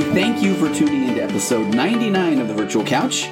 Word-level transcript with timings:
everybody. 0.00 0.20
Thank 0.20 0.42
you 0.42 0.54
for 0.54 0.72
tuning 0.74 1.08
in 1.08 1.14
to 1.16 1.22
episode 1.22 1.74
99 1.74 2.38
of 2.38 2.48
the 2.48 2.54
Virtual 2.54 2.84
Couch. 2.84 3.28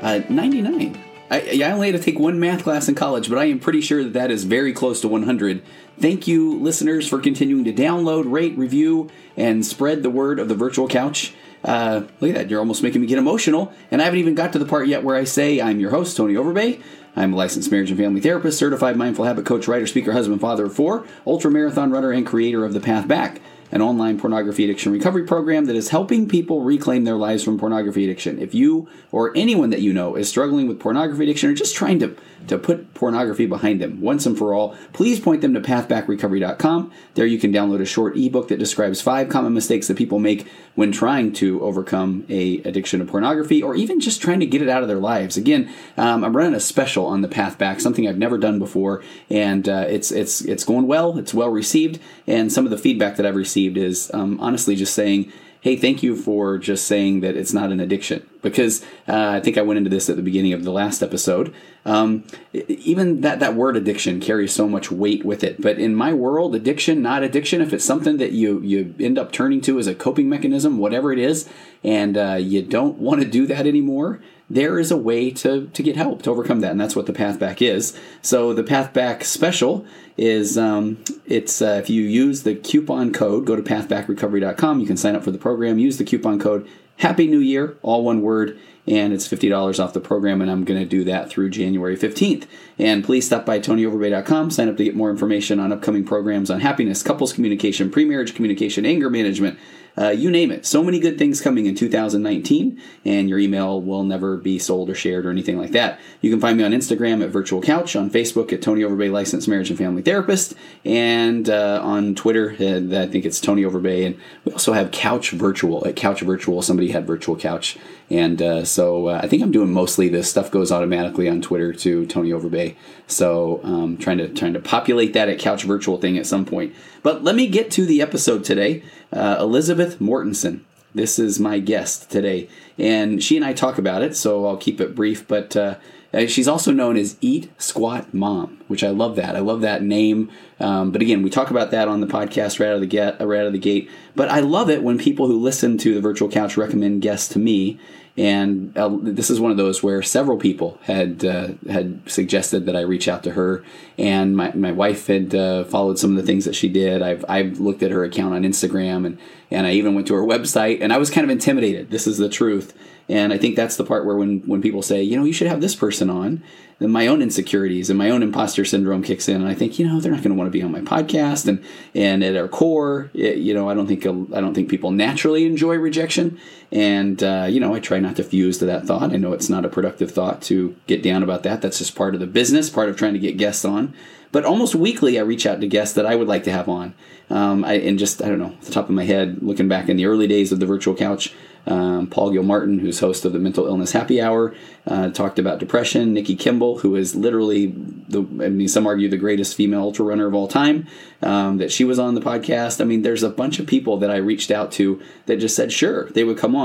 Uh, 0.00 0.20
99. 0.28 0.98
I, 1.30 1.60
I 1.62 1.70
only 1.70 1.90
had 1.90 1.98
to 1.98 2.02
take 2.02 2.18
one 2.18 2.38
math 2.38 2.62
class 2.62 2.88
in 2.88 2.94
college, 2.94 3.28
but 3.28 3.38
I 3.38 3.46
am 3.46 3.58
pretty 3.58 3.80
sure 3.80 4.02
that 4.04 4.12
that 4.12 4.30
is 4.30 4.44
very 4.44 4.72
close 4.72 5.00
to 5.00 5.08
100. 5.08 5.62
Thank 5.98 6.26
you, 6.26 6.58
listeners, 6.58 7.08
for 7.08 7.18
continuing 7.18 7.64
to 7.64 7.72
download, 7.72 8.30
rate, 8.30 8.56
review, 8.56 9.10
and 9.36 9.64
spread 9.64 10.02
the 10.02 10.10
word 10.10 10.38
of 10.38 10.48
the 10.48 10.54
Virtual 10.54 10.88
Couch. 10.88 11.34
Uh, 11.64 12.02
look 12.20 12.30
at 12.30 12.34
that, 12.34 12.50
you're 12.50 12.60
almost 12.60 12.82
making 12.82 13.00
me 13.00 13.06
get 13.06 13.18
emotional. 13.18 13.72
And 13.90 14.02
I 14.02 14.04
haven't 14.04 14.20
even 14.20 14.34
got 14.34 14.52
to 14.52 14.58
the 14.58 14.66
part 14.66 14.88
yet 14.88 15.04
where 15.04 15.16
I 15.16 15.24
say 15.24 15.60
I'm 15.60 15.80
your 15.80 15.90
host, 15.90 16.16
Tony 16.16 16.34
Overbay. 16.34 16.82
I'm 17.14 17.32
a 17.32 17.36
licensed 17.36 17.70
marriage 17.70 17.90
and 17.90 17.98
family 17.98 18.20
therapist, 18.20 18.58
certified 18.58 18.96
mindful 18.96 19.24
habit 19.24 19.46
coach, 19.46 19.68
writer, 19.68 19.86
speaker, 19.86 20.12
husband, 20.12 20.40
father 20.40 20.66
of 20.66 20.74
four, 20.74 21.06
ultra 21.26 21.50
marathon 21.50 21.90
runner, 21.90 22.10
and 22.10 22.26
creator 22.26 22.64
of 22.64 22.72
The 22.72 22.80
Path 22.80 23.06
Back 23.06 23.40
an 23.72 23.82
online 23.82 24.20
pornography 24.20 24.64
addiction 24.64 24.92
recovery 24.92 25.24
program 25.24 25.64
that 25.64 25.74
is 25.74 25.88
helping 25.88 26.28
people 26.28 26.62
reclaim 26.62 27.04
their 27.04 27.16
lives 27.16 27.42
from 27.42 27.58
pornography 27.58 28.04
addiction. 28.04 28.38
If 28.38 28.54
you 28.54 28.86
or 29.10 29.36
anyone 29.36 29.70
that 29.70 29.80
you 29.80 29.92
know 29.92 30.14
is 30.14 30.28
struggling 30.28 30.68
with 30.68 30.78
pornography 30.78 31.24
addiction 31.24 31.50
or 31.50 31.54
just 31.54 31.74
trying 31.74 31.98
to, 32.00 32.14
to 32.48 32.58
put 32.58 32.94
pornography 32.94 33.46
behind 33.46 33.80
them 33.80 34.00
once 34.00 34.26
and 34.26 34.36
for 34.36 34.54
all, 34.54 34.76
please 34.92 35.20
point 35.20 35.40
them 35.40 35.54
to 35.54 35.60
pathbackrecovery.com. 35.60 36.92
There 37.14 37.26
you 37.26 37.38
can 37.38 37.52
download 37.52 37.80
a 37.80 37.86
short 37.86 38.16
ebook 38.16 38.48
that 38.48 38.58
describes 38.58 39.00
five 39.00 39.28
common 39.28 39.54
mistakes 39.54 39.88
that 39.88 39.96
people 39.96 40.18
make 40.18 40.46
when 40.74 40.92
trying 40.92 41.32
to 41.34 41.60
overcome 41.62 42.24
a 42.28 42.58
addiction 42.58 43.00
to 43.00 43.06
pornography 43.06 43.62
or 43.62 43.74
even 43.74 44.00
just 44.00 44.22
trying 44.22 44.40
to 44.40 44.46
get 44.46 44.62
it 44.62 44.68
out 44.68 44.82
of 44.82 44.88
their 44.88 44.98
lives. 44.98 45.36
Again, 45.36 45.70
um, 45.96 46.24
I'm 46.24 46.36
running 46.36 46.54
a 46.54 46.60
special 46.60 47.06
on 47.06 47.20
the 47.20 47.28
path 47.28 47.58
back, 47.58 47.80
something 47.80 48.08
I've 48.08 48.18
never 48.18 48.38
done 48.38 48.58
before, 48.58 49.02
and 49.28 49.68
uh, 49.68 49.84
it's 49.88 50.10
it's 50.10 50.40
it's 50.42 50.64
going 50.64 50.86
well. 50.86 51.18
It's 51.18 51.34
well 51.34 51.50
received, 51.50 51.98
and 52.26 52.52
some 52.52 52.64
of 52.64 52.70
the 52.70 52.78
feedback 52.78 53.16
that 53.16 53.26
I've 53.26 53.36
received 53.36 53.76
is 53.76 54.10
um, 54.14 54.40
honestly 54.40 54.76
just 54.76 54.94
saying 54.94 55.30
hey, 55.62 55.76
thank 55.76 56.02
you 56.02 56.16
for 56.16 56.58
just 56.58 56.88
saying 56.88 57.20
that 57.20 57.36
it's 57.36 57.52
not 57.52 57.70
an 57.70 57.78
addiction. 57.78 58.28
Because 58.42 58.82
uh, 59.06 59.28
I 59.28 59.40
think 59.40 59.56
I 59.56 59.62
went 59.62 59.78
into 59.78 59.90
this 59.90 60.10
at 60.10 60.16
the 60.16 60.22
beginning 60.22 60.52
of 60.52 60.64
the 60.64 60.72
last 60.72 61.04
episode. 61.04 61.54
Um, 61.86 62.24
even 62.52 63.20
that, 63.20 63.38
that 63.38 63.54
word 63.54 63.76
addiction 63.76 64.18
carries 64.18 64.52
so 64.52 64.68
much 64.68 64.90
weight 64.90 65.24
with 65.24 65.44
it. 65.44 65.62
But 65.62 65.78
in 65.78 65.94
my 65.94 66.12
world, 66.12 66.56
addiction, 66.56 67.00
not 67.00 67.22
addiction, 67.22 67.60
if 67.62 67.72
it's 67.72 67.84
something 67.84 68.16
that 68.16 68.32
you, 68.32 68.60
you 68.62 68.92
end 68.98 69.18
up 69.18 69.30
turning 69.30 69.60
to 69.62 69.78
as 69.78 69.86
a 69.86 69.94
coping 69.94 70.28
mechanism, 70.28 70.78
whatever 70.78 71.12
it 71.12 71.20
is, 71.20 71.48
and 71.84 72.16
uh, 72.18 72.34
you 72.40 72.62
don't 72.62 72.98
want 72.98 73.22
to 73.22 73.28
do 73.28 73.46
that 73.46 73.64
anymore, 73.64 74.20
there 74.52 74.78
is 74.78 74.90
a 74.90 74.96
way 74.98 75.30
to, 75.30 75.66
to 75.68 75.82
get 75.82 75.96
help 75.96 76.20
to 76.22 76.30
overcome 76.30 76.60
that, 76.60 76.72
and 76.72 76.80
that's 76.80 76.94
what 76.94 77.06
the 77.06 77.12
Path 77.12 77.38
Back 77.38 77.62
is. 77.62 77.98
So 78.20 78.52
the 78.52 78.62
Path 78.62 78.92
Back 78.92 79.24
special 79.24 79.86
is 80.18 80.58
um, 80.58 81.02
it's 81.24 81.62
uh, 81.62 81.80
if 81.82 81.88
you 81.88 82.02
use 82.02 82.42
the 82.42 82.54
coupon 82.54 83.14
code, 83.14 83.46
go 83.46 83.56
to 83.56 83.62
pathbackrecovery.com. 83.62 84.78
You 84.78 84.86
can 84.86 84.98
sign 84.98 85.16
up 85.16 85.24
for 85.24 85.30
the 85.30 85.38
program. 85.38 85.78
Use 85.78 85.96
the 85.96 86.04
coupon 86.04 86.38
code 86.38 86.68
Happy 86.98 87.26
New 87.26 87.38
Year, 87.38 87.78
all 87.80 88.04
one 88.04 88.20
word, 88.20 88.58
and 88.86 89.14
it's 89.14 89.26
$50 89.26 89.82
off 89.82 89.94
the 89.94 90.00
program, 90.00 90.42
and 90.42 90.50
I'm 90.50 90.64
going 90.64 90.78
to 90.78 90.86
do 90.86 91.02
that 91.04 91.30
through 91.30 91.48
January 91.48 91.96
15th. 91.96 92.46
And 92.78 93.02
please 93.02 93.24
stop 93.24 93.46
by 93.46 93.58
tonyoverbay.com, 93.58 94.50
sign 94.50 94.68
up 94.68 94.76
to 94.76 94.84
get 94.84 94.94
more 94.94 95.10
information 95.10 95.58
on 95.58 95.72
upcoming 95.72 96.04
programs 96.04 96.50
on 96.50 96.60
happiness, 96.60 97.02
couples 97.02 97.32
communication, 97.32 97.90
pre-marriage 97.90 98.34
communication, 98.34 98.84
anger 98.84 99.08
management, 99.08 99.58
uh, 99.98 100.08
you 100.08 100.30
name 100.30 100.50
it. 100.50 100.64
So 100.64 100.82
many 100.82 100.98
good 100.98 101.18
things 101.18 101.40
coming 101.40 101.66
in 101.66 101.74
2019, 101.74 102.80
and 103.04 103.28
your 103.28 103.38
email 103.38 103.80
will 103.80 104.04
never 104.04 104.36
be 104.36 104.58
sold 104.58 104.88
or 104.88 104.94
shared 104.94 105.26
or 105.26 105.30
anything 105.30 105.58
like 105.58 105.72
that. 105.72 106.00
You 106.20 106.30
can 106.30 106.40
find 106.40 106.56
me 106.56 106.64
on 106.64 106.72
Instagram 106.72 107.22
at 107.22 107.30
Virtual 107.30 107.60
Couch, 107.60 107.94
on 107.94 108.10
Facebook 108.10 108.52
at 108.52 108.62
Tony 108.62 108.82
Overbay 108.82 109.10
Licensed 109.10 109.48
Marriage 109.48 109.70
and 109.70 109.78
Family 109.78 110.02
Therapist, 110.02 110.54
and 110.84 111.48
uh, 111.50 111.80
on 111.82 112.14
Twitter, 112.14 112.56
uh, 112.58 113.02
I 113.02 113.06
think 113.06 113.24
it's 113.24 113.40
Tony 113.40 113.62
Overbay. 113.62 114.06
And 114.06 114.20
we 114.44 114.52
also 114.52 114.72
have 114.72 114.90
Couch 114.90 115.30
Virtual 115.30 115.86
at 115.86 115.96
Couch 115.96 116.20
Virtual. 116.20 116.62
Somebody 116.62 116.90
had 116.90 117.06
Virtual 117.06 117.36
Couch. 117.36 117.76
And 118.12 118.42
uh, 118.42 118.64
so 118.66 119.06
uh, 119.06 119.20
I 119.22 119.26
think 119.26 119.42
I'm 119.42 119.50
doing 119.50 119.72
mostly 119.72 120.10
this 120.10 120.28
stuff 120.28 120.50
goes 120.50 120.70
automatically 120.70 121.30
on 121.30 121.40
Twitter 121.40 121.72
to 121.72 122.04
Tony 122.04 122.28
Overbay. 122.28 122.76
So 123.06 123.60
um, 123.64 123.96
trying 123.96 124.18
to 124.18 124.28
trying 124.28 124.52
to 124.52 124.60
populate 124.60 125.14
that 125.14 125.30
at 125.30 125.38
Couch 125.38 125.64
Virtual 125.64 125.96
thing 125.96 126.18
at 126.18 126.26
some 126.26 126.44
point. 126.44 126.74
But 127.02 127.24
let 127.24 127.34
me 127.34 127.46
get 127.46 127.70
to 127.70 127.86
the 127.86 128.02
episode 128.02 128.44
today. 128.44 128.82
Uh, 129.10 129.38
Elisabeth 129.40 129.98
Mortensen. 129.98 130.60
This 130.94 131.18
is 131.18 131.40
my 131.40 131.58
guest 131.58 132.10
today, 132.10 132.50
and 132.76 133.24
she 133.24 133.36
and 133.36 133.46
I 133.46 133.54
talk 133.54 133.78
about 133.78 134.02
it. 134.02 134.14
So 134.14 134.46
I'll 134.46 134.58
keep 134.58 134.78
it 134.80 134.94
brief, 134.94 135.26
but. 135.26 135.56
Uh, 135.56 135.76
uh, 136.14 136.26
she's 136.26 136.48
also 136.48 136.72
known 136.72 136.96
as 136.96 137.16
Eat 137.20 137.50
Squat 137.60 138.12
Mom, 138.12 138.60
which 138.68 138.84
I 138.84 138.90
love 138.90 139.16
that. 139.16 139.34
I 139.34 139.38
love 139.38 139.62
that 139.62 139.82
name. 139.82 140.30
Um, 140.60 140.90
but 140.90 141.00
again, 141.00 141.22
we 141.22 141.30
talk 141.30 141.50
about 141.50 141.70
that 141.70 141.88
on 141.88 142.00
the 142.00 142.06
podcast 142.06 142.60
right 142.60 142.68
out 142.68 142.74
of 142.74 142.80
the 142.80 142.86
get, 142.86 143.18
right 143.20 143.40
out 143.40 143.46
of 143.46 143.54
the 143.54 143.58
gate. 143.58 143.90
But 144.14 144.28
I 144.28 144.40
love 144.40 144.68
it 144.68 144.82
when 144.82 144.98
people 144.98 145.26
who 145.26 145.40
listen 145.40 145.78
to 145.78 145.94
the 145.94 146.02
Virtual 146.02 146.28
Couch 146.28 146.58
recommend 146.58 147.00
guests 147.00 147.28
to 147.32 147.38
me, 147.38 147.80
and 148.16 148.76
uh, 148.76 148.90
this 149.00 149.30
is 149.30 149.40
one 149.40 149.50
of 149.50 149.56
those 149.56 149.82
where 149.82 150.02
several 150.02 150.36
people 150.36 150.78
had 150.82 151.24
uh, 151.24 151.48
had 151.68 152.02
suggested 152.10 152.66
that 152.66 152.76
I 152.76 152.80
reach 152.80 153.08
out 153.08 153.22
to 153.24 153.32
her, 153.32 153.64
and 153.96 154.36
my, 154.36 154.52
my 154.52 154.72
wife 154.72 155.06
had 155.06 155.34
uh, 155.34 155.64
followed 155.64 155.98
some 155.98 156.10
of 156.10 156.16
the 156.16 156.22
things 156.22 156.44
that 156.44 156.54
she 156.54 156.68
did. 156.68 157.00
I've 157.00 157.24
I've 157.26 157.58
looked 157.58 157.82
at 157.82 157.90
her 157.90 158.04
account 158.04 158.34
on 158.34 158.42
Instagram, 158.42 159.06
and 159.06 159.18
and 159.50 159.66
I 159.66 159.72
even 159.72 159.94
went 159.94 160.06
to 160.08 160.14
her 160.14 160.22
website, 160.22 160.82
and 160.82 160.92
I 160.92 160.98
was 160.98 161.10
kind 161.10 161.24
of 161.24 161.30
intimidated. 161.30 161.90
This 161.90 162.06
is 162.06 162.18
the 162.18 162.28
truth, 162.28 162.76
and 163.08 163.32
I 163.32 163.38
think 163.38 163.56
that's 163.56 163.76
the 163.76 163.84
part 163.84 164.04
where 164.04 164.16
when 164.16 164.40
when 164.40 164.60
people 164.60 164.82
say, 164.82 165.02
you 165.02 165.16
know, 165.16 165.24
you 165.24 165.32
should 165.32 165.48
have 165.48 165.62
this 165.62 165.74
person 165.74 166.10
on, 166.10 166.42
then 166.80 166.90
my 166.90 167.06
own 167.06 167.22
insecurities 167.22 167.88
and 167.88 167.98
my 167.98 168.10
own 168.10 168.22
imposter 168.22 168.64
syndrome 168.66 169.02
kicks 169.02 169.28
in, 169.28 169.36
and 169.36 169.48
I 169.48 169.54
think, 169.54 169.78
you 169.78 169.86
know, 169.86 170.00
they're 170.00 170.12
not 170.12 170.22
going 170.22 170.34
to 170.34 170.38
want 170.38 170.48
to 170.48 170.58
be 170.58 170.62
on 170.62 170.70
my 170.70 170.80
podcast. 170.80 171.48
And 171.48 171.64
and 171.94 172.22
at 172.22 172.36
our 172.36 172.48
core, 172.48 173.10
it, 173.14 173.38
you 173.38 173.54
know, 173.54 173.70
I 173.70 173.74
don't 173.74 173.86
think 173.86 174.04
I 174.06 174.40
don't 174.40 174.52
think 174.52 174.68
people 174.68 174.90
naturally 174.90 175.46
enjoy 175.46 175.76
rejection, 175.76 176.38
and 176.72 177.22
uh, 177.22 177.46
you 177.48 177.60
know, 177.60 177.74
I 177.74 177.80
try 177.80 178.00
not 178.00 178.16
to 178.16 178.24
fuse 178.24 178.58
to 178.58 178.64
that 178.66 178.86
thought. 178.86 179.12
I 179.12 179.16
know 179.16 179.34
it's 179.34 179.50
not 179.50 179.66
a 179.66 179.68
productive 179.68 180.10
thought 180.10 180.40
to 180.42 180.74
get 180.86 181.02
down 181.02 181.22
about 181.22 181.42
that. 181.42 181.60
That's 181.60 181.78
just 181.78 181.94
part 181.94 182.14
of 182.14 182.20
the 182.20 182.26
business, 182.26 182.70
part 182.70 182.88
of 182.88 182.96
trying 182.96 183.12
to 183.12 183.18
get 183.18 183.36
guests 183.36 183.64
on. 183.64 183.94
But 184.32 184.46
almost 184.46 184.74
weekly, 184.74 185.18
I 185.18 185.22
reach 185.22 185.44
out 185.44 185.60
to 185.60 185.66
guests 185.66 185.94
that 185.94 186.06
I 186.06 186.16
would 186.16 186.28
like 186.28 186.44
to 186.44 186.52
have 186.52 186.70
on. 186.70 186.94
Um, 187.28 187.64
I, 187.64 187.74
and 187.74 187.98
just 187.98 188.22
I 188.22 188.28
don't 188.28 188.38
know, 188.38 188.54
the 188.62 188.72
top 188.72 188.88
of 188.88 188.94
my 188.94 189.04
head, 189.04 189.42
looking 189.42 189.68
back 189.68 189.90
in 189.90 189.98
the 189.98 190.06
early 190.06 190.26
days 190.26 190.50
of 190.50 190.60
the 190.60 190.66
virtual 190.66 190.94
couch, 190.94 191.34
um, 191.66 192.08
Paul 192.08 192.32
Gilmartin, 192.32 192.80
who's 192.80 192.98
host 192.98 193.24
of 193.24 193.32
the 193.32 193.38
Mental 193.38 193.66
Illness 193.66 193.92
Happy 193.92 194.20
Hour, 194.20 194.54
uh, 194.86 195.10
talked 195.10 195.38
about 195.38 195.60
depression. 195.60 196.12
Nikki 196.12 196.34
Kimball, 196.34 196.78
who 196.78 196.96
is 196.96 197.14
literally 197.14 197.66
the, 197.66 198.20
I 198.20 198.48
mean, 198.48 198.68
some 198.68 198.86
argue 198.86 199.08
the 199.08 199.16
greatest 199.16 199.54
female 199.54 199.80
ultra 199.80 200.04
runner 200.04 200.26
of 200.26 200.34
all 200.34 200.48
time, 200.48 200.88
um, 201.22 201.58
that 201.58 201.70
she 201.70 201.84
was 201.84 201.98
on 201.98 202.14
the 202.14 202.20
podcast. 202.20 202.80
I 202.80 202.84
mean, 202.84 203.02
there's 203.02 203.22
a 203.22 203.30
bunch 203.30 203.60
of 203.60 203.66
people 203.66 203.98
that 203.98 204.10
I 204.10 204.16
reached 204.16 204.50
out 204.50 204.72
to 204.72 205.00
that 205.26 205.36
just 205.36 205.54
said, 205.54 205.72
sure, 205.72 206.10
they 206.10 206.24
would 206.24 206.38
come 206.38 206.56
on. 206.56 206.61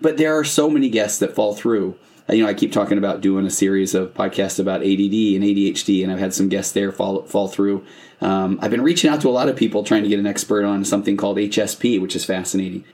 But 0.00 0.16
there 0.16 0.38
are 0.38 0.44
so 0.44 0.70
many 0.70 0.88
guests 0.88 1.18
that 1.18 1.34
fall 1.34 1.54
through. 1.54 1.96
Uh, 2.28 2.34
you 2.34 2.42
know, 2.42 2.48
I 2.48 2.54
keep 2.54 2.72
talking 2.72 2.98
about 2.98 3.20
doing 3.20 3.46
a 3.46 3.50
series 3.50 3.94
of 3.94 4.14
podcasts 4.14 4.58
about 4.58 4.80
ADD 4.80 5.34
and 5.34 5.44
ADHD, 5.44 6.02
and 6.02 6.12
I've 6.12 6.18
had 6.18 6.34
some 6.34 6.48
guests 6.48 6.72
there 6.72 6.92
fall, 6.92 7.22
fall 7.22 7.48
through. 7.48 7.84
Um, 8.20 8.58
I've 8.62 8.70
been 8.70 8.82
reaching 8.82 9.10
out 9.10 9.20
to 9.22 9.28
a 9.28 9.30
lot 9.30 9.48
of 9.48 9.56
people 9.56 9.82
trying 9.82 10.02
to 10.02 10.08
get 10.08 10.18
an 10.18 10.26
expert 10.26 10.64
on 10.64 10.84
something 10.84 11.16
called 11.16 11.38
HSP, 11.38 12.00
which 12.00 12.14
is 12.14 12.24
fascinating. 12.24 12.84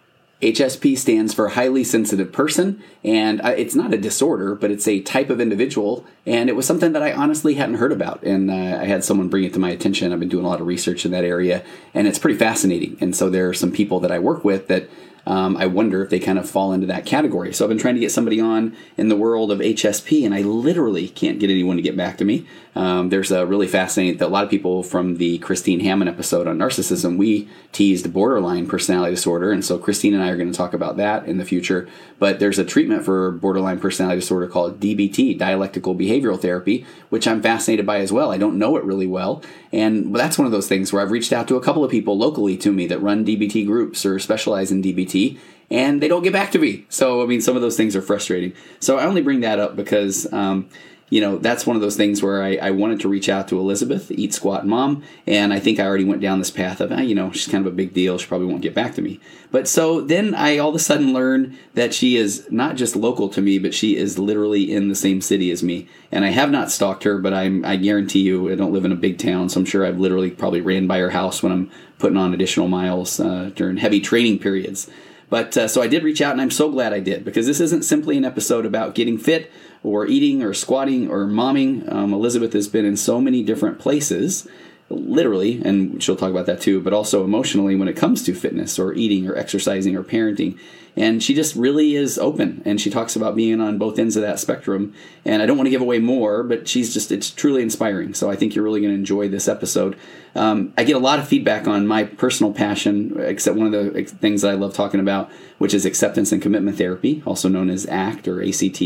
HSP 0.43 0.99
stands 0.99 1.33
for 1.33 1.49
highly 1.49 1.83
sensitive 1.83 2.31
person, 2.31 2.83
and 3.03 3.41
uh, 3.41 3.55
it's 3.56 3.75
not 3.75 3.94
a 3.94 3.99
disorder, 3.99 4.55
but 4.55 4.71
it's 4.71 4.87
a 4.87 5.00
type 5.00 5.31
of 5.31 5.41
individual. 5.41 6.05
And 6.27 6.50
it 6.50 6.56
was 6.56 6.67
something 6.67 6.93
that 6.93 7.03
I 7.03 7.12
honestly 7.12 7.55
hadn't 7.55 7.77
heard 7.77 7.93
about, 7.93 8.23
and 8.23 8.50
uh, 8.50 8.55
I 8.55 8.84
had 8.84 9.03
someone 9.03 9.28
bring 9.28 9.44
it 9.44 9.55
to 9.55 9.59
my 9.59 9.71
attention. 9.71 10.12
I've 10.12 10.21
been 10.21 10.28
doing 10.28 10.44
a 10.44 10.49
lot 10.49 10.61
of 10.61 10.67
research 10.67 11.06
in 11.06 11.11
that 11.12 11.25
area, 11.25 11.65
and 11.94 12.06
it's 12.06 12.19
pretty 12.19 12.38
fascinating. 12.38 12.99
And 13.00 13.17
so 13.17 13.31
there 13.31 13.49
are 13.49 13.55
some 13.55 13.73
people 13.73 13.99
that 14.00 14.12
I 14.12 14.19
work 14.19 14.44
with 14.44 14.69
that 14.69 14.91
um, 15.26 15.56
I 15.56 15.66
wonder 15.66 16.03
if 16.03 16.10
they 16.10 16.20
kind 16.20 16.38
of 16.38 16.48
fall 16.48 16.72
into 16.72 16.87
that 16.87 17.04
category. 17.04 17.53
So 17.53 17.64
I've 17.64 17.69
been 17.69 17.78
trying 17.78 17.94
to 17.94 18.00
get 18.00 18.12
somebody 18.12 18.41
on 18.41 18.76
in 18.97 19.09
the 19.09 19.16
world 19.16 19.50
of 19.50 19.59
HSP, 19.59 20.25
and 20.25 20.34
I 20.34 20.42
literally 20.42 21.09
can't 21.09 21.41
get 21.41 21.50
anyone 21.50 21.76
to 21.76 21.82
get 21.82 21.97
back 21.97 22.17
to 22.19 22.25
me. 22.25 22.46
Um, 22.76 23.08
there's 23.08 23.31
a 23.31 23.46
really 23.46 23.67
fascinating 23.67 24.19
that 24.19 24.26
a 24.26 24.28
lot 24.28 24.44
of 24.44 24.50
people 24.50 24.82
from 24.82 25.17
the 25.17 25.38
Christine 25.38 25.81
Hammond 25.81 26.11
episode 26.11 26.46
on 26.46 26.58
narcissism, 26.58 27.17
we 27.17 27.49
teased 27.73 28.12
borderline 28.12 28.67
personality 28.67 29.14
disorder, 29.14 29.50
and 29.50 29.64
so 29.64 29.78
Christine 29.78 30.12
and 30.12 30.23
I 30.23 30.28
are 30.28 30.37
going 30.37 30.52
to 30.52 30.56
talk 30.56 30.75
about 30.75 30.99
that 30.99 31.26
in 31.26 31.38
the 31.38 31.46
future. 31.46 31.88
But 32.19 32.38
there's 32.38 32.58
a 32.58 32.67
treatment 32.67 33.02
for 33.02 33.32
borderline 33.32 33.81
personality 33.81 34.20
disorder 34.20 34.46
called 34.46 34.78
DBT, 34.78 35.38
dialectical 35.38 35.94
behavioral 35.94 36.38
therapy, 36.38 36.84
which 37.08 37.26
I'm 37.26 37.40
fascinated 37.40 37.87
by 37.87 38.00
as 38.00 38.12
well. 38.12 38.31
I 38.31 38.37
don't 38.37 38.58
know 38.58 38.76
it 38.76 38.84
really 38.84 39.06
well, 39.06 39.43
and 39.72 40.14
that's 40.14 40.37
one 40.37 40.44
of 40.44 40.52
those 40.52 40.69
things 40.69 40.93
where 40.93 41.00
I've 41.00 41.11
reached 41.11 41.32
out 41.32 41.49
to 41.49 41.56
a 41.56 41.62
couple 41.62 41.82
of 41.82 41.90
people 41.90 42.19
locally 42.19 42.58
to 42.58 42.70
me 42.70 42.87
that 42.88 43.00
run 43.00 43.25
DBT 43.25 43.64
groups 43.64 44.05
or 44.05 44.19
specialize 44.19 44.70
in 44.70 44.82
DBT 44.82 45.38
and 45.69 46.00
they 46.00 46.08
don't 46.08 46.22
get 46.22 46.32
back 46.32 46.52
to 46.52 46.58
me. 46.58 46.87
So, 46.88 47.22
I 47.22 47.26
mean, 47.26 47.40
some 47.40 47.56
of 47.56 47.62
those 47.62 47.76
things 47.76 47.96
are 47.96 48.02
frustrating. 48.02 48.52
So, 48.79 48.99
I 48.99 49.05
only 49.05 49.20
bring 49.20 49.40
that 49.40 49.58
up 49.58 49.75
because 49.75 50.32
um, 50.32 50.69
you 51.08 51.20
know, 51.20 51.38
that's 51.38 51.67
one 51.67 51.76
of 51.76 51.82
those 51.82 51.97
things 51.97 52.20
where 52.20 52.43
I, 52.43 52.56
I, 52.56 52.70
wanted 52.73 52.99
to 53.00 53.08
reach 53.08 53.29
out 53.29 53.47
to 53.49 53.61
Elisabeth, 53.61 54.11
Eat 54.11 54.35
Squat 54.35 54.67
Mom, 54.67 55.05
and 55.25 55.53
I 55.53 55.61
think 55.61 55.79
I 55.79 55.87
already 55.87 56.05
went 56.05 56.20
down 56.20 56.41
this 56.41 56.50
path 56.50 56.81
of, 56.81 56.91
ah, 56.91 56.99
you 56.99 57.14
know, 57.14 57.31
she's 57.31 57.47
kind 57.47 57.64
of 57.64 57.73
a 57.73 57.76
big 57.76 57.94
deal. 57.94 58.19
She 58.19 58.26
probably 58.26 58.49
won't 58.49 58.62
get 58.62 58.75
back 58.75 58.97
to 58.97 59.03
me. 59.03 59.20
But 59.53 59.69
so 59.69 60.00
then 60.00 60.35
I 60.35 60.58
all 60.58 60.70
of 60.70 60.75
a 60.75 60.81
sudden 60.81 61.12
learn 61.12 61.56
that 61.75 61.94
she 61.94 62.17
is 62.17 62.49
not 62.50 62.75
just 62.75 62.97
local 62.97 63.29
to 63.31 63.41
me, 63.41 63.58
but 63.61 63.73
she 63.73 63.97
is 63.97 64.19
literally 64.19 64.73
in 64.73 64.88
the 64.88 64.97
same 64.97 65.20
city 65.20 65.53
as 65.53 65.62
me. 65.62 65.88
And 66.11 66.25
I 66.25 66.31
have 66.31 66.50
not 66.50 66.73
stalked 66.73 67.05
her, 67.05 67.19
but 67.19 67.32
I'm, 67.32 67.64
I 67.64 67.76
guarantee 67.76 68.23
you, 68.23 68.50
I 68.50 68.56
don't 68.56 68.73
live 68.73 68.85
in 68.85 68.93
a 68.93 68.97
big 68.97 69.19
town, 69.19 69.49
so 69.49 69.61
I'm 69.61 69.67
sure 69.67 69.87
I've 69.87 70.00
literally 70.00 70.32
probably 70.32 70.61
ran 70.61 70.88
by 70.88 70.99
her 70.99 71.11
house 71.11 71.41
when 71.41 71.53
I'm 71.53 71.70
putting 71.99 72.19
on 72.19 72.35
additional 72.35 72.67
miles 72.67 73.20
uh, 73.20 73.53
during 73.55 73.76
heavy 73.76 74.00
training 74.00 74.41
periods. 74.41 74.91
But 75.29 75.56
uh, 75.56 75.69
so 75.69 75.82
I 75.82 75.88
did 75.88 76.05
reach 76.05 76.20
out, 76.20 76.32
and 76.32 76.41
I'm 76.41 76.50
so 76.50 76.70
glad 76.70 76.93
I 76.93 77.00
did 77.00 77.25
because 77.25 77.47
this 77.47 77.61
isn't 77.61 77.85
simply 77.85 78.17
an 78.17 78.25
episode 78.25 78.64
about 78.64 78.94
getting 78.94 79.19
fit 79.19 79.50
or 79.87 80.05
eating 80.06 80.43
or 80.43 80.53
squatting 80.53 81.09
or 81.09 81.27
momming. 81.27 81.91
Um, 81.93 82.12
Elisabeth 82.12 82.53
has 82.55 82.67
been 82.67 82.85
in 82.85 82.97
so 82.97 83.21
many 83.21 83.44
different 83.44 83.79
places 83.79 84.49
literally, 84.88 85.61
and 85.65 86.03
she'll 86.03 86.17
talk 86.17 86.31
about 86.31 86.47
that 86.47 86.61
too, 86.61 86.81
but 86.81 86.93
also 86.93 87.25
emotionally 87.25 87.75
when 87.75 87.88
it 87.88 87.97
comes 87.97 88.23
to 88.25 88.35
fitness 88.35 88.79
or 88.79 88.94
eating 88.94 89.29
or 89.29 89.37
exercising 89.37 89.97
or 89.97 90.05
parenting. 90.05 90.59
And 90.99 91.23
she 91.23 91.35
just 91.35 91.55
really 91.56 91.94
is 91.94 92.19
open 92.19 92.62
and 92.65 92.81
she 92.81 92.88
talks 92.88 93.17
about 93.17 93.37
being 93.37 93.61
on 93.61 93.77
both 93.77 93.99
ends 93.99 94.17
of 94.17 94.23
that 94.23 94.38
spectrum. 94.38 94.94
And 95.27 95.43
I 95.43 95.47
don't 95.47 95.59
want 95.59 95.67
to 95.67 95.71
give 95.71 95.83
away 95.83 95.99
more, 95.99 96.43
but 96.43 96.67
she's 96.69 96.94
just, 96.94 97.12
it's 97.12 97.31
truly 97.31 97.61
inspiring. 97.61 98.15
So 98.15 98.31
I 98.31 98.37
think 98.37 98.55
you're 98.55 98.65
really 98.65 98.81
going 98.81 98.94
to 98.94 98.99
enjoy 98.99 99.29
this 99.29 99.47
episode. 99.47 99.97
Um, 100.35 100.73
I 100.79 100.85
get 100.85 100.97
a 100.97 101.00
lot 101.00 101.19
of 101.19 101.29
feedback 101.29 101.67
on 101.67 101.87
my 101.87 102.05
personal 102.05 102.53
passion, 102.53 103.15
except 103.21 103.59
one 103.59 103.75
of 103.75 103.93
the 103.93 104.05
things 104.05 104.41
that 104.41 104.53
I 104.53 104.55
love 104.55 104.73
talking 104.73 105.00
about, 105.00 105.31
which 105.59 105.75
is 105.75 105.85
acceptance 105.85 106.32
and 106.32 106.41
commitment 106.41 106.79
therapy, 106.79 107.23
also 107.27 107.49
known 107.50 107.69
as 107.69 107.85
ACT 107.87 108.27
or 108.27 108.43
ACT. 108.43 108.82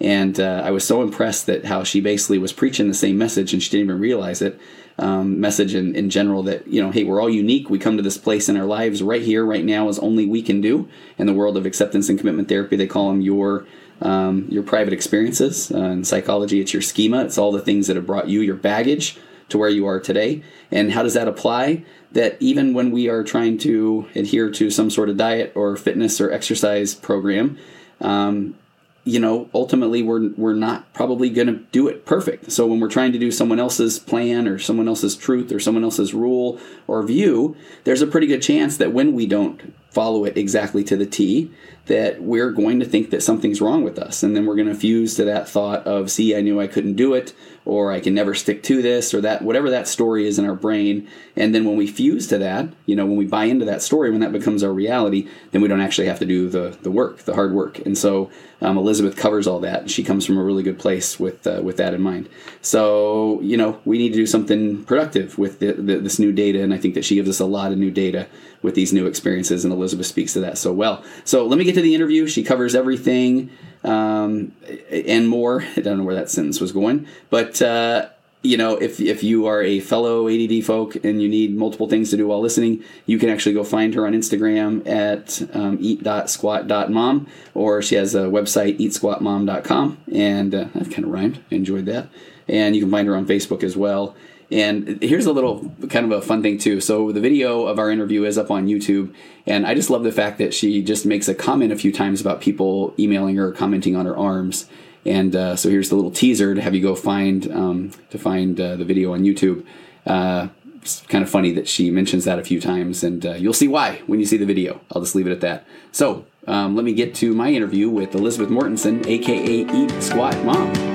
And 0.00 0.40
uh, 0.40 0.62
I 0.64 0.72
was 0.72 0.84
so 0.84 1.02
impressed 1.02 1.46
that 1.46 1.66
how 1.66 1.84
she 1.84 2.00
basically 2.00 2.38
was 2.38 2.52
preaching 2.52 2.88
the 2.88 2.94
same 2.94 3.16
message 3.16 3.52
and 3.52 3.62
she 3.62 3.70
didn't 3.70 3.90
even 3.90 4.00
realize 4.00 4.42
it 4.42 4.58
um, 4.98 5.40
message 5.40 5.74
in, 5.74 5.94
in 5.94 6.10
general 6.10 6.42
that, 6.44 6.66
you 6.68 6.82
know, 6.82 6.90
hey, 6.90 7.04
we're 7.04 7.20
all 7.20 7.30
unique. 7.30 7.68
We 7.68 7.78
come 7.78 7.96
to 7.96 8.02
this 8.02 8.18
place 8.18 8.48
in 8.48 8.56
our 8.56 8.64
lives 8.64 9.02
right 9.02 9.22
here, 9.22 9.44
right 9.44 9.64
now, 9.64 9.88
is 9.88 9.98
only 9.98 10.26
we 10.26 10.42
can 10.42 10.60
do. 10.60 10.88
In 11.18 11.26
the 11.26 11.32
world 11.32 11.56
of 11.56 11.66
acceptance 11.66 12.08
and 12.08 12.18
commitment 12.18 12.48
therapy, 12.48 12.76
they 12.76 12.86
call 12.86 13.08
them 13.08 13.20
your 13.20 13.66
um, 14.00 14.46
your 14.50 14.62
private 14.62 14.92
experiences. 14.92 15.70
Uh, 15.72 15.78
in 15.78 16.04
psychology, 16.04 16.60
it's 16.60 16.72
your 16.72 16.82
schema. 16.82 17.24
It's 17.24 17.38
all 17.38 17.52
the 17.52 17.60
things 17.60 17.86
that 17.86 17.96
have 17.96 18.06
brought 18.06 18.28
you 18.28 18.40
your 18.40 18.56
baggage 18.56 19.18
to 19.48 19.58
where 19.58 19.68
you 19.68 19.86
are 19.86 20.00
today. 20.00 20.42
And 20.70 20.92
how 20.92 21.02
does 21.02 21.14
that 21.14 21.28
apply? 21.28 21.84
That 22.12 22.36
even 22.40 22.74
when 22.74 22.90
we 22.90 23.08
are 23.08 23.22
trying 23.22 23.58
to 23.58 24.08
adhere 24.14 24.50
to 24.50 24.70
some 24.70 24.90
sort 24.90 25.08
of 25.08 25.16
diet 25.16 25.52
or 25.54 25.76
fitness 25.76 26.20
or 26.20 26.32
exercise 26.32 26.94
program, 26.94 27.58
um, 28.00 28.56
you 29.04 29.20
know, 29.20 29.50
ultimately 29.54 30.02
we're 30.02 30.30
we're 30.30 30.54
not 30.54 30.92
probably 30.94 31.28
going 31.28 31.46
to 31.46 31.58
do 31.72 31.88
it 31.88 32.06
perfect. 32.06 32.50
So 32.50 32.66
when 32.66 32.80
we're 32.80 32.88
trying 32.88 33.12
to 33.12 33.18
do 33.18 33.30
someone 33.30 33.60
else's 33.60 33.98
plan 33.98 34.48
or 34.48 34.58
someone 34.58 34.88
else's 34.88 35.14
truth 35.14 35.52
or 35.52 35.60
someone 35.60 35.84
else's 35.84 36.14
rule 36.14 36.58
or 36.86 37.02
view, 37.02 37.54
there's 37.84 38.02
a 38.02 38.06
pretty 38.06 38.26
good 38.26 38.42
chance 38.42 38.78
that 38.78 38.92
when 38.92 39.12
we 39.12 39.26
don't 39.26 39.74
follow 39.94 40.24
it 40.24 40.36
exactly 40.36 40.82
to 40.84 40.96
the 40.96 41.06
T, 41.06 41.50
that 41.86 42.22
we're 42.22 42.50
going 42.50 42.80
to 42.80 42.86
think 42.86 43.10
that 43.10 43.22
something's 43.22 43.60
wrong 43.60 43.84
with 43.84 43.98
us. 43.98 44.22
And 44.22 44.34
then 44.34 44.46
we're 44.46 44.56
going 44.56 44.68
to 44.68 44.74
fuse 44.74 45.14
to 45.16 45.24
that 45.24 45.48
thought 45.48 45.86
of, 45.86 46.10
see, 46.10 46.34
I 46.34 46.40
knew 46.40 46.58
I 46.58 46.66
couldn't 46.66 46.94
do 46.94 47.12
it, 47.12 47.34
or 47.66 47.92
I 47.92 48.00
can 48.00 48.14
never 48.14 48.34
stick 48.34 48.62
to 48.64 48.82
this, 48.82 49.12
or 49.12 49.20
that, 49.20 49.42
whatever 49.42 49.70
that 49.70 49.86
story 49.86 50.26
is 50.26 50.38
in 50.38 50.46
our 50.46 50.54
brain. 50.54 51.06
And 51.36 51.54
then 51.54 51.64
when 51.64 51.76
we 51.76 51.86
fuse 51.86 52.26
to 52.28 52.38
that, 52.38 52.68
you 52.86 52.96
know, 52.96 53.06
when 53.06 53.16
we 53.16 53.26
buy 53.26 53.44
into 53.44 53.66
that 53.66 53.82
story, 53.82 54.10
when 54.10 54.20
that 54.20 54.32
becomes 54.32 54.62
our 54.62 54.72
reality, 54.72 55.28
then 55.50 55.60
we 55.60 55.68
don't 55.68 55.80
actually 55.80 56.08
have 56.08 56.18
to 56.20 56.26
do 56.26 56.48
the, 56.48 56.76
the 56.82 56.90
work, 56.90 57.18
the 57.18 57.34
hard 57.34 57.52
work. 57.52 57.78
And 57.80 57.96
so 57.96 58.30
um, 58.62 58.78
Elisabeth 58.78 59.16
covers 59.16 59.46
all 59.46 59.60
that. 59.60 59.82
And 59.82 59.90
she 59.90 60.02
comes 60.02 60.24
from 60.24 60.38
a 60.38 60.44
really 60.44 60.62
good 60.62 60.78
place 60.78 61.20
with, 61.20 61.46
uh, 61.46 61.60
with 61.62 61.76
that 61.76 61.92
in 61.92 62.00
mind. 62.00 62.30
So, 62.62 63.40
you 63.42 63.58
know, 63.58 63.80
we 63.84 63.98
need 63.98 64.10
to 64.10 64.18
do 64.18 64.26
something 64.26 64.84
productive 64.84 65.36
with 65.36 65.58
the, 65.58 65.72
the, 65.72 65.98
this 65.98 66.18
new 66.18 66.32
data. 66.32 66.62
And 66.62 66.72
I 66.72 66.78
think 66.78 66.94
that 66.94 67.04
she 67.04 67.16
gives 67.16 67.28
us 67.28 67.40
a 67.40 67.46
lot 67.46 67.72
of 67.72 67.78
new 67.78 67.90
data 67.90 68.26
with 68.64 68.74
these 68.74 68.92
new 68.92 69.06
experiences. 69.06 69.64
And 69.64 69.72
Elisabeth 69.72 70.06
speaks 70.06 70.32
to 70.32 70.40
that 70.40 70.58
so 70.58 70.72
well. 70.72 71.04
So 71.24 71.46
let 71.46 71.58
me 71.58 71.64
get 71.64 71.74
to 71.74 71.82
the 71.82 71.94
interview. 71.94 72.26
She 72.26 72.42
covers 72.42 72.74
everything 72.74 73.50
um, 73.84 74.52
and 74.90 75.28
more. 75.28 75.62
I 75.76 75.80
don't 75.82 75.98
know 75.98 76.04
where 76.04 76.14
that 76.14 76.30
sentence 76.30 76.60
was 76.60 76.72
going, 76.72 77.06
but 77.28 77.60
uh, 77.60 78.08
you 78.42 78.56
know, 78.56 78.76
if 78.76 79.00
if 79.00 79.22
you 79.22 79.46
are 79.46 79.62
a 79.62 79.80
fellow 79.80 80.28
ADD 80.28 80.64
folk 80.64 80.96
and 81.04 81.20
you 81.20 81.28
need 81.28 81.56
multiple 81.56 81.88
things 81.88 82.10
to 82.10 82.16
do 82.16 82.26
while 82.26 82.40
listening, 82.40 82.82
you 83.06 83.18
can 83.18 83.28
actually 83.28 83.54
go 83.54 83.64
find 83.64 83.94
her 83.94 84.06
on 84.06 84.12
Instagram 84.12 84.86
at 84.86 85.42
um, 85.54 85.78
eat.squat.mom, 85.80 87.26
or 87.54 87.82
she 87.82 87.94
has 87.94 88.14
a 88.14 88.24
website 88.24 88.78
eatsquatmom.com, 88.78 89.98
and 90.12 90.54
uh, 90.54 90.68
that 90.74 90.90
kind 90.90 91.04
of 91.04 91.10
rhymed. 91.10 91.42
Enjoyed 91.50 91.86
that. 91.86 92.08
And 92.46 92.76
you 92.76 92.82
can 92.82 92.90
find 92.90 93.08
her 93.08 93.16
on 93.16 93.26
Facebook 93.26 93.62
as 93.62 93.76
well. 93.76 94.14
And 94.54 95.02
here's 95.02 95.26
a 95.26 95.32
little 95.32 95.68
kind 95.90 96.06
of 96.06 96.12
a 96.12 96.22
fun 96.22 96.40
thing 96.40 96.58
too. 96.58 96.80
So 96.80 97.10
the 97.10 97.20
video 97.20 97.66
of 97.66 97.80
our 97.80 97.90
interview 97.90 98.22
is 98.22 98.38
up 98.38 98.52
on 98.52 98.68
YouTube, 98.68 99.12
and 99.46 99.66
I 99.66 99.74
just 99.74 99.90
love 99.90 100.04
the 100.04 100.12
fact 100.12 100.38
that 100.38 100.54
she 100.54 100.80
just 100.80 101.04
makes 101.04 101.26
a 101.26 101.34
comment 101.34 101.72
a 101.72 101.76
few 101.76 101.92
times 101.92 102.20
about 102.20 102.40
people 102.40 102.94
emailing 102.96 103.34
her, 103.34 103.50
commenting 103.50 103.96
on 103.96 104.06
her 104.06 104.16
arms. 104.16 104.66
And 105.04 105.34
uh, 105.34 105.56
so 105.56 105.70
here's 105.70 105.88
the 105.88 105.96
little 105.96 106.12
teaser 106.12 106.54
to 106.54 106.62
have 106.62 106.72
you 106.72 106.80
go 106.80 106.94
find 106.94 107.50
um, 107.50 107.90
to 108.10 108.16
find 108.16 108.60
uh, 108.60 108.76
the 108.76 108.84
video 108.84 109.12
on 109.12 109.24
YouTube. 109.24 109.66
Uh, 110.06 110.46
it's 110.76 111.00
kind 111.08 111.24
of 111.24 111.28
funny 111.28 111.50
that 111.50 111.66
she 111.66 111.90
mentions 111.90 112.24
that 112.24 112.38
a 112.38 112.44
few 112.44 112.60
times, 112.60 113.02
and 113.02 113.26
uh, 113.26 113.32
you'll 113.32 113.54
see 113.54 113.66
why 113.66 114.02
when 114.06 114.20
you 114.20 114.26
see 114.26 114.36
the 114.36 114.46
video. 114.46 114.80
I'll 114.92 115.02
just 115.02 115.16
leave 115.16 115.26
it 115.26 115.32
at 115.32 115.40
that. 115.40 115.66
So 115.90 116.26
um, 116.46 116.76
let 116.76 116.84
me 116.84 116.94
get 116.94 117.12
to 117.16 117.34
my 117.34 117.50
interview 117.50 117.90
with 117.90 118.14
Elisabeth 118.14 118.50
Mortensen, 118.50 119.04
aka 119.04 119.66
Eat 119.66 120.00
Squat 120.00 120.40
Mom. 120.44 120.93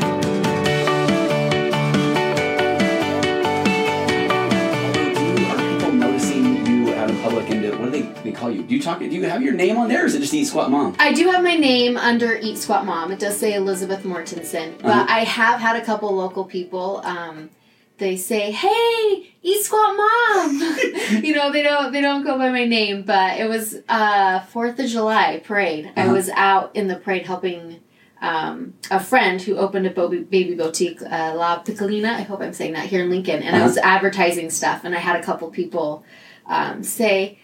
Call 8.50 8.57
you? 8.57 8.63
Do 8.63 8.75
you 8.75 8.81
talk? 8.81 9.00
Do 9.00 9.06
you 9.06 9.30
have 9.30 9.44
your 9.44 9.54
name 9.54 9.78
on 9.78 9.90
there, 9.90 10.04
or 10.04 10.06
is 10.06 10.16
it 10.16 10.22
just 10.22 10.34
Eat 10.34 10.46
Squat 10.46 10.72
Mom? 10.72 10.96
I 10.98 11.13
do 11.13 11.30
have 11.30 11.44
my 11.44 11.56
name 11.56 11.98
under 11.98 12.36
Eat 12.36 12.57
Squat 12.57 12.84
Mom. 12.84 13.12
It 13.12 13.19
does 13.19 13.38
say 13.38 13.54
Elisabeth 13.54 14.04
Mortensen, 14.04 14.81
but 14.81 14.92
uh-huh. 14.92 15.06
I 15.07 15.24
have 15.24 15.60
had 15.60 15.75
a 15.75 15.86
couple 15.86 16.12
local 16.16 16.46
people. 16.46 17.01
Um, 17.04 17.51
they 18.00 18.18
say, 18.18 18.51
"Hey, 18.51 19.36
Eat 19.44 19.63
Squat 19.63 19.96
Mom." 19.96 20.60
you 21.24 21.36
know, 21.36 21.51
they 21.51 21.62
don't 21.62 21.92
they 21.92 22.01
don't 22.01 22.24
go 22.24 22.40
by 22.40 22.50
my 22.50 22.66
name, 22.66 23.04
but 23.04 23.40
it 23.40 23.48
was 23.48 23.78
uh 23.88 24.40
Fourth 24.40 24.80
of 24.80 24.88
July 24.88 25.42
parade. 25.45 25.86
Uh-huh. 25.86 26.10
I 26.10 26.12
was 26.12 26.30
out 26.30 26.75
in 26.75 26.88
the 26.88 26.95
parade 26.95 27.28
helping. 27.28 27.81
Um, 28.22 28.74
a 28.92 29.00
friend 29.00 29.42
who 29.42 29.56
opened 29.56 29.88
a 29.88 29.92
baby 29.92 30.54
boutique, 30.54 31.02
uh, 31.02 31.34
La 31.38 31.63
Piccolina. 31.63 32.10
I 32.10 32.24
hope 32.24 32.42
I'm 32.42 32.52
saying 32.52 32.74
that 32.74 32.88
here 32.88 33.02
in 33.02 33.10
Lincoln, 33.10 33.42
and 33.42 33.56
uh-huh. 33.56 33.63
I 33.63 33.66
was 33.66 33.78
advertising 33.78 34.50
stuff, 34.50 34.84
and 34.84 34.94
I 34.94 35.00
had 35.00 35.16
a 35.16 35.24
couple 35.24 35.50
people 35.52 36.04
um, 36.45 36.84
say, 36.84 37.40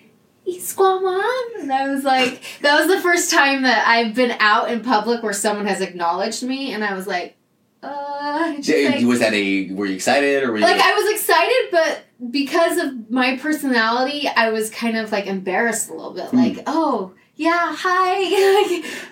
Mom. 0.77 1.45
And 1.59 1.71
I 1.71 1.89
was 1.89 2.03
like, 2.03 2.41
that 2.61 2.79
was 2.79 2.95
the 2.95 3.01
first 3.01 3.31
time 3.31 3.63
that 3.63 3.87
I've 3.87 4.13
been 4.13 4.35
out 4.39 4.71
in 4.71 4.81
public 4.81 5.23
where 5.23 5.33
someone 5.33 5.65
has 5.65 5.81
acknowledged 5.81 6.43
me, 6.43 6.73
and 6.73 6.83
I 6.83 6.93
was 6.93 7.07
like, 7.07 7.35
uh. 7.81 8.55
Like, 8.57 9.05
was 9.05 9.19
that 9.19 9.33
a, 9.33 9.71
were 9.73 9.85
you 9.85 9.95
excited 9.95 10.43
or 10.43 10.51
were 10.51 10.57
you 10.57 10.63
like, 10.63 10.81
I 10.81 10.93
was 10.93 11.13
excited, 11.13 11.69
but 11.71 12.31
because 12.31 12.77
of 12.77 13.11
my 13.11 13.37
personality, 13.37 14.27
I 14.27 14.49
was 14.49 14.69
kind 14.69 14.97
of 14.97 15.11
like 15.11 15.27
embarrassed 15.27 15.89
a 15.89 15.93
little 15.93 16.13
bit. 16.13 16.29
Hmm. 16.29 16.37
Like, 16.37 16.63
oh, 16.65 17.13
yeah, 17.35 17.75
hi, 17.75 18.23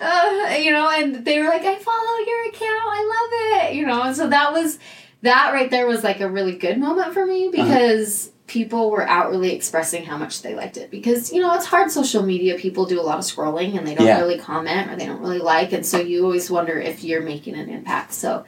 uh, 0.00 0.56
you 0.56 0.70
know, 0.70 0.88
and 0.88 1.24
they 1.24 1.40
were 1.40 1.48
like, 1.48 1.62
I 1.62 1.76
follow 1.76 2.18
your 2.26 2.48
account, 2.48 2.62
I 2.62 3.60
love 3.60 3.70
it, 3.70 3.74
you 3.74 3.86
know, 3.86 4.02
and 4.02 4.16
so 4.16 4.28
that 4.28 4.52
was, 4.52 4.78
that 5.22 5.52
right 5.52 5.70
there 5.70 5.86
was 5.86 6.02
like 6.02 6.20
a 6.20 6.28
really 6.28 6.56
good 6.56 6.78
moment 6.78 7.12
for 7.14 7.26
me 7.26 7.48
uh-huh. 7.48 7.64
because. 7.64 8.26
Uh-huh 8.28 8.30
people 8.46 8.90
were 8.90 9.08
outwardly 9.08 9.54
expressing 9.54 10.04
how 10.04 10.18
much 10.18 10.42
they 10.42 10.54
liked 10.54 10.76
it. 10.76 10.90
Because 10.90 11.32
you 11.32 11.40
know 11.40 11.54
it's 11.54 11.66
hard 11.66 11.90
social 11.90 12.22
media. 12.22 12.56
People 12.56 12.86
do 12.86 13.00
a 13.00 13.02
lot 13.02 13.18
of 13.18 13.24
scrolling 13.24 13.76
and 13.76 13.86
they 13.86 13.94
don't 13.94 14.06
yeah. 14.06 14.20
really 14.20 14.38
comment 14.38 14.90
or 14.90 14.96
they 14.96 15.06
don't 15.06 15.20
really 15.20 15.38
like. 15.38 15.72
And 15.72 15.84
so 15.84 15.98
you 15.98 16.24
always 16.24 16.50
wonder 16.50 16.78
if 16.78 17.04
you're 17.04 17.22
making 17.22 17.54
an 17.54 17.68
impact. 17.68 18.12
So 18.12 18.44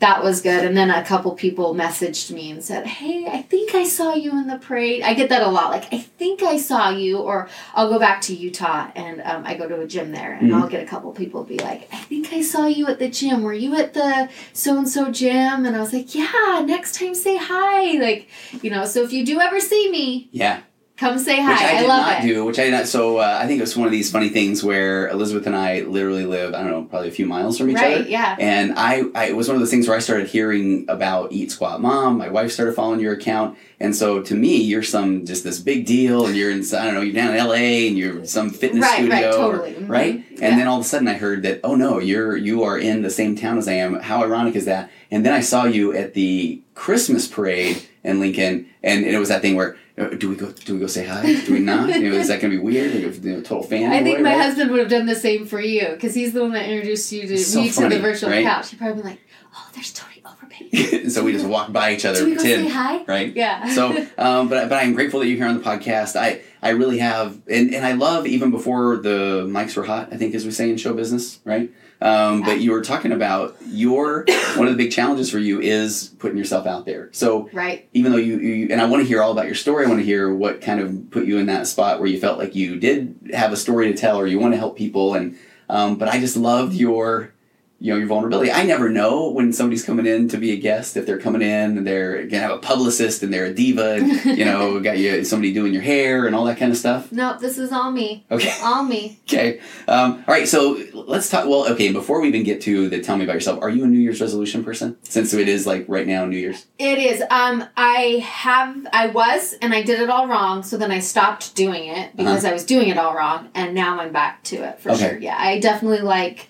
that 0.00 0.22
was 0.22 0.40
good. 0.40 0.64
And 0.64 0.76
then 0.76 0.90
a 0.90 1.04
couple 1.04 1.32
people 1.32 1.74
messaged 1.74 2.30
me 2.30 2.50
and 2.50 2.62
said, 2.62 2.86
Hey, 2.86 3.26
I 3.26 3.42
think 3.42 3.74
I 3.74 3.84
saw 3.84 4.14
you 4.14 4.30
in 4.30 4.46
the 4.46 4.58
parade. 4.58 5.02
I 5.02 5.14
get 5.14 5.28
that 5.30 5.42
a 5.42 5.48
lot. 5.48 5.70
Like, 5.70 5.92
I 5.92 5.98
think 5.98 6.42
I 6.42 6.56
saw 6.56 6.90
you. 6.90 7.18
Or 7.18 7.48
I'll 7.74 7.88
go 7.88 7.98
back 7.98 8.20
to 8.22 8.34
Utah 8.34 8.90
and 8.94 9.20
um, 9.22 9.44
I 9.44 9.54
go 9.54 9.68
to 9.68 9.80
a 9.80 9.86
gym 9.86 10.12
there 10.12 10.34
and 10.34 10.50
mm-hmm. 10.50 10.62
I'll 10.62 10.68
get 10.68 10.82
a 10.82 10.86
couple 10.86 11.12
people 11.12 11.42
be 11.42 11.58
like, 11.58 11.88
I 11.92 11.96
think 11.96 12.32
I 12.32 12.42
saw 12.42 12.66
you 12.66 12.86
at 12.86 12.98
the 12.98 13.08
gym. 13.08 13.42
Were 13.42 13.52
you 13.52 13.74
at 13.76 13.94
the 13.94 14.28
so 14.52 14.78
and 14.78 14.88
so 14.88 15.10
gym? 15.10 15.66
And 15.66 15.74
I 15.74 15.80
was 15.80 15.92
like, 15.92 16.14
Yeah, 16.14 16.62
next 16.64 16.98
time 16.98 17.14
say 17.14 17.36
hi. 17.36 17.98
Like, 17.98 18.28
you 18.62 18.70
know, 18.70 18.84
so 18.84 19.02
if 19.02 19.12
you 19.12 19.26
do 19.26 19.40
ever 19.40 19.58
see 19.60 19.90
me. 19.90 20.28
Yeah. 20.30 20.60
Come 20.98 21.16
say 21.16 21.40
hi. 21.40 21.52
Which 21.52 21.60
I, 21.60 21.76
I 21.76 21.80
did 21.80 21.88
love 21.88 22.06
not 22.06 22.24
it. 22.24 22.26
do. 22.26 22.44
Which 22.44 22.58
I 22.58 22.64
did 22.64 22.70
not. 22.72 22.88
So 22.88 23.18
uh, 23.18 23.38
I 23.40 23.46
think 23.46 23.58
it 23.58 23.62
was 23.62 23.76
one 23.76 23.86
of 23.86 23.92
these 23.92 24.10
funny 24.10 24.30
things 24.30 24.64
where 24.64 25.08
Elisabeth 25.10 25.46
and 25.46 25.54
I 25.54 25.82
literally 25.82 26.26
live. 26.26 26.54
I 26.54 26.62
don't 26.62 26.72
know, 26.72 26.82
probably 26.82 27.06
a 27.06 27.12
few 27.12 27.24
miles 27.24 27.56
from 27.56 27.70
each 27.70 27.76
right, 27.76 27.98
other. 27.98 28.08
Yeah. 28.08 28.34
And 28.40 28.72
I, 28.76 29.04
I, 29.14 29.26
it 29.26 29.36
was 29.36 29.46
one 29.46 29.54
of 29.54 29.60
those 29.60 29.70
things 29.70 29.86
where 29.86 29.96
I 29.96 30.00
started 30.00 30.26
hearing 30.26 30.86
about 30.88 31.30
Eat 31.30 31.52
Squat 31.52 31.80
Mom. 31.80 32.18
My 32.18 32.28
wife 32.28 32.50
started 32.50 32.74
following 32.74 32.98
your 32.98 33.12
account, 33.12 33.56
and 33.78 33.94
so 33.94 34.20
to 34.22 34.34
me, 34.34 34.56
you're 34.56 34.82
some 34.82 35.24
just 35.24 35.44
this 35.44 35.60
big 35.60 35.86
deal, 35.86 36.26
and 36.26 36.34
you're 36.34 36.50
in. 36.50 36.64
I 36.74 36.86
don't 36.86 36.94
know. 36.94 37.00
You're 37.00 37.14
down 37.14 37.30
in 37.30 37.36
L.A. 37.36 37.86
and 37.86 37.96
you're 37.96 38.24
some 38.24 38.50
fitness 38.50 38.82
right, 38.82 38.94
studio, 38.96 39.12
right, 39.12 39.32
totally. 39.32 39.72
Mm-hmm. 39.74 39.86
right? 39.86 40.14
And 40.14 40.40
yeah. 40.40 40.56
then 40.56 40.66
all 40.66 40.80
of 40.80 40.84
a 40.84 40.88
sudden, 40.88 41.06
I 41.06 41.14
heard 41.14 41.44
that. 41.44 41.60
Oh 41.62 41.76
no, 41.76 42.00
you're 42.00 42.36
you 42.36 42.64
are 42.64 42.76
in 42.76 43.02
the 43.02 43.10
same 43.10 43.36
town 43.36 43.56
as 43.56 43.68
I 43.68 43.74
am. 43.74 44.00
How 44.00 44.24
ironic 44.24 44.56
is 44.56 44.64
that? 44.64 44.90
And 45.12 45.24
then 45.24 45.32
I 45.32 45.42
saw 45.42 45.62
you 45.62 45.92
at 45.94 46.14
the 46.14 46.60
Christmas 46.74 47.28
parade 47.28 47.86
in 48.02 48.18
Lincoln, 48.18 48.68
and, 48.82 49.04
and 49.04 49.14
it 49.14 49.18
was 49.18 49.28
that 49.28 49.42
thing 49.42 49.54
where 49.54 49.76
do 50.06 50.28
we 50.28 50.36
go? 50.36 50.52
Do 50.52 50.74
we 50.74 50.80
go 50.80 50.86
say 50.86 51.06
hi? 51.06 51.40
Do 51.44 51.52
we 51.52 51.60
not? 51.60 51.88
you 51.88 52.10
know, 52.10 52.16
is 52.16 52.28
that 52.28 52.40
going 52.40 52.52
to 52.52 52.58
be 52.58 52.62
weird? 52.62 53.24
You 53.24 53.36
know, 53.36 53.40
total 53.42 53.62
fan? 53.62 53.92
I 53.92 54.02
think 54.02 54.18
boy, 54.18 54.24
my 54.24 54.34
right? 54.34 54.42
husband 54.42 54.70
would 54.70 54.80
have 54.80 54.88
done 54.88 55.06
the 55.06 55.16
same 55.16 55.46
for 55.46 55.60
you 55.60 55.88
because 55.88 56.14
he's 56.14 56.32
the 56.32 56.42
one 56.42 56.52
that 56.52 56.68
introduced 56.68 57.10
you 57.12 57.26
to 57.26 57.38
so 57.38 57.62
me 57.62 57.70
funny, 57.70 57.88
to 57.90 57.94
the 57.96 58.00
virtual 58.00 58.30
right? 58.30 58.44
couch. 58.44 58.70
He'd 58.70 58.78
probably 58.78 59.02
be 59.02 59.08
like, 59.08 59.20
"Oh, 59.54 59.68
there's 59.74 59.92
Tony 59.92 60.22
Overbay." 60.24 61.10
so 61.10 61.24
we 61.24 61.32
just 61.32 61.46
walk 61.46 61.72
by 61.72 61.94
each 61.94 62.04
other, 62.04 62.20
do 62.20 62.26
we 62.26 62.36
go 62.36 62.42
say 62.42 62.68
hi? 62.68 63.02
right? 63.04 63.34
Yeah. 63.34 63.68
so, 63.70 63.90
um, 64.18 64.48
but 64.48 64.68
but 64.68 64.82
I'm 64.82 64.94
grateful 64.94 65.20
that 65.20 65.26
you're 65.26 65.36
here 65.36 65.46
on 65.46 65.58
the 65.58 65.64
podcast. 65.64 66.16
I 66.16 66.42
I 66.62 66.70
really 66.70 66.98
have, 66.98 67.40
and, 67.48 67.74
and 67.74 67.84
I 67.84 67.92
love 67.92 68.26
even 68.26 68.50
before 68.50 68.96
the 68.96 69.46
mics 69.48 69.76
were 69.76 69.84
hot. 69.84 70.12
I 70.12 70.16
think 70.16 70.34
as 70.34 70.44
we 70.44 70.50
say 70.50 70.70
in 70.70 70.76
show 70.76 70.92
business, 70.94 71.40
right? 71.44 71.70
Um, 72.00 72.42
but 72.42 72.60
you 72.60 72.70
were 72.70 72.82
talking 72.82 73.10
about 73.10 73.56
your 73.66 74.24
one 74.56 74.68
of 74.68 74.76
the 74.76 74.84
big 74.84 74.92
challenges 74.92 75.30
for 75.30 75.38
you 75.38 75.60
is 75.60 76.14
putting 76.18 76.38
yourself 76.38 76.66
out 76.66 76.86
there. 76.86 77.08
So 77.12 77.50
Right. 77.52 77.88
even 77.92 78.12
though 78.12 78.18
you, 78.18 78.38
you 78.38 78.68
and 78.70 78.80
I 78.80 78.86
want 78.86 79.02
to 79.02 79.08
hear 79.08 79.20
all 79.22 79.32
about 79.32 79.46
your 79.46 79.56
story, 79.56 79.84
I 79.84 79.88
want 79.88 80.00
to 80.00 80.06
hear 80.06 80.32
what 80.32 80.60
kind 80.60 80.80
of 80.80 81.10
put 81.10 81.24
you 81.26 81.38
in 81.38 81.46
that 81.46 81.66
spot 81.66 81.98
where 81.98 82.08
you 82.08 82.20
felt 82.20 82.38
like 82.38 82.54
you 82.54 82.76
did 82.78 83.30
have 83.34 83.52
a 83.52 83.56
story 83.56 83.92
to 83.92 83.98
tell 83.98 84.16
or 84.16 84.26
you 84.26 84.38
want 84.38 84.54
to 84.54 84.58
help 84.58 84.76
people. 84.76 85.14
And 85.14 85.36
um, 85.68 85.96
but 85.96 86.08
I 86.08 86.20
just 86.20 86.36
loved 86.36 86.74
your 86.74 87.32
you 87.80 87.92
know 87.92 87.98
your 87.98 88.08
vulnerability. 88.08 88.50
I 88.50 88.64
never 88.64 88.88
know 88.88 89.30
when 89.30 89.52
somebody's 89.52 89.84
coming 89.84 90.04
in 90.06 90.28
to 90.28 90.36
be 90.36 90.50
a 90.52 90.56
guest 90.56 90.96
if 90.96 91.06
they're 91.06 91.18
coming 91.20 91.42
in 91.42 91.78
and 91.78 91.86
they're 91.86 92.24
gonna 92.26 92.42
have 92.42 92.50
a 92.50 92.58
publicist 92.58 93.22
and 93.22 93.32
they're 93.32 93.46
a 93.46 93.54
diva 93.54 93.94
and 93.94 94.38
you 94.38 94.44
know 94.44 94.80
got 94.88 94.98
you 94.98 95.24
somebody 95.24 95.52
doing 95.52 95.72
your 95.72 95.82
hair 95.82 96.26
and 96.26 96.34
all 96.34 96.44
that 96.46 96.58
kind 96.58 96.72
of 96.72 96.76
stuff. 96.78 97.12
Nope, 97.12 97.38
this 97.38 97.56
is 97.58 97.70
all 97.72 97.90
me. 97.90 98.24
Okay. 98.30 98.52
All 98.62 98.82
me. 98.82 99.20
Okay. 99.24 99.60
Um, 99.86 100.24
all 100.26 100.34
right. 100.34 100.48
So 100.48 100.82
let's 100.92 101.30
talk. 101.30 101.46
Well, 101.48 101.70
okay. 101.72 101.92
Before 101.92 102.20
we 102.20 102.28
even 102.28 102.42
get 102.42 102.60
to 102.62 102.88
the 102.88 103.00
tell 103.00 103.16
me 103.16 103.24
about 103.24 103.34
yourself, 103.34 103.62
are 103.62 103.70
you 103.70 103.84
a 103.84 103.86
New 103.86 103.98
Year's 103.98 104.20
resolution 104.20 104.64
person? 104.64 104.96
Since 105.04 105.32
it 105.34 105.48
is 105.48 105.66
like 105.66 105.84
right 105.88 106.06
now 106.06 106.24
New 106.24 106.36
Year's. 106.36 106.66
It 106.78 106.98
is. 106.98 107.22
Um, 107.30 107.64
I 107.76 108.22
have. 108.26 108.86
I 108.92 109.06
was, 109.08 109.54
and 109.62 109.72
I 109.72 109.82
did 109.82 110.00
it 110.00 110.10
all 110.10 110.26
wrong. 110.26 110.62
So 110.62 110.76
then 110.76 110.90
I 110.90 110.98
stopped 110.98 111.54
doing 111.54 111.84
it 111.88 112.16
because 112.16 112.44
I 112.44 112.52
was 112.52 112.64
doing 112.64 112.88
it 112.88 112.98
all 112.98 113.14
wrong, 113.14 113.48
and 113.54 113.74
now 113.74 114.00
I'm 114.00 114.12
back 114.12 114.42
to 114.44 114.56
it 114.56 114.80
for 114.80 114.90
Uh-huh. 114.90 114.98
Okay. 115.04 115.12
sure. 115.14 115.18
Yeah, 115.20 115.36
I 115.38 115.60
definitely 115.60 116.00
like 116.00 116.48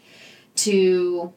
to 0.59 1.33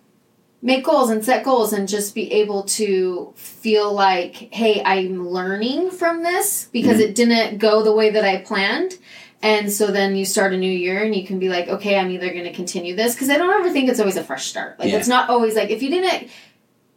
make 0.62 0.84
goals 0.86 1.10
and 1.10 1.26
set 1.26 1.44
goals 1.44 1.74
and 1.74 1.88
just 1.88 2.14
be 2.14 2.32
able 2.34 2.64
to 2.64 3.34
feel 3.36 3.92
like, 3.92 4.36
hey, 4.54 4.82
I'm 4.86 5.28
learning 5.28 5.90
from 5.92 6.22
this 6.24 6.70
because 6.72 6.98
Mm-hmm. 7.00 7.10
it 7.10 7.16
didn't 7.16 7.58
go 7.58 7.82
the 7.82 7.92
way 7.94 8.12
that 8.12 8.24
I 8.24 8.38
planned. 8.42 8.98
And 9.44 9.72
so 9.72 9.88
then 9.88 10.16
you 10.16 10.24
start 10.24 10.54
a 10.54 10.58
new 10.58 10.72
year 10.72 11.04
and 11.04 11.16
you 11.16 11.26
can 11.26 11.40
be 11.40 11.50
like, 11.50 11.68
okay, 11.68 11.98
I'm 11.98 12.12
either 12.12 12.32
going 12.32 12.44
to 12.44 12.54
continue 12.54 12.96
this 12.96 13.16
because 13.16 13.32
I 13.32 13.38
don't 13.40 13.50
ever 13.50 13.72
think 13.72 13.90
it's 13.90 14.00
always 14.00 14.18
a 14.18 14.24
fresh 14.24 14.46
start. 14.46 14.78
Like 14.78 14.90
Yeah. 14.92 14.98
it's 14.98 15.08
not 15.08 15.30
always 15.32 15.56
like 15.56 15.72
if 15.72 15.82
you 15.82 15.90
didn't 15.90 16.30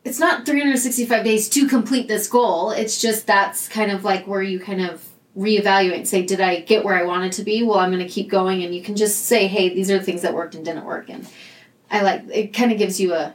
it's 0.04 0.18
not 0.20 0.44
365 0.44 1.24
days 1.24 1.48
to 1.48 1.66
complete 1.66 2.06
this 2.08 2.28
goal. 2.28 2.70
It's 2.70 3.00
just 3.00 3.26
that's 3.26 3.66
kind 3.68 3.90
of 3.90 4.04
like 4.04 4.26
where 4.26 4.42
you 4.42 4.60
kind 4.60 4.82
of 4.82 5.02
reevaluate 5.34 5.96
and 5.96 6.06
say, 6.06 6.20
did 6.22 6.42
I 6.42 6.60
get 6.60 6.84
where 6.84 6.94
I 6.94 7.04
wanted 7.04 7.32
to 7.32 7.42
be? 7.42 7.62
Well, 7.62 7.78
I'm 7.78 7.90
going 7.90 8.06
to 8.06 8.12
keep 8.12 8.28
going. 8.28 8.62
And 8.62 8.74
you 8.74 8.82
can 8.82 8.96
just 8.96 9.24
say, 9.24 9.46
hey, 9.46 9.70
these 9.74 9.90
are 9.90 9.96
the 9.98 10.04
things 10.04 10.20
that 10.20 10.34
worked 10.34 10.54
and 10.54 10.62
didn't 10.64 10.84
work. 10.84 11.08
And 11.08 11.26
I 11.94 12.02
like 12.02 12.24
it, 12.30 12.52
kind 12.52 12.72
of 12.72 12.78
gives 12.78 13.00
you 13.00 13.14
a. 13.14 13.34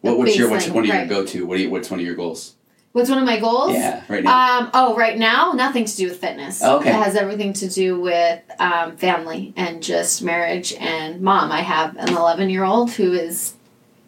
What, 0.00 0.18
what's 0.18 0.36
your 0.36 0.50
what's 0.50 0.68
one 0.68 0.88
of 0.88 0.94
your 0.94 1.06
go 1.06 1.24
to? 1.24 1.46
What 1.46 1.56
do 1.56 1.62
you, 1.62 1.70
What's 1.70 1.90
one 1.90 2.00
of 2.00 2.06
your 2.06 2.14
goals? 2.14 2.54
What's 2.92 3.10
one 3.10 3.18
of 3.18 3.24
my 3.24 3.40
goals? 3.40 3.72
Yeah, 3.72 4.04
right 4.08 4.22
now. 4.22 4.60
Um, 4.60 4.70
oh, 4.72 4.94
right 4.94 5.18
now, 5.18 5.50
nothing 5.52 5.84
to 5.84 5.96
do 5.96 6.08
with 6.08 6.20
fitness. 6.20 6.62
Okay. 6.62 6.90
It 6.90 6.94
has 6.94 7.16
everything 7.16 7.52
to 7.54 7.68
do 7.68 8.00
with 8.00 8.40
um, 8.60 8.96
family 8.96 9.52
and 9.56 9.82
just 9.82 10.22
marriage 10.22 10.72
and 10.74 11.20
mom. 11.20 11.50
I 11.50 11.62
have 11.62 11.96
an 11.96 12.10
11 12.10 12.50
year 12.50 12.62
old 12.62 12.92
who 12.92 13.12
is 13.12 13.54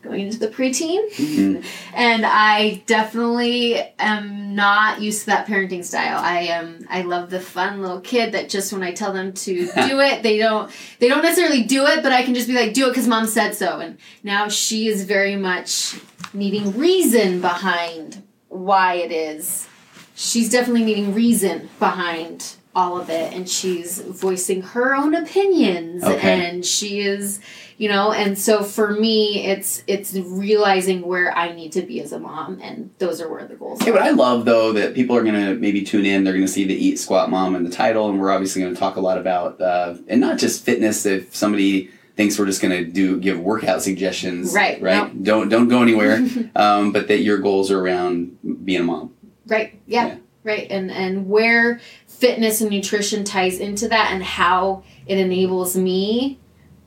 going 0.07 0.21
into 0.21 0.39
the 0.39 0.49
preteen. 0.49 1.11
Mhm. 1.15 1.65
and 1.95 2.25
I 2.27 2.83
definitely 2.87 3.77
am 3.99 4.55
not 4.55 5.01
used 5.01 5.21
to 5.21 5.27
that 5.27 5.47
parenting 5.47 5.85
style. 5.85 6.19
I 6.23 6.41
am 6.43 6.87
I 6.91 7.03
love 7.03 7.31
the 7.31 7.41
fun 7.41 7.81
little 7.83 8.01
kid 8.01 8.33
that 8.33 8.49
just 8.49 8.73
when 8.73 8.83
I 8.83 8.93
tell 8.93 9.13
them 9.13 9.33
to 9.33 9.55
do 9.89 10.01
it, 10.01 10.23
they 10.23 10.39
don't 10.39 10.71
they 10.99 11.09
don't 11.09 11.23
necessarily 11.23 11.63
do 11.63 11.85
it, 11.87 12.03
but 12.03 12.13
I 12.13 12.23
can 12.23 12.35
just 12.35 12.49
be 12.49 12.55
like 12.55 12.73
do 12.75 12.89
it 12.89 12.95
cuz 12.95 13.07
mom 13.07 13.27
said 13.27 13.55
so. 13.55 13.81
And 13.81 13.99
now 14.23 14.49
she 14.49 14.89
is 14.89 15.05
very 15.05 15.37
much 15.37 15.95
needing 16.33 16.77
reason 16.79 17.41
behind 17.41 18.23
why 18.49 18.95
it 18.95 19.13
is. 19.13 19.67
She's 20.15 20.49
definitely 20.51 20.85
needing 20.85 21.13
reason 21.15 21.69
behind 21.79 22.55
all 22.75 22.99
of 23.01 23.09
it 23.09 23.33
and 23.33 23.49
she's 23.49 24.01
voicing 24.01 24.61
her 24.61 24.95
own 24.95 25.15
opinions 25.15 26.05
Okay. 26.05 26.47
and 26.47 26.65
she 26.65 27.01
is 27.01 27.41
you 27.79 27.89
know 27.89 28.13
and 28.13 28.39
so 28.39 28.63
for 28.63 28.91
me 28.93 29.45
it's 29.47 29.83
it's 29.87 30.15
realizing 30.15 31.03
where 31.07 31.37
i 31.37 31.53
need 31.53 31.73
to 31.73 31.83
be 31.83 32.01
as 32.01 32.13
a 32.13 32.19
mom 32.19 32.59
and 32.63 32.91
those 32.99 33.21
are 33.21 33.29
where 33.29 33.47
the 33.47 33.55
goals 33.55 33.81
Okay, 33.83 33.91
are 33.91 33.95
but 33.95 34.03
I 34.03 34.11
love 34.11 34.45
though 34.45 34.73
that 34.73 34.95
people 34.95 35.17
are 35.17 35.23
gonna 35.23 35.55
maybe 35.55 35.83
tune 35.83 36.07
in. 36.07 36.25
They're 36.25 36.33
gonna 36.35 36.49
see 36.49 36.65
the 36.65 36.75
Eat 36.75 36.99
Squat 36.99 37.29
Mom 37.31 37.55
in 37.57 37.65
the 37.65 37.71
title, 37.71 38.09
and 38.09 38.19
we're 38.21 38.31
obviously 38.31 38.63
gonna 38.63 38.75
talk 38.75 38.97
a 38.97 39.01
lot 39.01 39.19
about 39.19 39.61
uh, 39.61 39.97
and 40.09 40.21
not 40.21 40.39
just 40.39 40.65
fitness. 40.65 41.05
If 41.05 41.35
somebody 41.35 41.91
thinks 42.17 42.39
we're 42.39 42.47
just 42.47 42.63
gonna 42.63 42.85
do 42.85 43.21
give 43.21 43.39
workout 43.41 43.83
suggestions, 43.83 44.55
Right, 44.55 44.81
Right. 44.81 45.23
Don't 45.23 45.49
don't 45.49 45.69
go 45.69 45.83
anywhere. 45.83 46.27
um, 46.57 46.93
but 46.93 47.09
that 47.09 47.19
your 47.21 47.39
goals 47.39 47.71
are 47.71 47.81
around 47.81 48.39
being 48.65 48.81
a 48.81 48.85
mom. 48.85 49.13
right 49.47 49.79
yeah, 49.87 50.07
Yeah. 50.07 50.17
right 50.45 50.67
and 50.71 50.91
and 50.91 51.29
where 51.29 51.81
fitness 52.07 52.61
and 52.63 52.71
nutrition 52.71 53.25
ties 53.25 53.59
into 53.61 53.89
that 53.89 54.13
and 54.13 54.23
how 54.23 54.83
it 55.07 55.19
enables 55.19 55.77
me 55.77 56.39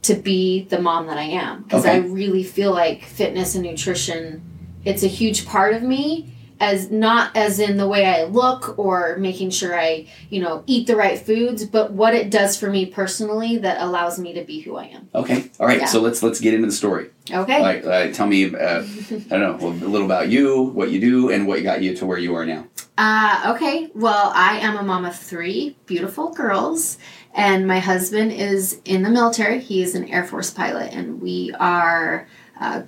to 0.02 0.14
be 0.14 0.64
the 0.66 0.80
mom 0.80 1.08
that 1.08 1.18
i 1.18 1.24
am 1.24 1.64
because 1.64 1.86
i 1.86 1.98
really 1.98 2.44
feel 2.44 2.72
like 2.72 3.04
fitness 3.04 3.56
and 3.56 3.64
nutrition 3.64 4.44
it's 4.86 5.04
a 5.04 5.08
huge 5.08 5.46
part 5.46 5.74
of 5.74 5.84
me 5.84 6.34
as 6.60 6.92
not 6.92 7.36
as 7.36 7.60
in 7.60 7.78
the 7.78 7.88
way 7.88 8.06
I 8.06 8.24
look 8.24 8.78
or 8.78 9.16
making 9.18 9.52
sure 9.52 9.80
I, 9.80 10.08
you 10.30 10.42
know, 10.42 10.64
eat 10.68 10.88
the 10.88 10.96
right 10.96 11.18
foods, 11.18 11.66
but 11.66 11.92
what 11.94 12.14
it 12.14 12.30
does 12.30 12.58
for 12.60 12.70
me 12.70 12.86
personally 12.86 13.58
that 13.60 13.82
allows 13.82 14.20
me 14.20 14.34
to 14.34 14.44
be 14.44 14.60
who 14.60 14.76
I 14.76 14.86
am. 14.86 15.10
Okay. 15.16 15.50
All 15.60 15.66
right. 15.66 15.80
Yeah. 15.80 15.86
So 15.86 16.02
let's 16.02 16.22
let's 16.22 16.40
get 16.40 16.54
into 16.54 16.68
the 16.68 16.74
story. 16.74 17.12
Okay. 17.32 17.82
Uh, 17.82 18.12
tell 18.12 18.28
me. 18.28 18.54
Uh, 18.54 18.84
I 19.32 19.38
don't 19.38 19.62
know 19.62 19.68
a 19.68 19.70
little 19.70 20.06
about 20.06 20.30
you, 20.30 20.62
what 20.62 20.92
you 20.92 21.00
do, 21.00 21.32
and 21.32 21.48
what 21.48 21.64
got 21.64 21.82
you 21.82 21.96
to 21.96 22.06
where 22.06 22.18
you 22.18 22.36
are 22.36 22.46
now. 22.46 22.68
Uh, 22.98 23.54
okay. 23.56 23.90
Well, 23.96 24.32
I 24.36 24.60
am 24.60 24.76
a 24.76 24.84
mom 24.84 25.06
of 25.06 25.16
three 25.16 25.78
beautiful 25.86 26.34
girls, 26.34 26.98
and 27.34 27.68
my 27.68 27.80
husband 27.80 28.32
is 28.32 28.82
in 28.86 29.04
the 29.04 29.10
military. 29.10 29.60
He 29.60 29.82
is 29.84 29.96
an 29.96 30.06
Air 30.10 30.26
Force 30.26 30.52
pilot, 30.52 30.94
and 30.94 31.22
we 31.22 31.54
are 31.60 32.28
uh, 32.60 32.84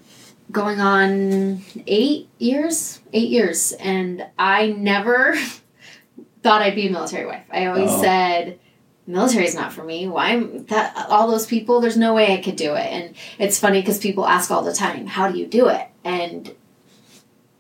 going 0.52 0.80
on 0.80 1.62
eight 1.88 2.28
years. 2.40 3.00
Eight 3.14 3.30
years, 3.30 3.72
and 3.74 4.26
I 4.38 4.68
never 4.68 5.36
thought 6.44 6.62
I'd 6.62 6.76
be 6.76 6.88
a 6.88 6.92
military 6.92 7.26
wife. 7.26 7.44
I 7.52 7.66
always 7.68 7.92
Oh. 7.92 8.02
said. 8.02 8.60
is 9.08 9.56
not 9.56 9.74
for 9.74 9.84
me. 9.84 10.08
Why 10.08 10.40
that 10.70 11.08
all 11.10 11.30
those 11.30 11.46
people? 11.46 11.82
There's 11.82 11.98
no 11.98 12.14
way 12.14 12.34
I 12.34 12.42
could 12.42 12.56
do 12.56 12.76
it. 12.76 12.86
And 12.86 13.16
it's 13.40 13.60
funny 13.60 13.82
because 13.82 14.00
people 14.00 14.26
ask 14.26 14.50
all 14.52 14.64
the 14.64 14.74
time, 14.74 15.06
"How 15.08 15.30
do 15.30 15.38
you 15.38 15.46
do 15.48 15.68
it?" 15.68 15.88
And 16.04 16.54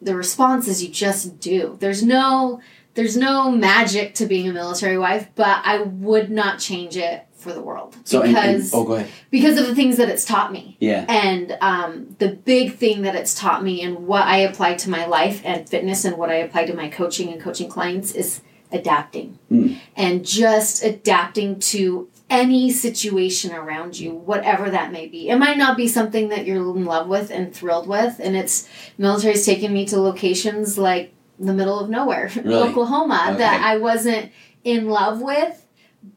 the 0.02 0.16
response 0.16 0.68
is 0.68 0.82
you 0.82 0.90
just 0.90 1.40
do. 1.40 1.78
There's 1.80 2.04
no 2.04 2.62
there's 2.94 3.16
no 3.18 3.52
magic 3.52 4.16
to 4.16 4.26
being 4.26 4.48
a 4.50 4.54
military 4.54 4.98
wife, 4.98 5.28
but 5.36 5.62
I 5.64 5.82
would 5.82 6.30
not 6.30 6.60
change 6.60 6.98
it 6.98 7.26
for 7.34 7.54
the 7.54 7.62
world 7.62 7.96
So 8.04 8.22
and- 8.22 8.36
and- 8.38 8.58
because 8.58 8.74
oh, 8.74 8.84
go 8.84 8.94
ahead. 8.94 9.10
because 9.32 9.58
of 9.58 9.66
the 9.66 9.74
things 9.74 9.98
that 9.98 10.10
it's 10.10 10.26
taught 10.26 10.52
me. 10.52 10.78
Yeah. 10.80 11.06
And 11.10 11.58
um, 11.62 12.16
the 12.20 12.30
big 12.30 12.76
thing 12.76 13.02
that 13.02 13.16
it's 13.16 13.34
taught 13.34 13.64
me 13.64 13.82
and 13.82 14.06
what 14.06 14.28
I 14.28 14.38
apply 14.40 14.76
to 14.76 14.90
my 14.92 15.06
life 15.08 15.42
and 15.44 15.68
fitness 15.68 16.06
and 16.06 16.18
what 16.18 16.30
I 16.30 16.36
apply 16.36 16.66
to 16.66 16.76
my 16.76 16.88
coaching 16.90 17.32
and 17.32 17.42
coaching 17.42 17.68
clients 17.70 18.14
is 18.14 18.42
adapting 18.72 19.38
Mm. 19.52 19.78
and 19.98 20.24
just 20.26 20.84
adapting 20.84 21.60
to 21.60 22.08
any 22.30 22.72
situation 22.72 23.52
around 23.54 24.00
you, 24.00 24.14
whatever 24.14 24.70
that 24.70 24.92
may 24.94 25.08
be. 25.08 25.28
It 25.28 25.36
might 25.38 25.58
not 25.58 25.76
be 25.76 25.88
something 25.90 26.30
that 26.30 26.46
you're 26.46 26.56
in 26.58 26.86
love 26.86 27.08
with 27.10 27.30
and 27.32 27.54
thrilled 27.54 27.88
with, 27.88 28.22
and 28.24 28.38
it's 28.38 28.70
military's 28.98 29.46
taken 29.46 29.74
me 29.74 29.86
to 29.88 30.00
locations 30.00 30.78
like 30.78 31.12
the 31.46 31.54
middle 31.54 31.80
of 31.80 31.90
nowhere, 31.90 32.30
Really? 32.44 32.70
Oklahoma, 32.70 33.26
Okay. 33.30 33.38
that 33.38 33.62
I 33.64 33.78
wasn't 33.78 34.32
in 34.64 34.88
love 34.90 35.22
with, 35.22 35.66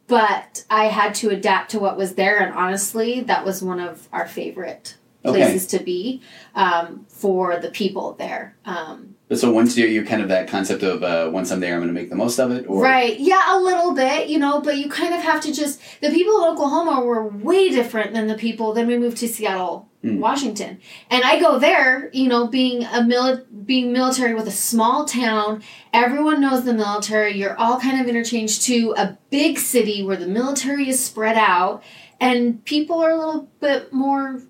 but 0.07 0.65
I 0.71 0.87
had 0.87 1.15
to 1.17 1.31
adapt 1.31 1.71
to 1.73 1.79
what 1.79 1.97
was 1.97 2.15
there, 2.15 2.39
and 2.39 2.55
honestly, 2.55 3.21
that 3.23 3.45
was 3.45 3.63
one 3.63 3.81
of 3.81 4.09
our 4.13 4.27
favorite 4.27 4.97
Okay. 5.27 5.39
places 5.39 5.67
to 5.69 5.79
be 5.83 6.21
um, 6.55 7.07
for 7.09 7.57
the 7.59 7.71
people 7.71 8.13
there. 8.19 8.57
Um, 8.67 9.15
so 9.33 9.51
once 9.51 9.75
you're, 9.77 9.89
you're 9.89 10.05
kind 10.05 10.21
of 10.21 10.29
that 10.29 10.49
concept 10.49 10.83
of 10.83 11.03
uh, 11.03 11.31
once 11.33 11.51
I'm 11.51 11.61
there, 11.61 11.73
I'm 11.73 11.81
going 11.81 11.89
to 11.89 11.99
make 11.99 12.11
the 12.11 12.15
most 12.17 12.39
of 12.39 12.51
it. 12.51 12.67
Or 12.69 12.83
Right. 12.83 13.19
Yeah, 13.19 13.57
a 13.57 13.59
little 13.59 13.95
bit, 13.95 14.29
you 14.29 14.39
know, 14.39 14.61
but 14.61 14.77
you 14.77 14.91
kind 14.91 15.15
of 15.15 15.23
have 15.23 15.41
to 15.45 15.53
just. 15.53 15.81
The 16.03 16.11
people 16.11 16.37
in 16.45 16.51
Oklahoma 16.53 17.01
were 17.03 17.27
way 17.27 17.71
different 17.71 18.13
than 18.13 18.27
the 18.27 18.35
people. 18.35 18.75
Then 18.75 18.87
we 18.87 18.99
moved 18.99 19.17
to 19.19 19.29
Seattle, 19.29 19.89
Mm. 20.05 20.19
Washington, 20.19 20.81
and 21.11 21.25
I 21.25 21.41
go 21.41 21.59
there, 21.59 22.11
you 22.13 22.29
know, 22.29 22.47
being 22.47 22.85
a 22.85 23.01
mili- 23.01 23.45
being 23.65 23.91
military 23.91 24.35
with 24.35 24.47
a 24.47 24.51
small 24.53 25.07
town. 25.07 25.63
Everyone 25.95 26.43
knows 26.43 26.65
the 26.65 26.75
military. 26.75 27.39
You're 27.39 27.57
all 27.59 27.81
kind 27.81 27.99
of 28.01 28.07
interchanged 28.07 28.63
to 28.65 28.95
a 28.99 29.17
big 29.31 29.59
city 29.59 30.03
where 30.05 30.17
the 30.19 30.27
military 30.27 30.91
is 30.91 31.03
spread 31.03 31.39
out, 31.39 31.83
and 32.21 32.63
people 32.67 33.01
are 33.01 33.11
a 33.13 33.17
little 33.17 33.49
bit 33.61 33.93
more 33.95 34.43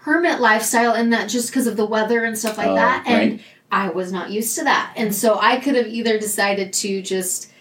hermit 0.00 0.40
lifestyle 0.40 0.94
in 0.94 1.10
that 1.10 1.28
just 1.28 1.50
because 1.50 1.66
of 1.66 1.76
the 1.76 1.86
weather 1.86 2.24
and 2.24 2.36
stuff 2.36 2.58
like 2.58 2.66
Oh, 2.68 2.74
that. 2.74 3.04
And 3.06 3.32
right. 3.32 3.40
I 3.70 3.90
was 3.90 4.10
not 4.10 4.30
used 4.30 4.56
to 4.58 4.64
that. 4.64 4.94
And 4.96 5.14
so 5.14 5.38
I 5.38 5.60
could 5.60 5.74
have 5.76 5.86
either 5.86 6.18
decided 6.18 6.72
to 6.72 7.02
just 7.02 7.52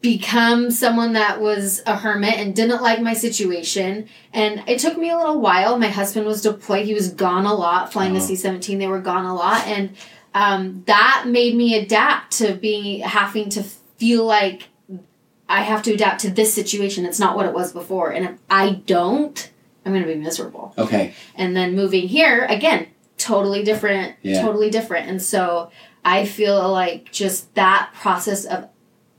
become 0.00 0.70
someone 0.70 1.12
that 1.14 1.40
was 1.40 1.82
a 1.86 1.96
hermit 1.96 2.34
and 2.34 2.54
didn't 2.56 2.82
like 2.82 3.00
my 3.00 3.12
situation. 3.12 4.08
And 4.32 4.62
it 4.66 4.78
took 4.78 4.96
me 4.96 5.10
a 5.10 5.16
little 5.16 5.40
while. 5.40 5.78
My 5.78 5.88
husband 5.88 6.26
was 6.26 6.42
deployed, 6.42 6.86
he 6.86 6.94
was 6.94 7.12
gone 7.12 7.44
a 7.44 7.54
lot, 7.54 7.92
flying 7.92 8.12
the 8.14 8.20
Oh. 8.20 8.22
C 8.22 8.36
17. 8.36 8.78
They 8.78 8.86
were 8.86 9.00
gone 9.00 9.26
a 9.26 9.34
lot. 9.34 9.66
And 9.66 9.94
um, 10.34 10.82
that 10.86 11.24
made 11.26 11.54
me 11.54 11.74
adapt 11.76 12.32
to 12.38 12.54
being 12.54 13.00
having 13.00 13.48
to 13.50 13.62
feel 13.62 14.24
like 14.24 14.68
I 15.48 15.62
have 15.62 15.82
to 15.84 15.92
adapt 15.94 16.20
to 16.22 16.30
this 16.30 16.52
situation. 16.54 17.04
It's 17.06 17.20
not 17.20 17.36
what 17.36 17.46
it 17.46 17.52
was 17.52 17.72
before. 17.72 18.10
And 18.10 18.24
if 18.24 18.32
I 18.50 18.82
don't, 18.86 19.50
I'm 19.84 19.92
going 19.92 20.04
to 20.04 20.08
be 20.12 20.18
miserable. 20.18 20.74
Okay. 20.76 21.14
And 21.36 21.56
then 21.56 21.76
moving 21.76 22.08
here, 22.08 22.44
again, 22.46 22.88
totally 23.18 23.62
different, 23.62 24.16
Yeah. 24.22 24.42
totally 24.42 24.70
different. 24.70 25.08
And 25.08 25.22
so 25.22 25.70
I 26.04 26.24
feel 26.26 26.70
like 26.72 27.12
just 27.12 27.54
that 27.54 27.90
process 27.94 28.44
of 28.44 28.68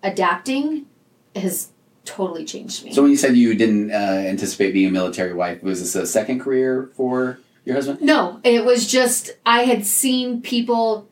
adapting 0.08 0.86
has 1.36 1.70
totally 2.06 2.46
changed 2.46 2.84
me. 2.86 2.94
So 2.94 3.02
when 3.02 3.12
you 3.12 3.18
said 3.18 3.36
you 3.36 3.54
didn't 3.54 3.92
uh, 3.92 3.96
anticipate 3.96 4.72
being 4.74 4.88
a 4.88 4.92
military 4.92 5.34
wife, 5.34 5.62
was 5.62 5.80
this 5.82 5.96
a 5.96 6.06
second 6.08 6.40
career 6.40 6.90
for 6.96 7.40
your 7.66 7.76
husband? 7.76 8.02
No, 8.02 8.40
it 8.44 8.64
was 8.66 8.88
just 8.88 9.32
I 9.46 9.64
had 9.64 9.86
seen 9.86 10.42
people 10.42 11.08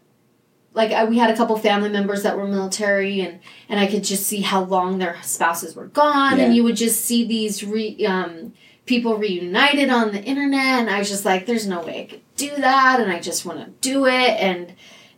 like 0.73 0.91
I, 0.91 1.05
we 1.05 1.17
had 1.17 1.29
a 1.29 1.35
couple 1.37 1.57
family 1.57 1.89
members 1.89 2.23
that 2.23 2.37
were 2.37 2.47
military 2.47 3.21
and 3.21 3.39
and 3.69 3.79
I 3.79 3.87
could 3.87 4.03
just 4.03 4.25
see 4.25 4.41
how 4.41 4.63
long 4.63 4.97
their 4.99 5.17
spouses 5.21 5.75
were 5.75 5.87
gone 5.87 6.37
Yeah. 6.37 6.45
and 6.45 6.55
you 6.55 6.63
would 6.63 6.75
just 6.77 7.03
see 7.05 7.25
these 7.25 7.63
re, 7.63 8.05
um, 8.05 8.53
people 8.85 9.17
reunited 9.17 9.89
on 9.89 10.11
the 10.11 10.21
internet 10.23 10.79
and 10.81 10.89
I 10.89 10.99
was 10.99 11.09
just 11.09 11.25
like 11.25 11.45
there's 11.45 11.67
no 11.67 11.81
way 11.81 12.01
I 12.01 12.05
could 12.05 12.21
do 12.35 12.55
that 12.57 12.99
and 12.99 13.11
I 13.11 13.19
just 13.19 13.45
want 13.45 13.59
to 13.59 13.71
do 13.89 14.05
it 14.05 14.11
and 14.39 14.73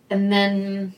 and 0.10 0.32
then 0.32 0.94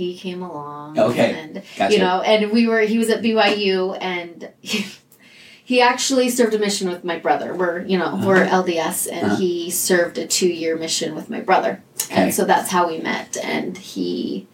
he 0.00 0.16
came 0.16 0.42
along 0.42 0.98
Okay. 0.98 1.30
and 1.38 1.62
Gotcha. 1.76 1.92
you 1.92 1.98
know 2.00 2.20
and 2.22 2.50
we 2.52 2.66
were 2.66 2.80
he 2.80 2.96
was 2.98 3.10
at 3.10 3.22
BYU 3.22 3.96
and 4.00 4.48
he 5.64 5.80
actually 5.80 6.28
served 6.30 6.54
a 6.54 6.58
mission 6.58 6.88
with 6.88 7.04
my 7.04 7.18
brother 7.18 7.54
we're 7.54 7.82
you 7.82 7.98
know 7.98 8.18
we're 8.24 8.44
LDS 8.46 9.08
and 9.12 9.26
Uh-huh. 9.26 9.36
he 9.36 9.70
served 9.70 10.16
a 10.18 10.26
two 10.26 10.48
year 10.48 10.76
mission 10.76 11.14
with 11.14 11.28
my 11.28 11.40
brother 11.40 11.82
Okay. 12.04 12.22
and 12.22 12.34
so 12.34 12.44
that's 12.44 12.70
how 12.70 12.88
we 12.88 12.98
met 12.98 13.36
and 13.42 13.76
he 13.78 14.48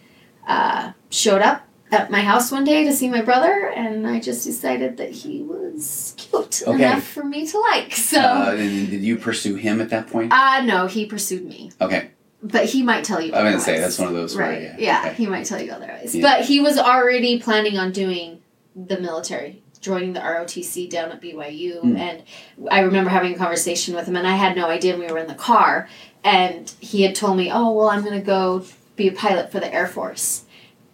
uh, 0.49 0.93
showed 1.11 1.43
up 1.43 1.63
at 1.93 2.11
my 2.11 2.21
house 2.21 2.51
one 2.51 2.65
day 2.65 2.83
to 2.85 2.93
see 2.93 3.09
my 3.09 3.23
brother 3.23 3.55
and 3.75 4.07
I 4.07 4.19
just 4.21 4.45
decided 4.45 4.97
that 4.97 5.11
he 5.23 5.43
was 5.43 6.15
cute 6.17 6.63
Okay. 6.67 6.75
enough 6.85 7.05
for 7.07 7.25
me 7.25 7.47
to 7.47 7.57
like 7.71 7.93
so 7.95 8.21
Uh, 8.21 8.51
did 8.57 9.03
you 9.11 9.17
pursue 9.17 9.55
him 9.55 9.81
at 9.81 9.91
that 9.91 10.09
point? 10.09 10.33
uh 10.33 10.61
no 10.73 10.87
he 10.89 11.07
pursued 11.07 11.45
me 11.47 11.71
Okay. 11.81 12.11
But 12.43 12.67
he 12.67 12.83
might 12.83 13.05
tell 13.05 13.21
you 13.21 13.33
I 13.35 13.43
gonna 13.43 13.61
say 13.61 13.79
that's 13.79 13.99
one 13.99 14.09
of 14.09 14.15
those 14.15 14.37
where, 14.37 14.49
right 14.51 14.63
yeah, 14.63 14.77
yeah, 14.79 15.03
okay. 15.07 15.15
he 15.15 15.27
might 15.27 15.47
tell 15.47 15.61
you 15.61 15.73
otherwise 15.73 16.15
Yeah. 16.15 16.23
but 16.23 16.45
he 16.45 16.61
was 16.61 16.79
already 16.79 17.41
planning 17.41 17.79
on 17.79 17.93
doing 17.93 18.43
the 18.75 19.01
military 19.01 19.63
joining 19.81 20.13
the 20.15 20.21
ROTC 20.21 20.89
down 20.91 21.13
at 21.13 21.21
BYU 21.23 21.81
Hmm. 21.81 21.97
and 21.97 22.23
I 22.71 22.81
remember 22.81 23.11
having 23.11 23.35
a 23.35 23.39
conversation 23.39 23.95
with 23.95 24.07
him 24.07 24.17
and 24.17 24.27
I 24.27 24.37
had 24.37 24.57
no 24.57 24.67
idea 24.69 24.97
we 24.99 25.07
were 25.07 25.19
in 25.19 25.29
the 25.29 25.35
car 25.35 25.89
and 26.25 26.73
he 26.81 27.03
had 27.03 27.15
told 27.15 27.37
me 27.37 27.51
oh 27.53 27.73
well 27.73 27.89
I'm 27.89 28.03
gonna 28.05 28.21
go 28.21 28.65
be 28.97 29.09
a 29.09 29.13
pilot 29.13 29.51
for 29.53 29.61
the 29.61 29.73
Air 29.73 29.87
Force 29.87 30.45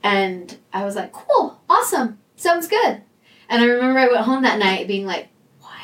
and 0.02 0.56
I 0.72 0.84
was 0.84 0.94
like 0.96 1.12
cool 1.12 1.61
awesome 1.68 2.18
sounds 2.37 2.66
good 2.68 3.02
and 3.49 3.62
I 3.62 3.66
remember 3.66 3.99
I 3.99 4.08
went 4.08 4.25
home 4.25 4.42
that 4.42 4.58
night 4.58 4.87
being 4.88 5.06
like 5.06 5.28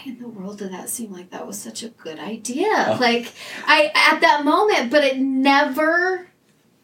in 0.09 0.19
the 0.21 0.29
world 0.29 0.59
did 0.59 0.73
that 0.73 0.89
seem 0.89 1.13
like 1.13 1.31
that 1.31 1.47
was 1.47 1.61
such 1.61 1.83
a 1.83 1.89
good 1.89 2.19
idea 2.19 2.67
Oh. 2.89 2.99
like 3.01 3.33
I 3.67 3.93
at 3.95 4.21
that 4.21 4.45
moment 4.45 4.91
but 4.91 5.05
it 5.05 5.19
never 5.19 6.29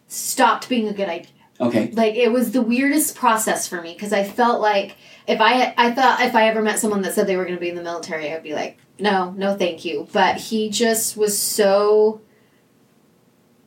stopped 0.08 0.68
being 0.68 0.88
a 0.88 0.92
good 0.92 1.08
idea 1.08 1.30
Okay. 1.60 1.90
like 1.92 2.14
it 2.16 2.32
was 2.32 2.50
the 2.52 2.62
weirdest 2.62 3.14
process 3.16 3.68
for 3.68 3.80
me 3.80 3.92
because 3.94 4.12
I 4.12 4.24
felt 4.24 4.60
like 4.60 4.96
if 5.28 5.40
I 5.40 5.72
I 5.78 5.92
thought 5.92 6.20
if 6.20 6.34
I 6.34 6.48
ever 6.48 6.60
met 6.62 6.78
someone 6.80 7.02
that 7.02 7.14
said 7.14 7.26
they 7.26 7.36
were 7.36 7.44
going 7.44 7.54
to 7.56 7.60
be 7.60 7.68
in 7.68 7.76
the 7.76 7.82
military, 7.82 8.32
I'd 8.32 8.42
be 8.42 8.54
like, 8.54 8.76
no, 8.98 9.30
no, 9.30 9.56
thank 9.56 9.84
you. 9.84 10.08
But 10.12 10.36
he 10.36 10.68
just 10.68 11.16
was 11.16 11.38
so 11.38 12.20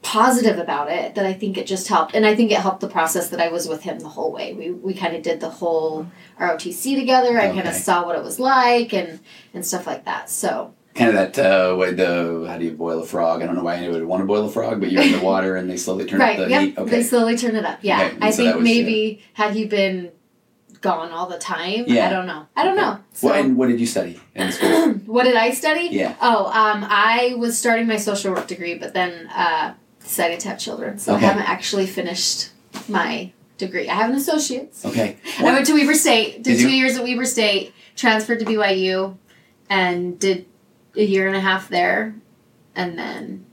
positive 0.07 0.57
about 0.57 0.89
it 0.89 1.15
that 1.15 1.25
I 1.25 1.33
think 1.33 1.57
it 1.57 1.67
just 1.67 1.89
helped, 1.89 2.15
and 2.15 2.25
I 2.25 2.33
think 2.33 2.49
it 2.51 2.59
helped 2.59 2.79
the 2.79 2.87
process 2.87 3.27
that 3.29 3.41
I 3.41 3.49
was 3.49 3.67
with 3.67 3.81
him 3.83 3.99
the 3.99 4.07
whole 4.07 4.31
way. 4.31 4.53
We 4.53 4.71
we 4.71 4.93
kind 4.93 5.13
of 5.17 5.21
did 5.21 5.41
the 5.41 5.49
whole 5.49 6.07
ROTC 6.39 6.95
together. 6.97 7.37
I 7.37 7.47
kind 7.49 7.67
of 7.67 7.73
saw 7.73 8.05
what 8.05 8.15
it 8.15 8.23
was 8.23 8.39
like 8.39 8.93
and 8.93 9.19
and 9.53 9.65
stuff 9.65 9.85
like 9.85 10.05
that. 10.05 10.29
So 10.29 10.73
Kind 10.95 11.09
of 11.09 11.15
that 11.33 11.37
uh, 11.37 11.75
what 11.75 11.97
the 11.97 12.45
how 12.47 12.57
do 12.57 12.63
you 12.65 12.71
boil 12.71 13.03
a 13.03 13.05
frog? 13.05 13.41
I 13.41 13.45
don't 13.45 13.55
know 13.55 13.63
why 13.63 13.75
anyone 13.75 13.99
would 13.99 14.05
want 14.07 14.21
to 14.21 14.25
boil 14.25 14.45
a 14.45 14.49
frog, 14.49 14.79
but 14.79 14.91
you're 14.91 15.03
in 15.03 15.11
the 15.11 15.19
water 15.19 15.57
and 15.57 15.69
they 15.69 15.77
slowly 15.77 16.05
turn 16.05 16.21
right, 16.21 16.39
up 16.39 16.45
the 16.45 16.49
yep, 16.51 16.61
heat. 16.61 16.77
Okay. 16.77 16.89
they 16.89 17.03
slowly 17.03 17.35
turn 17.37 17.55
it 17.57 17.65
up. 17.65 17.79
Yeah, 17.81 18.05
Okay, 18.05 18.17
I 18.21 18.31
so 18.31 18.37
think 18.43 18.55
was, 18.55 18.63
maybe 18.63 19.21
had 19.33 19.51
he 19.53 19.65
been 19.65 20.11
gone 20.81 21.11
all 21.11 21.27
the 21.27 21.37
time, 21.37 21.83
Yeah. 21.87 22.07
I 22.07 22.09
don't 22.09 22.27
know. 22.27 22.47
I 22.55 22.63
don't 22.63 22.77
Okay. 22.77 22.81
know. 22.81 22.99
So. 23.13 23.27
Well, 23.27 23.35
and 23.43 23.57
what 23.57 23.67
did 23.67 23.79
you 23.79 23.85
study 23.85 24.19
in 24.35 24.51
school? 24.51 24.93
what 25.05 25.23
did 25.23 25.35
I 25.35 25.51
study? 25.51 25.89
Yeah. 25.91 26.15
Oh, 26.21 26.45
um, 26.45 26.85
I 26.87 27.35
was 27.37 27.57
starting 27.59 27.87
my 27.87 27.97
social 27.97 28.33
work 28.33 28.47
degree, 28.47 28.75
but 28.75 28.93
then 28.93 29.27
uh, 29.27 29.73
decided 30.07 30.39
to 30.41 30.49
have 30.49 30.59
children, 30.59 30.97
so 30.97 31.15
Okay. 31.15 31.25
I 31.25 31.29
haven't 31.29 31.49
actually 31.49 31.85
finished 31.87 32.49
my 32.87 33.31
degree. 33.57 33.89
I 33.89 33.95
have 33.95 34.09
an 34.09 34.15
associate's. 34.15 34.85
Okay. 34.85 35.17
I 35.39 35.43
went 35.43 35.65
to 35.67 35.73
Weber 35.73 35.93
State, 35.93 36.43
did, 36.43 36.43
Did 36.43 36.61
you? 36.61 36.67
two 36.67 36.73
years 36.75 36.95
at 36.97 37.03
Weber 37.03 37.25
State, 37.25 37.73
transferred 37.95 38.39
to 38.39 38.45
BYU, 38.45 39.17
and 39.69 40.17
did 40.19 40.45
a 40.95 41.03
year 41.03 41.27
and 41.27 41.35
a 41.35 41.39
half 41.39 41.69
there, 41.69 42.15
and 42.75 42.97
then 42.97 43.45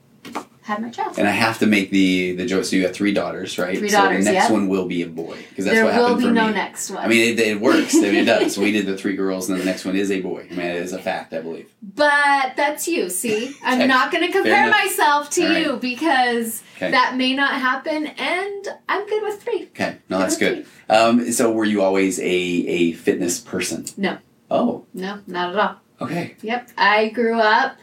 had 0.64 0.80
my 0.80 0.88
child. 0.88 1.18
And 1.18 1.28
I 1.28 1.30
have 1.30 1.58
to 1.58 1.66
make 1.66 1.90
the 1.90 2.32
the 2.32 2.46
joke. 2.46 2.64
So 2.64 2.74
you 2.76 2.84
have 2.86 2.94
three 2.94 3.12
daughters, 3.12 3.58
right? 3.58 3.76
Three 3.78 3.90
so 3.90 3.98
daughters, 3.98 4.24
the 4.24 4.32
next 4.32 4.44
yep. 4.44 4.52
one 4.52 4.68
will 4.68 4.86
be 4.86 5.02
a 5.02 5.06
boy 5.06 5.36
because 5.50 5.66
that's 5.66 5.76
there 5.76 5.84
what 5.84 5.94
will 5.94 6.02
happened 6.08 6.18
be 6.20 6.26
for 6.28 6.32
no 6.32 6.46
me. 6.48 6.54
next 6.54 6.90
one. 6.90 7.04
I 7.04 7.08
mean, 7.08 7.34
it, 7.34 7.38
it 7.38 7.60
works. 7.60 7.94
I 7.94 8.00
mean, 8.00 8.14
it 8.14 8.24
does. 8.24 8.56
We 8.64 8.72
did 8.72 8.86
the 8.86 8.96
three 8.96 9.14
girls, 9.14 9.48
and 9.50 9.58
then 9.58 9.66
the 9.66 9.70
next 9.70 9.84
one 9.84 9.94
is 9.94 10.10
a 10.10 10.20
boy. 10.22 10.46
I 10.50 10.54
mean, 10.54 10.66
it 10.66 10.76
is 10.76 10.94
a 10.94 10.98
fact, 10.98 11.34
I 11.34 11.40
believe. 11.42 11.68
but 11.82 12.54
that's 12.56 12.88
you. 12.88 13.10
See, 13.10 13.54
I'm 13.62 13.78
Okay. 13.78 13.86
not 13.86 14.10
going 14.10 14.26
to 14.26 14.32
compare 14.32 14.70
myself 14.70 15.28
to 15.30 15.46
right. 15.46 15.58
you 15.66 15.76
because 15.76 16.62
Okay. 16.76 16.90
that 16.92 17.16
may 17.16 17.34
not 17.34 17.52
happen, 17.60 18.06
and 18.06 18.68
I'm 18.88 19.06
good 19.06 19.22
with 19.22 19.42
three. 19.42 19.64
Okay. 19.74 19.98
No, 20.08 20.18
that's 20.18 20.38
good. 20.38 20.66
Um, 20.88 21.30
so 21.30 21.52
were 21.52 21.66
you 21.66 21.82
always 21.82 22.18
a 22.18 22.24
a 22.24 22.92
fitness 22.92 23.38
person? 23.38 23.84
No. 23.98 24.16
Oh. 24.50 24.86
No, 24.94 25.20
not 25.26 25.50
at 25.50 25.56
all. 25.58 25.76
Okay. 26.00 26.36
Yep. 26.40 26.70
I 26.78 27.10
grew 27.10 27.38
up 27.38 27.76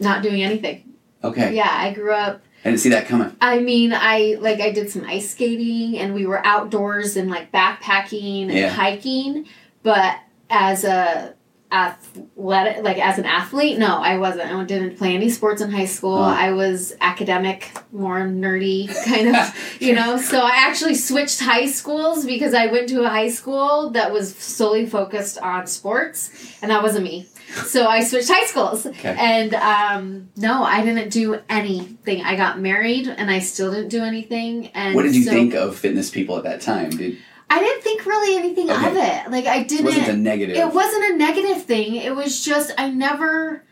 not 0.00 0.22
doing 0.22 0.42
anything. 0.42 0.91
Okay. 1.24 1.54
Yeah, 1.54 1.68
I 1.70 1.92
grew 1.92 2.12
up 2.12 2.42
I 2.64 2.68
didn't 2.68 2.80
see 2.80 2.90
that 2.90 3.06
coming. 3.08 3.34
I 3.40 3.58
mean, 3.58 3.92
I 3.92 4.36
like 4.40 4.60
I 4.60 4.70
did 4.70 4.88
some 4.88 5.04
ice 5.04 5.30
skating 5.30 5.98
and 5.98 6.14
we 6.14 6.26
were 6.26 6.44
outdoors 6.46 7.16
and 7.16 7.28
like 7.30 7.50
backpacking 7.50 8.42
and 8.42 8.52
Yeah. 8.52 8.68
hiking, 8.68 9.46
but 9.82 10.16
as 10.48 10.84
a 10.84 11.34
athletic 11.72 12.84
like 12.84 12.98
as 12.98 13.18
an 13.18 13.24
athlete, 13.24 13.78
no, 13.78 13.96
I 13.98 14.18
wasn't. 14.18 14.52
I 14.52 14.64
didn't 14.64 14.96
play 14.96 15.14
any 15.14 15.28
sports 15.30 15.60
in 15.60 15.70
high 15.72 15.86
school. 15.86 16.22
Huh. 16.22 16.34
I 16.38 16.52
was 16.52 16.94
academic, 17.00 17.72
more 17.92 18.20
nerdy 18.20 18.86
kind 19.06 19.34
of, 19.34 19.76
you 19.80 19.94
know. 19.94 20.16
So 20.18 20.40
I 20.40 20.52
actually 20.66 20.94
switched 20.94 21.40
high 21.40 21.66
schools 21.66 22.24
because 22.24 22.54
I 22.54 22.66
went 22.66 22.88
to 22.90 23.02
a 23.02 23.08
high 23.08 23.30
school 23.30 23.90
that 23.90 24.12
was 24.12 24.36
solely 24.36 24.86
focused 24.86 25.38
on 25.38 25.66
sports 25.66 26.30
and 26.62 26.70
that 26.70 26.82
wasn't 26.82 27.04
me. 27.04 27.26
So 27.66 27.86
I 27.86 28.02
switched 28.02 28.28
high 28.30 28.46
schools. 28.46 28.86
Okay. 28.86 29.14
And 29.18 29.54
um, 29.54 30.30
no, 30.36 30.62
I 30.64 30.82
didn't 30.84 31.10
do 31.10 31.38
anything. 31.48 32.22
I 32.22 32.36
got 32.36 32.58
married 32.60 33.08
and 33.08 33.30
I 33.30 33.40
still 33.40 33.70
didn't 33.70 33.88
do 33.90 34.02
anything. 34.02 34.68
And 34.68 34.94
What 34.94 35.02
did 35.02 35.14
you 35.14 35.24
so- 35.24 35.30
think 35.30 35.54
of 35.54 35.76
fitness 35.76 36.10
people 36.10 36.36
at 36.38 36.44
that 36.44 36.60
time? 36.60 36.90
Did 36.90 37.18
I 37.50 37.58
didn't 37.60 37.82
think 37.82 38.06
really 38.06 38.36
anything 38.38 38.70
Okay. 38.70 38.88
of 38.88 38.96
it. 38.96 39.30
Like 39.30 39.46
I 39.46 39.62
didn't. 39.62 39.86
It 39.86 39.88
wasn't 39.90 40.08
a 40.08 40.16
negative? 40.16 40.56
It 40.56 40.72
wasn't 40.72 41.04
a 41.12 41.16
negative 41.18 41.64
thing. 41.64 41.96
It 41.96 42.16
was 42.16 42.42
just 42.42 42.72
I 42.78 42.88
never. 42.88 43.62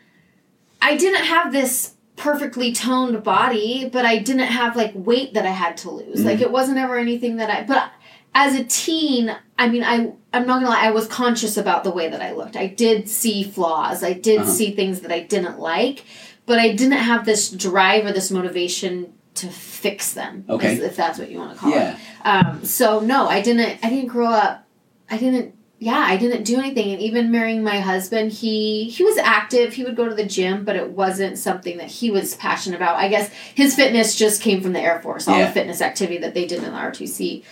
I 0.82 0.96
didn't 0.96 1.24
have 1.24 1.50
this 1.52 1.94
perfectly 2.20 2.70
toned 2.72 3.22
body, 3.24 3.88
but 3.90 4.04
I 4.04 4.18
didn't 4.18 4.48
have 4.48 4.76
like 4.76 4.92
weight 4.94 5.32
that 5.34 5.46
I 5.46 5.50
had 5.50 5.76
to 5.78 5.90
lose. 5.90 6.20
Mhm. 6.20 6.24
Like 6.26 6.40
it 6.42 6.52
wasn't 6.52 6.76
ever 6.78 6.98
anything 6.98 7.36
that 7.36 7.48
I. 7.50 7.62
But 7.64 7.90
as 8.34 8.54
a 8.54 8.64
teen, 8.64 9.34
I 9.58 9.68
mean, 9.68 9.82
I 9.82 10.12
I'm 10.32 10.46
not 10.46 10.60
gonna 10.60 10.68
lie. 10.68 10.84
I 10.86 10.90
was 10.90 11.06
conscious 11.08 11.56
about 11.56 11.82
the 11.82 11.90
way 11.90 12.08
that 12.10 12.20
I 12.20 12.32
looked. 12.32 12.56
I 12.56 12.66
did 12.66 13.08
see 13.08 13.42
flaws. 13.42 14.04
I 14.04 14.12
did 14.12 14.40
Uh-huh. 14.42 14.50
see 14.50 14.70
things 14.72 15.00
that 15.00 15.10
I 15.10 15.20
didn't 15.20 15.58
like, 15.58 16.04
but 16.44 16.58
I 16.58 16.68
didn't 16.72 16.98
have 16.98 17.24
this 17.24 17.48
drive 17.50 18.04
or 18.04 18.12
this 18.12 18.30
motivation 18.30 19.12
to 19.36 19.46
fix 19.48 20.12
them. 20.12 20.44
Okay. 20.48 20.74
if 20.74 20.96
that's 20.96 21.18
what 21.18 21.30
you 21.30 21.38
want 21.38 21.54
to 21.54 21.58
call 21.58 21.72
it. 21.72 21.76
Yeah. 21.76 21.96
Um, 22.24 22.64
so 22.64 23.00
no, 23.00 23.26
I 23.28 23.40
didn't. 23.40 23.78
I 23.82 23.88
didn't 23.88 24.08
grow 24.08 24.28
up. 24.28 24.66
I 25.10 25.16
didn't. 25.16 25.54
Yeah, 25.82 25.98
I 25.98 26.18
didn't 26.18 26.44
do 26.44 26.58
anything. 26.58 26.92
And 26.92 27.00
even 27.00 27.30
marrying 27.32 27.62
my 27.64 27.80
husband, 27.80 28.32
he 28.32 28.84
he 28.90 29.02
was 29.02 29.16
active. 29.16 29.72
He 29.72 29.82
would 29.82 29.96
go 29.96 30.06
to 30.06 30.14
the 30.14 30.26
gym, 30.26 30.62
but 30.64 30.76
it 30.76 30.90
wasn't 30.90 31.38
something 31.38 31.78
that 31.78 31.88
he 31.88 32.10
was 32.10 32.34
passionate 32.36 32.76
about. 32.76 32.96
I 32.96 33.08
guess 33.08 33.30
his 33.54 33.74
fitness 33.74 34.14
just 34.14 34.42
came 34.42 34.60
from 34.60 34.74
the 34.74 34.80
Air 34.80 35.00
Force, 35.00 35.26
all 35.26 35.38
Yeah. 35.38 35.46
the 35.46 35.52
fitness 35.52 35.80
activity 35.80 36.18
that 36.18 36.34
they 36.34 36.44
did 36.46 36.58
in 36.62 36.64
the 36.72 36.78
RTC. 36.78 37.42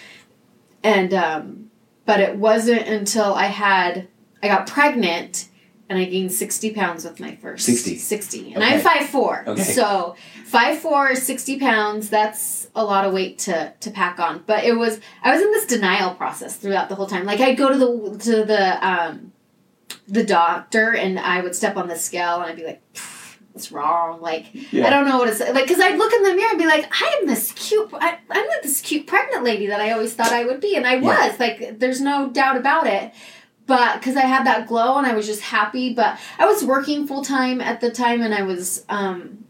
And 0.85 1.14
um, 1.14 1.71
but 2.05 2.21
it 2.21 2.37
wasn't 2.37 2.87
until 2.87 3.33
I 3.35 3.47
had 3.47 4.09
I 4.43 4.49
got 4.49 4.67
pregnant 4.67 5.49
and 5.88 5.99
I 5.99 6.05
gained 6.05 6.31
sixty 6.31 6.71
pounds 6.75 7.05
with 7.05 7.19
my 7.21 7.35
first 7.37 7.64
60. 7.64 7.97
Sixty, 7.97 8.53
and 8.53 8.62
Okay. 8.62 8.75
I'm 8.75 8.81
five 8.81 9.07
four. 9.09 9.43
Okay. 9.47 9.62
So 9.62 10.17
five 10.45 10.79
four, 10.81 11.14
60 11.14 11.59
pounds. 11.59 12.11
That's 12.11 12.68
a 12.79 12.85
lot 12.85 13.05
of 13.05 13.12
weight 13.12 13.38
to 13.41 13.73
to 13.81 13.91
pack 13.91 14.19
on. 14.19 14.43
But 14.47 14.64
it 14.64 14.73
was 14.77 15.01
I 15.23 15.33
was 15.33 15.43
in 15.43 15.51
this 15.53 15.67
denial 15.67 16.14
process 16.14 16.57
throughout 16.57 16.88
the 16.88 16.95
whole 16.95 17.07
time. 17.07 17.25
Like 17.27 17.41
I'd 17.41 17.57
go 17.59 17.71
to 17.73 17.79
the 17.79 18.19
to 18.25 18.45
the 18.45 18.87
um 18.88 19.33
the 20.07 20.25
doctor 20.25 20.95
and 20.95 21.19
I 21.19 21.41
would 21.43 21.55
step 21.55 21.77
on 21.77 21.88
the 21.88 21.97
scale 21.97 22.37
and 22.37 22.45
I'd 22.45 22.57
be 22.57 22.64
like, 22.64 22.83
what's 23.53 23.71
wrong? 23.73 24.21
Like, 24.21 24.47
Yeah. 24.73 24.87
I 24.87 24.91
don't 24.91 25.07
know 25.07 25.19
what 25.19 25.29
it's 25.29 25.41
like. 25.41 25.55
Because 25.55 25.81
I'd 25.81 25.99
look 25.99 26.12
in 26.12 26.23
the 26.23 26.35
mirror 26.35 26.49
and 26.51 26.59
be 26.59 26.67
like, 26.67 26.87
I 27.03 27.19
am 27.21 27.27
this 27.27 27.53
cute, 27.53 27.88
I, 27.95 28.19
I'm 28.31 28.47
not 28.47 28.62
this 28.62 28.81
cute 28.81 29.07
pregnant 29.07 29.45
lady 29.45 29.67
that 29.67 29.81
I 29.81 29.93
always 29.93 30.14
thought 30.14 30.33
I 30.33 30.45
would 30.45 30.61
be. 30.61 30.77
And 30.77 30.87
I 30.87 30.95
Yeah. 30.97 31.29
was. 31.29 31.41
Like, 31.41 31.79
there's 31.79 32.01
no 32.01 32.29
doubt 32.31 32.57
about 32.57 32.87
it. 32.87 33.12
But 33.67 33.99
because 33.99 34.17
I 34.17 34.23
had 34.23 34.47
that 34.47 34.67
glow 34.67 34.97
and 34.97 35.07
I 35.07 35.14
was 35.14 35.27
just 35.27 35.41
happy. 35.43 35.93
But 35.93 36.19
I 36.38 36.47
was 36.47 36.64
working 36.64 37.07
full 37.07 37.23
time 37.25 37.61
at 37.61 37.81
the 37.83 37.91
time 37.91 38.23
and 38.23 38.35
I 38.35 38.43
was, 38.43 38.85
um, 38.88 39.45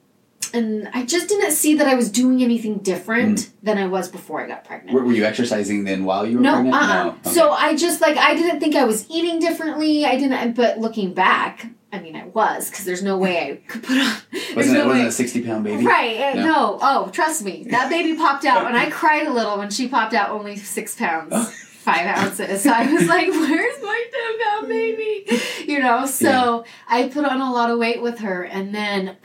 and 0.55 0.89
I 0.95 1.05
just 1.05 1.29
didn't 1.29 1.53
see 1.53 1.75
that 1.75 1.87
I 1.87 1.95
was 1.95 2.11
doing 2.11 2.43
anything 2.43 2.79
different 2.79 3.41
hmm. 3.41 3.67
than 3.67 3.79
I 3.79 3.87
was 3.87 4.09
before 4.09 4.41
I 4.41 4.49
got 4.49 4.65
pregnant. 4.65 4.95
Were, 4.95 5.05
were 5.05 5.13
you 5.13 5.25
exercising 5.25 5.85
then 5.85 6.05
while 6.05 6.27
you 6.27 6.37
were 6.37 6.43
No, 6.43 6.55
pregnant? 6.55 6.75
uh-uh. 6.75 7.09
Okay. 7.09 7.31
So 7.31 7.51
I 7.51 7.77
just 7.77 8.01
like 8.01 8.17
I 8.17 8.35
didn't 8.35 8.61
think 8.61 8.77
I 8.77 8.85
was 8.85 9.09
eating 9.11 9.41
differently. 9.41 10.05
I 10.05 10.17
didn't, 10.17 10.55
but 10.55 10.79
looking 10.79 11.15
back, 11.15 11.67
I 11.93 12.01
mean, 12.01 12.17
I 12.17 12.25
was 12.27 12.71
because 12.71 12.85
there's 12.85 13.03
no 13.03 13.17
way 13.17 13.51
I 13.51 13.57
could 13.71 13.83
put 13.83 13.99
on. 13.99 14.17
wasn't 14.57 14.79
it 14.79 14.87
wasn't 14.87 15.05
it 15.05 15.09
a 15.09 15.13
sixty 15.13 15.43
pound 15.43 15.65
baby? 15.65 15.87
Right? 15.87 16.35
No. 16.35 16.45
No. 16.45 16.79
Oh, 16.83 17.11
trust 17.11 17.43
me, 17.43 17.67
that 17.71 17.89
baby 17.89 18.17
popped 18.17 18.45
out, 18.45 18.67
and 18.67 18.77
I 18.77 18.91
cried 18.91 19.27
a 19.27 19.33
little 19.33 19.59
when 19.59 19.71
she 19.71 19.89
popped 19.89 20.15
out. 20.15 20.31
Only 20.31 20.57
six 20.57 20.95
pounds, 20.95 21.33
Oh. 21.33 21.55
Five 21.93 22.07
ounces. 22.19 22.63
So 22.63 22.71
I 22.71 22.93
was 22.93 23.07
like, 23.15 23.29
"Where's 23.29 23.83
my 23.83 24.05
pound 24.45 24.69
baby?" 24.69 25.27
You 25.67 25.81
know. 25.81 26.07
So 26.07 26.65
I 26.89 27.09
put 27.09 27.25
on 27.25 27.41
a 27.41 27.53
lot 27.53 27.71
of 27.71 27.79
weight 27.79 28.03
with 28.03 28.19
her, 28.21 28.43
and 28.45 28.75
then 28.75 29.17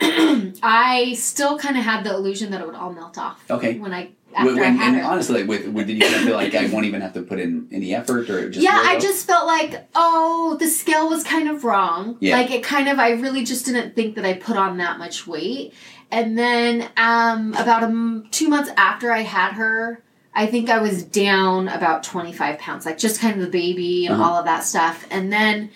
I 0.62 1.14
still 1.16 1.58
kind 1.58 1.76
of 1.78 1.84
had 1.84 2.04
the 2.04 2.14
illusion 2.14 2.50
that 2.52 2.60
it 2.60 2.66
would 2.66 2.76
all 2.76 2.92
melt 2.92 3.18
off 3.18 3.42
Okay. 3.50 3.78
when 3.78 3.92
I 3.92 4.10
When, 4.32 4.48
I 4.48 4.60
when- 4.60 4.76
had 4.76 4.88
and 4.94 4.96
her. 5.02 5.04
honestly, 5.10 5.40
like, 5.40 5.48
with, 5.48 5.68
with, 5.68 5.86
did 5.86 5.94
you 5.96 6.02
kind 6.02 6.14
of 6.16 6.22
feel 6.22 6.36
like 6.36 6.54
I 6.54 6.66
won't 6.66 6.86
even 6.86 7.00
have 7.02 7.12
to 7.14 7.22
put 7.22 7.38
in 7.38 7.68
any 7.72 7.94
effort 7.94 8.28
or 8.30 8.50
just 8.50 8.64
yeah, 8.64 8.72
I 8.84 8.98
just 8.98 9.26
felt 9.26 9.46
like, 9.46 9.86
oh, 9.94 10.56
the 10.58 10.66
scale 10.66 11.08
was 11.08 11.22
kind 11.24 11.48
of 11.48 11.64
wrong. 11.64 12.16
Yeah. 12.20 12.36
Like 12.38 12.50
it 12.50 12.62
kind 12.64 12.88
of, 12.88 12.98
I 12.98 13.10
really 13.12 13.44
just 13.44 13.64
didn't 13.66 13.94
think 13.94 14.16
that 14.16 14.24
I 14.24 14.32
put 14.34 14.56
on 14.56 14.78
that 14.78 14.98
much 14.98 15.26
weight. 15.26 15.72
And 16.10 16.36
then 16.38 16.88
um, 16.96 17.54
about 17.54 17.82
a 17.84 18.22
two 18.30 18.48
months 18.48 18.70
after 18.76 19.10
I 19.12 19.20
had 19.22 19.52
her, 19.52 20.02
I 20.34 20.46
think 20.46 20.68
I 20.68 20.78
was 20.78 21.04
down 21.04 21.68
about 21.68 22.02
25 22.02 22.58
pounds, 22.58 22.84
like 22.86 22.98
just 22.98 23.20
kind 23.20 23.34
of 23.36 23.40
the 23.40 23.50
baby 23.50 24.06
and 24.06 24.14
Uh-huh. 24.16 24.24
all 24.32 24.38
of 24.38 24.44
that 24.46 24.64
stuff. 24.64 25.06
And 25.10 25.32
then 25.32 25.70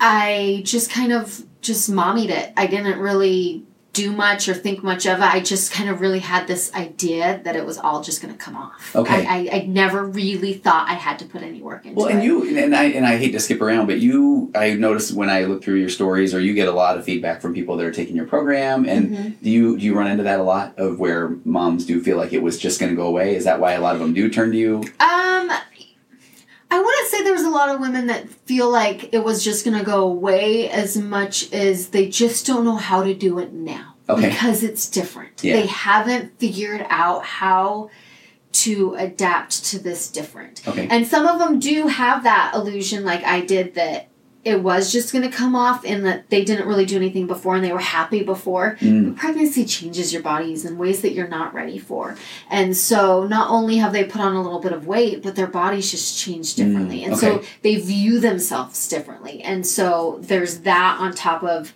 I 0.00 0.62
just 0.64 0.90
kind 0.90 1.12
of 1.12 1.42
just 1.60 1.90
mommied 1.90 2.30
it. 2.30 2.52
I 2.56 2.66
didn't 2.66 2.98
really 2.98 3.64
do 3.92 4.10
much 4.10 4.48
or 4.48 4.54
think 4.54 4.82
much 4.82 5.06
of 5.06 5.18
it. 5.18 5.22
I 5.24 5.40
just 5.40 5.70
kind 5.70 5.90
of 5.90 6.00
really 6.00 6.20
had 6.20 6.46
this 6.46 6.72
idea 6.74 7.42
that 7.44 7.56
it 7.56 7.66
was 7.66 7.76
all 7.76 8.02
just 8.02 8.22
going 8.22 8.32
to 8.32 8.38
come 8.38 8.56
off. 8.56 8.96
Okay. 8.96 9.26
I, 9.26 9.34
I, 9.52 9.56
I 9.56 9.66
never 9.66 10.02
really 10.02 10.54
thought 10.54 10.88
I 10.88 10.94
had 10.94 11.18
to 11.18 11.26
put 11.26 11.42
any 11.42 11.60
work 11.60 11.84
into 11.84 11.90
it. 11.90 11.96
Well, 11.96 12.06
it. 12.06 12.14
and 12.14 12.24
you 12.24 12.56
and 12.56 12.74
I 12.74 12.84
and 12.84 13.04
I 13.04 13.18
hate 13.18 13.32
to 13.32 13.40
skip 13.40 13.60
around, 13.60 13.86
but 13.86 14.00
you 14.00 14.50
I 14.54 14.72
noticed 14.74 15.12
when 15.14 15.28
I 15.28 15.44
look 15.44 15.62
through 15.62 15.76
your 15.76 15.90
stories, 15.90 16.32
or 16.34 16.40
you 16.40 16.54
get 16.54 16.68
a 16.68 16.72
lot 16.72 16.96
of 16.96 17.04
feedback 17.04 17.42
from 17.42 17.52
people 17.52 17.76
that 17.76 17.84
are 17.84 17.92
taking 17.92 18.16
your 18.16 18.26
program, 18.26 18.86
and 18.88 19.10
Mhm. 19.10 19.42
do 19.42 19.50
you 19.50 19.78
do 19.78 19.84
you 19.84 19.94
run 19.94 20.06
into 20.10 20.22
that 20.22 20.40
a 20.40 20.42
lot 20.42 20.78
of 20.78 20.98
where 20.98 21.36
moms 21.44 21.84
do 21.84 22.02
feel 22.02 22.16
like 22.16 22.32
it 22.32 22.42
was 22.42 22.58
just 22.58 22.80
going 22.80 22.90
to 22.90 22.96
go 22.96 23.06
away? 23.06 23.36
Is 23.36 23.44
that 23.44 23.60
why 23.60 23.72
a 23.72 23.80
lot 23.80 23.94
of 23.94 24.00
them 24.00 24.14
do 24.14 24.30
turn 24.30 24.52
to 24.52 24.56
you? 24.56 24.76
Um, 25.00 25.50
I 26.70 26.78
wouldn't 26.80 27.01
say 27.12 27.22
there's 27.22 27.42
a 27.42 27.50
lot 27.50 27.68
of 27.68 27.80
women 27.80 28.06
that 28.08 28.28
feel 28.28 28.70
like 28.70 29.12
it 29.12 29.22
was 29.22 29.44
just 29.44 29.64
going 29.64 29.78
to 29.78 29.84
go 29.84 30.04
away 30.04 30.68
as 30.70 30.96
much 30.96 31.52
as 31.52 31.88
they 31.88 32.08
just 32.08 32.46
don't 32.46 32.64
know 32.64 32.76
how 32.76 33.02
to 33.04 33.14
do 33.14 33.38
it 33.38 33.52
now. 33.52 33.94
Okay. 34.08 34.30
Because 34.30 34.64
it's 34.64 34.88
different. 34.90 35.44
Yeah. 35.44 35.60
They 35.60 35.66
haven't 35.66 36.38
figured 36.38 36.84
out 36.88 37.24
how 37.24 37.90
to 38.52 38.94
adapt 38.96 39.64
to 39.66 39.78
this 39.78 40.10
different. 40.10 40.66
Okay. 40.66 40.88
And 40.90 41.06
some 41.06 41.26
of 41.26 41.38
them 41.38 41.58
do 41.58 41.86
have 41.86 42.24
that 42.24 42.52
illusion, 42.54 43.04
like 43.04 43.24
I 43.24 43.40
did, 43.40 43.74
that 43.74 44.08
it 44.44 44.60
was 44.60 44.90
just 44.90 45.12
going 45.12 45.28
to 45.28 45.34
come 45.34 45.54
off 45.54 45.84
and 45.84 46.04
that 46.04 46.28
they 46.28 46.44
didn't 46.44 46.66
really 46.66 46.84
do 46.84 46.96
anything 46.96 47.28
before 47.28 47.54
and 47.54 47.64
they 47.64 47.72
were 47.72 47.78
happy 47.78 48.24
before. 48.24 48.76
Mm. 48.80 49.10
But 49.10 49.16
pregnancy 49.16 49.64
changes 49.64 50.12
your 50.12 50.22
bodies 50.22 50.64
in 50.64 50.78
ways 50.78 51.00
that 51.02 51.12
you're 51.12 51.28
not 51.28 51.54
ready 51.54 51.78
for. 51.78 52.16
And 52.50 52.76
so 52.76 53.24
not 53.24 53.50
only 53.50 53.76
have 53.76 53.92
they 53.92 54.02
put 54.04 54.20
on 54.20 54.34
a 54.34 54.42
little 54.42 54.58
bit 54.58 54.72
of 54.72 54.86
weight, 54.86 55.22
but 55.22 55.36
their 55.36 55.46
bodies 55.46 55.92
just 55.92 56.18
change 56.18 56.54
differently. 56.54 57.02
Mm, 57.02 57.08
and 57.08 57.16
so 57.18 57.42
they 57.62 57.76
view 57.76 58.18
themselves 58.18 58.88
differently. 58.88 59.42
And 59.42 59.64
so 59.64 60.18
there's 60.22 60.60
that 60.60 60.96
on 60.98 61.14
top 61.14 61.44
of 61.44 61.72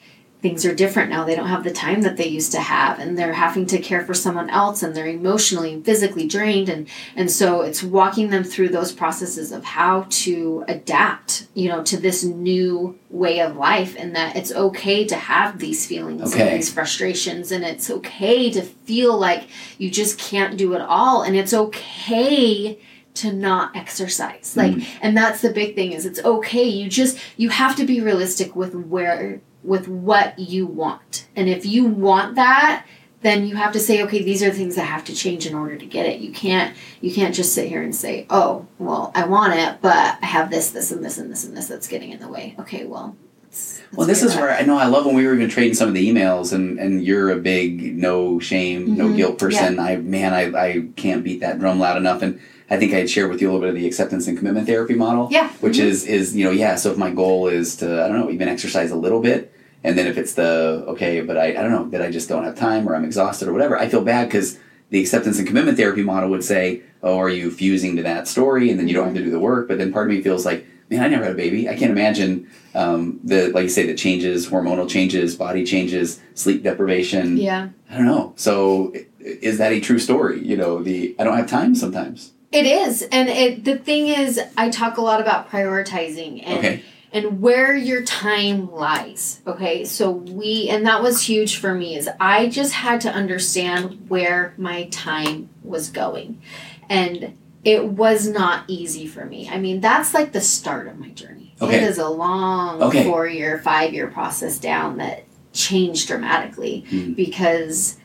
things 0.46 0.64
are 0.64 0.74
different 0.74 1.10
now. 1.10 1.24
They 1.24 1.34
don't 1.34 1.48
have 1.48 1.64
the 1.64 1.72
time 1.72 2.02
that 2.02 2.16
they 2.16 2.28
used 2.28 2.52
to 2.52 2.60
have 2.60 3.00
and 3.00 3.18
they're 3.18 3.32
having 3.32 3.66
to 3.66 3.78
care 3.78 4.04
for 4.04 4.14
someone 4.14 4.48
else 4.48 4.80
and 4.80 4.94
they're 4.94 5.08
emotionally 5.08 5.72
and 5.72 5.84
physically 5.84 6.28
drained 6.28 6.68
and 6.68 6.88
and 7.16 7.28
so 7.28 7.62
it's 7.62 7.82
walking 7.82 8.30
them 8.30 8.44
through 8.44 8.68
those 8.68 8.92
processes 8.92 9.50
of 9.50 9.64
how 9.64 10.06
to 10.08 10.64
adapt, 10.68 11.48
you 11.54 11.68
know, 11.68 11.82
to 11.82 11.96
this 11.96 12.22
new 12.22 12.96
way 13.10 13.40
of 13.40 13.56
life 13.56 13.96
and 13.98 14.14
that 14.14 14.36
it's 14.36 14.52
okay 14.52 15.04
to 15.04 15.16
have 15.16 15.58
these 15.58 15.84
feelings 15.84 16.32
Okay. 16.32 16.42
and 16.48 16.56
these 16.56 16.72
frustrations 16.72 17.50
and 17.50 17.64
it's 17.64 17.90
okay 17.90 18.48
to 18.50 18.62
feel 18.62 19.18
like 19.18 19.48
you 19.78 19.90
just 19.90 20.16
can't 20.16 20.56
do 20.56 20.74
it 20.74 20.80
all 20.80 21.22
and 21.22 21.34
it's 21.34 21.52
okay 21.52 22.78
to 23.14 23.32
not 23.32 23.74
exercise 23.74 24.54
like 24.56 24.72
mm. 24.72 24.86
and 25.00 25.16
that's 25.16 25.40
the 25.40 25.50
big 25.50 25.74
thing 25.74 25.92
is 25.92 26.04
it's 26.04 26.22
okay 26.22 26.64
you 26.64 26.86
just 26.86 27.18
you 27.38 27.48
have 27.48 27.74
to 27.74 27.86
be 27.86 27.98
realistic 27.98 28.54
with 28.54 28.74
where 28.74 29.40
with 29.66 29.88
what 29.88 30.38
you 30.38 30.66
want 30.66 31.26
and 31.34 31.48
if 31.48 31.66
you 31.66 31.84
want 31.84 32.34
that 32.36 32.84
then 33.22 33.46
you 33.46 33.56
have 33.56 33.72
to 33.72 33.80
say 33.80 34.02
okay 34.02 34.22
these 34.22 34.42
are 34.42 34.50
the 34.50 34.56
things 34.56 34.76
that 34.76 34.84
have 34.84 35.04
to 35.04 35.14
change 35.14 35.46
in 35.46 35.54
order 35.54 35.76
to 35.76 35.86
get 35.86 36.06
it 36.06 36.20
you 36.20 36.30
can't 36.32 36.76
you 37.00 37.12
can't 37.12 37.34
just 37.34 37.52
sit 37.54 37.68
here 37.68 37.82
and 37.82 37.94
say 37.94 38.26
oh 38.30 38.66
well 38.78 39.10
i 39.14 39.24
want 39.26 39.52
it 39.54 39.78
but 39.80 40.18
i 40.22 40.26
have 40.26 40.50
this 40.50 40.70
this 40.70 40.90
and 40.92 41.04
this 41.04 41.18
and 41.18 41.30
this 41.30 41.44
and 41.44 41.56
this 41.56 41.66
that's 41.66 41.88
getting 41.88 42.10
in 42.12 42.20
the 42.20 42.28
way 42.28 42.54
okay 42.58 42.84
well 42.84 43.16
let's, 43.42 43.80
let's 43.90 43.96
Well, 43.96 44.06
this 44.06 44.22
is 44.22 44.34
that 44.34 44.40
where 44.40 44.50
I 44.50 44.62
know 44.62 44.76
I 44.78 44.86
love 44.86 45.06
when 45.06 45.14
we 45.16 45.26
were 45.26 45.34
even 45.34 45.48
trading 45.48 45.74
some 45.74 45.88
of 45.88 45.94
the 45.94 46.06
emails, 46.12 46.52
and, 46.52 46.78
and 46.78 47.02
you're 47.04 47.30
a 47.30 47.36
big 47.36 47.96
no 47.96 48.38
shame, 48.38 48.96
no 48.96 49.08
Mhm. 49.08 49.16
guilt 49.16 49.38
person. 49.38 49.78
I 49.78 49.96
man, 49.96 50.34
I, 50.34 50.42
I 50.66 50.84
can't 50.96 51.24
beat 51.24 51.40
that 51.40 51.58
drum 51.58 51.78
loud 51.78 51.96
enough. 51.96 52.20
And 52.22 52.38
I 52.68 52.76
think 52.76 52.92
I'd 52.92 53.08
share 53.08 53.28
with 53.28 53.40
you 53.40 53.48
a 53.48 53.50
little 53.52 53.60
bit 53.66 53.70
of 53.70 53.76
the 53.76 53.86
acceptance 53.86 54.26
and 54.26 54.36
commitment 54.36 54.66
therapy 54.66 54.94
model. 54.94 55.28
Yeah. 55.30 55.48
Which 55.60 55.78
Mhm. 55.78 55.84
is 55.84 56.04
is 56.04 56.36
you 56.36 56.44
know 56.44 56.50
yeah. 56.50 56.74
So 56.76 56.90
if 56.90 56.98
my 56.98 57.10
goal 57.10 57.46
is 57.48 57.76
to 57.76 58.04
I 58.04 58.08
don't 58.08 58.18
know 58.18 58.30
even 58.30 58.48
exercise 58.48 58.90
a 58.90 58.96
little 58.96 59.20
bit, 59.20 59.52
and 59.84 59.96
then 59.96 60.06
if 60.06 60.18
it's 60.18 60.34
the 60.34 60.84
okay, 60.88 61.20
but 61.20 61.36
I 61.36 61.48
I 61.48 61.62
don't 61.62 61.70
know 61.70 61.88
that 61.90 62.02
I 62.02 62.10
just 62.10 62.28
don't 62.28 62.44
have 62.44 62.56
time 62.56 62.88
or 62.88 62.94
I'm 62.94 63.04
exhausted 63.04 63.48
or 63.48 63.52
whatever, 63.52 63.78
I 63.78 63.88
feel 63.88 64.02
bad 64.02 64.28
because 64.28 64.58
the 64.90 65.00
acceptance 65.00 65.38
and 65.38 65.46
commitment 65.46 65.76
therapy 65.76 66.02
model 66.02 66.30
would 66.30 66.44
say, 66.44 66.82
oh, 67.02 67.18
are 67.18 67.28
you 67.28 67.50
fusing 67.50 67.96
to 67.96 68.02
that 68.04 68.28
story, 68.28 68.70
and 68.70 68.78
then 68.78 68.88
you 68.88 68.94
don't 68.94 69.06
have 69.06 69.14
to 69.14 69.22
do 69.22 69.30
the 69.30 69.40
work. 69.40 69.68
But 69.68 69.78
then 69.78 69.92
part 69.92 70.08
of 70.08 70.16
me 70.16 70.22
feels 70.22 70.44
like 70.46 70.66
man, 70.90 71.02
I 71.02 71.08
never 71.08 71.24
had 71.24 71.32
a 71.32 71.36
baby. 71.36 71.68
I 71.68 71.76
can't 71.76 71.90
imagine 71.90 72.48
um, 72.74 73.20
the 73.24 73.48
like 73.48 73.64
you 73.64 73.68
say 73.68 73.86
the 73.86 73.94
changes, 73.94 74.48
hormonal 74.48 74.88
changes, 74.88 75.34
body 75.34 75.64
changes, 75.64 76.20
sleep 76.34 76.62
deprivation. 76.62 77.36
yeah 77.36 77.68
I 77.90 77.96
don't 77.96 78.06
know. 78.06 78.32
So 78.36 78.94
is 79.20 79.58
that 79.58 79.72
a 79.72 79.80
true 79.80 79.98
story? 79.98 80.44
You 80.44 80.56
know, 80.56 80.82
the 80.82 81.14
I 81.18 81.24
don't 81.24 81.36
have 81.36 81.48
time 81.48 81.74
sometimes. 81.74 82.32
It 82.52 82.66
is, 82.66 83.02
and 83.10 83.28
it 83.28 83.64
the 83.64 83.76
thing 83.76 84.08
is, 84.08 84.40
I 84.56 84.70
talk 84.70 84.96
a 84.96 85.02
lot 85.02 85.20
about 85.20 85.50
prioritizing 85.50 86.42
and 86.44 86.58
Okay. 86.58 86.82
And 87.12 87.40
where 87.40 87.74
your 87.74 88.02
time 88.02 88.70
lies. 88.72 89.40
Okay, 89.46 89.84
so 89.84 90.10
we 90.10 90.68
and 90.68 90.86
that 90.86 91.02
was 91.02 91.22
huge 91.28 91.56
for 91.56 91.74
me 91.74 91.96
is 91.96 92.08
I 92.20 92.48
just 92.48 92.72
had 92.72 93.00
to 93.02 93.10
understand 93.10 94.06
where 94.08 94.54
my 94.56 94.84
time 94.90 95.48
was 95.62 95.88
going, 95.90 96.40
and 96.88 97.36
it 97.64 97.84
was 97.84 98.28
not 98.28 98.64
easy 98.68 99.06
for 99.06 99.24
me. 99.24 99.48
I 99.48 99.58
mean, 99.58 99.80
that's 99.80 100.14
like 100.14 100.32
the 100.32 100.40
start 100.40 100.86
of 100.88 100.98
my 100.98 101.08
journey. 101.10 101.54
Okay. 101.60 101.76
It 101.76 101.82
is 101.82 101.98
a 101.98 102.08
long 102.08 102.82
Okay. 102.82 103.04
four 103.04 103.26
year, 103.26 103.58
five 103.58 103.92
year 103.94 104.06
process 104.08 104.58
down 104.58 104.98
that 104.98 105.24
changed 105.52 106.06
dramatically 106.06 106.84
Mhm. 106.90 107.16
because 107.16 107.96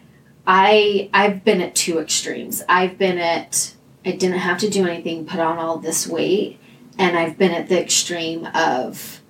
I 0.47 1.09
I've 1.13 1.43
been 1.43 1.61
at 1.61 1.75
two 1.75 1.99
extremes. 1.99 2.63
I've 2.69 2.97
been 2.97 3.17
at 3.17 3.73
I 4.05 4.11
didn't 4.13 4.39
have 4.39 4.57
to 4.59 4.69
do 4.69 4.87
anything, 4.87 5.25
put 5.25 5.39
on 5.39 5.59
all 5.59 5.77
this 5.77 6.07
weight, 6.07 6.57
and 7.01 7.17
I've 7.17 7.37
been 7.37 7.51
at 7.51 7.67
the 7.67 7.81
extreme 7.81 8.45
of 8.53 9.21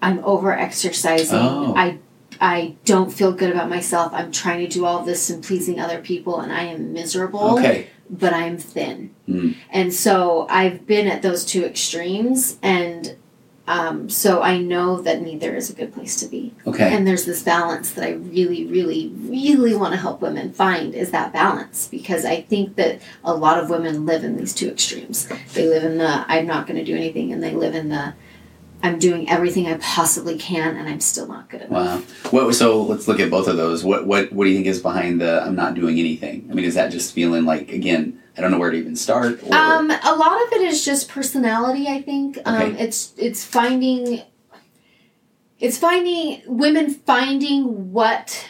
I'm 0.00 0.24
over 0.24 0.52
exercising. 0.52 1.38
Oh. 1.38 1.74
I 1.76 1.98
I 2.40 2.76
don't 2.84 3.12
feel 3.12 3.32
good 3.32 3.50
about 3.50 3.68
myself. 3.70 4.12
I'm 4.12 4.30
trying 4.30 4.60
to 4.60 4.68
do 4.68 4.84
all 4.84 5.02
this 5.04 5.30
and 5.30 5.42
pleasing 5.42 5.80
other 5.80 6.00
people 6.00 6.38
and 6.40 6.52
I 6.52 6.64
am 6.64 6.92
miserable, 6.92 7.58
Okay. 7.58 7.88
but 8.10 8.32
I'm 8.34 8.58
thin. 8.58 9.14
Mm. 9.26 9.56
And 9.70 9.92
so 9.92 10.46
I've 10.50 10.86
been 10.86 11.08
at 11.08 11.22
those 11.22 11.44
two 11.44 11.64
extremes 11.64 12.58
and 12.62 13.16
um, 13.68 14.08
so 14.08 14.42
I 14.42 14.58
know 14.58 15.00
that 15.02 15.22
neither 15.22 15.56
is 15.56 15.70
a 15.70 15.74
good 15.74 15.92
place 15.92 16.16
to 16.20 16.26
be. 16.26 16.54
Okay. 16.66 16.94
And 16.94 17.06
there's 17.06 17.24
this 17.24 17.42
balance 17.42 17.92
that 17.92 18.04
I 18.04 18.12
really, 18.12 18.66
really, 18.66 19.08
really 19.08 19.74
want 19.74 19.92
to 19.92 19.98
help 19.98 20.20
women 20.20 20.52
find 20.52 20.94
is 20.94 21.10
that 21.10 21.32
balance 21.32 21.88
because 21.88 22.24
I 22.24 22.42
think 22.42 22.76
that 22.76 23.00
a 23.24 23.34
lot 23.34 23.62
of 23.62 23.68
women 23.68 24.06
live 24.06 24.22
in 24.22 24.36
these 24.36 24.54
two 24.54 24.68
extremes. 24.68 25.28
They 25.54 25.66
live 25.66 25.82
in 25.82 25.98
the 25.98 26.24
I'm 26.28 26.46
not 26.46 26.66
going 26.66 26.78
to 26.78 26.84
do 26.84 26.94
anything, 26.94 27.32
and 27.32 27.42
they 27.42 27.54
live 27.54 27.74
in 27.74 27.88
the 27.88 28.14
I'm 28.82 28.98
doing 28.98 29.28
everything 29.28 29.66
I 29.66 29.78
possibly 29.78 30.38
can, 30.38 30.76
and 30.76 30.88
I'm 30.88 31.00
still 31.00 31.26
not 31.26 31.48
good 31.48 31.62
enough. 31.62 32.24
Wow. 32.24 32.30
What? 32.30 32.54
So 32.54 32.82
let's 32.82 33.08
look 33.08 33.18
at 33.18 33.30
both 33.30 33.48
of 33.48 33.56
those. 33.56 33.82
What? 33.82 34.06
What? 34.06 34.32
What 34.32 34.44
do 34.44 34.50
you 34.50 34.56
think 34.56 34.68
is 34.68 34.80
behind 34.80 35.20
the 35.20 35.42
I'm 35.42 35.56
not 35.56 35.74
doing 35.74 35.98
anything? 35.98 36.46
I 36.50 36.54
mean, 36.54 36.64
is 36.64 36.74
that 36.74 36.92
just 36.92 37.12
feeling 37.12 37.44
like 37.44 37.72
again? 37.72 38.22
I 38.36 38.40
don't 38.42 38.50
know 38.50 38.58
where 38.58 38.70
to 38.70 38.76
even 38.76 38.96
start. 38.96 39.42
Or, 39.44 39.54
Um, 39.54 39.90
a 39.90 40.14
lot 40.14 40.42
of 40.46 40.52
it 40.52 40.60
is 40.62 40.84
just 40.84 41.08
personality. 41.08 41.88
I 41.88 42.02
think 42.02 42.38
um, 42.44 42.54
Okay. 42.54 42.82
it's 42.82 43.12
it's 43.16 43.44
finding 43.44 44.22
it's 45.58 45.78
finding 45.78 46.42
women 46.46 46.90
finding 46.90 47.92
what 47.92 48.46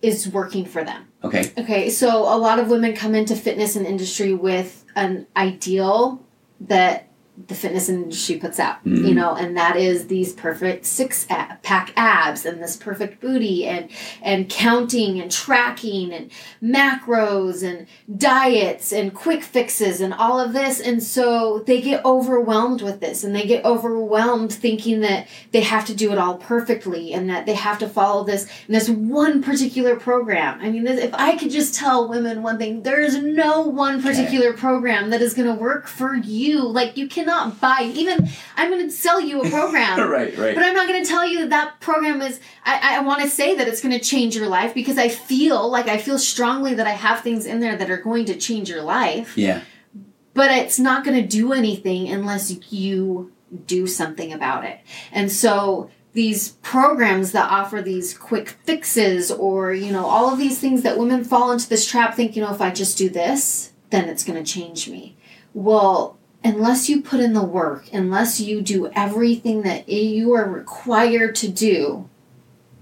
is 0.00 0.28
working 0.28 0.64
for 0.64 0.82
them. 0.82 1.06
Okay. 1.22 1.52
Okay, 1.56 1.88
so 1.90 2.22
a 2.22 2.36
lot 2.36 2.58
of 2.58 2.68
women 2.68 2.94
come 2.96 3.14
into 3.14 3.36
fitness 3.36 3.76
and 3.76 3.86
industry 3.86 4.34
with 4.34 4.84
an 4.96 5.28
ideal 5.36 6.20
that 6.62 7.06
the 7.48 7.54
fitness 7.54 7.88
industry 7.88 8.36
puts 8.36 8.60
out, 8.60 8.84
Mhm. 8.84 9.08
you 9.08 9.14
know, 9.14 9.34
and 9.34 9.56
that 9.56 9.74
is 9.76 10.06
these 10.08 10.34
perfect 10.34 10.84
six 10.84 11.26
pack 11.62 11.90
abs 11.96 12.44
and 12.44 12.62
this 12.62 12.76
perfect 12.76 13.20
booty 13.22 13.66
and 13.66 13.88
and 14.22 14.50
counting 14.50 15.18
and 15.18 15.30
tracking 15.30 16.12
and 16.12 16.30
macros 16.62 17.62
and 17.62 17.86
diets 18.18 18.92
and 18.92 19.14
quick 19.14 19.42
fixes 19.42 20.00
and 20.00 20.12
all 20.12 20.38
of 20.38 20.52
this 20.52 20.78
and 20.80 21.02
so 21.02 21.62
they 21.66 21.80
get 21.80 22.04
overwhelmed 22.04 22.82
with 22.82 23.00
this 23.00 23.24
and 23.24 23.34
they 23.34 23.46
get 23.46 23.64
overwhelmed 23.64 24.52
thinking 24.52 25.00
that 25.00 25.26
they 25.52 25.60
have 25.62 25.84
to 25.86 25.94
do 25.94 26.12
it 26.12 26.18
all 26.18 26.34
perfectly 26.36 27.12
and 27.12 27.28
that 27.30 27.46
they 27.46 27.54
have 27.54 27.78
to 27.78 27.88
follow 27.88 28.24
this 28.24 28.46
and 28.66 28.74
this 28.76 28.88
one 28.88 29.42
particular 29.42 29.96
program. 29.96 30.58
I 30.60 30.70
mean, 30.70 30.86
if 30.86 31.14
I 31.14 31.36
could 31.36 31.50
just 31.50 31.74
tell 31.74 32.08
women 32.08 32.42
one 32.42 32.58
thing, 32.58 32.82
there 32.82 33.00
is 33.00 33.16
no 33.22 33.62
one 33.62 34.02
particular 34.02 34.52
program 34.52 35.10
that 35.10 35.22
is 35.22 35.34
going 35.34 35.48
to 35.48 35.60
work 35.60 35.86
for 35.86 36.14
you. 36.14 36.62
Like 36.62 36.96
you 36.96 37.08
cannot 37.22 37.60
buy 37.60 37.90
even 37.94 38.28
I'm 38.56 38.70
going 38.70 38.86
to 38.86 38.90
sell 38.90 39.20
you 39.20 39.42
a 39.42 39.50
program. 39.50 39.98
right, 40.10 40.36
right. 40.36 40.54
But 40.54 40.64
I'm 40.64 40.74
not 40.74 40.88
going 40.88 41.02
to 41.02 41.08
tell 41.08 41.26
you 41.26 41.40
that 41.40 41.50
that 41.50 41.80
program 41.80 42.20
is. 42.22 42.40
I, 42.64 42.96
I 42.96 43.00
want 43.00 43.22
to 43.22 43.28
say 43.28 43.54
that 43.56 43.68
it's 43.68 43.80
going 43.80 43.96
to 43.98 44.04
change 44.04 44.36
your 44.36 44.48
life 44.48 44.74
because 44.74 44.98
I 44.98 45.08
feel 45.08 45.70
like 45.70 45.88
I 45.88 45.98
feel 45.98 46.18
strongly 46.18 46.74
that 46.74 46.86
I 46.86 46.92
have 46.92 47.20
things 47.20 47.46
in 47.46 47.60
there 47.60 47.76
that 47.76 47.90
are 47.90 47.96
going 48.00 48.26
to 48.26 48.36
change 48.36 48.68
your 48.68 48.82
life. 48.82 49.36
yeah. 49.36 49.62
But 50.34 50.50
it's 50.50 50.78
not 50.78 51.04
going 51.04 51.20
to 51.20 51.28
do 51.28 51.52
anything 51.52 52.08
unless 52.08 52.72
you 52.72 53.32
do 53.66 53.86
something 53.86 54.32
about 54.32 54.64
it. 54.64 54.80
And 55.12 55.30
so 55.30 55.90
these 56.14 56.50
programs 56.62 57.32
that 57.32 57.50
offer 57.50 57.82
these 57.82 58.16
quick 58.16 58.48
fixes 58.48 59.30
or, 59.30 59.74
you 59.74 59.92
know, 59.92 60.06
all 60.06 60.32
of 60.32 60.38
these 60.38 60.58
things 60.58 60.82
that 60.82 60.98
women 60.98 61.22
fall 61.22 61.52
into 61.52 61.68
this 61.68 61.86
trap 61.86 62.14
thinking, 62.14 62.42
oh, 62.42 62.54
if 62.54 62.62
I 62.62 62.70
just 62.70 62.96
do 62.96 63.10
this, 63.10 63.72
then 63.90 64.08
it's 64.08 64.24
going 64.24 64.42
to 64.42 64.50
change 64.50 64.88
me. 64.88 65.16
Well, 65.54 66.18
unless 66.44 66.88
you 66.88 67.02
put 67.02 67.20
in 67.20 67.32
the 67.32 67.42
work, 67.42 67.86
unless 67.92 68.40
you 68.40 68.60
do 68.60 68.90
everything 68.94 69.62
that 69.62 69.88
you 69.88 70.32
are 70.32 70.48
required 70.48 71.34
to 71.36 71.48
do, 71.48 72.08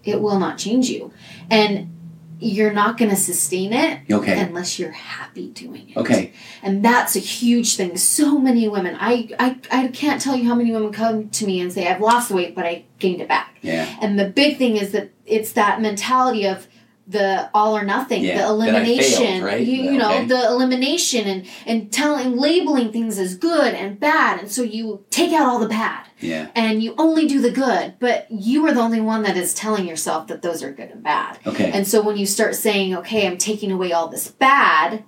it 0.05 0.21
will 0.21 0.39
not 0.39 0.59
change 0.59 0.89
you. 0.89 1.13
And 1.51 1.97
you're 2.43 2.73
not 2.73 2.97
going 2.97 3.11
to 3.11 3.17
sustain 3.17 3.73
it 3.75 4.01
Okay. 4.11 4.41
unless 4.41 4.79
you're 4.79 4.93
happy 4.93 5.49
doing 5.49 5.91
it 5.91 5.97
Okay. 5.99 6.33
and 6.63 6.83
that's 6.83 7.15
a 7.15 7.19
huge 7.19 7.77
thing 7.77 7.99
so 7.99 8.39
many 8.39 8.67
women 8.67 8.97
I, 8.99 9.29
I 9.39 9.59
i 9.71 9.89
can't 9.89 10.23
tell 10.23 10.35
you 10.35 10.49
how 10.49 10.55
many 10.55 10.73
women 10.73 10.91
come 10.91 11.29
to 11.29 11.45
me 11.47 11.61
and 11.61 11.71
say 11.71 11.87
i've 11.87 12.01
lost 12.01 12.31
weight 12.31 12.55
but 12.55 12.65
i 12.65 12.85
gained 12.99 13.21
it 13.21 13.29
back 13.29 13.59
Yeah. 13.61 13.87
and 14.01 14.19
the 14.19 14.25
big 14.25 14.57
thing 14.57 14.79
is 14.79 14.93
that 14.93 15.11
it's 15.27 15.53
that 15.53 15.83
mentality 15.83 16.47
of 16.47 16.67
the 17.11 17.51
all 17.53 17.77
or 17.77 17.85
nothing 17.85 18.23
Yeah, 18.23 18.39
the 18.43 18.49
elimination 18.49 19.25
failed, 19.27 19.43
right? 19.43 19.67
you, 19.67 19.83
you 19.93 19.99
know 19.99 20.15
Okay. 20.19 20.27
the 20.27 20.47
elimination 20.47 21.27
and 21.27 21.47
and 21.67 21.93
telling 21.93 22.37
labeling 22.37 22.93
things 22.93 23.19
as 23.19 23.35
good 23.37 23.75
and 23.75 23.99
bad 23.99 24.39
and 24.41 24.51
so 24.51 24.63
you 24.63 25.05
take 25.11 25.33
out 25.33 25.47
all 25.49 25.59
the 25.59 25.69
bad 25.69 26.05
Yeah. 26.21 26.49
and 26.55 26.83
you 26.85 26.95
only 26.99 27.27
do 27.27 27.41
the 27.41 27.51
good 27.51 27.95
but 27.99 28.27
you 28.31 28.65
are 28.67 28.73
the 28.73 28.81
only 28.81 29.01
one 29.01 29.23
that 29.25 29.37
is 29.37 29.55
telling 29.55 29.89
yourself 29.89 30.29
that 30.29 30.43
those 30.43 30.63
are 30.63 30.71
good 30.71 30.91
and 30.91 31.03
bad 31.03 31.39
Okay. 31.47 31.71
and 31.73 31.87
so 31.87 32.01
when 32.01 32.17
you 32.17 32.27
start 32.27 32.55
saying, 32.55 32.95
okay, 32.97 33.27
I'm 33.27 33.39
taking 33.39 33.73
away 33.73 33.93
all 33.93 34.07
this 34.09 34.29
bad, 34.29 35.03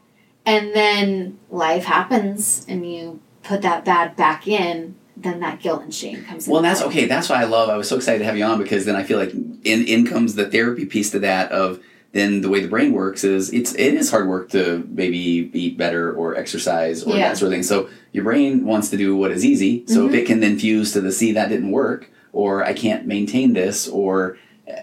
and 0.45 0.75
then 0.75 1.39
life 1.51 1.85
happens 1.85 2.67
and 2.69 2.91
you 2.91 3.21
put 3.45 3.63
that 3.63 3.85
bad 3.85 4.17
back 4.17 4.49
in, 4.49 4.97
then 5.17 5.39
that 5.41 5.61
guilt 5.61 5.83
and 5.83 5.95
shame 5.95 6.25
comes 6.25 6.47
in. 6.49 6.53
Well, 6.53 6.63
that's 6.63 6.83
okay. 6.83 7.05
That's 7.07 7.29
why 7.29 7.37
I 7.43 7.45
love. 7.45 7.69
I 7.69 7.77
was 7.77 7.89
so 7.89 7.95
excited 7.97 8.19
to 8.21 8.25
have 8.25 8.37
you 8.37 8.45
on 8.45 8.59
because 8.61 8.85
then 8.87 8.97
I 8.97 9.05
feel 9.05 9.19
like 9.19 9.33
in 9.33 9.85
in 9.87 10.05
comes 10.07 10.35
the 10.35 10.51
therapy 10.51 10.85
piece 10.85 11.11
to 11.11 11.21
that 11.21 11.53
of 11.53 11.81
then 12.13 12.41
the 12.43 12.49
way 12.49 12.61
the 12.61 12.69
brain 12.69 12.93
works 12.93 13.25
is 13.25 13.53
it's 13.53 13.75
it 13.75 13.95
is 13.95 14.11
hard 14.11 14.29
work 14.29 14.51
to 14.51 14.87
maybe 14.91 15.51
eat 15.55 15.77
better 15.79 16.13
or 16.13 16.37
exercise 16.37 17.03
or 17.03 17.17
Yeah. 17.17 17.29
that 17.29 17.39
sort 17.39 17.49
of 17.49 17.55
thing. 17.55 17.63
So 17.63 17.89
your 18.13 18.25
brain 18.25 18.65
wants 18.67 18.91
to 18.91 18.97
do 18.97 19.17
what 19.17 19.31
is 19.31 19.45
easy. 19.45 19.85
So 19.87 20.01
Mm-hmm. 20.07 20.15
if 20.15 20.21
it 20.23 20.27
can 20.27 20.41
then 20.41 20.59
fuse 20.59 20.93
to 20.93 21.01
the 21.01 21.11
see 21.13 21.33
that 21.33 21.49
didn't 21.49 21.71
work 21.71 22.11
or 22.33 22.63
I 22.65 22.73
can't 22.75 23.07
maintain 23.07 23.55
this 23.55 23.89
or 23.89 24.37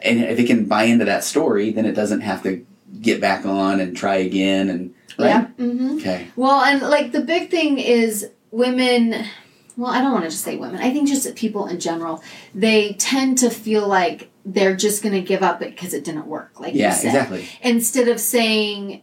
and 0.04 0.20
if 0.24 0.38
it 0.40 0.46
can 0.48 0.66
buy 0.66 0.84
into 0.84 1.06
that 1.06 1.24
story, 1.24 1.72
then 1.72 1.86
it 1.86 1.94
doesn't 1.94 2.22
have 2.22 2.44
to 2.44 2.66
get 3.02 3.22
back 3.22 3.46
on 3.46 3.80
and 3.80 3.96
try 3.96 4.16
again 4.16 4.70
and 4.70 4.94
right. 5.18 5.28
Yeah. 5.28 5.46
hmm 5.58 5.96
Okay. 5.98 6.28
Well, 6.36 6.62
and 6.64 6.82
like 6.82 7.12
the 7.12 7.22
big 7.22 7.50
thing 7.52 7.78
is 7.80 8.30
women. 8.52 9.26
Well, 9.78 9.92
I 9.92 10.02
don't 10.02 10.12
want 10.12 10.26
to 10.26 10.30
just 10.30 10.44
say 10.44 10.58
women. 10.58 10.82
I 10.82 10.92
think 10.92 11.08
just 11.08 11.34
people 11.36 11.68
in 11.68 11.80
general, 11.80 12.22
they 12.54 12.94
tend 13.00 13.38
to 13.40 13.50
feel 13.50 13.88
like 13.88 14.30
they're 14.54 14.76
just 14.76 15.04
going 15.04 15.14
to 15.14 15.22
give 15.22 15.44
up 15.44 15.60
because 15.60 15.94
it 15.94 16.04
didn't 16.04 16.26
work. 16.28 16.60
Like 16.60 16.74
Yeah. 16.74 16.90
you 16.90 16.96
said. 16.96 17.08
Exactly. 17.10 17.48
instead 17.62 18.08
of 18.08 18.20
saying 18.20 19.02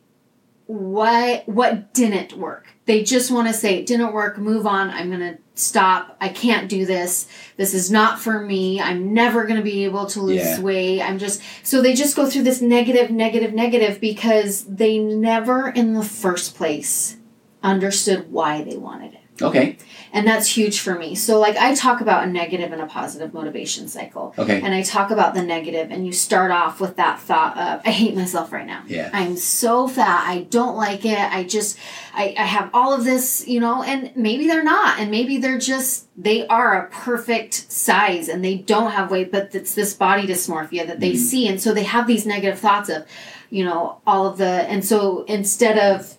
what 0.66 1.48
what 1.48 1.94
didn't 1.94 2.32
work 2.36 2.66
they 2.86 3.04
just 3.04 3.30
want 3.30 3.46
to 3.46 3.54
say 3.54 3.78
it 3.78 3.86
didn't 3.86 4.12
work 4.12 4.36
move 4.36 4.66
on 4.66 4.90
i'm 4.90 5.08
going 5.10 5.20
to 5.20 5.38
stop 5.54 6.16
i 6.20 6.28
can't 6.28 6.68
do 6.68 6.84
this 6.84 7.28
this 7.56 7.72
is 7.72 7.88
not 7.88 8.18
for 8.18 8.40
me 8.40 8.80
i'm 8.80 9.14
never 9.14 9.44
going 9.44 9.56
to 9.56 9.62
be 9.62 9.84
able 9.84 10.06
to 10.06 10.20
lose 10.20 10.42
Yeah. 10.44 10.60
weight 10.60 11.00
i'm 11.02 11.20
just 11.20 11.40
so 11.62 11.80
they 11.80 11.94
just 11.94 12.16
go 12.16 12.28
through 12.28 12.42
this 12.42 12.60
negative 12.60 13.12
negative 13.12 13.54
negative 13.54 14.00
because 14.00 14.64
they 14.64 14.98
never 14.98 15.68
in 15.68 15.94
the 15.94 16.02
first 16.04 16.56
place 16.56 17.16
understood 17.62 18.32
why 18.32 18.64
they 18.64 18.76
wanted 18.76 19.14
it 19.14 19.15
Okay. 19.42 19.76
and 20.12 20.26
that's 20.26 20.48
huge 20.56 20.80
for 20.80 20.94
me 20.98 21.14
so 21.14 21.38
like 21.38 21.56
i 21.56 21.74
talk 21.74 22.00
about 22.00 22.24
a 22.24 22.26
negative 22.26 22.72
and 22.72 22.80
a 22.80 22.86
positive 22.86 23.34
motivation 23.34 23.86
cycle 23.88 24.34
Okay. 24.38 24.60
and 24.62 24.74
I 24.74 24.82
talk 24.82 25.10
about 25.10 25.34
the 25.34 25.42
negative, 25.42 25.90
and 25.90 26.06
you 26.06 26.12
start 26.12 26.50
off 26.50 26.80
with 26.80 26.96
that 26.96 27.20
thought 27.20 27.56
of, 27.56 27.80
I 27.86 27.90
hate 27.90 28.14
myself 28.14 28.52
right 28.52 28.66
now. 28.66 28.82
Yeah. 28.86 29.10
I'm 29.12 29.36
so 29.36 29.88
fat. 29.88 30.24
I 30.28 30.42
don't 30.50 30.76
like 30.76 31.04
it. 31.04 31.18
I 31.18 31.44
just, 31.44 31.78
I, 32.14 32.34
I 32.38 32.42
have 32.44 32.70
all 32.74 32.92
of 32.92 33.04
this, 33.04 33.46
you 33.48 33.60
know, 33.60 33.82
and 33.82 34.14
maybe 34.16 34.46
they're 34.46 34.62
not. 34.62 34.98
And 35.00 35.10
maybe 35.10 35.38
they're 35.38 35.58
just, 35.58 36.06
they 36.16 36.46
are 36.48 36.84
a 36.86 36.90
perfect 36.90 37.54
size 37.72 38.28
and 38.28 38.44
they 38.44 38.56
don't 38.56 38.90
have 38.92 39.10
weight, 39.10 39.32
but 39.32 39.54
it's 39.54 39.74
this 39.74 39.94
body 39.94 40.26
dysmorphia 40.26 40.86
that 40.86 41.00
they 41.00 41.12
Mhm. 41.12 41.16
see. 41.18 41.48
And 41.48 41.60
so 41.60 41.72
they 41.72 41.84
have 41.84 42.06
these 42.06 42.26
negative 42.26 42.58
thoughts 42.58 42.88
of, 42.90 43.04
you 43.50 43.64
know, 43.64 44.00
all 44.06 44.26
of 44.26 44.36
the, 44.38 44.44
and 44.44 44.84
so 44.84 45.24
instead 45.24 45.78
of, 45.78 46.14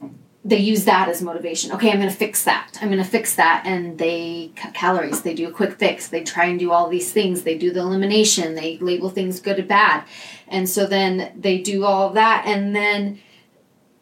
they 0.47 0.60
use 0.60 0.86
that 0.86 1.10
as 1.10 1.21
motivation. 1.21 1.73
Okay, 1.73 1.91
I'm 1.91 1.97
going 1.97 2.10
to 2.10 2.15
fix 2.15 2.45
that. 2.45 2.79
I'm 2.81 2.88
going 2.88 3.03
to 3.03 3.10
fix 3.10 3.36
that. 3.36 3.63
And 3.65 3.97
they 3.97 4.53
cut 4.55 4.73
calories. 4.73 5.21
They 5.21 5.33
do 5.33 5.49
a 5.49 5.51
quick 5.51 5.77
fix. 5.77 6.07
They 6.07 6.23
try 6.23 6.45
and 6.45 6.57
do 6.57 6.71
all 6.71 6.88
these 6.88 7.12
things. 7.12 7.43
They 7.43 7.57
do 7.57 7.69
the 7.69 7.81
elimination. 7.81 8.55
They 8.55 8.77
label 8.77 9.10
things 9.10 9.41
good 9.41 9.60
and 9.60 9.67
bad. 9.67 10.05
And 10.47 10.69
so 10.69 10.86
then 10.86 11.33
they 11.38 11.57
do 11.57 11.83
all 11.83 12.07
of 12.07 12.13
that. 12.13 12.45
And 12.47 12.73
then 12.73 13.19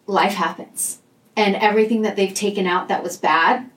life 0.05 0.33
happens. 0.33 0.99
And 1.35 1.55
everything 1.55 2.03
that 2.03 2.15
they've 2.15 2.33
taken 2.33 2.67
out 2.67 2.89
that 2.89 3.01
was 3.01 3.17
bad 3.17 3.71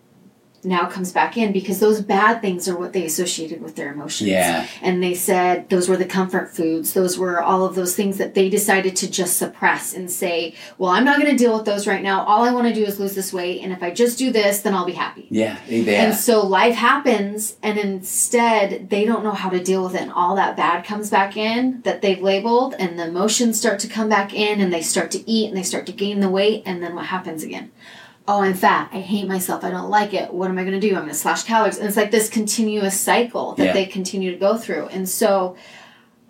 now 0.65 0.87
comes 0.87 1.13
back 1.13 1.37
in 1.37 1.53
because 1.53 1.81
those 1.81 2.01
bad 2.01 2.41
things 2.41 2.69
are 2.69 2.77
what 2.77 2.93
they 2.93 3.05
associated 3.05 3.63
with 3.63 3.77
their 3.77 3.93
emotions. 3.93 4.29
Yeah. 4.29 4.67
And 4.83 5.03
they 5.03 5.15
said 5.15 5.69
those 5.69 5.89
were 5.89 5.97
the 5.97 6.05
comfort 6.05 6.51
foods. 6.51 6.93
Those 6.93 7.19
were 7.19 7.41
all 7.41 7.65
of 7.65 7.75
those 7.75 7.95
things 7.95 8.19
that 8.19 8.35
they 8.35 8.49
decided 8.49 8.97
to 8.97 9.11
just 9.11 9.37
suppress 9.37 9.95
and 9.95 10.11
say, 10.11 10.55
well, 10.77 10.91
I'm 10.91 11.05
not 11.05 11.21
going 11.21 11.31
to 11.31 11.37
deal 11.37 11.57
with 11.57 11.65
those 11.65 11.87
right 11.87 12.03
now. 12.03 12.25
All 12.25 12.45
I 12.45 12.53
want 12.53 12.67
to 12.69 12.75
do 12.75 12.85
is 12.85 12.99
lose 12.99 13.15
this 13.15 13.33
weight. 13.33 13.63
And 13.63 13.73
if 13.73 13.83
I 13.83 13.91
just 13.91 14.19
do 14.19 14.31
this, 14.31 14.61
then 14.63 14.75
I'll 14.75 14.85
be 14.85 14.93
happy. 14.93 15.27
Yeah. 15.31 15.59
Yeah. 15.69 16.07
And 16.07 16.15
so 16.15 16.45
life 16.47 16.75
happens, 16.75 17.57
and 17.63 17.79
instead 17.79 18.91
they 18.91 19.05
don't 19.05 19.25
know 19.25 19.33
how 19.33 19.51
to 19.51 19.63
deal 19.63 19.85
with 19.85 19.95
it. 19.95 20.03
And 20.03 20.13
all 20.13 20.37
that 20.37 20.57
bad 20.57 20.85
comes 20.85 21.11
back 21.11 21.37
in 21.37 21.83
that 21.83 22.03
they've 22.03 22.21
labeled, 22.21 22.75
and 22.79 22.99
the 22.99 23.07
emotions 23.07 23.59
start 23.59 23.79
to 23.81 23.89
come 23.89 24.09
back 24.09 24.35
in, 24.35 24.61
and 24.61 24.73
they 24.73 24.83
start 24.83 25.11
to 25.13 25.31
eat 25.31 25.49
and 25.49 25.57
they 25.57 25.63
start 25.63 25.87
to 25.87 25.93
gain 25.93 26.21
the 26.21 26.29
weight. 26.29 26.63
And 26.67 26.83
then 26.83 26.95
what 26.95 27.07
happens 27.07 27.43
again? 27.43 27.71
Oh, 28.29 28.43
I'm 28.43 28.53
fat. 28.53 28.91
I 28.93 29.01
hate 29.01 29.27
myself. 29.27 29.65
I 29.65 29.71
don't 29.71 29.89
like 29.89 30.13
it. 30.13 30.33
What 30.33 30.51
am 30.51 30.59
I 30.59 30.63
going 30.65 30.79
to 30.79 30.87
do? 30.87 30.95
I'm 30.95 31.01
going 31.03 31.09
to 31.09 31.15
slash 31.15 31.45
calories. 31.45 31.79
And 31.79 31.89
it's 31.89 31.97
like 31.97 32.11
this 32.11 32.29
continuous 32.29 33.01
cycle 33.01 33.55
that 33.55 33.65
Yeah. 33.65 33.73
they 33.73 33.87
continue 33.87 34.31
to 34.31 34.37
go 34.37 34.59
through. 34.59 34.89
And 34.89 35.09
so 35.09 35.57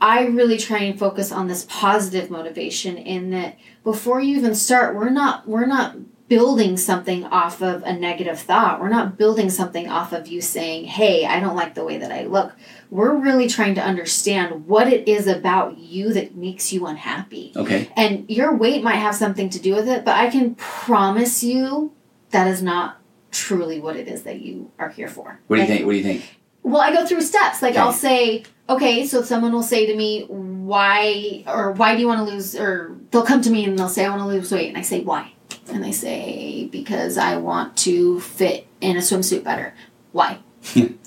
I 0.00 0.26
really 0.26 0.58
try 0.58 0.78
and 0.78 0.96
focus 0.96 1.32
on 1.32 1.48
this 1.48 1.66
positive 1.68 2.30
motivation 2.30 2.96
in 2.96 3.30
that 3.30 3.58
before 3.82 4.20
you 4.20 4.36
even 4.36 4.54
start, 4.54 4.94
we're 4.94 5.10
not 5.10 5.48
we're 5.48 5.66
not 5.66 5.96
building 6.28 6.76
something 6.76 7.24
off 7.24 7.62
of 7.62 7.82
a 7.84 7.92
negative 7.92 8.38
thought. 8.38 8.80
We're 8.80 8.88
not 8.90 9.16
building 9.16 9.48
something 9.50 9.88
off 9.88 10.12
of 10.12 10.28
you 10.28 10.40
saying, 10.40 10.84
"Hey, 10.84 11.24
I 11.24 11.40
don't 11.40 11.56
like 11.56 11.74
the 11.74 11.84
way 11.84 11.96
that 11.98 12.12
I 12.12 12.24
look." 12.24 12.52
We're 12.90 13.14
really 13.14 13.48
trying 13.48 13.74
to 13.76 13.82
understand 13.82 14.66
what 14.66 14.92
it 14.92 15.08
is 15.08 15.26
about 15.26 15.78
you 15.78 16.12
that 16.12 16.36
makes 16.36 16.72
you 16.72 16.86
unhappy. 16.86 17.52
Okay. 17.56 17.88
And 17.96 18.24
your 18.28 18.54
weight 18.54 18.82
might 18.82 18.96
have 18.96 19.14
something 19.14 19.48
to 19.50 19.58
do 19.58 19.74
with 19.74 19.88
it, 19.88 20.04
but 20.04 20.16
I 20.16 20.28
can 20.28 20.54
promise 20.54 21.42
you 21.42 21.92
that 22.30 22.46
is 22.46 22.62
not 22.62 22.98
truly 23.30 23.78
what 23.80 23.96
it 23.96 24.08
is 24.08 24.22
that 24.22 24.40
you 24.40 24.70
are 24.78 24.88
here 24.88 25.08
for. 25.08 25.40
What 25.48 25.56
do 25.56 25.62
you 25.62 25.68
Like, 25.68 25.76
think? 25.76 25.86
What 25.86 25.92
do 25.92 25.98
you 25.98 26.04
think? 26.04 26.36
well, 26.62 26.80
I 26.82 26.92
go 26.92 27.06
through 27.06 27.22
steps. 27.22 27.62
Like 27.62 27.72
Okay. 27.72 27.80
I'll 27.80 27.92
say, 27.92 28.42
okay, 28.68 29.06
so 29.06 29.22
someone 29.22 29.52
will 29.52 29.62
say 29.62 29.86
to 29.86 29.96
me, 29.96 30.24
why 30.28 31.44
or 31.46 31.72
why 31.72 31.94
do 31.94 32.00
you 32.00 32.06
want 32.08 32.18
to 32.26 32.34
lose 32.34 32.54
or 32.54 32.96
they'll 33.10 33.22
come 33.24 33.40
to 33.42 33.50
me 33.50 33.64
and 33.64 33.78
they'll 33.78 33.88
say 33.88 34.04
I 34.04 34.10
want 34.10 34.20
to 34.22 34.26
lose 34.28 34.50
weight 34.52 34.68
and 34.68 34.76
I 34.76 34.82
say 34.82 35.00
why? 35.00 35.32
And 35.70 35.82
they 35.84 35.92
say 35.92 36.66
because 36.66 37.18
I 37.18 37.36
want 37.36 37.76
to 37.78 38.20
fit 38.20 38.66
in 38.80 38.96
a 38.96 39.00
swimsuit 39.00 39.44
better. 39.44 39.74
Why? 40.12 40.38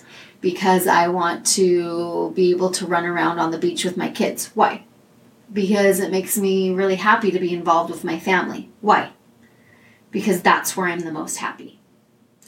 Because 0.42 0.88
I 0.88 1.08
want 1.08 1.46
to 1.58 2.32
be 2.36 2.50
able 2.50 2.72
to 2.72 2.88
run 2.88 3.06
around 3.06 3.38
on 3.38 3.52
the 3.52 3.60
beach 3.60 3.86
with 3.86 3.96
my 3.96 4.10
kids. 4.10 4.50
Why? 4.56 4.86
Because 5.54 6.00
it 6.00 6.10
makes 6.12 6.36
me 6.36 6.72
really 6.72 6.96
happy 6.96 7.30
to 7.30 7.40
be 7.40 7.54
involved 7.54 7.92
with 7.92 8.04
my 8.04 8.18
family. 8.18 8.72
Why? 8.82 9.12
Because 10.10 10.42
that's 10.42 10.76
where 10.76 10.88
I'm 10.88 11.02
the 11.02 11.12
most 11.12 11.38
happy. 11.38 11.80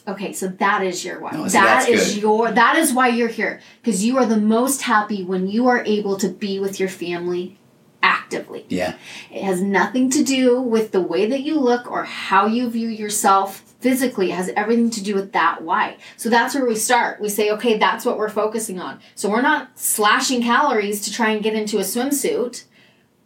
Okay, 0.07 0.33
so 0.33 0.47
that 0.47 0.83
is 0.83 1.05
your 1.05 1.19
why. 1.19 1.31
No, 1.31 1.47
that 1.47 1.87
is 1.87 2.15
good. 2.15 2.21
your 2.23 2.51
that 2.51 2.77
is 2.77 2.91
why 2.91 3.07
you're 3.07 3.29
here 3.29 3.61
because 3.81 4.03
you 4.03 4.17
are 4.17 4.25
the 4.25 4.37
most 4.37 4.81
happy 4.81 5.23
when 5.23 5.47
you 5.47 5.67
are 5.67 5.83
able 5.85 6.17
to 6.17 6.27
be 6.27 6.59
with 6.59 6.77
your 6.77 6.89
family 6.89 7.57
actively. 8.03 8.65
Yeah. 8.69 8.95
It 9.31 9.43
has 9.43 9.61
nothing 9.61 10.11
to 10.11 10.23
do 10.23 10.61
with 10.61 10.91
the 10.91 11.01
way 11.01 11.25
that 11.27 11.41
you 11.41 11.59
look 11.59 11.89
or 11.89 12.03
how 12.03 12.45
you 12.45 12.69
view 12.69 12.89
yourself 12.89 13.73
physically. 13.79 14.31
It 14.31 14.35
has 14.35 14.49
everything 14.49 14.91
to 14.91 15.03
do 15.03 15.15
with 15.15 15.31
that 15.31 15.63
why. 15.63 15.97
So 16.17 16.29
that's 16.29 16.53
where 16.53 16.65
we 16.65 16.75
start. 16.75 17.19
We 17.19 17.29
say, 17.29 17.49
okay, 17.51 17.77
that's 17.77 18.05
what 18.05 18.17
we're 18.17 18.29
focusing 18.29 18.79
on. 18.79 18.99
So 19.15 19.29
we're 19.29 19.41
not 19.41 19.79
slashing 19.79 20.43
calories 20.43 21.01
to 21.01 21.11
try 21.11 21.31
and 21.31 21.41
get 21.41 21.55
into 21.55 21.77
a 21.77 21.81
swimsuit. 21.81 22.65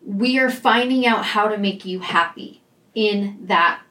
We 0.06 0.40
are 0.40 0.50
finding 0.50 1.06
out 1.06 1.26
how 1.26 1.50
to 1.50 1.58
make 1.58 1.84
you 1.84 2.00
happy 2.00 2.64
in 2.96 3.40
that 3.42 3.82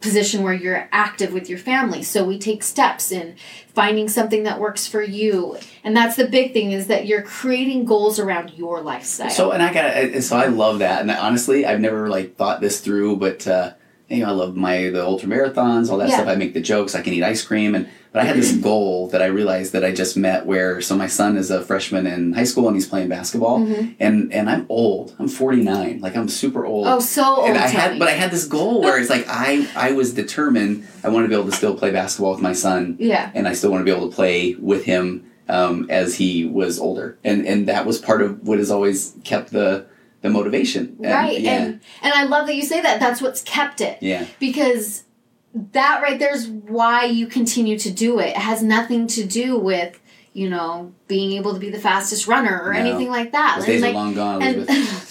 position 0.00 0.42
where 0.44 0.52
you're 0.52 0.88
active 0.92 1.32
with 1.32 1.48
your 1.48 1.58
family. 1.58 2.02
So 2.02 2.24
we 2.24 2.38
take 2.38 2.62
steps 2.62 3.10
in 3.10 3.34
finding 3.74 4.08
something 4.08 4.44
that 4.44 4.60
works 4.60 4.86
for 4.86 5.02
you. 5.02 5.56
And 5.82 5.96
that's 5.96 6.16
the 6.16 6.26
big 6.26 6.52
thing 6.52 6.70
is 6.72 6.86
that 6.86 7.06
you're 7.06 7.22
creating 7.22 7.84
goals 7.84 8.18
around 8.20 8.52
your 8.54 8.80
lifestyle. 8.80 9.30
So 9.30 9.50
and 9.50 9.62
I 9.62 9.72
got 9.72 10.22
so 10.22 10.36
I 10.36 10.46
love 10.46 10.78
that, 10.80 11.00
and 11.02 11.10
honestly, 11.10 11.66
I've 11.66 11.80
never 11.80 12.08
like 12.08 12.36
thought 12.36 12.60
this 12.60 12.80
through, 12.80 13.16
but 13.16 13.46
uh, 13.46 13.72
you 14.08 14.20
know, 14.20 14.28
I 14.28 14.30
love 14.32 14.56
my 14.56 14.90
the 14.90 15.04
ultra 15.04 15.28
marathons, 15.28 15.90
all 15.90 15.98
that 15.98 16.08
Yeah. 16.08 16.16
stuff. 16.16 16.28
I 16.28 16.36
make 16.36 16.54
the 16.54 16.60
jokes. 16.60 16.94
I 16.94 17.02
can 17.02 17.12
eat 17.12 17.22
ice 17.24 17.42
cream, 17.44 17.74
and 17.74 17.88
but 18.12 18.22
I 18.22 18.24
had 18.24 18.36
this 18.36 18.52
goal 18.56 19.08
that 19.08 19.22
I 19.22 19.26
realized 19.26 19.72
that 19.72 19.84
I 19.84 19.92
just 19.92 20.16
met. 20.16 20.46
Where 20.46 20.80
so 20.80 20.96
my 20.96 21.06
son 21.06 21.36
is 21.36 21.50
a 21.50 21.62
freshman 21.62 22.06
in 22.06 22.32
high 22.32 22.44
school 22.44 22.66
and 22.66 22.76
he's 22.76 22.86
playing 22.86 23.08
basketball, 23.08 23.66
and 24.00 24.32
and 24.32 24.50
I'm 24.50 24.66
old. 24.68 25.14
I'm 25.18 25.28
49. 25.28 26.00
Like 26.00 26.16
I'm 26.16 26.28
super 26.28 26.64
old. 26.64 26.86
Mm-hmm. 26.86 26.96
Oh, 26.96 27.00
so 27.00 27.36
old. 27.36 27.48
and 27.48 27.58
I 27.58 27.66
had, 27.68 27.98
but 27.98 28.08
I 28.08 28.12
had 28.12 28.30
this 28.30 28.46
goal 28.46 28.82
where 28.82 28.98
it's 28.98 29.10
like 29.10 29.26
I, 29.28 29.68
I 29.74 29.92
was 29.92 30.14
determined. 30.14 30.86
I 31.04 31.08
want 31.08 31.24
to 31.24 31.28
be 31.28 31.34
able 31.34 31.50
to 31.50 31.56
still 31.56 31.76
play 31.76 31.90
basketball 31.90 32.32
with 32.32 32.42
my 32.42 32.52
son, 32.52 32.96
yeah. 32.98 33.30
and 33.34 33.46
I 33.46 33.52
still 33.52 33.70
want 33.70 33.80
to 33.80 33.84
be 33.84 33.96
able 33.96 34.08
to 34.08 34.14
play 34.14 34.54
with 34.54 34.84
him 34.84 35.30
um, 35.48 35.86
as 35.90 36.16
he 36.16 36.44
was 36.44 36.78
older, 36.78 37.18
and 37.24 37.46
and 37.46 37.68
that 37.68 37.86
was 37.86 37.98
part 37.98 38.22
of 38.22 38.46
what 38.46 38.58
has 38.58 38.70
always 38.70 39.14
kept 39.24 39.50
the 39.50 39.86
the 40.20 40.30
motivation. 40.30 40.96
And, 41.02 41.12
right. 41.12 41.40
Yeah. 41.40 41.52
And 41.52 41.80
and 42.02 42.12
I 42.12 42.24
love 42.24 42.46
that 42.46 42.56
you 42.56 42.62
say 42.62 42.80
that. 42.80 43.00
That's 43.00 43.20
what's 43.20 43.42
kept 43.42 43.80
it. 43.80 43.98
yeah. 44.02 44.26
Because 44.38 45.04
that 45.54 46.02
right 46.02 46.18
there's 46.18 46.46
why 46.48 47.04
you 47.04 47.26
continue 47.26 47.78
to 47.78 47.90
do 47.90 48.18
it. 48.18 48.28
It 48.28 48.36
has 48.36 48.62
nothing 48.62 49.06
to 49.08 49.24
do 49.24 49.58
with, 49.58 49.98
you 50.32 50.48
know, 50.50 50.92
being 51.08 51.32
able 51.32 51.54
to 51.54 51.60
be 51.60 51.70
the 51.70 51.78
fastest 51.80 52.26
runner 52.26 52.60
or 52.62 52.72
No. 52.74 52.78
anything 52.80 53.08
like 53.10 53.32
that. 53.32 53.56
Those 53.58 53.66
days 53.66 53.82
like, 53.82 53.90
are 53.92 53.94
long 53.94 54.14
gone. 54.14 54.42
and. 54.42 54.68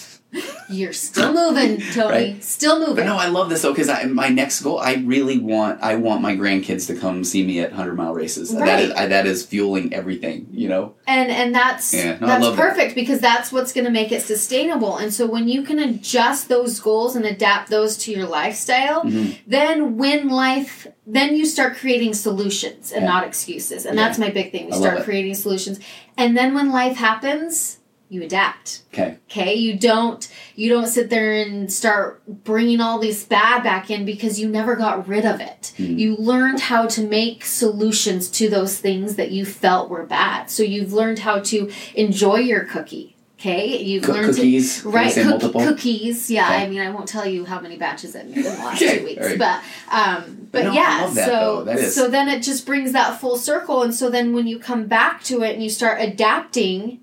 you're 0.70 0.94
still 0.94 1.34
moving, 1.34 1.80
Tony. 1.94 2.12
Right. 2.34 2.44
Still 2.44 2.80
moving. 2.80 2.96
But 2.96 3.06
no, 3.06 3.18
I 3.18 3.28
love 3.28 3.50
this 3.50 3.62
though 3.62 3.74
because 3.74 3.90
my 4.12 4.30
next 4.30 4.62
goal, 4.62 4.80
I 4.80 4.96
really 4.96 5.38
want, 5.38 5.82
I 5.82 5.96
want 5.96 6.22
my 6.22 6.36
grandkids 6.36 6.88
to 6.88 6.96
come 6.96 7.24
see 7.24 7.46
me 7.46 7.60
at 7.62 7.72
hundred 7.72 7.96
mile 7.96 8.14
races. 8.14 8.54
Right. 8.54 8.80
is, 8.86 8.92
I, 8.92 9.08
that 9.08 9.26
is 9.26 9.46
fueling 9.46 9.94
everything. 9.94 10.48
You 10.52 10.70
know. 10.70 10.96
and 11.08 11.30
and 11.32 11.54
that's 11.56 11.94
Yeah, 11.94 12.18
no, 12.20 12.28
that's 12.28 12.44
love 12.44 12.58
that. 12.58 12.70
perfect 12.70 12.96
because 12.96 13.20
that's 13.20 13.52
what's 13.52 13.72
going 13.74 13.86
to 13.86 13.92
make 13.92 14.12
it 14.12 14.22
sustainable 14.22 14.98
and 14.98 15.14
so 15.14 15.26
when 15.26 15.48
you 15.48 15.64
can 15.64 15.80
adjust 15.80 16.50
those 16.50 16.80
goals 16.80 17.16
and 17.16 17.26
adapt 17.26 17.70
those 17.70 17.98
to 17.98 18.12
your 18.12 18.26
lifestyle 18.28 19.04
Mhm. 19.04 19.38
then 19.48 19.98
when 19.98 20.28
life 20.30 20.88
then 21.06 21.36
you 21.36 21.46
start 21.46 21.78
creating 21.78 22.14
solutions 22.14 22.92
and 22.92 23.04
Yeah. 23.04 23.10
not 23.10 23.24
excuses 23.26 23.86
and 23.86 23.96
Yeah. 23.98 24.06
that's 24.08 24.18
my 24.20 24.30
big 24.30 24.52
thing 24.52 24.66
we 24.66 24.74
I 24.74 24.78
start 24.78 25.04
creating 25.04 25.36
solutions 25.36 25.80
and 26.18 26.36
then 26.36 26.54
when 26.54 26.72
life 26.72 26.98
happens 26.98 27.77
you 28.10 28.24
adapt 28.24 28.84
Okay. 28.94 29.18
okay 29.30 29.54
you 29.56 29.78
don't 29.78 30.28
you 30.56 30.70
don't 30.70 30.88
sit 30.88 31.10
there 31.10 31.34
and 31.34 31.72
start 31.72 32.22
bringing 32.44 32.80
all 32.80 33.00
this 33.00 33.24
bad 33.26 33.64
back 33.64 33.90
in 33.92 34.06
because 34.06 34.40
you 34.40 34.48
never 34.48 34.76
got 34.76 35.08
rid 35.08 35.26
of 35.26 35.42
it 35.42 35.74
Mhm. 35.78 36.00
you 36.00 36.16
learned 36.16 36.62
how 36.62 36.86
to 36.88 37.02
make 37.06 37.44
solutions 37.46 38.30
to 38.30 38.50
those 38.50 38.78
things 38.78 39.16
that 39.16 39.32
you 39.32 39.46
felt 39.46 39.90
were 39.90 40.06
bad 40.06 40.50
so 40.50 40.64
you've 40.64 40.94
learned 40.94 41.20
how 41.20 41.40
to 41.40 41.70
enjoy 41.96 42.38
your 42.38 42.62
cookie 42.64 43.14
okay 43.40 43.78
you've 43.84 44.04
Cook 44.04 44.16
learned 44.16 44.36
cookies. 44.36 44.82
to 44.82 44.90
right 44.90 45.12
say 45.12 45.22
cook- 45.24 45.32
multiple. 45.32 45.62
cookies 45.62 46.32
yeah 46.32 46.48
Okay. 46.48 46.64
i 46.64 46.70
mean 46.70 46.80
i 46.80 46.90
won't 46.90 47.08
tell 47.08 47.28
you 47.28 47.44
how 47.46 47.60
many 47.60 47.78
batches 47.78 48.16
i've 48.16 48.26
made 48.28 48.38
in 48.38 48.44
the 48.44 48.50
last 48.50 48.82
Okay, 48.82 49.00
two 49.00 49.06
weeks 49.06 49.26
right. 49.26 49.38
but 49.38 49.62
um 49.92 50.48
but, 50.52 50.64
no, 50.64 50.72
I 50.72 50.74
yeah 50.76 51.10
so 51.10 51.14
though. 51.26 51.64
That 51.66 51.78
is- 51.80 51.94
so 51.94 52.08
then 52.10 52.30
it 52.30 52.42
just 52.42 52.66
brings 52.66 52.94
that 52.94 53.20
full 53.20 53.38
circle 53.38 53.84
and 53.84 53.94
so 53.94 54.10
then 54.10 54.34
when 54.34 54.48
you 54.48 54.58
come 54.60 54.88
back 54.88 55.24
to 55.26 55.44
it 55.44 55.54
and 55.54 55.62
you 55.62 55.70
start 55.70 56.00
adapting 56.02 57.02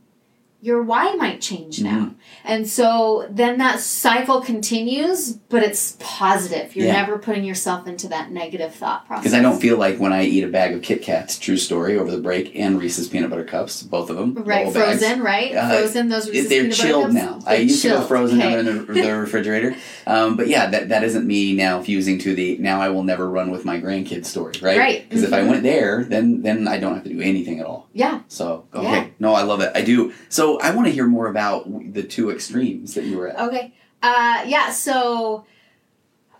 your 0.64 0.82
why 0.82 1.12
might 1.16 1.42
change 1.42 1.82
now. 1.82 1.98
Mm-hmm. 1.98 2.14
And 2.46 2.66
so 2.66 3.28
then 3.30 3.58
that 3.58 3.80
cycle 3.80 4.40
continues, 4.40 5.32
but 5.32 5.62
it's 5.62 5.96
positive. 6.00 6.74
You're 6.74 6.86
Yeah. 6.86 6.94
never 6.94 7.18
putting 7.18 7.44
yourself 7.44 7.86
into 7.86 8.08
that 8.08 8.32
negative 8.32 8.74
thought 8.74 9.06
process. 9.06 9.24
Because 9.24 9.38
I 9.38 9.42
don't 9.42 9.60
feel 9.60 9.76
like 9.76 9.98
when 9.98 10.14
I 10.14 10.24
eat 10.24 10.42
a 10.42 10.48
bag 10.48 10.74
of 10.74 10.80
Kit 10.80 11.02
Kats, 11.02 11.38
true 11.38 11.58
story, 11.58 11.98
over 11.98 12.10
the 12.10 12.16
break, 12.16 12.56
and 12.56 12.80
Reese's 12.80 13.08
peanut 13.08 13.28
butter 13.28 13.44
cups, 13.44 13.82
both 13.82 14.08
of 14.08 14.16
them, 14.16 14.32
Right, 14.34 14.64
double 14.64 14.72
bags, 14.72 15.00
frozen, 15.04 15.22
right? 15.22 15.54
Uh, 15.54 15.68
frozen, 15.68 16.08
those 16.08 16.30
Reese's 16.30 16.48
they're 16.48 16.62
peanut 16.62 16.76
butter 16.78 16.88
chilled 16.88 17.12
now. 17.12 17.40
I 17.46 17.56
They're 17.56 17.62
used 17.64 17.82
to 17.82 17.88
go 17.90 18.02
frozen 18.02 18.40
okay. 18.40 18.58
in 18.58 18.64
the, 18.64 18.72
the 18.92 19.16
refrigerator. 19.16 19.76
Um, 20.06 20.36
but 20.38 20.48
yeah, 20.48 20.70
that, 20.70 20.88
that 20.88 21.04
isn't 21.04 21.26
me 21.26 21.52
now 21.54 21.82
fusing 21.82 22.18
to 22.20 22.34
the 22.34 22.56
now 22.58 22.80
I 22.80 22.88
will 22.88 23.02
never 23.04 23.28
run 23.28 23.50
with 23.50 23.66
my 23.66 23.78
grandkids 23.78 24.26
story, 24.26 24.54
right? 24.62 24.78
Right, 24.78 25.08
Because 25.08 25.24
if 25.24 25.32
I 25.34 25.40
mhm. 25.40 25.48
went 25.50 25.62
there, 25.62 26.04
then 26.04 26.40
then 26.40 26.66
I 26.68 26.78
don't 26.78 26.94
have 26.94 27.04
to 27.04 27.10
do 27.10 27.20
anything 27.20 27.60
at 27.60 27.66
all. 27.66 27.88
Yeah. 27.92 28.20
So 28.28 28.66
okay, 28.74 28.82
Yeah. 28.84 29.06
no, 29.18 29.34
I 29.34 29.42
love 29.42 29.60
it. 29.60 29.70
I 29.74 29.82
do. 29.82 30.12
So 30.30 30.53
I 30.60 30.70
want 30.74 30.86
to 30.86 30.92
hear 30.92 31.06
more 31.06 31.26
about 31.28 31.92
the 31.92 32.02
two 32.02 32.30
extremes 32.30 32.94
that 32.94 33.04
you 33.04 33.18
were 33.18 33.28
at. 33.28 33.38
Okay. 33.40 33.74
Uh, 34.02 34.44
yeah, 34.46 34.70
so 34.70 35.44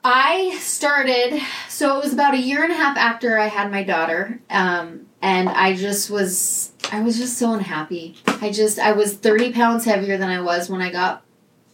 I 0.05 0.57
started, 0.61 1.41
so 1.69 1.99
it 1.99 2.05
was 2.05 2.13
about 2.13 2.35
a 2.35 2.39
year 2.39 2.63
and 2.63 2.73
a 2.73 2.77
half 2.77 2.97
after 2.99 3.39
I 3.39 3.47
had 3.47 3.71
my 3.71 3.83
daughter. 3.83 4.41
Um, 4.51 5.07
and 5.23 5.49
I 5.49 5.75
just 5.75 6.11
was, 6.11 6.73
I 6.93 7.01
was 7.01 7.17
just 7.17 7.39
so 7.39 7.55
unhappy. 7.55 8.17
I 8.27 8.51
just, 8.51 8.79
I 8.79 8.93
was 8.93 9.15
30 9.15 9.53
pounds 9.53 9.87
heavier 9.87 10.19
than 10.19 10.29
I 10.29 10.41
was 10.43 10.69
when 10.69 10.83
I 10.83 10.91
got 10.93 11.25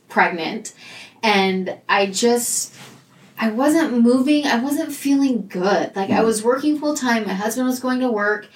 pregnant. 0.09 0.73
And 1.25 1.77
I 1.89 2.07
just, 2.07 2.73
I 3.37 3.51
wasn't 3.51 4.01
moving. 4.01 4.47
I 4.47 4.63
wasn't 4.63 4.93
feeling 4.93 5.49
good. 5.49 5.97
Like 5.97 6.11
I 6.11 6.21
Mhm. 6.21 6.25
was 6.25 6.45
working 6.45 6.79
full 6.79 6.95
time. 6.95 7.27
My 7.27 7.35
husband 7.35 7.67
was 7.67 7.81
going 7.81 7.99
to 8.01 8.11
work. 8.11 8.47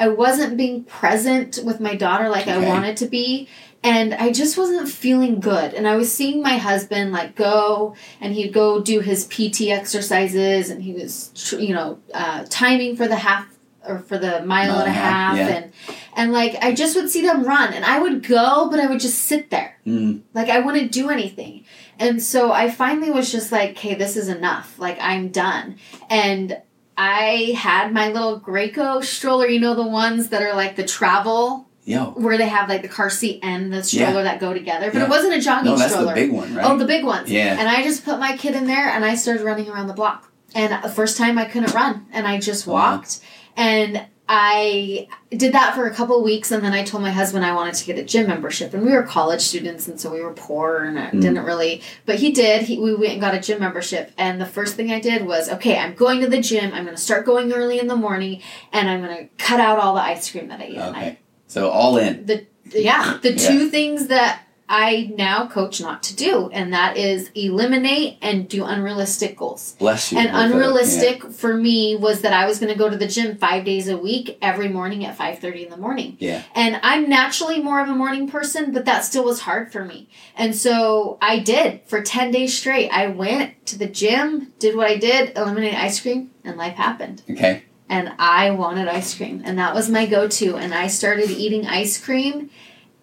I 0.00 0.08
wasn't 0.08 0.56
being 0.56 0.82
present 0.84 1.60
with 1.64 1.78
my 1.78 1.94
daughter 1.94 2.28
like 2.28 2.48
I 2.48 2.58
wanted 2.66 2.96
to 2.96 3.06
be. 3.06 3.48
And 3.82 4.12
I 4.12 4.30
just 4.32 4.58
wasn't 4.58 4.88
feeling 4.90 5.40
good. 5.40 5.72
And 5.72 5.88
I 5.88 5.96
was 5.96 6.12
seeing 6.12 6.42
my 6.42 6.58
husband 6.58 7.12
like 7.12 7.34
go 7.34 7.94
and 8.20 8.34
he'd 8.34 8.52
go 8.52 8.80
do 8.82 9.00
his 9.00 9.24
PT 9.26 9.68
exercises 9.68 10.68
and 10.70 10.82
he 10.82 10.92
was, 10.92 11.30
you 11.58 11.72
know, 11.74 11.98
uh, 12.12 12.44
timing 12.50 12.96
for 12.96 13.08
the 13.08 13.16
half 13.16 13.46
or 13.88 13.98
for 14.00 14.18
the 14.18 14.44
mile, 14.44 14.78
and 14.80 14.88
a 14.88 14.92
half. 14.92 15.36
yeah. 15.38 15.48
And, 15.48 15.72
and 16.14 16.32
like 16.32 16.56
I 16.62 16.74
just 16.74 16.94
would 16.96 17.08
see 17.08 17.22
them 17.22 17.42
run 17.44 17.72
and 17.72 17.82
I 17.84 17.98
would 17.98 18.26
go, 18.26 18.68
but 18.70 18.80
I 18.80 18.86
would 18.86 19.00
just 19.00 19.18
sit 19.22 19.48
there. 19.48 19.78
Mm, 19.86 20.20
Like 20.34 20.50
I 20.50 20.60
wouldn't 20.60 20.92
do 20.92 21.08
anything. 21.08 21.64
And 21.98 22.22
so 22.22 22.52
I 22.52 22.70
finally 22.70 23.10
was 23.10 23.32
just 23.32 23.50
like, 23.50 23.70
okay, 23.70 23.94
this 23.94 24.16
is 24.16 24.28
enough. 24.28 24.78
Like 24.78 24.98
I'm 25.00 25.28
done. 25.28 25.76
And 26.10 26.60
I 27.02 27.54
had 27.56 27.94
my 27.94 28.08
little 28.08 28.38
Graco 28.38 29.02
stroller, 29.02 29.46
you 29.46 29.58
know, 29.58 29.74
the 29.74 29.86
ones 29.86 30.28
that 30.28 30.42
are 30.42 30.54
like 30.54 30.76
the 30.76 30.84
travel 30.84 31.66
yo, 31.84 32.10
where 32.10 32.36
they 32.36 32.46
have 32.48 32.68
like 32.68 32.82
the 32.82 32.88
car 32.88 33.08
seat 33.08 33.40
and 33.42 33.72
the 33.72 33.82
stroller 33.82 34.22
that 34.22 34.38
go 34.38 34.52
together. 34.52 34.90
But 34.92 34.98
Yeah. 34.98 35.04
it 35.04 35.08
wasn't 35.10 35.32
a 35.34 35.40
jogging 35.40 35.72
no, 35.72 35.78
that's 35.78 35.92
stroller. 35.92 36.14
the 36.14 36.20
big 36.20 36.30
one, 36.30 36.54
right? 36.54 36.66
Oh, 36.70 36.76
the 36.76 36.84
big 36.84 37.02
ones. 37.04 37.30
Yeah. 37.30 37.56
And 37.58 37.66
I 37.68 37.82
just 37.82 38.04
put 38.04 38.18
my 38.18 38.36
kid 38.36 38.54
in 38.54 38.66
there 38.66 38.90
and 38.90 39.02
I 39.02 39.14
started 39.14 39.42
running 39.44 39.70
around 39.70 39.86
the 39.86 39.94
block. 39.94 40.30
And 40.54 40.84
the 40.84 40.90
first 40.90 41.16
time 41.16 41.38
I 41.38 41.46
couldn't 41.46 41.72
run 41.72 42.06
and 42.12 42.26
I 42.28 42.38
just 42.38 42.66
Wow. 42.66 42.74
walked. 42.74 43.20
And 43.56 44.04
I 44.32 45.08
did 45.30 45.52
that 45.54 45.74
for 45.74 45.86
a 45.88 45.90
couple 45.94 46.16
of 46.16 46.22
weeks 46.22 46.52
and 46.52 46.62
then 46.64 46.72
I 46.72 46.84
told 46.84 47.02
my 47.02 47.10
husband 47.10 47.44
I 47.44 47.52
wanted 47.52 47.74
to 47.74 47.84
get 47.84 47.98
a 47.98 48.04
gym 48.04 48.28
membership. 48.28 48.72
And 48.72 48.86
we 48.86 48.92
were 48.92 49.02
college 49.02 49.40
students 49.40 49.88
and 49.88 50.00
so 50.00 50.12
we 50.12 50.20
were 50.20 50.32
poor 50.32 50.84
and 50.84 50.96
I 51.00 51.06
Mm. 51.10 51.20
didn't 51.20 51.44
really 51.44 51.82
but 52.06 52.16
he 52.20 52.30
did. 52.30 52.62
He 52.62 52.78
we 52.78 52.94
went 52.94 53.12
and 53.14 53.20
got 53.20 53.34
a 53.34 53.40
gym 53.40 53.58
membership 53.58 54.12
and 54.16 54.40
the 54.40 54.46
first 54.46 54.76
thing 54.76 54.92
I 54.92 55.00
did 55.00 55.26
was, 55.26 55.48
okay, 55.48 55.76
I'm 55.76 55.94
going 55.94 56.20
to 56.20 56.28
the 56.28 56.40
gym. 56.40 56.72
I'm 56.72 56.84
gonna 56.84 56.96
start 56.96 57.26
going 57.26 57.52
early 57.52 57.80
in 57.80 57.88
the 57.88 57.96
morning 57.96 58.40
and 58.72 58.88
I'm 58.88 59.00
gonna 59.00 59.26
cut 59.36 59.58
out 59.58 59.80
all 59.80 59.94
the 59.94 60.00
ice 60.02 60.30
cream 60.30 60.46
that 60.46 60.60
I 60.60 60.66
eat 60.66 60.76
at 60.78 60.92
night 60.92 60.96
okay, 61.02 61.18
so 61.48 61.68
all 61.70 61.96
in. 61.98 62.24
the 62.26 62.46
yeah 62.72 63.18
the 63.20 63.32
Yeah. 63.32 63.48
two 63.48 63.68
things 63.68 64.06
that 64.06 64.42
I 64.72 65.12
now 65.16 65.48
coach 65.48 65.80
not 65.80 66.04
to 66.04 66.14
do, 66.14 66.48
and 66.52 66.72
that 66.72 66.96
is 66.96 67.30
eliminate 67.34 68.18
and 68.22 68.48
do 68.48 68.64
unrealistic 68.64 69.36
goals. 69.36 69.74
Bless 69.80 70.12
you. 70.12 70.18
And 70.18 70.30
unrealistic 70.32 71.24
for 71.32 71.52
me 71.54 71.96
was 71.96 72.20
that 72.20 72.32
I 72.32 72.46
was 72.46 72.60
going 72.60 72.72
to 72.72 72.78
go 72.78 72.88
to 72.88 72.96
the 72.96 73.08
gym 73.08 73.36
five 73.36 73.64
days 73.64 73.88
a 73.88 73.96
week, 73.96 74.38
every 74.40 74.68
morning 74.68 75.04
at 75.04 75.16
five 75.16 75.40
thirty 75.40 75.64
in 75.64 75.70
the 75.70 75.76
morning. 75.76 76.16
Yeah. 76.20 76.44
And 76.54 76.78
I'm 76.84 77.08
naturally 77.08 77.60
more 77.60 77.80
of 77.80 77.88
a 77.88 77.94
morning 77.94 78.28
person, 78.30 78.72
but 78.72 78.84
that 78.84 79.04
still 79.04 79.24
was 79.24 79.40
hard 79.40 79.72
for 79.72 79.84
me. 79.84 80.08
And 80.36 80.54
so 80.54 81.18
I 81.20 81.40
did 81.40 81.80
for 81.86 82.00
ten 82.00 82.30
days 82.30 82.56
straight. 82.56 82.90
I 82.90 83.08
went 83.08 83.66
to 83.66 83.76
the 83.76 83.88
gym, 83.88 84.52
did 84.60 84.76
what 84.76 84.86
I 84.86 84.96
did, 84.96 85.36
eliminated 85.36 85.80
ice 85.80 86.00
cream, 86.00 86.30
and 86.44 86.56
life 86.56 86.74
happened. 86.74 87.22
Okay. 87.28 87.64
and 87.88 88.12
I 88.20 88.52
wanted 88.52 88.86
ice 88.86 89.16
cream, 89.16 89.42
and 89.44 89.58
that 89.58 89.74
was 89.74 89.90
my 89.90 90.06
go-to. 90.06 90.56
And 90.56 90.72
I 90.72 90.86
started 90.86 91.28
eating 91.28 91.66
ice 91.66 92.02
cream, 92.02 92.48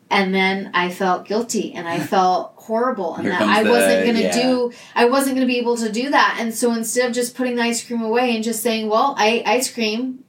and 0.10 0.34
then 0.34 0.72
I 0.74 0.90
felt 0.90 1.26
guilty, 1.28 1.74
and 1.74 1.88
I 1.88 2.00
felt 2.16 2.54
horrible, 2.58 3.16
and 3.16 3.24
Here 3.26 3.34
that 3.34 3.42
I 3.42 3.64
the- 3.64 3.70
wasn't 3.70 4.06
gonna 4.06 4.20
yeah. 4.22 4.42
do. 4.42 4.72
I 4.96 5.06
wasn't 5.06 5.36
gonna 5.36 5.48
be 5.48 5.58
able 5.60 5.78
to 5.78 5.92
do 5.92 6.10
that, 6.12 6.38
and 6.40 6.54
so 6.54 6.74
instead 6.74 7.08
of 7.08 7.14
just 7.14 7.36
putting 7.36 7.56
the 7.56 7.64
ice 7.64 7.86
cream 7.86 8.02
away 8.02 8.36
and 8.36 8.44
just 8.44 8.62
saying, 8.64 8.90
"Well, 8.90 9.16
I 9.18 9.28
ate 9.28 9.48
ice 9.48 9.72
cream, 9.74 10.24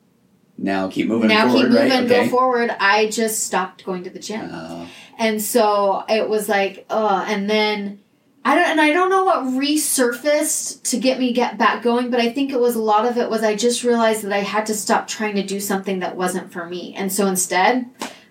Now 0.56 0.88
keep 0.88 1.06
moving 1.08 1.28
now 1.28 1.48
forward, 1.48 1.62
keep 1.62 1.68
moving, 1.70 1.90
right? 1.90 2.08
go 2.08 2.28
forward," 2.28 2.70
I 2.80 3.06
just 3.08 3.44
stopped 3.44 3.84
going 3.84 4.04
to 4.04 4.10
the 4.10 4.18
gym. 4.20 4.50
Uh, 4.52 4.86
And 5.20 5.42
so 5.42 6.04
it 6.08 6.28
was 6.28 6.48
like, 6.48 6.86
uh, 6.88 7.24
and 7.28 7.50
then 7.50 7.98
I 8.44 8.54
don't, 8.54 8.68
and 8.70 8.80
I 8.80 8.92
don't 8.92 9.10
know 9.10 9.24
what 9.24 9.42
resurfaced 9.46 10.82
to 10.90 10.96
get 10.98 11.18
me 11.18 11.32
get 11.32 11.58
back 11.58 11.82
going, 11.82 12.10
but 12.10 12.20
I 12.20 12.30
think 12.30 12.52
it 12.52 12.60
was 12.60 12.76
a 12.76 12.82
lot 12.82 13.04
of 13.04 13.18
it 13.18 13.28
was 13.28 13.42
I 13.42 13.54
just 13.56 13.82
realized 13.84 14.22
that 14.22 14.32
I 14.32 14.38
had 14.38 14.66
to 14.66 14.74
stop 14.74 15.08
trying 15.08 15.34
to 15.36 15.42
do 15.42 15.60
something 15.60 15.98
that 16.00 16.16
wasn't 16.16 16.52
for 16.52 16.66
me. 16.66 16.94
And 16.96 17.12
so 17.12 17.26
instead, 17.26 17.86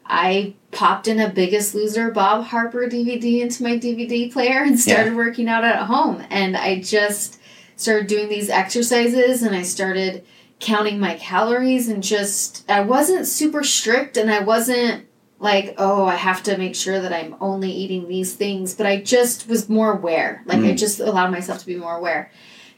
I 0.05 0.53
popped 0.77 1.07
in 1.07 1.19
a 1.19 1.27
Biggest 1.27 1.73
Loser 1.73 2.11
Bob 2.11 2.45
Harper 2.45 2.87
DVD 2.87 3.41
into 3.41 3.63
my 3.63 3.79
DVD 3.79 4.31
player 4.31 4.61
and 4.61 4.79
started 4.79 5.15
working 5.15 5.49
out 5.49 5.63
at 5.63 5.87
home. 5.87 6.23
And 6.29 6.55
I 6.55 6.81
just 6.81 7.39
started 7.75 8.05
doing 8.05 8.29
these 8.29 8.51
exercises 8.51 9.41
and 9.41 9.55
I 9.55 9.63
started 9.63 10.23
counting 10.59 10.99
my 10.99 11.15
calories 11.15 11.89
and 11.89 12.03
just, 12.03 12.63
I 12.69 12.81
wasn't 12.81 13.25
super 13.25 13.63
strict 13.63 14.17
and 14.17 14.29
I 14.29 14.41
wasn't 14.43 15.07
like, 15.39 15.73
oh, 15.79 16.05
I 16.05 16.15
have 16.15 16.43
to 16.43 16.57
make 16.59 16.75
sure 16.75 16.99
that 17.01 17.11
I'm 17.11 17.35
only 17.41 17.71
eating 17.71 18.07
these 18.07 18.35
things, 18.35 18.75
but 18.75 18.85
I 18.85 19.01
just 19.01 19.47
was 19.49 19.67
more 19.67 19.93
aware. 19.93 20.43
Like, 20.45 20.59
I 20.59 20.73
Mm. 20.73 20.77
just 20.77 20.99
allowed 20.99 21.31
myself 21.31 21.57
to 21.59 21.65
be 21.65 21.75
more 21.75 21.95
aware. 21.97 22.29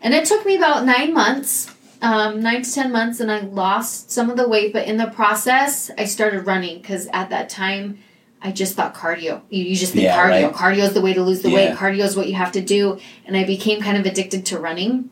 And 0.01 0.13
it 0.13 0.23
took 0.23 0.45
me 0.45 0.55
about 0.55 0.85
nine 0.85 1.13
months, 1.13 1.69
um, 2.01 2.41
nine 2.41 2.61
to 2.63 2.73
10 2.73 2.91
months, 2.91 3.19
and 3.19 3.31
I 3.31 3.39
lost 3.41 4.09
some 4.11 4.29
of 4.29 4.37
the 4.37 4.47
weight, 4.47 4.71
but 4.73 4.87
in 4.87 4.97
the 4.97 5.07
process, 5.07 5.91
I 5.97 6.05
started 6.05 6.45
running 6.45 6.79
because 6.81 7.07
at 7.13 7.29
that 7.29 7.49
time, 7.49 7.99
I 8.41 8.51
just 8.53 8.75
thought 8.75 8.95
cardio. 8.95 9.41
You, 9.49 9.65
you 9.65 9.75
just 9.75 9.91
think 9.93 10.03
Yeah, 10.05 10.17
cardio. 10.17 10.45
right. 10.45 10.53
Cardio 10.53 10.83
is 10.87 10.93
the 10.93 11.01
way 11.01 11.13
to 11.13 11.21
lose 11.21 11.41
the 11.41 11.49
weight. 11.49 11.75
Cardio 11.75 12.05
is 12.05 12.15
what 12.15 12.27
you 12.27 12.35
have 12.35 12.53
to 12.53 12.61
do. 12.61 12.97
And 13.25 13.35
I 13.35 13.43
became 13.43 13.81
kind 13.81 13.97
of 13.97 14.05
addicted 14.05 14.45
to 14.47 14.59
running. 14.59 15.09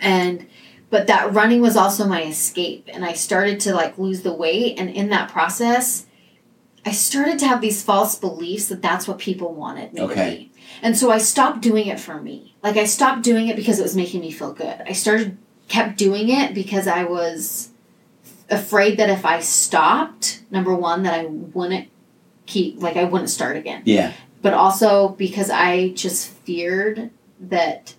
And 0.00 0.46
but 0.90 1.06
that 1.08 1.32
running 1.32 1.60
was 1.62 1.76
also 1.76 2.06
my 2.06 2.22
escape 2.24 2.86
and 2.92 3.02
i 3.02 3.14
started 3.14 3.58
to 3.60 3.74
like 3.74 3.96
lose 3.96 4.20
the 4.22 4.32
weight 4.32 4.78
and 4.78 4.90
in 4.90 5.08
that 5.08 5.30
process 5.30 6.04
i 6.84 6.90
started 6.92 7.38
to 7.38 7.46
have 7.48 7.62
these 7.62 7.82
false 7.82 8.18
beliefs 8.18 8.66
that 8.68 8.82
that's 8.82 9.08
what 9.08 9.18
people 9.18 9.54
wanted 9.54 9.90
me 9.94 10.00
to 10.00 10.04
Okay. 10.12 10.36
be 10.36 10.52
and 10.82 10.94
so 10.94 11.10
i 11.10 11.16
stopped 11.16 11.62
doing 11.62 11.86
it 11.86 11.98
for 11.98 12.20
me 12.20 12.54
like 12.62 12.76
i 12.76 12.84
stopped 12.84 13.22
doing 13.22 13.48
it 13.48 13.56
because 13.56 13.78
it 13.78 13.82
was 13.82 13.96
making 13.96 14.20
me 14.20 14.30
feel 14.30 14.52
good 14.52 14.82
i 14.86 14.92
started 14.92 15.38
kept 15.72 15.96
doing 15.96 16.28
it 16.28 16.52
because 16.52 16.86
i 16.86 17.02
was 17.02 17.70
afraid 18.50 18.98
that 18.98 19.08
if 19.08 19.24
i 19.24 19.40
stopped 19.40 20.42
number 20.50 20.74
one 20.74 21.02
that 21.02 21.18
i 21.18 21.24
wouldn't 21.24 21.88
keep 22.44 22.78
like 22.82 22.98
i 22.98 23.04
wouldn't 23.04 23.30
start 23.30 23.56
again 23.56 23.80
yeah. 23.86 24.12
but 24.42 24.52
also 24.52 25.08
because 25.08 25.48
i 25.48 25.88
just 25.94 26.28
feared 26.28 27.08
that 27.40 27.94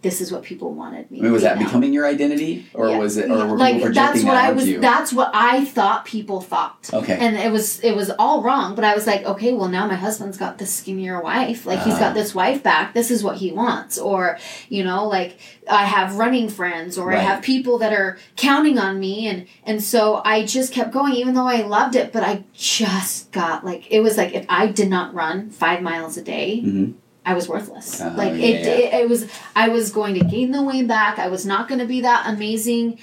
this 0.00 0.20
is 0.20 0.30
what 0.30 0.44
people 0.44 0.72
wanted 0.74 1.10
me 1.10 1.18
I 1.18 1.22
mean, 1.22 1.32
was 1.32 1.42
that 1.42 1.58
now. 1.58 1.64
becoming 1.66 1.92
your 1.92 2.06
identity, 2.06 2.66
or 2.72 2.88
Yeah. 2.88 2.98
was 2.98 3.16
it, 3.16 3.28
or 3.30 3.46
were 3.48 3.58
like 3.58 3.74
people 3.76 3.92
that's 3.92 4.22
what 4.22 4.32
that 4.32 4.44
I 4.44 4.52
was. 4.52 4.68
you? 4.68 4.80
That's 4.80 5.12
what 5.12 5.30
I 5.34 5.64
thought 5.64 6.04
people 6.04 6.40
thought. 6.40 6.88
Okay. 6.92 7.16
And 7.18 7.36
it 7.36 7.50
was 7.50 7.80
it 7.80 7.96
was 7.96 8.10
all 8.18 8.42
wrong. 8.42 8.74
But 8.76 8.84
I 8.84 8.94
was 8.94 9.06
like, 9.08 9.24
okay, 9.24 9.52
well 9.52 9.68
now 9.68 9.88
my 9.88 9.96
husband's 9.96 10.36
got 10.38 10.58
this 10.58 10.72
skinnier 10.72 11.20
wife. 11.20 11.66
Like 11.66 11.80
he's 11.82 11.98
got 11.98 12.14
this 12.14 12.32
wife 12.34 12.62
back. 12.62 12.94
This 12.94 13.10
is 13.10 13.24
what 13.24 13.38
he 13.38 13.50
wants. 13.50 13.98
Or 13.98 14.38
you 14.68 14.84
know, 14.84 15.08
like 15.08 15.38
I 15.68 15.84
have 15.84 16.16
running 16.16 16.48
friends, 16.48 16.96
or 16.96 17.12
I 17.12 17.16
have 17.18 17.42
people 17.42 17.78
that 17.78 17.92
are 17.92 18.18
counting 18.36 18.78
on 18.78 19.00
me, 19.00 19.26
and 19.26 19.46
and 19.64 19.82
so 19.82 20.22
I 20.24 20.44
just 20.44 20.72
kept 20.72 20.92
going, 20.92 21.14
even 21.14 21.34
though 21.34 21.48
I 21.48 21.62
loved 21.62 21.96
it. 21.96 22.12
But 22.12 22.22
I 22.22 22.44
just 22.54 23.32
got 23.32 23.64
like 23.64 23.90
it 23.90 24.00
was 24.00 24.16
like 24.16 24.32
if 24.32 24.46
I 24.48 24.68
did 24.68 24.88
not 24.88 25.12
run 25.12 25.50
five 25.50 25.82
miles 25.82 26.16
a 26.16 26.22
day. 26.22 26.62
Mhm. 26.64 26.94
I 27.28 27.34
was 27.34 27.46
worthless. 27.46 28.00
Oh, 28.00 28.08
like 28.16 28.32
yeah, 28.32 28.46
it, 28.46 28.64
yeah. 28.64 28.70
it, 28.70 28.94
it 29.02 29.08
was. 29.08 29.30
I 29.54 29.68
was 29.68 29.92
going 29.92 30.14
to 30.14 30.24
gain 30.24 30.50
the 30.50 30.62
weight 30.62 30.88
back. 30.88 31.18
I 31.18 31.28
was 31.28 31.44
not 31.44 31.68
going 31.68 31.78
to 31.78 31.84
be 31.84 32.00
that 32.00 32.26
amazing 32.26 32.98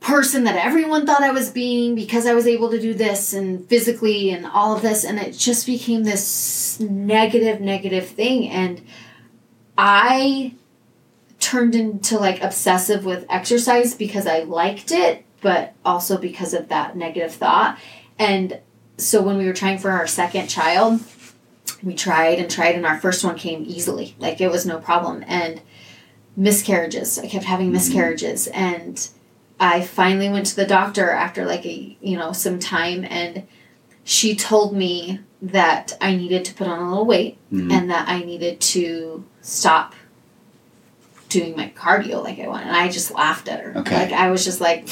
person 0.00 0.44
that 0.44 0.56
everyone 0.56 1.04
thought 1.04 1.22
I 1.22 1.32
was 1.32 1.50
being 1.50 1.94
because 1.94 2.26
I 2.26 2.32
was 2.32 2.46
able 2.46 2.70
to 2.70 2.80
do 2.80 2.94
this 2.94 3.34
and 3.34 3.68
physically 3.68 4.30
and 4.30 4.46
all 4.46 4.74
of 4.74 4.80
this, 4.80 5.04
and 5.04 5.18
it 5.18 5.32
just 5.32 5.66
became 5.66 6.04
this 6.04 6.80
negative, 6.80 7.60
negative 7.60 8.08
thing. 8.08 8.48
And 8.48 8.80
I 9.76 10.54
turned 11.38 11.74
into 11.74 12.18
like 12.18 12.42
obsessive 12.42 13.04
with 13.04 13.26
exercise 13.28 13.94
because 13.94 14.26
I 14.26 14.44
liked 14.44 14.92
it, 14.92 15.26
but 15.42 15.74
also 15.84 16.16
because 16.16 16.54
of 16.54 16.68
that 16.70 16.96
negative 16.96 17.34
thought. 17.34 17.78
And 18.18 18.60
so 18.96 19.20
when 19.20 19.36
we 19.36 19.44
were 19.44 19.52
trying 19.52 19.76
for 19.76 19.90
our 19.90 20.06
second 20.06 20.48
child, 20.48 21.02
we 21.82 21.94
tried 21.94 22.38
and 22.38 22.50
tried, 22.50 22.74
and 22.76 22.86
our 22.86 22.98
first 22.98 23.24
one 23.24 23.36
came 23.36 23.64
easily. 23.66 24.14
Like 24.18 24.40
it 24.40 24.50
was 24.50 24.64
no 24.66 24.78
problem. 24.78 25.24
And 25.26 25.60
miscarriages, 26.36 27.18
I 27.18 27.26
kept 27.26 27.44
having 27.44 27.68
Mhm. 27.68 27.72
miscarriages. 27.72 28.46
And 28.48 29.06
I 29.60 29.80
finally 29.82 30.28
went 30.30 30.46
to 30.46 30.56
the 30.56 30.64
doctor 30.66 31.10
after 31.10 31.44
like 31.44 31.64
a, 31.66 31.96
you 32.00 32.16
know, 32.16 32.32
some 32.32 32.58
time, 32.58 33.04
and 33.08 33.44
she 34.04 34.34
told 34.34 34.74
me 34.74 35.20
that 35.40 35.96
I 36.00 36.14
needed 36.16 36.44
to 36.46 36.54
put 36.54 36.66
on 36.68 36.78
a 36.78 36.88
little 36.88 37.04
weight 37.04 37.36
Mhm. 37.52 37.72
and 37.72 37.90
that 37.90 38.08
I 38.08 38.20
needed 38.22 38.60
to 38.60 39.24
stop 39.40 39.94
doing 41.28 41.56
my 41.56 41.72
cardio 41.74 42.22
like 42.22 42.38
I 42.38 42.46
want. 42.46 42.66
And 42.66 42.76
I 42.76 42.88
just 42.88 43.10
laughed 43.10 43.48
at 43.48 43.60
her. 43.60 43.72
Okay. 43.78 43.96
Like 43.96 44.12
I 44.12 44.30
was 44.30 44.44
just 44.44 44.60
like, 44.60 44.86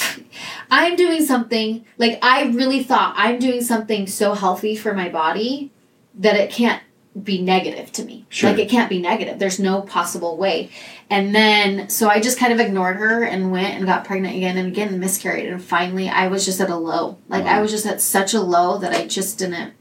I'm 0.70 0.96
doing 0.96 1.24
something, 1.24 1.84
like 1.98 2.18
I 2.22 2.44
really 2.44 2.82
thought 2.82 3.14
I'm 3.16 3.38
doing 3.38 3.60
something 3.62 4.06
so 4.06 4.34
healthy 4.34 4.74
for 4.74 4.94
my 4.94 5.08
body 5.08 5.70
that 6.20 6.36
it 6.36 6.50
can't 6.50 6.82
be 7.20 7.42
negative 7.42 7.90
to 7.90 8.04
me. 8.04 8.24
Sure. 8.28 8.50
Like 8.50 8.60
it 8.60 8.70
can't 8.70 8.88
be 8.88 9.00
negative. 9.00 9.38
There's 9.38 9.58
no 9.58 9.82
possible 9.82 10.36
way. 10.36 10.70
And 11.08 11.34
then 11.34 11.88
so 11.88 12.08
I 12.08 12.20
just 12.20 12.38
kind 12.38 12.52
of 12.52 12.60
ignored 12.60 12.96
her 12.96 13.24
and 13.24 13.50
went 13.50 13.74
and 13.74 13.84
got 13.84 14.04
pregnant 14.04 14.36
again 14.36 14.56
and 14.56 14.68
again 14.68 14.88
and 14.88 15.00
miscarried. 15.00 15.46
And 15.46 15.62
finally 15.62 16.08
I 16.08 16.28
was 16.28 16.44
just 16.44 16.60
at 16.60 16.70
a 16.70 16.76
low. 16.76 17.18
Like 17.28 17.46
I 17.46 17.60
was 17.60 17.72
just 17.72 17.86
at 17.86 18.00
such 18.00 18.32
a 18.32 18.40
low 18.40 18.78
that 18.78 18.94
I 18.94 19.06
just 19.06 19.38
didn't 19.38 19.74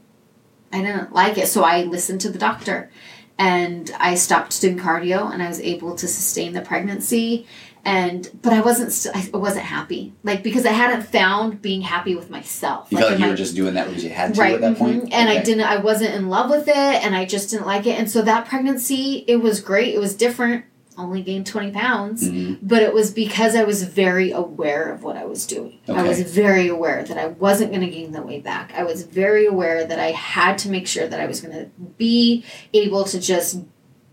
I 0.72 0.82
didn't 0.82 1.12
like 1.12 1.38
it. 1.38 1.46
So 1.46 1.62
I 1.62 1.82
listened 1.82 2.20
to 2.22 2.30
the 2.30 2.38
doctor 2.38 2.90
and 3.38 3.90
I 3.98 4.16
stopped 4.16 4.60
doing 4.60 4.78
cardio 4.78 5.32
and 5.32 5.42
I 5.42 5.48
was 5.48 5.60
able 5.60 5.94
to 5.96 6.08
sustain 6.08 6.52
the 6.52 6.62
pregnancy 6.62 7.46
and 7.84 8.30
but 8.42 8.52
I 8.52 8.60
wasn't 8.60 9.14
I 9.16 9.36
wasn't 9.36 9.64
happy 9.64 10.12
like 10.22 10.42
because 10.42 10.66
I 10.66 10.72
hadn't 10.72 11.02
found 11.02 11.62
being 11.62 11.80
happy 11.80 12.14
with 12.14 12.28
myself 12.30 12.88
You 12.90 12.98
felt 12.98 13.10
like 13.10 13.18
you 13.20 13.24
my- 13.24 13.30
were 13.30 13.36
just 13.36 13.54
doing 13.56 13.74
that 13.74 13.88
because 13.88 14.04
you 14.04 14.10
had 14.10 14.34
to 14.34 14.40
right 14.40 14.54
at 14.54 14.60
that 14.60 14.76
point, 14.76 15.12
and 15.12 15.28
I 15.28 15.42
didn't 15.42 15.64
I 15.64 15.78
wasn't 15.78 16.14
in 16.14 16.28
love 16.28 16.50
with 16.50 16.68
it 16.68 16.76
and 16.76 17.14
I 17.14 17.24
just 17.24 17.50
didn't 17.50 17.66
like 17.66 17.86
it 17.86 17.98
and 17.98 18.10
so 18.10 18.22
that 18.22 18.46
pregnancy 18.46 19.24
it 19.26 19.36
was 19.36 19.60
great 19.60 19.94
it 19.94 19.98
was 19.98 20.14
different 20.14 20.64
only 20.98 21.22
gained 21.22 21.46
20 21.46 21.70
pounds 21.70 22.28
Mhm. 22.28 22.58
but 22.60 22.82
it 22.82 22.92
was 22.92 23.10
because 23.10 23.56
I 23.56 23.64
was 23.64 23.82
very 23.84 24.32
aware 24.32 24.92
of 24.92 25.02
what 25.02 25.16
I 25.16 25.24
was 25.24 25.46
doing. 25.46 25.78
I 25.88 26.02
was 26.02 26.20
very 26.20 26.68
aware 26.68 27.02
that 27.04 27.16
I 27.16 27.28
wasn't 27.28 27.70
going 27.70 27.80
to 27.80 27.86
gain 27.90 28.12
the 28.12 28.20
weight 28.20 28.44
back. 28.44 28.74
I 28.76 28.82
was 28.84 29.04
very 29.04 29.46
aware 29.46 29.82
that 29.86 29.98
I 29.98 30.10
had 30.10 30.58
to 30.58 30.68
make 30.68 30.86
sure 30.86 31.08
that 31.08 31.18
I 31.18 31.24
was 31.24 31.40
going 31.40 31.54
to 31.56 31.70
be 31.96 32.44
able 32.74 33.04
to 33.04 33.18
just 33.18 33.60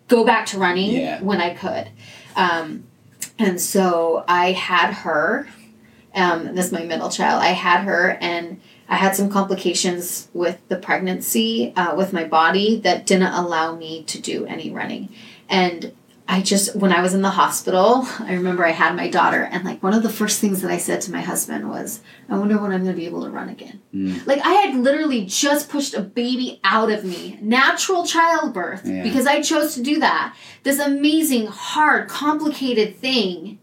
go 0.08 0.24
back 0.24 0.46
to 0.48 0.58
running 0.60 0.92
Yeah. 0.92 1.20
when 1.22 1.42
I 1.42 1.54
could. 1.56 1.90
Um, 2.38 2.84
and 3.40 3.60
so 3.60 4.24
I 4.28 4.52
had 4.52 4.94
her. 4.94 5.48
Um, 6.16 6.56
this 6.56 6.68
is 6.68 6.72
my 6.72 6.84
middle 6.84 7.10
child. 7.10 7.44
I 7.44 7.50
had 7.50 7.84
her, 7.84 8.18
and 8.22 8.60
I 8.90 8.96
had 8.96 9.16
some 9.16 9.30
complications 9.30 10.30
with 10.34 10.60
the 10.68 10.78
pregnancy, 10.78 11.74
uh, 11.76 11.96
with 11.96 12.14
my 12.14 12.24
body 12.24 12.80
that 12.80 13.06
didn't 13.06 13.34
allow 13.34 13.76
me 13.76 14.04
to 14.04 14.20
do 14.20 14.46
any 14.46 14.72
running. 14.72 15.10
And 15.50 15.94
I 16.30 16.42
just, 16.42 16.76
when 16.76 16.92
I 16.92 17.02
was 17.02 17.14
in 17.14 17.22
the 17.22 17.30
hospital, 17.30 18.06
I 18.20 18.34
remember 18.34 18.66
I 18.66 18.72
had 18.72 18.96
my 18.98 19.10
daughter, 19.10 19.44
and 19.50 19.64
like 19.64 19.82
one 19.82 19.94
of 19.94 20.04
the 20.04 20.10
first 20.10 20.42
things 20.42 20.62
that 20.62 20.70
I 20.70 20.78
said 20.78 21.00
to 21.02 21.12
my 21.12 21.22
husband 21.22 21.70
was, 21.70 22.02
I 22.30 22.38
wonder 22.38 22.58
when 22.62 22.72
I'm 22.74 22.84
going 22.84 22.94
to 22.96 23.00
be 23.00 23.06
able 23.06 23.24
to 23.24 23.30
run 23.30 23.48
again. 23.48 23.82
Mm. 23.96 24.28
Like 24.28 24.46
I 24.46 24.52
had 24.54 24.76
literally 24.76 25.24
just 25.26 25.70
pushed 25.70 25.94
a 25.94 26.02
baby 26.02 26.60
out 26.66 26.92
of 26.92 27.06
me, 27.06 27.40
natural 27.42 28.06
childbirth, 28.06 28.82
Yeah. 28.86 29.04
because 29.04 29.26
I 29.26 29.42
chose 29.42 29.76
to 29.76 29.82
do 29.84 30.00
that. 30.02 30.36
This 30.64 30.80
amazing, 30.80 31.48
hard, 31.48 32.10
complicated 32.10 32.98
thing. 32.98 33.60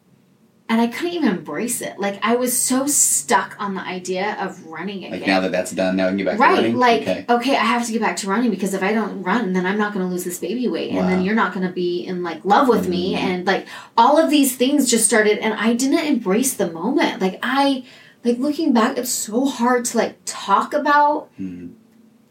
And 0.66 0.80
I 0.80 0.86
couldn't 0.86 1.12
even 1.12 1.28
embrace 1.28 1.82
it. 1.82 1.98
Like 1.98 2.18
I 2.22 2.36
was 2.36 2.58
so 2.58 2.86
stuck 2.86 3.54
on 3.60 3.74
the 3.74 3.82
idea 3.82 4.34
of 4.40 4.64
running 4.64 5.04
again. 5.04 5.20
Like 5.20 5.26
now 5.26 5.40
that 5.40 5.52
that's 5.52 5.72
done, 5.72 5.96
now 5.96 6.06
I 6.06 6.08
can 6.08 6.16
get 6.16 6.24
back 6.26 6.36
to 6.36 6.40
running. 6.42 6.78
Right, 6.78 6.98
like 6.98 7.02
okay. 7.02 7.26
okay. 7.28 7.52
I 7.56 7.64
have 7.64 7.84
to 7.86 7.92
get 7.92 8.00
back 8.00 8.16
to 8.18 8.28
running 8.30 8.50
because 8.50 8.72
if 8.72 8.82
I 8.82 8.92
don't 8.94 9.22
run, 9.22 9.52
then 9.52 9.66
I'm 9.66 9.76
not 9.76 9.92
going 9.92 10.06
to 10.06 10.10
lose 10.10 10.24
this 10.24 10.38
baby 10.38 10.66
weight, 10.66 10.92
and 10.92 11.06
then 11.06 11.20
you're 11.22 11.34
not 11.34 11.52
going 11.52 11.66
to 11.66 11.72
be 11.72 12.04
in 12.06 12.22
like 12.22 12.46
love 12.46 12.66
with 12.68 12.88
me, 12.88 13.14
Mhm. 13.14 13.18
and 13.18 13.46
like 13.46 13.66
all 13.98 14.16
of 14.16 14.30
these 14.30 14.56
things 14.56 14.90
just 14.90 15.04
started, 15.04 15.36
and 15.38 15.52
I 15.52 15.74
didn't 15.74 16.06
embrace 16.06 16.54
the 16.54 16.70
moment. 16.72 17.20
Like 17.20 17.38
I, 17.42 17.84
like 18.24 18.38
looking 18.38 18.72
back, 18.72 18.96
it's 18.96 19.10
so 19.10 19.44
hard 19.44 19.84
to 19.86 19.98
like 19.98 20.16
talk 20.24 20.72
about 20.72 21.28
Mhm. 21.38 21.72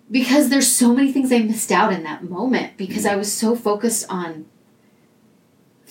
because 0.10 0.50
there's 0.50 0.68
so 0.68 0.92
many 0.92 1.12
things 1.12 1.32
I 1.32 1.38
missed 1.40 1.72
out 1.72 1.94
in 1.94 2.02
that 2.04 2.24
moment 2.28 2.78
because 2.78 3.06
I 3.06 3.16
was 3.16 3.32
so 3.32 3.56
focused 3.56 4.08
on 4.10 4.46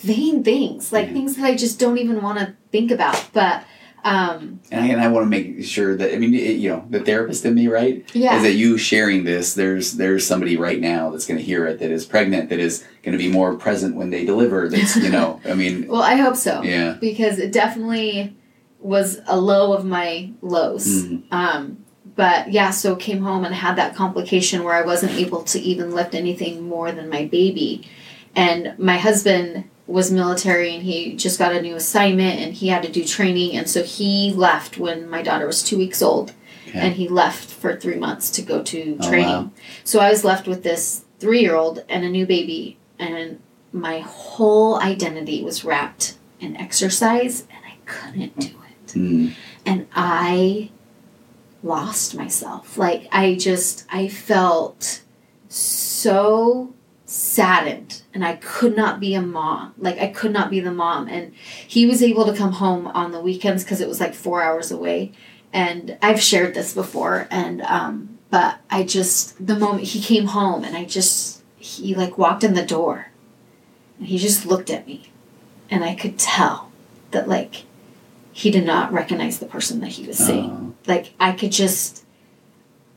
vain 0.03 0.43
things, 0.43 0.91
like 0.91 1.07
Yeah. 1.07 1.13
things 1.13 1.35
that 1.37 1.45
I 1.45 1.55
just 1.55 1.79
don't 1.79 1.97
even 1.97 2.21
want 2.21 2.39
to 2.39 2.53
think 2.71 2.91
about. 2.91 3.29
But 3.33 3.63
Um, 4.05 4.59
And 4.69 4.83
I, 4.83 4.87
and 4.89 5.01
I 5.01 5.07
want 5.07 5.23
to 5.25 5.29
make 5.29 5.63
sure 5.63 5.95
that 5.95 6.13
I 6.13 6.17
mean, 6.17 6.33
it, 6.33 6.57
you 6.57 6.69
know, 6.69 6.83
the 6.89 6.99
therapist 6.99 7.45
in 7.45 7.53
me, 7.55 7.69
right? 7.69 8.03
Yeah. 8.13 8.35
Is 8.35 8.43
that 8.43 8.51
you 8.55 8.77
sharing 8.77 9.23
this? 9.23 9.53
There's 9.53 9.93
there's 9.93 10.27
somebody 10.27 10.57
right 10.57 10.81
now 10.81 11.09
that's 11.09 11.25
going 11.25 11.37
to 11.37 11.43
hear 11.43 11.65
it 11.65 11.79
that 11.79 11.89
is 11.89 12.05
pregnant 12.05 12.49
that 12.49 12.59
is 12.59 12.83
going 13.01 13.17
to 13.17 13.23
be 13.23 13.29
more 13.31 13.55
present 13.55 13.95
when 13.95 14.09
they 14.09 14.25
deliver. 14.25 14.67
That's 14.67 14.97
you 14.97 15.09
know, 15.09 15.39
I 15.49 15.53
mean, 15.53 15.87
well, 15.87 16.01
I 16.03 16.15
hope 16.15 16.35
so. 16.35 16.61
yeah. 16.63 16.97
because 16.99 17.39
it 17.39 17.53
definitely 17.53 18.35
was 18.81 19.21
a 19.25 19.39
low 19.39 19.71
of 19.71 19.85
my 19.85 20.31
lows. 20.41 20.85
Mhm. 21.05 21.23
Um, 21.31 21.77
but 22.13 22.51
yeah, 22.51 22.71
so 22.71 22.97
came 22.97 23.21
home 23.23 23.45
and 23.45 23.55
had 23.55 23.77
that 23.77 23.95
complication 23.95 24.63
where 24.65 24.73
I 24.75 24.81
wasn't 24.85 25.13
able 25.13 25.43
to 25.43 25.59
even 25.61 25.95
lift 25.95 26.13
anything 26.13 26.67
more 26.67 26.91
than 26.91 27.07
my 27.07 27.23
baby. 27.23 27.87
And 28.35 28.73
my 28.77 28.97
husband 28.97 29.63
was 29.87 30.11
military 30.11 30.73
and 30.73 30.83
he 30.83 31.13
just 31.15 31.37
got 31.37 31.51
a 31.53 31.61
new 31.61 31.75
assignment 31.75 32.39
and 32.39 32.53
he 32.53 32.69
had 32.69 32.83
to 32.83 32.91
do 32.91 33.03
training. 33.03 33.55
And 33.57 33.69
so 33.69 33.83
he 33.83 34.31
left 34.33 34.77
when 34.77 35.09
my 35.09 35.21
daughter 35.21 35.45
was 35.45 35.61
two 35.63 35.77
weeks 35.77 36.01
old. 36.01 36.33
Okay. 36.69 36.79
And 36.79 36.95
he 36.95 37.07
left 37.07 37.49
for 37.49 37.75
three 37.75 37.97
months 37.97 38.31
to 38.31 38.41
go 38.41 38.63
to 38.63 38.97
Oh, 39.01 39.09
training. 39.09 39.27
wow. 39.29 39.51
So 39.83 39.99
I 39.99 40.09
was 40.09 40.23
left 40.23 40.47
with 40.47 40.63
this 40.63 41.03
three 41.19 41.41
year 41.41 41.55
old 41.55 41.83
and 41.89 42.03
a 42.05 42.09
new 42.09 42.25
baby. 42.25 42.77
And 42.97 43.39
my 43.73 43.99
whole 43.99 44.79
identity 44.79 45.43
was 45.43 45.65
wrapped 45.65 46.17
in 46.39 46.55
exercise 46.57 47.41
and 47.49 47.59
I 47.65 47.75
couldn't 47.85 48.39
do 48.39 48.47
it 48.47 48.93
Mm. 48.93 49.33
and 49.65 49.87
I 49.95 50.69
lost 51.63 52.13
myself. 52.15 52.77
Like 52.77 53.07
I 53.11 53.33
just 53.35 53.85
I 53.89 54.07
felt 54.07 55.01
so 55.49 56.73
saddened 57.13 58.01
and 58.11 58.25
I 58.25 58.37
could 58.37 58.75
not 58.75 58.99
be 58.99 59.13
a 59.13 59.21
mom. 59.21 59.75
Like 59.77 59.99
I 59.99 60.07
could 60.07 60.31
not 60.31 60.49
be 60.49 60.59
the 60.59 60.71
mom 60.71 61.07
and 61.07 61.31
he 61.67 61.85
was 61.85 62.01
able 62.01 62.25
to 62.25 62.33
come 62.35 62.53
home 62.53 62.87
on 62.87 63.11
the 63.11 63.19
weekends 63.19 63.63
cuz 63.63 63.79
it 63.79 63.87
was 63.87 63.99
like 63.99 64.15
4 64.15 64.41
hours 64.41 64.71
away 64.71 65.11
and 65.53 65.95
I've 66.01 66.19
shared 66.19 66.55
this 66.55 66.73
before 66.73 67.27
and 67.29 67.61
um 67.61 68.17
but 68.31 68.57
I 68.71 68.81
just 68.81 69.45
the 69.45 69.55
moment 69.55 69.89
he 69.89 70.01
came 70.01 70.25
home 70.25 70.63
and 70.63 70.75
I 70.75 70.85
just 70.85 71.43
he 71.57 71.93
like 71.93 72.17
walked 72.17 72.43
in 72.43 72.55
the 72.55 72.65
door 72.65 73.11
and 73.99 74.07
he 74.07 74.17
just 74.17 74.47
looked 74.47 74.71
at 74.71 74.87
me 74.87 75.11
and 75.69 75.83
I 75.83 75.93
could 75.93 76.17
tell 76.17 76.71
that 77.11 77.29
like 77.29 77.65
he 78.31 78.49
did 78.49 78.65
not 78.65 78.91
recognize 78.91 79.37
the 79.37 79.45
person 79.45 79.81
that 79.81 79.89
he 79.89 80.07
was 80.07 80.17
seeing. 80.17 80.49
Oh. 80.49 80.73
Like 80.87 81.13
I 81.19 81.33
could 81.33 81.51
just 81.51 82.02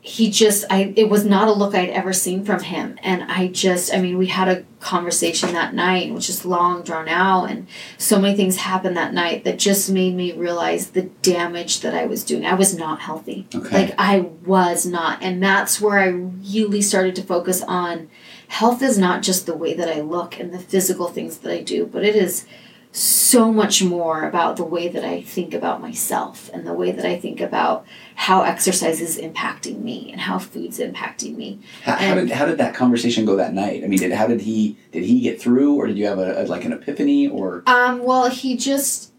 he 0.07 0.31
just 0.31 0.63
I 0.69 0.93
it 0.95 1.09
was 1.09 1.25
not 1.25 1.49
a 1.49 1.51
look 1.51 1.75
I'd 1.75 1.89
ever 1.89 2.13
seen 2.13 2.45
from 2.45 2.63
him 2.63 2.97
and 3.03 3.23
I 3.23 3.47
just 3.47 3.93
I 3.93 3.99
mean 3.99 4.17
we 4.17 4.27
had 4.27 4.47
a 4.47 4.63
conversation 4.79 5.53
that 5.53 5.73
night 5.73 6.13
which 6.13 6.29
is 6.29 6.45
long 6.45 6.81
drawn 6.81 7.09
out 7.09 7.45
and 7.45 7.67
so 7.97 8.17
many 8.17 8.33
things 8.33 8.55
happened 8.55 8.95
that 8.95 9.13
night 9.13 9.43
that 9.43 9.59
just 9.59 9.91
made 9.91 10.15
me 10.15 10.31
realize 10.31 10.91
the 10.91 11.03
damage 11.21 11.81
that 11.81 11.93
I 11.93 12.05
was 12.05 12.23
doing. 12.23 12.45
I 12.45 12.53
was 12.53 12.73
not 12.73 13.01
healthy. 13.01 13.47
Okay. 13.53 13.87
Like 13.87 13.95
I 13.97 14.19
was 14.45 14.85
not 14.85 15.21
and 15.21 15.43
that's 15.43 15.81
where 15.81 15.99
I 15.99 16.07
really 16.07 16.81
started 16.81 17.13
to 17.17 17.23
focus 17.23 17.61
on 17.63 18.09
health 18.47 18.81
is 18.81 18.97
not 18.97 19.23
just 19.23 19.45
the 19.45 19.57
way 19.57 19.73
that 19.73 19.89
I 19.89 19.99
look 19.99 20.39
and 20.39 20.53
the 20.53 20.59
physical 20.59 21.09
things 21.09 21.39
that 21.39 21.51
I 21.51 21.61
do, 21.61 21.85
but 21.85 22.05
it 22.05 22.15
is 22.15 22.47
so 22.91 23.51
much 23.51 23.83
more 23.83 24.23
about 24.23 24.57
the 24.57 24.63
way 24.63 24.87
that 24.87 25.03
I 25.03 25.21
think 25.21 25.53
about 25.53 25.81
myself 25.81 26.49
and 26.53 26.65
the 26.65 26.73
way 26.73 26.91
that 26.91 27.05
I 27.05 27.19
think 27.19 27.41
about 27.41 27.85
how 28.15 28.41
exercise 28.41 29.01
is 29.01 29.17
impacting 29.17 29.83
me 29.83 30.11
and 30.11 30.21
how 30.21 30.39
food's 30.39 30.79
impacting 30.79 31.35
me. 31.35 31.59
How, 31.83 31.95
how 31.95 32.15
did 32.15 32.31
how 32.31 32.45
did 32.45 32.57
that 32.57 32.73
conversation 32.73 33.25
go 33.25 33.35
that 33.35 33.53
night? 33.53 33.83
I 33.83 33.87
mean, 33.87 33.99
did 33.99 34.11
how 34.13 34.27
did 34.27 34.41
he 34.41 34.77
did 34.91 35.03
he 35.03 35.19
get 35.19 35.39
through, 35.39 35.75
or 35.75 35.87
did 35.87 35.97
you 35.97 36.07
have 36.07 36.17
a, 36.17 36.41
a 36.41 36.43
like 36.45 36.65
an 36.65 36.73
epiphany, 36.73 37.27
or 37.27 37.63
Um, 37.67 38.03
well, 38.03 38.29
he 38.29 38.57
just 38.57 39.11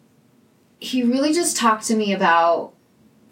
he 0.81 1.03
really 1.03 1.33
just 1.33 1.57
talked 1.57 1.87
to 1.87 1.95
me 1.95 2.13
about 2.13 2.73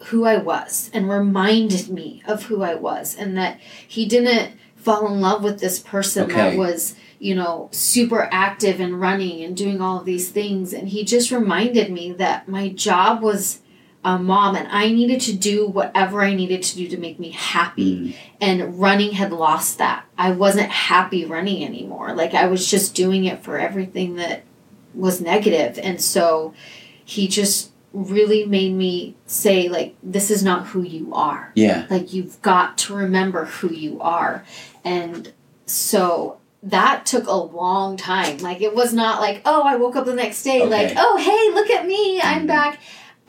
who 0.05 0.25
I 0.25 0.37
was 0.37 0.91
and 0.93 1.09
reminded 1.09 1.89
me 1.89 2.21
of 2.27 2.43
who 2.43 2.61
I 2.61 2.75
was 2.75 3.15
and 3.15 3.37
that 3.37 3.59
he 3.87 4.05
didn't 4.05 4.53
fall 4.75 5.07
in 5.07 5.19
love 5.19 5.43
with 5.43 5.59
this 5.59 5.79
person 5.79 6.29
that 6.29 6.55
was, 6.55 6.95
you 7.19 7.33
know, 7.35 7.69
super 7.71 8.29
active 8.31 8.79
and 8.79 8.99
running 9.01 9.43
and 9.43 9.55
doing 9.57 9.81
all 9.81 9.99
of 9.99 10.05
these 10.05 10.29
things 10.29 10.73
and 10.73 10.89
he 10.89 11.03
just 11.03 11.31
reminded 11.31 11.91
me 11.91 12.11
that 12.13 12.47
my 12.47 12.69
job 12.69 13.21
was 13.21 13.61
a 14.05 14.17
mom 14.19 14.55
and 14.55 14.67
I 14.69 14.91
needed 14.91 15.19
to 15.21 15.33
do 15.33 15.67
whatever 15.67 16.21
I 16.21 16.33
needed 16.35 16.61
to 16.63 16.77
do 16.77 16.87
to 16.89 16.97
make 16.97 17.19
me 17.19 17.31
happy 17.31 17.95
Mm. 17.97 18.15
and 18.39 18.79
running 18.79 19.11
had 19.13 19.33
lost 19.33 19.79
that. 19.79 20.05
I 20.17 20.31
wasn't 20.31 20.69
happy 20.69 21.25
running 21.25 21.63
anymore. 21.65 22.13
Like 22.13 22.33
I 22.33 22.45
was 22.47 22.69
just 22.69 22.93
doing 22.95 23.25
it 23.25 23.43
for 23.43 23.57
everything 23.57 24.15
that 24.15 24.43
was 24.93 25.19
negative 25.19 25.79
and 25.81 25.99
so 25.99 26.53
he 27.03 27.27
just 27.27 27.71
really 27.93 28.45
made 28.45 28.73
me 28.73 29.15
say 29.25 29.67
like 29.69 29.95
this 30.03 30.29
is 30.29 30.43
not 30.43 30.67
who 30.67 30.83
you 30.83 31.11
are. 31.13 31.51
yeah, 31.55 31.87
Like 31.89 32.13
you've 32.13 32.39
got 32.43 32.77
to 32.79 32.93
remember 32.93 33.45
who 33.45 33.73
you 33.73 33.99
are. 34.01 34.45
And 34.85 35.33
so 35.65 36.36
that 36.63 37.05
took 37.05 37.27
a 37.27 37.33
long 37.35 37.97
time. 37.97 38.37
Like 38.39 38.61
it 38.61 38.73
was 38.75 38.93
not 38.93 39.21
like, 39.21 39.41
oh, 39.45 39.61
I 39.63 39.75
woke 39.75 39.95
up 39.95 40.05
the 40.05 40.13
next 40.15 40.43
day 40.43 40.65
like, 40.65 40.93
oh, 40.97 41.17
hey, 41.17 41.53
look 41.53 41.69
at 41.69 41.85
me. 41.85 42.19
I'm 42.21 42.43
Mhm. 42.43 42.47
back. 42.47 42.79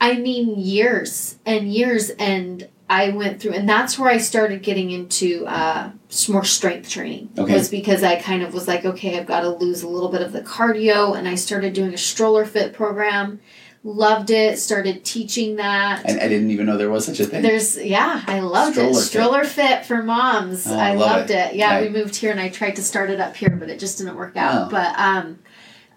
I 0.01 0.13
mean 0.13 0.57
years 0.59 1.35
and 1.45 1.71
years 1.73 2.09
and 2.11 2.67
I 2.89 3.09
went 3.09 3.39
through 3.39 3.51
and 3.53 3.69
that's 3.69 3.99
where 3.99 4.09
I 4.09 4.17
started 4.17 4.63
getting 4.63 4.89
into 4.89 5.45
uh, 5.45 5.91
more 6.29 6.43
strength 6.43 6.89
training. 6.89 7.29
Okay. 7.37 7.53
Was 7.53 7.69
because 7.69 8.01
I 8.01 8.15
kind 8.15 8.41
of 8.41 8.53
was 8.53 8.67
like, 8.67 8.83
okay, 8.83 9.19
I've 9.19 9.27
got 9.27 9.41
to 9.41 9.49
lose 9.49 9.83
a 9.83 9.87
little 9.87 10.09
bit 10.09 10.21
of 10.23 10.31
the 10.31 10.41
cardio 10.41 11.15
and 11.15 11.27
I 11.27 11.35
started 11.35 11.73
doing 11.73 11.93
a 11.93 11.97
stroller 11.97 12.45
fit 12.45 12.73
program. 12.73 13.41
Loved 13.89 14.29
it, 14.29 14.59
started 14.59 15.03
teaching 15.03 15.55
that. 15.55 16.03
and 16.05 16.19
I 16.19 16.27
didn't 16.27 16.51
even 16.51 16.67
know 16.67 16.77
there 16.77 16.91
was 16.91 17.05
such 17.07 17.19
a 17.19 17.25
thing. 17.25 17.41
There's 17.41 17.75
yeah, 17.75 18.23
I 18.27 18.41
loved 18.41 18.75
Stroller 18.75 18.89
it. 18.91 18.93
fit. 18.93 19.01
Stroller 19.03 19.43
fit 19.45 19.85
for 19.85 20.03
moms. 20.03 20.67
Oh, 20.67 20.77
I 20.77 20.93
love 20.93 20.99
loved 20.99 21.31
it. 21.31 21.53
it. 21.53 21.55
Yeah, 21.55 21.81
we 21.81 21.89
moved 21.89 22.15
here 22.15 22.29
and 22.29 22.39
I 22.39 22.49
tried 22.49 22.75
to 22.75 22.83
start 22.83 23.09
it 23.09 23.19
up 23.19 23.35
here, 23.35 23.49
but 23.49 23.67
it 23.69 23.79
just 23.79 23.97
didn't 23.97 24.15
work 24.15 24.37
out. 24.37 24.67
Oh. 24.67 24.69
But 24.69 24.93
um 24.99 25.39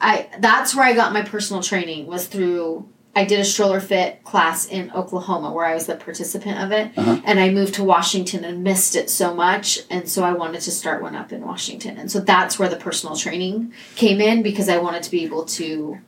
I 0.01 0.29
that's 0.41 0.75
where 0.75 0.87
I 0.87 0.95
got 0.95 1.13
my 1.13 1.21
personal 1.21 1.63
training 1.63 2.07
was 2.07 2.27
through 2.27 2.89
I 3.15 3.27
did 3.27 3.41
a 3.41 3.45
stroller 3.45 3.81
fit 3.81 4.25
class 4.25 4.67
in 4.67 4.91
Oklahoma 4.93 5.53
where 5.53 5.67
I 5.67 5.75
was 5.75 5.85
the 5.85 5.97
participant 5.97 6.59
of 6.59 6.73
it. 6.73 6.93
Uh-huh. 6.97 7.21
And 7.27 7.39
I 7.39 7.51
moved 7.51 7.75
to 7.75 7.85
Washington 7.85 8.43
and 8.43 8.65
missed 8.65 8.97
it 8.97 9.11
so 9.11 9.35
much. 9.35 9.81
And 9.91 10.09
so 10.09 10.25
I 10.25 10.33
wanted 10.33 10.63
to 10.63 10.71
start 10.71 11.03
one 11.03 11.15
up 11.15 11.31
in 11.31 11.43
Washington. 11.43 11.99
And 11.99 12.11
so 12.11 12.21
that's 12.21 12.59
where 12.59 12.71
the 12.71 12.77
personal 12.77 13.15
training 13.15 13.75
came 13.97 14.23
in 14.23 14.43
because 14.43 14.71
I 14.71 14.79
wanted 14.79 15.03
to 15.03 15.11
be 15.11 15.25
able 15.25 15.45
to 15.45 15.99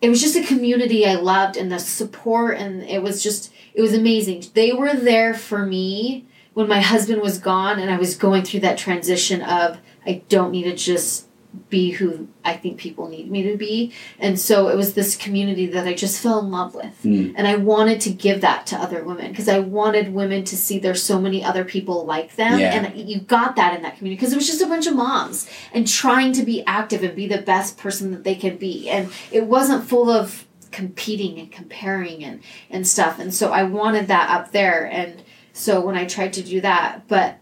it 0.00 0.08
was 0.08 0.20
just 0.20 0.36
a 0.36 0.46
community 0.46 1.06
I 1.06 1.14
loved 1.14 1.56
and 1.56 1.70
the 1.70 1.78
support 1.78 2.56
and 2.56 2.82
it 2.82 3.02
was 3.02 3.22
just 3.22 3.52
it 3.74 3.82
was 3.82 3.94
amazing. 3.94 4.44
They 4.54 4.72
were 4.72 4.94
there 4.94 5.34
for 5.34 5.64
me 5.64 6.26
when 6.54 6.68
my 6.68 6.80
husband 6.80 7.22
was 7.22 7.38
gone 7.38 7.78
and 7.78 7.90
I 7.90 7.98
was 7.98 8.16
going 8.16 8.42
through 8.44 8.60
that 8.60 8.78
transition 8.78 9.42
of 9.42 9.78
I 10.04 10.22
don't 10.28 10.50
need 10.50 10.64
to 10.64 10.74
just 10.74 11.27
be 11.70 11.90
who 11.90 12.28
I 12.44 12.56
think 12.56 12.78
people 12.78 13.08
need 13.08 13.30
me 13.30 13.42
to 13.50 13.56
be. 13.56 13.92
And 14.18 14.38
so 14.38 14.68
it 14.68 14.76
was 14.76 14.94
this 14.94 15.16
community 15.16 15.66
that 15.66 15.86
I 15.86 15.94
just 15.94 16.22
fell 16.22 16.40
in 16.40 16.50
love 16.50 16.74
with. 16.74 17.02
Mm. 17.02 17.34
And 17.36 17.46
I 17.46 17.56
wanted 17.56 18.00
to 18.02 18.10
give 18.10 18.42
that 18.42 18.66
to 18.68 18.76
other 18.76 19.02
women 19.02 19.30
because 19.30 19.48
I 19.48 19.58
wanted 19.58 20.12
women 20.12 20.44
to 20.44 20.56
see 20.56 20.78
there's 20.78 21.02
so 21.02 21.20
many 21.20 21.42
other 21.42 21.64
people 21.64 22.04
like 22.04 22.36
them. 22.36 22.58
Yeah. 22.58 22.74
And 22.74 23.08
you 23.08 23.20
got 23.20 23.56
that 23.56 23.74
in 23.74 23.82
that 23.82 23.96
community 23.96 24.18
because 24.18 24.32
it 24.32 24.36
was 24.36 24.46
just 24.46 24.62
a 24.62 24.66
bunch 24.66 24.86
of 24.86 24.94
moms 24.94 25.50
and 25.72 25.86
trying 25.86 26.32
to 26.34 26.42
be 26.42 26.62
active 26.66 27.02
and 27.02 27.16
be 27.16 27.26
the 27.26 27.42
best 27.42 27.78
person 27.78 28.10
that 28.12 28.24
they 28.24 28.34
can 28.34 28.56
be. 28.58 28.88
And 28.90 29.10
it 29.32 29.46
wasn't 29.46 29.84
full 29.84 30.10
of 30.10 30.46
competing 30.70 31.38
and 31.38 31.50
comparing 31.50 32.22
and, 32.24 32.42
and 32.68 32.86
stuff. 32.86 33.18
And 33.18 33.32
so 33.32 33.52
I 33.52 33.62
wanted 33.62 34.08
that 34.08 34.30
up 34.30 34.52
there. 34.52 34.86
And 34.86 35.22
so 35.54 35.80
when 35.80 35.96
I 35.96 36.04
tried 36.04 36.34
to 36.34 36.42
do 36.42 36.60
that, 36.60 37.08
but 37.08 37.37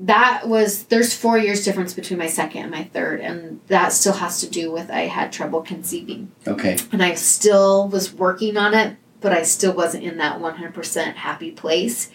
that 0.00 0.46
was 0.46 0.84
there's 0.84 1.12
four 1.12 1.36
years 1.38 1.64
difference 1.64 1.92
between 1.92 2.18
my 2.18 2.28
second 2.28 2.62
and 2.62 2.70
my 2.70 2.84
third 2.84 3.20
and 3.20 3.60
that 3.66 3.92
still 3.92 4.12
has 4.12 4.40
to 4.40 4.48
do 4.48 4.70
with 4.70 4.90
i 4.90 5.02
had 5.02 5.32
trouble 5.32 5.60
conceiving 5.60 6.30
okay, 6.46 6.76
and 6.92 7.02
I 7.02 7.14
still 7.14 7.88
was 7.88 8.12
working 8.14 8.56
on 8.56 8.74
it, 8.74 8.96
but 9.20 9.32
I 9.32 9.42
still 9.42 9.72
wasn't 9.72 10.04
in 10.04 10.18
that 10.18 10.40
100% 10.40 11.14
happy 11.14 11.50
place. 11.50 12.10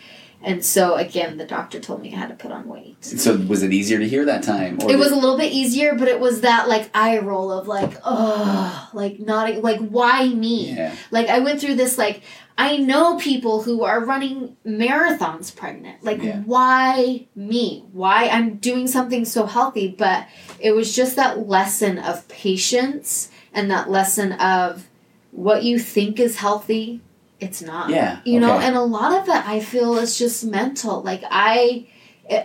And 0.45 0.63
so 0.65 0.95
again, 0.95 1.37
the 1.37 1.45
doctor 1.45 1.79
told 1.79 2.01
me 2.01 2.13
I 2.13 2.17
had 2.17 2.29
to 2.29 2.35
put 2.35 2.51
on 2.51 2.67
weight. 2.67 3.03
so 3.03 3.37
was 3.37 3.63
it 3.63 3.71
easier 3.71 3.99
to 3.99 4.07
hear 4.07 4.25
that 4.25 4.43
time? 4.43 4.77
Or 4.81 4.91
It 4.91 4.97
was 4.97 5.11
a 5.11 5.15
little 5.15 5.37
bit 5.37 5.53
easier, 5.53 5.95
but 5.95 6.09
it 6.09 6.19
was 6.19 6.41
that 6.41 6.67
like 6.67 6.89
eye 6.93 7.19
roll 7.19 7.49
of 7.51 7.67
like, 7.67 7.93
oh, 8.03 8.89
like 8.93 9.19
not 9.19 9.61
like 9.63 9.79
why 9.79 10.27
me? 10.27 10.73
yeah, 10.73 10.95
Like 11.11 11.27
I 11.29 11.39
went 11.39 11.61
through 11.61 11.75
this 11.75 11.97
like 11.97 12.23
I 12.57 12.77
know 12.77 13.17
people 13.17 13.63
who 13.63 13.83
are 13.83 14.03
running 14.03 14.55
marathons 14.65 15.55
pregnant. 15.55 16.03
Like 16.03 16.21
Yeah. 16.21 16.41
why 16.45 17.27
me? 17.35 17.85
Why 17.91 18.27
I'm 18.27 18.55
doing 18.57 18.87
something 18.87 19.25
so 19.25 19.45
healthy, 19.45 19.87
but 19.87 20.27
it 20.59 20.71
was 20.71 20.95
just 20.95 21.15
that 21.15 21.47
lesson 21.47 21.97
of 21.97 22.27
patience 22.27 23.29
and 23.53 23.69
that 23.71 23.89
lesson 23.89 24.33
of 24.33 24.87
what 25.31 25.63
you 25.63 25.79
think 25.79 26.19
is 26.19 26.37
healthy, 26.37 27.01
it's 27.39 27.61
not. 27.61 27.89
yeah, 27.89 28.19
You 28.23 28.39
know, 28.39 28.59
and 28.59 28.75
a 28.75 28.81
lot 28.81 29.19
of 29.21 29.27
it 29.27 29.47
I 29.47 29.59
feel 29.59 29.97
is 29.97 30.17
just 30.17 30.43
mental. 30.43 31.01
Like 31.01 31.23
I 31.29 31.87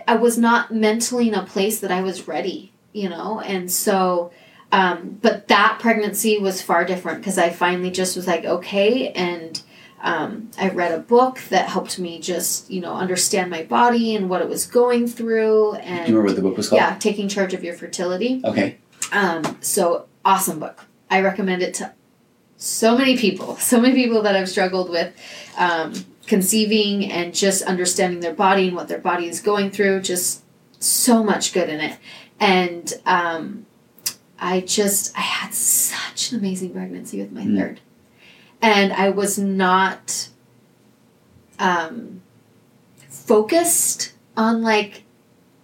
I 0.07 0.15
was 0.15 0.37
not 0.37 0.73
mentally 0.73 1.29
in 1.29 1.35
a 1.35 1.45
place 1.45 1.79
that 1.79 1.91
I 1.91 2.01
was 2.01 2.27
ready, 2.27 2.73
you 2.93 3.09
know? 3.09 3.39
And 3.39 3.71
so 3.71 4.31
um, 4.71 5.17
but 5.21 5.47
that 5.47 5.79
pregnancy 5.79 6.37
was 6.37 6.61
far 6.61 6.85
different 6.85 7.19
because 7.19 7.37
I 7.37 7.49
finally 7.49 7.89
just 7.91 8.15
was 8.15 8.27
like, 8.27 8.45
okay. 8.45 9.11
And 9.13 9.59
Um, 10.01 10.49
I 10.57 10.69
read 10.69 10.91
a 10.93 10.99
book 10.99 11.39
that 11.49 11.67
helped 11.67 11.99
me 11.99 12.19
just, 12.19 12.69
you 12.71 12.79
know, 12.81 12.93
understand 12.93 13.51
my 13.51 13.63
body 13.63 14.15
and 14.15 14.29
what 14.29 14.41
it 14.41 14.47
was 14.47 14.65
going 14.65 15.07
through. 15.07 15.73
And 15.73 16.05
Do 16.05 16.11
you 16.11 16.17
remember 16.17 16.27
what 16.31 16.35
the 16.35 16.41
book 16.41 16.57
was 16.57 16.69
called? 16.69 16.79
yeah, 16.81 16.95
taking 16.99 17.27
charge 17.27 17.53
of 17.53 17.63
your 17.63 17.73
fertility. 17.73 18.41
Okay. 18.45 18.77
Um, 19.11 19.57
so 19.61 20.07
awesome 20.23 20.59
book. 20.59 20.85
I 21.09 21.21
recommend 21.21 21.61
it 21.63 21.73
to 21.75 21.93
so 22.57 22.97
many 22.97 23.17
people, 23.17 23.55
so 23.71 23.79
many 23.81 23.93
people 23.95 24.21
that 24.21 24.35
I've 24.35 24.49
struggled 24.49 24.89
with 24.89 25.13
um, 25.57 25.93
conceiving 26.27 27.11
and 27.11 27.33
just 27.33 27.63
understanding 27.63 28.21
their 28.21 28.33
body 28.33 28.67
and 28.67 28.75
what 28.77 28.87
their 28.87 28.99
body 28.99 29.27
is 29.27 29.41
going 29.41 29.69
through. 29.71 30.01
Just 30.01 30.43
so 30.79 31.23
much 31.23 31.51
good 31.53 31.67
in 31.67 31.81
it. 31.81 31.97
And 32.39 32.93
um, 33.05 33.65
I 34.39 34.61
just, 34.61 35.17
I 35.17 35.21
had 35.21 35.53
such 35.53 36.31
an 36.31 36.39
amazing 36.39 36.71
pregnancy 36.73 37.19
with 37.19 37.33
my 37.33 37.41
Mm. 37.41 37.57
third. 37.57 37.79
And 38.61 38.91
I 38.93 39.09
was 39.09 39.37
not 39.37 40.29
um, 41.59 42.21
focused 43.07 44.13
on 44.35 44.61
like 44.61 45.03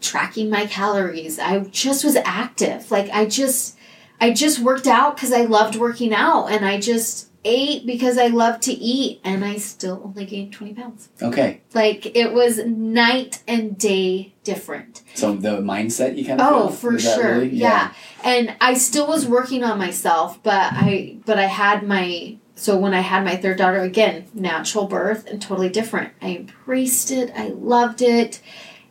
tracking 0.02 0.50
my 0.50 0.66
calories. 0.66 1.40
I 1.40 1.60
just 1.60 2.04
was 2.04 2.16
active. 2.24 2.92
Like 2.92 3.10
I 3.12 3.26
just 3.26 3.76
I 4.22 4.32
just 4.32 4.60
worked 4.60 4.88
out 4.88 5.18
cuz 5.18 5.32
I 5.32 5.42
loved 5.42 5.76
working 5.76 6.14
out 6.14 6.48
and 6.48 6.66
I 6.66 6.80
just 6.80 7.30
ate 7.48 7.86
because 7.86 8.18
I 8.18 8.28
loved 8.28 8.64
to 8.64 8.74
eat 8.74 9.20
and 9.24 9.46
I 9.46 9.58
still 9.58 10.02
only 10.04 10.26
gained 10.26 10.52
20 10.52 10.74
pounds. 10.74 11.10
Okay. 11.22 11.62
Like 11.74 12.16
it 12.16 12.34
was 12.34 12.58
night 12.66 13.44
and 13.48 13.78
day 13.78 14.34
different. 14.44 15.02
So 15.14 15.36
the 15.36 15.58
mindset 15.62 16.18
you 16.18 16.26
kind 16.26 16.42
of 16.42 16.48
Oh, 16.52 16.70
for 16.70 16.98
sure. 16.98 17.36
really- 17.36 17.50
Yeah. 17.50 17.92
And 18.24 18.56
I 18.60 18.74
still 18.74 19.08
was 19.08 19.26
working 19.28 19.64
on 19.64 19.78
myself, 19.78 20.42
but 20.44 20.74
I 20.74 21.18
but 21.26 21.38
I 21.38 21.46
had 21.46 21.84
my 21.84 22.38
so 22.56 22.78
when 22.78 22.94
I 22.94 23.02
had 23.02 23.26
my 23.26 23.36
third 23.36 23.58
daughter 23.58 23.82
again, 23.82 24.28
natural 24.34 24.88
birth 24.88 25.28
and 25.28 25.42
totally 25.42 25.70
different. 25.70 26.14
I 26.22 26.36
embraced 26.38 27.12
it. 27.12 27.32
I 27.36 27.50
loved 27.50 28.02
it. 28.02 28.42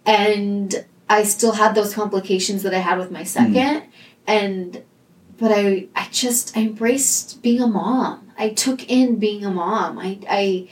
And 0.04 0.84
I 1.08 1.24
still 1.24 1.52
had 1.52 1.74
those 1.74 1.94
complications 1.94 2.62
that 2.62 2.74
I 2.74 2.78
had 2.78 2.98
with 2.98 3.10
my 3.10 3.20
hmm. 3.20 3.26
second 3.26 3.82
and 4.26 4.82
but 5.36 5.50
I 5.52 5.88
I 5.96 6.08
just 6.12 6.56
I 6.56 6.60
embraced 6.60 7.42
being 7.42 7.60
a 7.60 7.66
mom. 7.66 8.32
I 8.38 8.50
took 8.50 8.88
in 8.88 9.16
being 9.16 9.44
a 9.44 9.50
mom. 9.50 9.98
I 9.98 10.18
I 10.28 10.68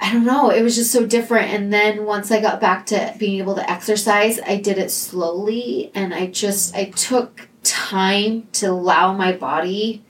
I 0.00 0.12
don't 0.12 0.24
know. 0.24 0.50
It 0.50 0.62
was 0.62 0.74
just 0.74 0.90
so 0.90 1.06
different. 1.06 1.52
And 1.52 1.72
then 1.72 2.04
once 2.04 2.30
I 2.30 2.40
got 2.40 2.60
back 2.60 2.86
to 2.86 3.14
being 3.18 3.38
able 3.38 3.54
to 3.54 3.70
exercise, 3.70 4.40
I 4.40 4.56
did 4.56 4.78
it 4.78 4.90
slowly 4.90 5.92
and 5.94 6.12
I 6.12 6.26
just 6.26 6.74
I 6.74 6.86
took 6.86 7.48
time 7.62 8.48
to 8.52 8.66
allow 8.66 9.12
my 9.12 9.32
body 9.32 10.04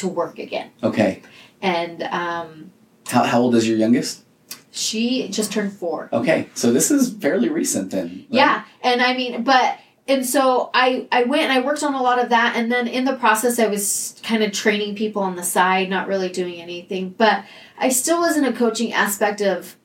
to 0.00 0.08
work 0.08 0.38
again. 0.38 0.70
Okay. 0.82 1.22
And 1.62 2.02
um 2.04 2.70
How, 3.08 3.24
how 3.24 3.40
old 3.40 3.54
is 3.54 3.66
your 3.68 3.76
youngest? 3.78 4.24
she 4.70 5.28
just 5.28 5.50
turned 5.52 5.72
4. 5.72 6.10
Okay. 6.12 6.48
So 6.54 6.72
this 6.72 6.90
is 6.90 7.12
fairly 7.14 7.48
recent 7.48 7.90
then. 7.90 8.06
right? 8.08 8.26
Yeah, 8.30 8.64
and 8.82 9.02
I 9.02 9.14
mean, 9.16 9.42
but 9.42 9.78
and 10.06 10.24
so 10.24 10.70
I 10.72 11.08
I 11.10 11.24
went 11.24 11.42
and 11.44 11.52
I 11.52 11.60
worked 11.66 11.82
on 11.82 11.94
a 11.94 12.02
lot 12.02 12.18
of 12.22 12.28
that, 12.30 12.54
and 12.56 12.70
then 12.70 12.86
in 12.86 13.04
the 13.04 13.16
process, 13.16 13.58
I 13.58 13.66
was 13.66 14.14
kind 14.22 14.42
of 14.42 14.52
training 14.52 14.94
people 14.94 15.22
on 15.22 15.36
the 15.36 15.42
side, 15.42 15.90
not 15.90 16.06
really 16.06 16.28
doing 16.28 16.60
anything, 16.60 17.10
but 17.18 17.44
I 17.78 17.88
still 17.88 18.20
was 18.20 18.36
in 18.36 18.44
a 18.44 18.52
coaching 18.52 18.92
aspect 18.92 19.40
of 19.40 19.76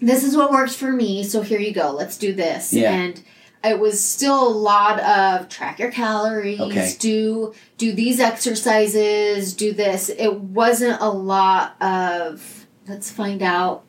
this 0.00 0.22
is 0.24 0.36
what 0.36 0.50
works 0.52 0.74
for 0.76 0.92
me, 0.92 1.24
so 1.24 1.40
here 1.42 1.58
you 1.60 1.72
go, 1.72 1.90
let's 1.90 2.18
do 2.18 2.32
this, 2.34 2.72
Yeah. 2.72 2.92
and. 2.92 3.22
It 3.64 3.78
was 3.80 4.00
still 4.00 4.46
a 4.46 4.50
lot 4.50 5.00
of 5.00 5.48
track 5.48 5.78
your 5.80 5.90
calories, 5.90 6.60
Okay. 6.60 6.94
do 6.98 7.52
do 7.76 7.92
these 7.92 8.20
exercises, 8.20 9.52
do 9.54 9.72
this. 9.72 10.08
It 10.10 10.40
wasn't 10.40 11.00
a 11.00 11.10
lot 11.10 11.80
of 11.82 12.66
let's 12.86 13.10
find 13.10 13.42
out 13.42 13.82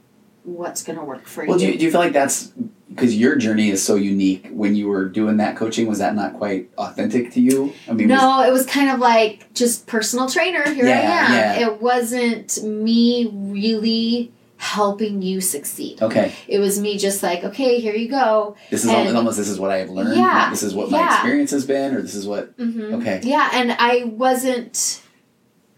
what's 0.44 0.84
going 0.84 0.98
to 0.98 1.06
work 1.06 1.28
for 1.28 1.44
you. 1.44 1.50
Well, 1.50 1.60
do 1.60 1.76
do 1.78 1.84
you 1.86 1.92
feel 1.92 2.00
like 2.00 2.14
that's 2.14 2.52
because 2.90 3.16
your 3.16 3.36
journey 3.36 3.70
is 3.70 3.84
so 3.84 3.96
unique? 3.96 4.48
When 4.52 4.76
you 4.76 4.88
were 4.88 5.06
doing 5.06 5.38
that 5.38 5.56
coaching, 5.56 5.88
was 5.88 6.00
that 6.00 6.16
not 6.16 6.34
quite 6.34 6.70
authentic 6.78 7.32
to 7.34 7.40
you? 7.40 7.74
I 7.88 7.94
mean, 7.94 8.10
was- 8.10 8.20
No, 8.20 8.42
it 8.42 8.52
was 8.52 8.66
kind 8.66 8.90
of 8.90 9.00
like 9.00 9.54
just 9.54 9.86
personal 9.86 10.28
trainer. 10.28 10.68
Here 10.74 10.86
I 10.86 10.90
am. 10.90 11.32
yeah. 11.34 11.60
It 11.68 11.82
wasn't 11.82 12.62
me 12.64 13.30
really 13.32 14.32
helping 14.60 15.22
you 15.22 15.40
succeed. 15.40 16.02
okay, 16.02 16.34
It 16.48 16.60
was 16.60 16.80
me 16.82 16.98
just 16.98 17.24
like, 17.24 17.44
okay, 17.46 17.80
here 17.80 17.96
you 17.96 18.10
go. 18.10 18.58
this 18.70 18.84
is 18.84 18.90
And- 18.92 19.16
almost, 19.16 19.38
this 19.38 19.48
is 19.48 19.58
what 19.58 19.72
I 19.72 19.78
have 19.78 19.90
learned. 19.90 20.18
Yeah, 20.18 20.50
This 20.50 20.64
is 20.64 20.76
what 20.76 20.92
my 20.92 21.00
yeah. 21.00 21.14
experience 21.16 21.52
has 21.52 21.66
been, 21.66 21.96
or 21.96 22.02
this 22.02 22.14
is 22.14 22.28
what. 22.28 22.52
hmm 22.58 22.94
Okay. 22.96 23.22
Yeah, 23.24 23.50
and 23.54 23.72
I 23.80 24.04
wasn't, 24.04 25.02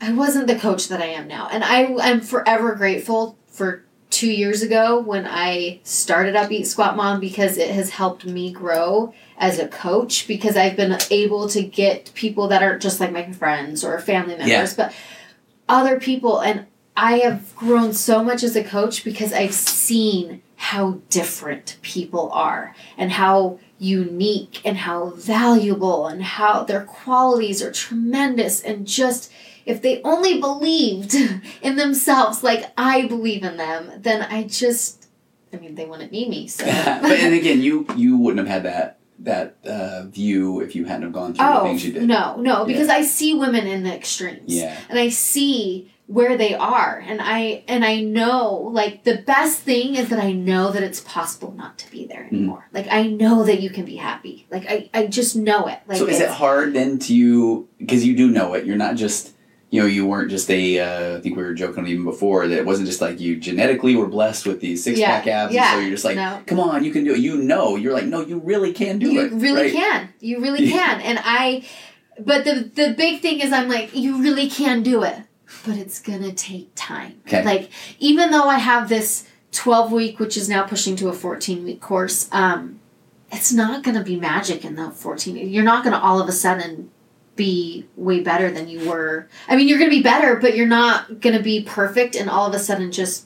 I 0.02 0.12
wasn't 0.14 0.48
the 0.48 0.56
coach 0.56 0.88
that 0.90 1.00
I 1.00 1.06
am 1.06 1.28
now, 1.28 1.48
and 1.52 1.64
I 1.64 1.82
am 2.10 2.22
forever 2.22 2.74
grateful 2.74 3.38
for 3.48 3.84
two 4.10 4.32
years 4.32 4.64
ago 4.64 5.00
when 5.00 5.26
I 5.30 5.80
started 5.84 6.36
up 6.36 6.52
Eat 6.52 6.66
Squat 6.66 6.98
Mom 6.98 7.20
because 7.20 7.58
it 7.58 7.70
has 7.70 7.92
helped 7.92 8.26
me 8.26 8.52
grow 8.52 9.14
as 9.38 9.60
a 9.60 9.68
coach 9.68 10.28
because 10.28 10.58
I've 10.58 10.76
been 10.76 10.98
able 11.12 11.48
to 11.50 11.62
get 11.62 12.12
people 12.16 12.48
that 12.48 12.64
aren't 12.64 12.82
just 12.82 13.00
like 13.00 13.12
my 13.14 13.32
friends 13.32 13.84
or 13.84 13.98
family 14.00 14.36
members, 14.36 14.50
Yeah. 14.50 14.74
but 14.76 14.94
other 15.70 16.00
people, 16.00 16.40
and 16.40 16.66
I 16.96 17.20
have 17.20 17.56
grown 17.56 17.94
so 17.94 18.24
much 18.24 18.44
as 18.44 18.56
a 18.56 18.64
coach 18.64 19.04
because 19.04 19.34
I've 19.34 19.54
seen 19.54 20.42
how 20.56 21.00
different 21.10 21.78
people 21.82 22.30
are 22.32 22.76
and 22.98 23.12
how 23.12 23.60
unique 23.80 24.62
and 24.64 24.78
how 24.78 25.10
valuable 25.12 26.06
and 26.06 26.22
how 26.22 26.64
their 26.64 26.84
qualities 26.84 27.64
are 27.64 27.72
tremendous 27.72 28.62
and 28.62 28.86
just 28.86 29.32
if 29.66 29.82
they 29.82 30.02
only 30.04 30.40
believed 30.40 31.16
in 31.62 31.76
themselves 31.78 32.44
like 32.44 32.72
I 32.78 33.08
believe 33.08 33.44
in 33.44 33.58
them, 33.58 33.92
then 33.98 34.22
I 34.22 34.44
just 34.44 35.08
I 35.54 35.58
mean 35.58 35.76
they 35.76 35.86
wouldn't 35.86 36.12
need 36.12 36.30
me. 36.30 36.48
So 36.48 36.66
but 36.66 37.12
and 37.20 37.34
again, 37.34 37.62
you 37.62 37.88
you 37.96 38.18
wouldn't 38.18 38.48
have 38.48 38.64
had 38.64 38.64
that 38.64 38.98
that 39.20 39.58
uh, 39.66 40.04
view 40.08 40.62
if 40.62 40.76
you 40.76 40.86
hadn't 40.86 41.04
have 41.04 41.14
gone 41.14 41.34
through 41.34 41.46
the 41.46 41.60
Oh 41.60 41.64
things 41.64 41.86
you 41.86 41.94
did. 41.94 42.04
no, 42.04 42.38
no, 42.38 42.66
because 42.66 42.90
I 42.90 43.04
see 43.04 43.34
women 43.36 43.68
in 43.68 43.84
the 43.84 43.94
extremes. 43.94 44.54
Yeah. 44.54 44.76
and 44.90 44.98
I 44.98 45.10
see 45.10 45.92
where 46.08 46.36
they 46.36 46.54
are 46.54 47.02
and 47.08 47.22
I 47.22 47.64
and 47.70 47.86
I 47.86 48.02
know 48.02 48.54
like 48.74 49.06
the 49.06 49.18
best 49.26 49.60
thing 49.60 49.96
is 49.96 50.10
that 50.10 50.20
I 50.20 50.34
know 50.34 50.72
that 50.72 50.84
it's 50.84 51.00
possible 51.00 51.54
not 51.54 51.78
to 51.80 51.92
be 51.92 52.06
there 52.06 52.24
Mm-hmm. 52.24 52.36
anymore. 52.36 52.68
Like 52.74 52.88
I 52.92 53.04
know 53.08 53.44
that 53.46 53.62
you 53.62 53.70
can 53.70 53.86
be 53.86 53.96
happy. 53.96 54.46
Like 54.52 54.66
I, 54.70 54.90
I 54.94 55.08
just 55.08 55.36
know 55.36 55.68
it. 55.68 55.80
Like 55.88 55.98
so 56.00 56.08
is 56.08 56.20
it 56.20 56.30
hard 56.30 56.74
then 56.74 57.00
to 57.00 57.16
you 57.16 57.70
because 57.78 58.06
you 58.06 58.16
do 58.18 58.30
know 58.30 58.54
it? 58.56 58.66
You're 58.66 58.76
not 58.78 58.96
just 58.96 59.34
you 59.70 59.80
know 59.80 59.88
you 59.88 60.06
weren't 60.06 60.30
just 60.30 60.50
a 60.52 60.80
uh, 60.80 61.18
I 61.18 61.22
think 61.22 61.38
we 61.38 61.44
were 61.44 61.54
joking 61.54 61.88
even 61.88 62.04
before 62.04 62.46
that 62.46 62.58
it 62.58 62.66
wasn't 62.66 62.88
just 62.90 63.00
like 63.00 63.22
you 63.22 63.38
genetically 63.38 63.96
were 63.96 64.08
blessed 64.08 64.46
with 64.46 64.60
these 64.60 64.84
six 64.84 65.00
Yeah, 65.00 65.12
pack 65.22 65.28
abs. 65.28 65.54
yeah, 65.54 65.72
so 65.74 65.80
you're 65.80 65.92
just 65.92 66.04
like, 66.04 66.18
no. 66.18 66.42
come 66.46 66.60
on, 66.60 66.84
you 66.84 66.92
can 66.92 67.06
do 67.06 67.14
it. 67.14 67.20
You 67.20 67.38
know, 67.38 67.78
you're 67.78 67.94
like, 67.94 68.06
no, 68.06 68.20
you 68.20 68.40
really 68.40 68.74
can 68.74 69.00
do 69.00 69.10
you 69.14 69.22
it. 69.22 69.32
You 69.32 69.38
really 69.40 69.62
right? 69.64 69.72
can. 69.74 70.10
You 70.20 70.42
really 70.42 70.70
can. 70.78 71.00
And 71.00 71.20
I 71.24 71.64
but 72.20 72.44
the 72.44 72.70
the 72.76 72.94
big 72.98 73.22
thing 73.22 73.40
is 73.40 73.54
I'm 73.54 73.70
like, 73.70 73.96
you 73.96 74.22
really 74.22 74.50
can 74.50 74.84
do 74.84 75.04
it. 75.04 75.16
But 75.66 75.78
it's 75.78 76.00
gonna 76.02 76.32
take 76.32 76.72
time. 76.76 77.22
Okay. 77.28 77.44
Like 77.44 77.70
even 78.00 78.32
though 78.32 78.48
I 78.48 78.58
have 78.58 78.90
this 78.90 79.28
12 79.52 79.92
week, 79.92 80.20
which 80.20 80.38
is 80.38 80.50
now 80.50 80.64
pushing 80.64 80.96
to 80.98 81.10
a 81.10 81.14
14 81.14 81.64
week 81.64 81.82
course, 81.82 82.30
um, 82.32 82.80
it's 83.32 83.54
not 83.54 83.84
gonna 83.84 84.04
be 84.04 84.16
magic 84.16 84.66
in 84.66 84.76
the 84.76 84.92
14. 84.92 85.36
You're 85.50 85.64
not 85.64 85.84
gonna 85.84 86.00
all 86.00 86.22
of 86.22 86.28
a 86.28 86.34
sudden 86.34 86.92
be 87.36 87.88
way 87.96 88.20
better 88.20 88.52
than 88.52 88.68
you 88.68 88.90
were. 88.90 89.28
I 89.48 89.56
mean, 89.56 89.68
you're 89.68 89.80
gonna 89.80 89.90
be 89.90 90.04
better, 90.04 90.36
but 90.36 90.56
you're 90.56 90.68
not 90.68 91.22
gonna 91.22 91.42
be 91.42 91.64
perfect 91.64 92.16
and 92.16 92.30
all 92.30 92.48
of 92.48 92.54
a 92.54 92.60
sudden 92.60 92.92
just 92.92 93.26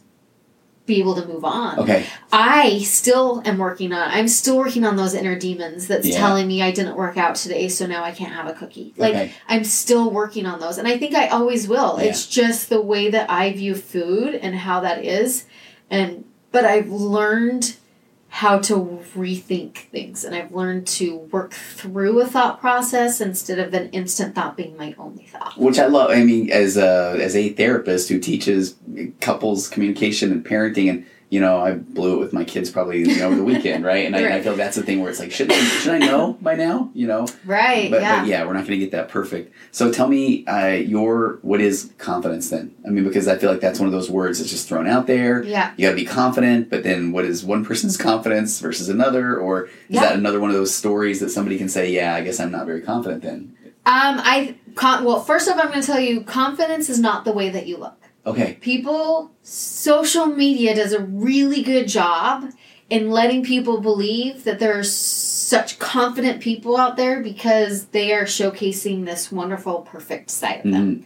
be 0.86 1.00
able 1.00 1.16
to 1.16 1.26
move 1.28 1.44
on. 1.44 1.80
Okay. 1.80 2.06
I 2.32 2.80
still 2.80 3.42
am 3.46 3.58
working 3.58 3.92
on. 3.92 4.08
I'm 4.12 4.28
still 4.28 4.58
working 4.58 4.84
on 4.86 4.96
those 4.96 5.14
inner 5.16 5.38
demons 5.38 5.88
that's 5.88 6.08
Yeah. 6.08 6.18
telling 6.18 6.48
me 6.48 6.62
I 6.62 6.70
didn't 6.72 6.96
work 6.96 7.18
out 7.18 7.36
today, 7.36 7.68
so 7.70 7.88
now 7.88 8.04
I 8.04 8.12
can't 8.12 8.34
have 8.34 8.48
a 8.48 8.54
cookie. 8.54 8.94
Like 8.98 9.14
Okay. 9.16 9.32
I'm 9.48 9.64
still 9.64 10.12
working 10.12 10.46
on 10.46 10.60
those, 10.60 10.78
and 10.78 10.88
I 10.88 10.98
think 10.98 11.16
I 11.16 11.28
always 11.28 11.68
will. 11.68 11.96
Yeah. 12.00 12.06
It's 12.10 12.28
just 12.28 12.70
the 12.70 12.82
way 12.82 13.10
that 13.10 13.30
I 13.32 13.52
view 13.54 13.74
food 13.74 14.36
and 14.36 14.56
how 14.56 14.80
that 14.82 15.04
is, 15.04 15.46
and 15.90 16.24
but 16.52 16.66
I've 16.66 16.90
learned 16.92 17.76
how 18.36 18.60
to 18.60 19.00
rethink 19.16 19.78
things, 19.78 20.26
and 20.26 20.36
I've 20.36 20.52
learned 20.52 20.88
to 20.88 21.20
work 21.32 21.54
through 21.54 22.20
a 22.20 22.28
thought 22.28 22.60
process 22.60 23.22
instead 23.22 23.60
of 23.60 23.74
an 23.74 23.90
instant 23.92 24.36
thought 24.36 24.58
being 24.58 24.76
my 24.76 24.94
only 24.98 25.24
thought. 25.24 25.58
Which 25.58 25.80
I 25.80 25.86
love. 25.86 26.12
I 26.12 26.22
mean, 26.26 26.52
as 26.52 26.76
a 26.76 27.18
as 27.22 27.34
a 27.34 27.54
therapist 27.54 28.10
who 28.10 28.20
teaches 28.20 28.76
couples 29.22 29.70
communication 29.70 30.34
and 30.34 30.46
parenting, 30.46 30.90
and 30.90 31.06
you 31.30 31.40
know, 31.42 31.60
I 31.60 31.72
blew 31.74 32.16
it 32.16 32.20
with 32.20 32.34
my 32.34 32.44
kids 32.44 32.70
probably 32.70 33.00
you 33.00 33.18
know, 33.18 33.26
over 33.28 33.36
the 33.36 33.44
weekend, 33.54 33.84
right? 33.84 34.06
And 34.06 34.16
I, 34.16 34.38
I 34.38 34.42
feel 34.42 34.56
that's 34.56 34.76
the 34.76 34.84
thing 34.84 35.02
where 35.02 35.10
it's 35.10 35.20
like, 35.20 35.32
should 35.32 35.52
I, 35.52 35.56
should 35.56 35.94
I 35.94 35.98
know 35.98 36.38
by 36.42 36.56
now? 36.56 36.92
You 36.94 37.08
know, 37.08 37.28
Right? 37.46 37.90
but 37.90 38.02
yeah. 38.02 38.20
but 38.22 38.28
yeah, 38.28 38.46
we're 38.46 38.54
not 38.54 38.60
going 38.68 38.78
to 38.80 38.86
get 38.86 38.92
that 38.92 39.10
perfect. 39.10 39.54
So 39.72 39.92
tell 39.92 40.08
me, 40.08 40.46
uh, 40.46 40.68
your 40.74 41.40
what 41.42 41.62
is 41.62 41.92
confidence 41.98 42.50
then? 42.50 42.74
I 42.86 42.90
mean, 42.90 43.04
because 43.04 43.28
I 43.28 43.38
feel 43.38 43.52
like 43.52 43.60
that's 43.60 43.80
one 43.80 43.88
of 43.88 43.94
those 43.94 44.10
words 44.10 44.38
that's 44.40 44.52
just 44.52 44.68
thrown 44.68 44.88
out 44.88 45.08
there. 45.08 45.44
Yeah. 45.44 45.74
You 45.78 45.88
got 45.88 45.92
to 45.92 45.96
be 45.96 46.06
confident, 46.06 46.70
but 46.70 46.84
then 46.84 47.12
what 47.12 47.26
is 47.26 47.44
one 47.44 47.66
person's 47.66 47.98
confidence 47.98 48.60
versus 48.60 48.88
another, 48.88 49.38
or 49.38 49.64
is 49.66 49.72
Yeah. 49.90 50.02
that 50.02 50.16
another 50.16 50.40
one 50.40 50.52
of 50.52 50.56
those 50.56 50.74
stories 50.74 51.20
that 51.22 51.30
somebody 51.30 51.58
can 51.58 51.70
say, 51.70 51.92
yeah, 51.92 52.14
I 52.16 52.22
guess 52.22 52.40
I'm 52.40 52.52
not 52.52 52.66
very 52.68 52.82
confident 52.82 53.24
then? 53.24 53.58
Um, 53.88 54.20
I 54.24 54.56
con- 54.76 55.04
well, 55.04 55.22
first 55.22 55.48
off, 55.50 55.58
I'm 55.60 55.70
going 55.70 55.82
to 55.82 55.86
tell 55.86 56.00
you, 56.00 56.22
confidence 56.22 56.90
is 56.90 57.00
not 57.00 57.24
the 57.26 57.32
way 57.32 57.50
that 57.50 57.68
you 57.68 57.78
look. 57.78 57.98
Okay. 58.26 58.58
People, 58.62 59.32
social 59.44 60.26
media 60.26 60.76
does 60.76 60.94
a 60.94 61.02
really 61.02 61.62
good 61.62 61.88
job 61.88 62.52
in 62.90 63.10
letting 63.10 63.44
people 63.44 63.82
believe 63.82 64.44
that 64.44 64.60
there's 64.60 64.92
such 64.92 65.80
confident 65.80 66.42
people 66.42 66.78
out 66.78 66.98
there 66.98 67.22
because 67.22 67.86
they 67.88 68.14
are 68.14 68.26
showcasing 68.26 69.06
this 69.06 69.32
wonderful, 69.32 69.82
perfect 69.82 70.30
side 70.30 70.66
of 70.66 70.72
them. 70.72 70.96
Mhm. 70.96 71.04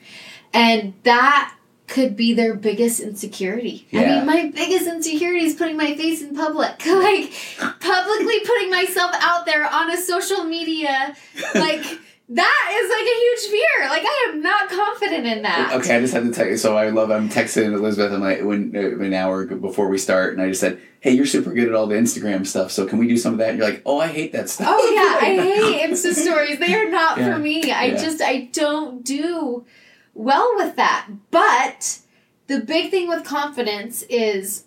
And 0.54 0.94
that 1.04 1.54
could 1.88 2.16
be 2.16 2.34
their 2.34 2.54
biggest 2.54 3.00
insecurity. 3.00 3.88
I 3.94 4.06
mean, 4.06 4.26
my 4.26 4.52
biggest 4.54 4.88
insecurity 4.88 5.46
is 5.46 5.56
putting 5.56 5.76
my 5.76 5.96
face 5.96 6.22
in 6.22 6.36
public. 6.36 6.86
like, 6.86 7.32
publicly 7.80 8.40
putting 8.46 8.70
myself 8.70 9.12
out 9.20 9.46
there 9.46 9.66
on 9.66 9.92
a 9.92 9.98
social 9.98 10.44
media. 10.44 11.16
Like, 11.56 11.84
that 12.32 12.72
is 12.72 12.90
like 12.92 13.02
a 13.02 13.20
huge 13.20 13.52
fear. 13.52 13.90
Like, 13.90 14.04
I 14.06 14.28
am 14.30 14.42
not 14.42 14.70
confident 14.70 15.26
in 15.26 15.42
that. 15.42 15.74
Okay, 15.80 15.96
I 15.98 16.00
just 16.00 16.14
had 16.14 16.24
to 16.24 16.32
tell 16.32 16.46
you. 16.46 16.58
So 16.58 16.78
I 16.78 16.90
love. 16.90 17.10
I'm 17.10 17.28
texting 17.30 17.74
Elisabeth. 17.74 18.12
I'm 18.14 18.22
like, 18.22 18.44
when 18.44 18.76
uh, 18.76 19.04
an 19.04 19.14
hour 19.14 19.46
before 19.46 19.90
we 19.90 19.98
start, 19.98 20.34
and 20.34 20.42
I 20.42 20.50
just 20.50 20.62
said, 20.62 20.80
"Hey, 21.00 21.12
you're 21.12 21.26
super 21.26 21.52
good 21.54 21.68
at 21.68 21.74
all 21.74 21.88
the 21.88 21.96
Instagram 21.96 22.46
stuff. 22.46 22.72
So 22.72 22.86
can 22.86 23.00
we 23.00 23.08
do 23.08 23.18
some 23.18 23.34
of 23.34 23.40
that?" 23.40 23.50
And 23.50 23.58
you're 23.58 23.68
like, 23.68 23.82
"Oh, 23.86 24.00
I 24.00 24.08
hate 24.08 24.32
that 24.34 24.50
stuff." 24.50 24.68
Oh 24.70 24.92
yeah, 24.94 25.28
I 25.28 25.36
hate 25.82 25.90
Insta 25.90 26.14
stories. 26.14 26.60
They 26.60 26.76
are 26.76 26.90
not 26.90 27.18
Yeah. 27.18 27.34
for 27.34 27.40
me. 27.40 27.72
I 27.72 27.86
Yeah. 27.86 27.98
just 27.98 28.22
I 28.22 28.50
don't 28.54 29.04
do 29.04 29.66
well 30.14 30.52
with 30.56 30.76
that. 30.76 31.08
But 31.32 32.00
the 32.48 32.60
big 32.60 32.92
thing 32.92 33.08
with 33.08 33.24
confidence 33.24 34.04
is 34.04 34.66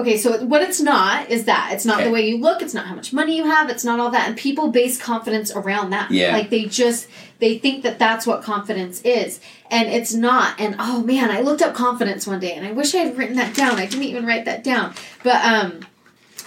okay, 0.00 0.16
so 0.16 0.44
what 0.44 0.62
it's 0.62 0.80
not 0.80 1.30
is 1.30 1.44
that 1.44 1.70
it's 1.72 1.84
not 1.84 1.96
Okay. 1.98 2.04
the 2.06 2.10
way 2.10 2.28
you 2.28 2.38
look, 2.38 2.62
it's 2.62 2.74
not 2.74 2.86
how 2.86 2.94
much 2.94 3.12
money 3.12 3.36
you 3.36 3.44
have, 3.44 3.70
it's 3.70 3.84
not 3.84 4.00
all 4.00 4.10
that 4.10 4.28
and 4.28 4.36
people 4.36 4.68
base 4.68 5.00
confidence 5.00 5.50
around 5.54 5.90
that. 5.90 6.10
Yeah. 6.10 6.32
Like 6.32 6.50
they 6.50 6.64
just 6.66 7.06
they 7.38 7.58
think 7.58 7.82
that 7.84 7.98
that's 7.98 8.26
what 8.26 8.42
confidence 8.42 9.00
is 9.02 9.40
and 9.70 9.88
it's 9.88 10.12
not. 10.12 10.58
And 10.60 10.76
oh 10.78 11.02
man, 11.02 11.30
I 11.30 11.40
looked 11.40 11.62
up 11.62 11.74
confidence 11.74 12.26
one 12.26 12.40
day 12.40 12.52
and 12.52 12.66
I 12.66 12.72
wish 12.72 12.94
I 12.94 12.98
had 12.98 13.16
written 13.16 13.36
that 13.36 13.54
down. 13.54 13.78
I 13.78 13.86
didn't 13.86 14.04
even 14.04 14.26
write 14.26 14.44
that 14.46 14.64
down. 14.64 14.94
But 15.22 15.44
um 15.44 15.80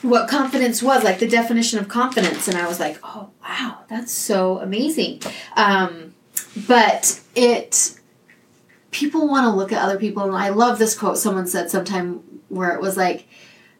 what 0.01 0.27
confidence 0.29 0.83
was, 0.83 1.03
like 1.05 1.19
the 1.19 1.27
definition 1.29 1.79
of 1.79 1.87
confidence, 1.87 2.49
and 2.49 2.57
I 2.57 2.67
was 2.67 2.77
like, 2.77 2.99
oh 3.03 3.29
wow, 3.41 3.79
that's 3.87 4.11
so 4.11 4.59
amazing. 4.59 5.21
Um, 5.55 6.13
but 6.67 7.21
it, 7.35 7.97
people 8.91 9.29
want 9.29 9.45
to 9.45 9.51
look 9.51 9.71
at 9.71 9.81
other 9.81 9.97
people, 9.97 10.23
and 10.23 10.35
I 10.35 10.49
love 10.49 10.77
this 10.77 10.93
quote 10.93 11.17
someone 11.17 11.47
said 11.47 11.71
sometime 11.71 12.19
where 12.49 12.75
it 12.75 12.81
was 12.81 12.97
like, 12.97 13.27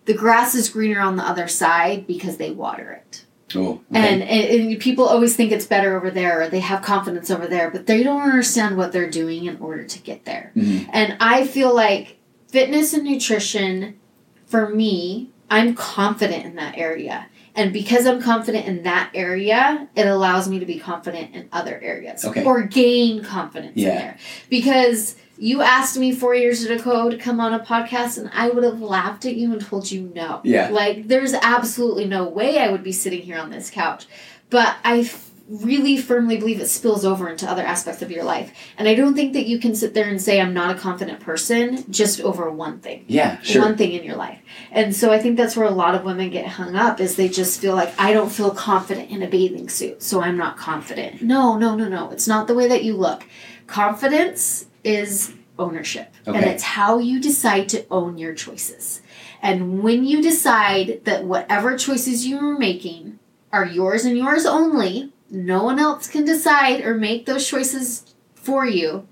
the 0.05 0.13
grass 0.13 0.55
is 0.55 0.69
greener 0.69 0.99
on 0.99 1.15
the 1.15 1.23
other 1.23 1.47
side 1.47 2.05
because 2.07 2.37
they 2.37 2.51
water 2.51 2.91
it. 2.91 3.25
Oh, 3.55 3.73
okay. 3.73 3.81
And, 3.91 4.23
and, 4.23 4.71
and 4.71 4.79
people 4.79 5.05
always 5.05 5.35
think 5.35 5.51
it's 5.51 5.67
better 5.67 5.95
over 5.95 6.09
there, 6.09 6.41
or 6.41 6.47
they 6.49 6.59
have 6.61 6.81
confidence 6.81 7.29
over 7.29 7.45
there, 7.47 7.69
but 7.69 7.85
they 7.85 8.01
don't 8.01 8.21
understand 8.21 8.77
what 8.77 8.91
they're 8.91 9.09
doing 9.09 9.45
in 9.45 9.57
order 9.57 9.83
to 9.83 9.99
get 9.99 10.25
there. 10.25 10.51
Mhm. 10.55 10.89
And 10.91 11.17
I 11.19 11.45
feel 11.45 11.73
like 11.73 12.17
fitness 12.47 12.93
and 12.93 13.03
nutrition, 13.03 13.99
for 14.47 14.69
me, 14.69 15.29
I'm 15.51 15.75
confident 15.75 16.45
in 16.45 16.55
that 16.55 16.77
area. 16.77 17.27
And 17.55 17.71
because 17.71 18.07
I'm 18.07 18.19
confident 18.19 18.65
in 18.65 18.81
that 18.83 19.11
area, 19.13 19.87
it 19.95 20.07
allows 20.07 20.49
me 20.49 20.57
to 20.57 20.65
be 20.65 20.79
confident 20.79 21.35
in 21.35 21.47
other 21.51 21.79
areas 21.83 22.25
Okay. 22.25 22.43
or 22.43 22.63
gain 22.63 23.23
confidence 23.23 23.73
Yeah. 23.75 23.89
in 23.91 23.95
there. 23.97 24.17
Because 24.49 25.15
you 25.37 25.61
asked 25.61 25.97
me 25.97 26.13
four 26.13 26.35
years 26.35 26.63
ago 26.63 27.09
to 27.09 27.17
come 27.17 27.39
on 27.39 27.53
a 27.53 27.59
podcast, 27.59 28.17
and 28.17 28.29
I 28.33 28.49
would 28.49 28.63
have 28.63 28.81
laughed 28.81 29.25
at 29.25 29.35
you 29.35 29.51
and 29.51 29.61
told 29.61 29.91
you 29.91 30.11
no. 30.13 30.41
Yeah. 30.43 30.69
Like, 30.69 31.07
there's 31.07 31.33
absolutely 31.33 32.05
no 32.05 32.27
way 32.27 32.59
I 32.59 32.69
would 32.69 32.83
be 32.83 32.91
sitting 32.91 33.21
here 33.21 33.39
on 33.39 33.49
this 33.49 33.69
couch. 33.69 34.05
But 34.49 34.75
I 34.83 34.99
f- 34.99 35.31
really 35.49 35.97
firmly 35.97 36.37
believe 36.37 36.61
it 36.61 36.67
spills 36.67 37.03
over 37.03 37.27
into 37.27 37.49
other 37.49 37.63
aspects 37.63 38.01
of 38.01 38.11
your 38.11 38.23
life. 38.23 38.53
And 38.77 38.87
I 38.87 38.95
don't 38.95 39.13
think 39.13 39.33
that 39.33 39.45
you 39.45 39.59
can 39.59 39.75
sit 39.75 39.93
there 39.93 40.07
and 40.07 40.21
say, 40.21 40.39
I'm 40.39 40.53
not 40.53 40.75
a 40.75 40.79
confident 40.79 41.19
person 41.19 41.91
just 41.91 42.21
over 42.21 42.49
one 42.49 42.79
thing 42.79 43.05
yeah, 43.07 43.41
sure. 43.41 43.61
one 43.61 43.75
thing 43.75 43.91
in 43.91 44.03
your 44.03 44.15
life. 44.15 44.39
And 44.71 44.95
so 44.95 45.11
I 45.11 45.19
think 45.19 45.35
that's 45.35 45.57
where 45.57 45.67
a 45.67 45.71
lot 45.71 45.95
of 45.95 46.05
women 46.05 46.29
get 46.29 46.47
hung 46.47 46.75
up 46.75 46.99
is 46.99 47.15
they 47.15 47.27
just 47.27 47.59
feel 47.59 47.75
like 47.75 47.93
I 47.99 48.13
don't 48.13 48.31
feel 48.31 48.51
confident 48.51 49.09
in 49.09 49.21
a 49.21 49.27
bathing 49.27 49.67
suit, 49.67 50.01
so 50.01 50.21
I'm 50.21 50.37
not 50.37 50.57
confident. 50.57 51.21
No, 51.21 51.57
no, 51.57 51.75
no, 51.75 51.89
no. 51.89 52.11
It's 52.11 52.27
not 52.27 52.47
the 52.47 52.55
way 52.55 52.67
that 52.67 52.83
you 52.83 52.95
look. 52.95 53.25
Confidence 53.67 54.67
is 54.83 55.33
ownership. 55.59 56.13
And 56.25 56.37
it's 56.37 56.63
how 56.63 56.97
you 56.97 57.19
decide 57.21 57.69
to 57.69 57.85
own 57.89 58.17
your 58.17 58.33
choices. 58.33 59.01
And 59.41 59.83
when 59.83 60.03
you 60.03 60.21
decide 60.21 61.01
that 61.05 61.25
whatever 61.25 61.77
choices 61.77 62.25
you 62.25 62.39
are 62.39 62.57
making 62.57 63.19
are 63.51 63.65
yours 63.65 64.05
and 64.05 64.17
yours 64.17 64.45
only, 64.45 65.13
no 65.29 65.63
one 65.63 65.79
else 65.79 66.07
can 66.07 66.25
decide 66.25 66.81
or 66.81 66.95
make 66.95 67.25
those 67.25 67.47
choices 67.47 68.15
for 68.35 68.65
you, 68.65 69.07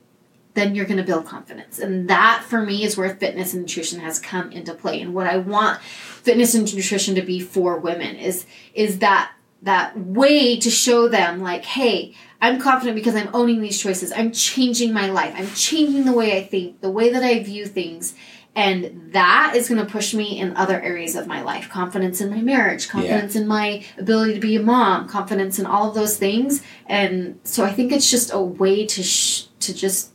then 0.53 0.75
you're 0.75 0.85
going 0.85 0.97
to 0.97 1.03
build 1.03 1.25
confidence. 1.25 1.79
And 1.79 2.09
that 2.09 2.43
for 2.47 2.61
me 2.61 2.83
is 2.83 2.97
where 2.97 3.15
fitness 3.15 3.53
and 3.53 3.63
nutrition 3.63 3.99
has 3.99 4.19
come 4.19 4.51
into 4.51 4.73
play. 4.73 5.01
And 5.01 5.13
what 5.13 5.27
I 5.27 5.37
want 5.37 5.81
fitness 5.81 6.53
and 6.53 6.73
nutrition 6.73 7.15
to 7.15 7.21
be 7.21 7.39
for 7.39 7.77
women 7.77 8.15
is 8.15 8.45
is 8.73 8.99
that 8.99 9.31
that 9.61 9.97
way 9.97 10.59
to 10.59 10.69
show 10.69 11.07
them 11.07 11.41
like, 11.41 11.63
hey, 11.63 12.15
I'm 12.41 12.59
confident 12.59 12.95
because 12.95 13.15
I'm 13.15 13.29
owning 13.33 13.61
these 13.61 13.79
choices. 13.79 14.11
I'm 14.11 14.31
changing 14.31 14.93
my 14.93 15.07
life. 15.09 15.33
I'm 15.37 15.49
changing 15.51 16.05
the 16.05 16.13
way 16.13 16.37
I 16.37 16.43
think, 16.43 16.81
the 16.81 16.89
way 16.89 17.11
that 17.11 17.23
I 17.23 17.41
view 17.43 17.67
things. 17.67 18.15
And 18.55 19.11
that 19.13 19.53
is 19.55 19.69
going 19.69 19.85
to 19.85 19.89
push 19.89 20.13
me 20.13 20.37
in 20.37 20.57
other 20.57 20.81
areas 20.81 21.15
of 21.15 21.25
my 21.25 21.41
life. 21.41 21.69
Confidence 21.69 22.19
in 22.19 22.29
my 22.29 22.41
marriage, 22.41 22.89
confidence 22.89 23.35
in 23.35 23.47
my 23.47 23.85
ability 23.97 24.33
to 24.33 24.39
be 24.41 24.57
a 24.57 24.61
mom, 24.61 25.07
confidence 25.07 25.57
in 25.57 25.65
all 25.65 25.87
of 25.87 25.95
those 25.95 26.17
things. 26.17 26.61
And 26.87 27.39
so 27.43 27.63
I 27.63 27.71
think 27.71 27.93
it's 27.93 28.11
just 28.11 28.33
a 28.33 28.41
way 28.41 28.85
to 28.87 29.03
sh- 29.03 29.45
to 29.61 29.73
just 29.73 30.11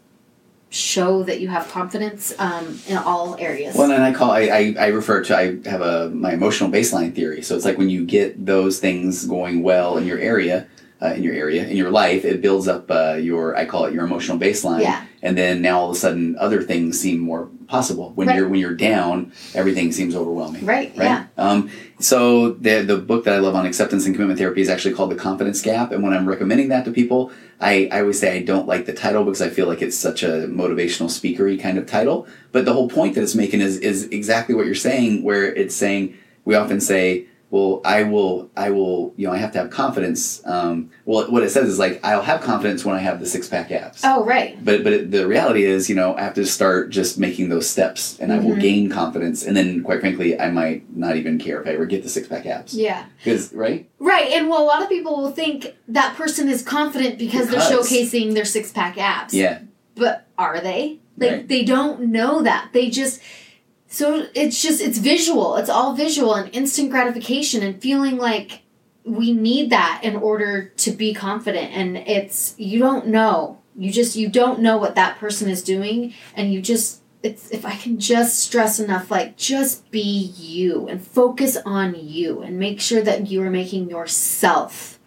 show 0.69 1.23
that 1.23 1.41
you 1.41 1.49
have 1.49 1.69
confidence 1.69 2.35
um, 2.39 2.79
in 2.87 2.99
all 2.99 3.37
areas. 3.39 3.75
Well, 3.75 3.91
and 3.91 4.03
I 4.03 4.13
call 4.13 4.33
I, 4.33 4.41
I 4.43 4.75
I 4.79 4.87
refer 4.89 5.23
to 5.25 5.37
I 5.37 5.57
have 5.67 5.81
a 5.81 6.11
my 6.11 6.33
emotional 6.33 6.69
baseline 6.71 7.15
theory. 7.15 7.41
So 7.41 7.57
it's 7.57 7.65
like 7.65 7.79
when 7.79 7.89
you 7.89 8.05
get 8.05 8.45
those 8.45 8.81
things 8.81 9.25
going 9.25 9.63
well 9.63 9.97
in 9.97 10.07
your 10.07 10.19
area, 10.19 10.67
uh, 11.03 11.13
in 11.15 11.23
your 11.23 11.35
area 11.35 11.67
in 11.67 11.77
your 11.77 11.91
life, 11.91 12.25
it 12.25 12.41
builds 12.41 12.67
up 12.69 12.91
uh, 12.91 13.15
your 13.15 13.55
I 13.57 13.65
call 13.67 13.85
it 13.85 13.93
your 13.95 14.05
emotional 14.05 14.39
baseline. 14.39 14.81
Yeah. 14.83 15.05
And 15.23 15.37
then 15.37 15.61
now 15.61 15.81
all 15.81 15.91
of 15.91 15.97
a 15.97 15.99
sudden, 15.99 16.37
other 16.39 16.63
things 16.63 16.99
seem 17.01 17.19
more 17.19 17.49
possible. 17.67 18.13
When 18.15 18.29
Right. 18.29 18.37
you're 18.37 18.49
when 18.49 18.61
you're 18.61 18.75
down, 18.75 19.33
everything 19.55 19.93
seems 19.93 20.15
overwhelming. 20.15 20.65
right? 20.65 20.93
Right. 20.97 21.05
Yeah. 21.05 21.25
Um, 21.37 21.69
so 21.99 22.53
the 22.53 22.83
the 22.83 22.97
book 22.97 23.25
that 23.25 23.35
I 23.35 23.39
love 23.39 23.55
on 23.55 23.67
acceptance 23.67 24.07
and 24.07 24.15
commitment 24.15 24.39
therapy 24.39 24.61
is 24.63 24.69
actually 24.69 24.95
called 24.95 25.11
The 25.11 25.17
Confidence 25.17 25.61
Gap. 25.63 25.93
And 25.93 26.03
when 26.03 26.13
I'm 26.15 26.27
recommending 26.29 26.69
that 26.69 26.85
to 26.87 26.93
people, 26.93 27.31
I, 27.61 27.89
I 27.93 28.01
always 28.01 28.19
say 28.21 28.37
I 28.37 28.43
don't 28.43 28.67
like 28.67 28.87
the 28.87 28.93
title 28.93 29.25
because 29.25 29.43
I 29.43 29.49
feel 29.51 29.67
like 29.67 29.83
it's 29.83 29.97
such 29.97 30.23
a 30.23 30.47
motivational 30.49 31.09
speakery 31.11 31.61
kind 31.61 31.77
of 31.77 31.87
title. 31.87 32.27
But 32.53 32.65
the 32.65 32.73
whole 32.73 32.89
point 32.89 33.15
that 33.17 33.23
it's 33.23 33.35
making 33.35 33.61
is 33.61 33.79
is 33.79 34.05
exactly 34.05 34.55
what 34.55 34.65
you're 34.67 34.75
saying, 34.75 35.23
where 35.25 35.45
it's 35.55 35.75
saying 35.75 36.15
we 36.45 36.55
often 36.55 36.81
say, 36.81 37.27
well, 37.51 37.81
I 37.85 38.03
will, 38.03 38.51
I 38.57 38.71
will, 38.71 39.15
you 39.17 39.27
know, 39.27 39.33
I 39.33 39.37
have 39.39 39.53
to 39.53 39.59
have 39.59 39.71
confidence. 39.71 40.45
Um, 40.45 40.91
well, 41.05 41.31
what 41.31 41.43
it 41.45 41.51
says 41.51 41.69
is 41.69 41.79
like 41.79 42.01
I'll 42.05 42.23
have 42.23 42.41
confidence 42.41 42.85
when 42.85 42.97
I 42.97 42.99
have 42.99 43.21
the 43.21 43.27
six 43.27 43.49
pack 43.49 43.71
abs. 43.71 44.01
Oh, 44.05 44.25
right. 44.25 44.63
But 44.65 44.83
but 44.83 44.93
it, 44.93 45.11
the 45.13 45.27
reality 45.29 45.65
is, 45.65 45.89
you 45.89 45.95
know, 45.95 46.17
I 46.17 46.23
have 46.23 46.35
to 46.35 46.45
start 46.45 46.91
just 46.91 47.19
making 47.19 47.49
those 47.49 47.69
steps, 47.69 48.19
and 48.19 48.33
I 48.33 48.39
will 48.39 48.57
Mhm. 48.57 48.61
gain 48.61 48.91
confidence, 48.91 49.45
and 49.45 49.57
then, 49.57 49.83
quite 49.85 50.01
frankly, 50.01 50.39
I 50.39 50.51
might 50.51 50.85
not 50.97 51.17
even 51.17 51.39
care 51.39 51.61
if 51.61 51.69
I 51.69 51.71
ever 51.75 51.87
get 51.87 52.03
the 52.03 52.09
six 52.09 52.27
pack 52.27 52.47
abs. 52.47 52.75
Yeah. 52.75 53.05
Because 53.25 53.53
right, 53.53 53.89
Right. 53.99 54.33
And 54.33 54.49
well, 54.49 54.63
a 54.63 54.67
lot 54.67 54.83
of 54.83 54.89
people 54.89 55.17
will 55.17 55.31
think 55.31 55.75
that 55.89 56.17
person 56.17 56.49
is 56.49 56.63
confident 56.63 57.17
because, 57.19 57.49
they're 57.49 57.61
showcasing 57.61 58.35
their 58.35 58.45
six 58.45 58.73
pack 58.73 58.99
abs. 58.99 59.33
yeah, 59.35 59.61
But 59.95 60.27
are 60.37 60.61
they? 60.61 60.99
Like 61.19 61.31
Right. 61.31 61.49
they 61.49 61.65
don't 61.65 62.09
know 62.09 62.43
that. 62.43 62.69
They 62.73 62.91
just 62.91 63.21
so 63.97 64.27
it's 64.35 64.61
just 64.61 64.83
it's 64.83 64.99
visual. 64.99 65.57
It's 65.57 65.71
all 65.71 65.95
visual 65.95 66.35
and 66.35 66.55
instant 66.55 66.91
gratification 66.91 67.63
and 67.63 67.81
feeling 67.81 68.19
like 68.19 68.61
we 69.05 69.33
need 69.33 69.71
that 69.71 70.03
in 70.03 70.17
order 70.17 70.67
to 70.77 70.91
be 70.91 71.15
confident 71.15 71.73
and 71.73 71.97
it's 71.97 72.55
you 72.59 72.79
don't 72.79 73.07
know. 73.07 73.59
You 73.75 73.91
just 73.91 74.15
you 74.15 74.29
don't 74.29 74.61
know 74.61 74.77
what 74.77 74.97
that 74.97 75.17
person 75.17 75.49
is 75.49 75.63
doing 75.63 76.13
and 76.35 76.53
you 76.53 76.61
just 76.61 77.01
it's 77.23 77.51
if 77.51 77.65
I 77.65 77.75
can 77.75 77.99
just 77.99 78.39
stress 78.39 78.79
enough 78.79 79.11
like 79.11 79.39
just 79.39 79.91
be 79.91 80.31
you 80.37 80.87
and 80.89 81.01
focus 81.01 81.57
on 81.65 81.95
you 81.95 82.43
and 82.43 82.59
make 82.59 82.83
sure 82.83 83.01
that 83.01 83.29
you 83.29 83.41
are 83.41 83.51
making 83.51 83.89
yourself 83.89 84.99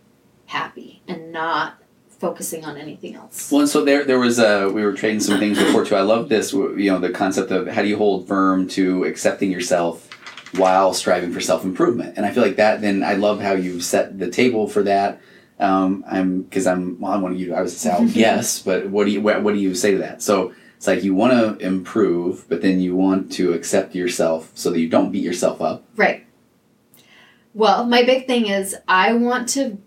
happy 0.47 1.03
and 1.07 1.31
not 1.31 1.78
focusing 2.19 2.65
on 2.65 2.77
anything 2.77 3.15
else. 3.15 3.51
Well, 3.51 3.61
and 3.61 3.69
so 3.69 3.83
there, 3.83 4.03
there 4.03 4.19
was 4.19 4.39
uh, 4.39 4.69
we 4.71 4.83
were 4.83 4.93
trading 4.93 5.19
some 5.19 5.39
things 5.39 5.57
before 5.57 5.85
too. 5.85 5.95
I 5.95 6.01
love 6.01 6.29
this, 6.29 6.53
you 6.53 6.91
know, 6.91 6.99
the 6.99 7.09
concept 7.09 7.51
of 7.51 7.67
how 7.67 7.81
do 7.81 7.87
you 7.87 7.97
hold 7.97 8.27
firm 8.27 8.67
to 8.69 9.05
accepting 9.05 9.51
yourself 9.51 10.07
while 10.55 10.93
striving 10.93 11.31
for 11.31 11.39
self 11.39 11.63
improvement. 11.63 12.15
And 12.17 12.25
I 12.25 12.31
feel 12.31 12.43
like 12.43 12.57
that. 12.57 12.81
Then 12.81 13.03
I 13.03 13.13
love 13.13 13.41
how 13.41 13.53
you 13.53 13.81
set 13.81 14.19
the 14.19 14.29
table 14.29 14.67
for 14.67 14.83
that. 14.83 15.21
Um, 15.59 16.05
I'm 16.07 16.43
because 16.43 16.67
I'm 16.67 16.99
well, 16.99 17.11
I 17.11 17.17
want 17.17 17.37
you. 17.37 17.53
I 17.55 17.61
was 17.61 17.75
say 17.77 17.89
I'll 17.89 18.05
but 18.65 18.89
what 18.89 19.05
do 19.05 19.11
you 19.11 19.21
what, 19.21 19.41
what 19.43 19.53
do 19.53 19.59
you 19.59 19.73
say 19.73 19.91
to 19.91 19.97
that? 19.99 20.21
So 20.21 20.53
it's 20.79 20.87
like 20.87 21.03
you 21.03 21.13
want 21.13 21.33
to 21.33 21.65
improve, 21.65 22.47
but 22.47 22.61
then 22.61 22.79
you 22.79 22.95
want 22.95 23.31
to 23.33 23.51
accept 23.53 23.95
yourself 23.95 24.51
so 24.55 24.69
that 24.71 24.79
you 24.79 24.87
don't 24.87 25.11
beat 25.11 25.23
yourself 25.23 25.61
up. 25.61 25.83
Right. 25.97 26.25
Well, 27.53 27.85
my 27.85 28.03
big 28.03 28.27
thing 28.27 28.47
is 28.47 28.77
I 28.87 29.11
want 29.11 29.49
to, 29.49 29.77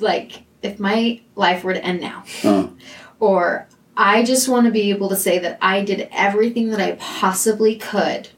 like, 0.00 0.42
if 0.62 0.78
my 0.78 1.20
life 1.34 1.64
were 1.64 1.74
to 1.74 1.84
end 1.84 2.00
now, 2.00 2.24
Oh, 2.44 2.72
or 3.20 3.68
I 3.96 4.22
just 4.22 4.48
want 4.48 4.66
to 4.66 4.72
be 4.72 4.90
able 4.90 5.08
to 5.10 5.16
say 5.16 5.38
that 5.38 5.58
I 5.60 5.84
did 5.84 6.08
everything 6.12 6.70
that 6.70 6.80
I 6.80 6.92
possibly 6.92 7.76
could 7.76 8.28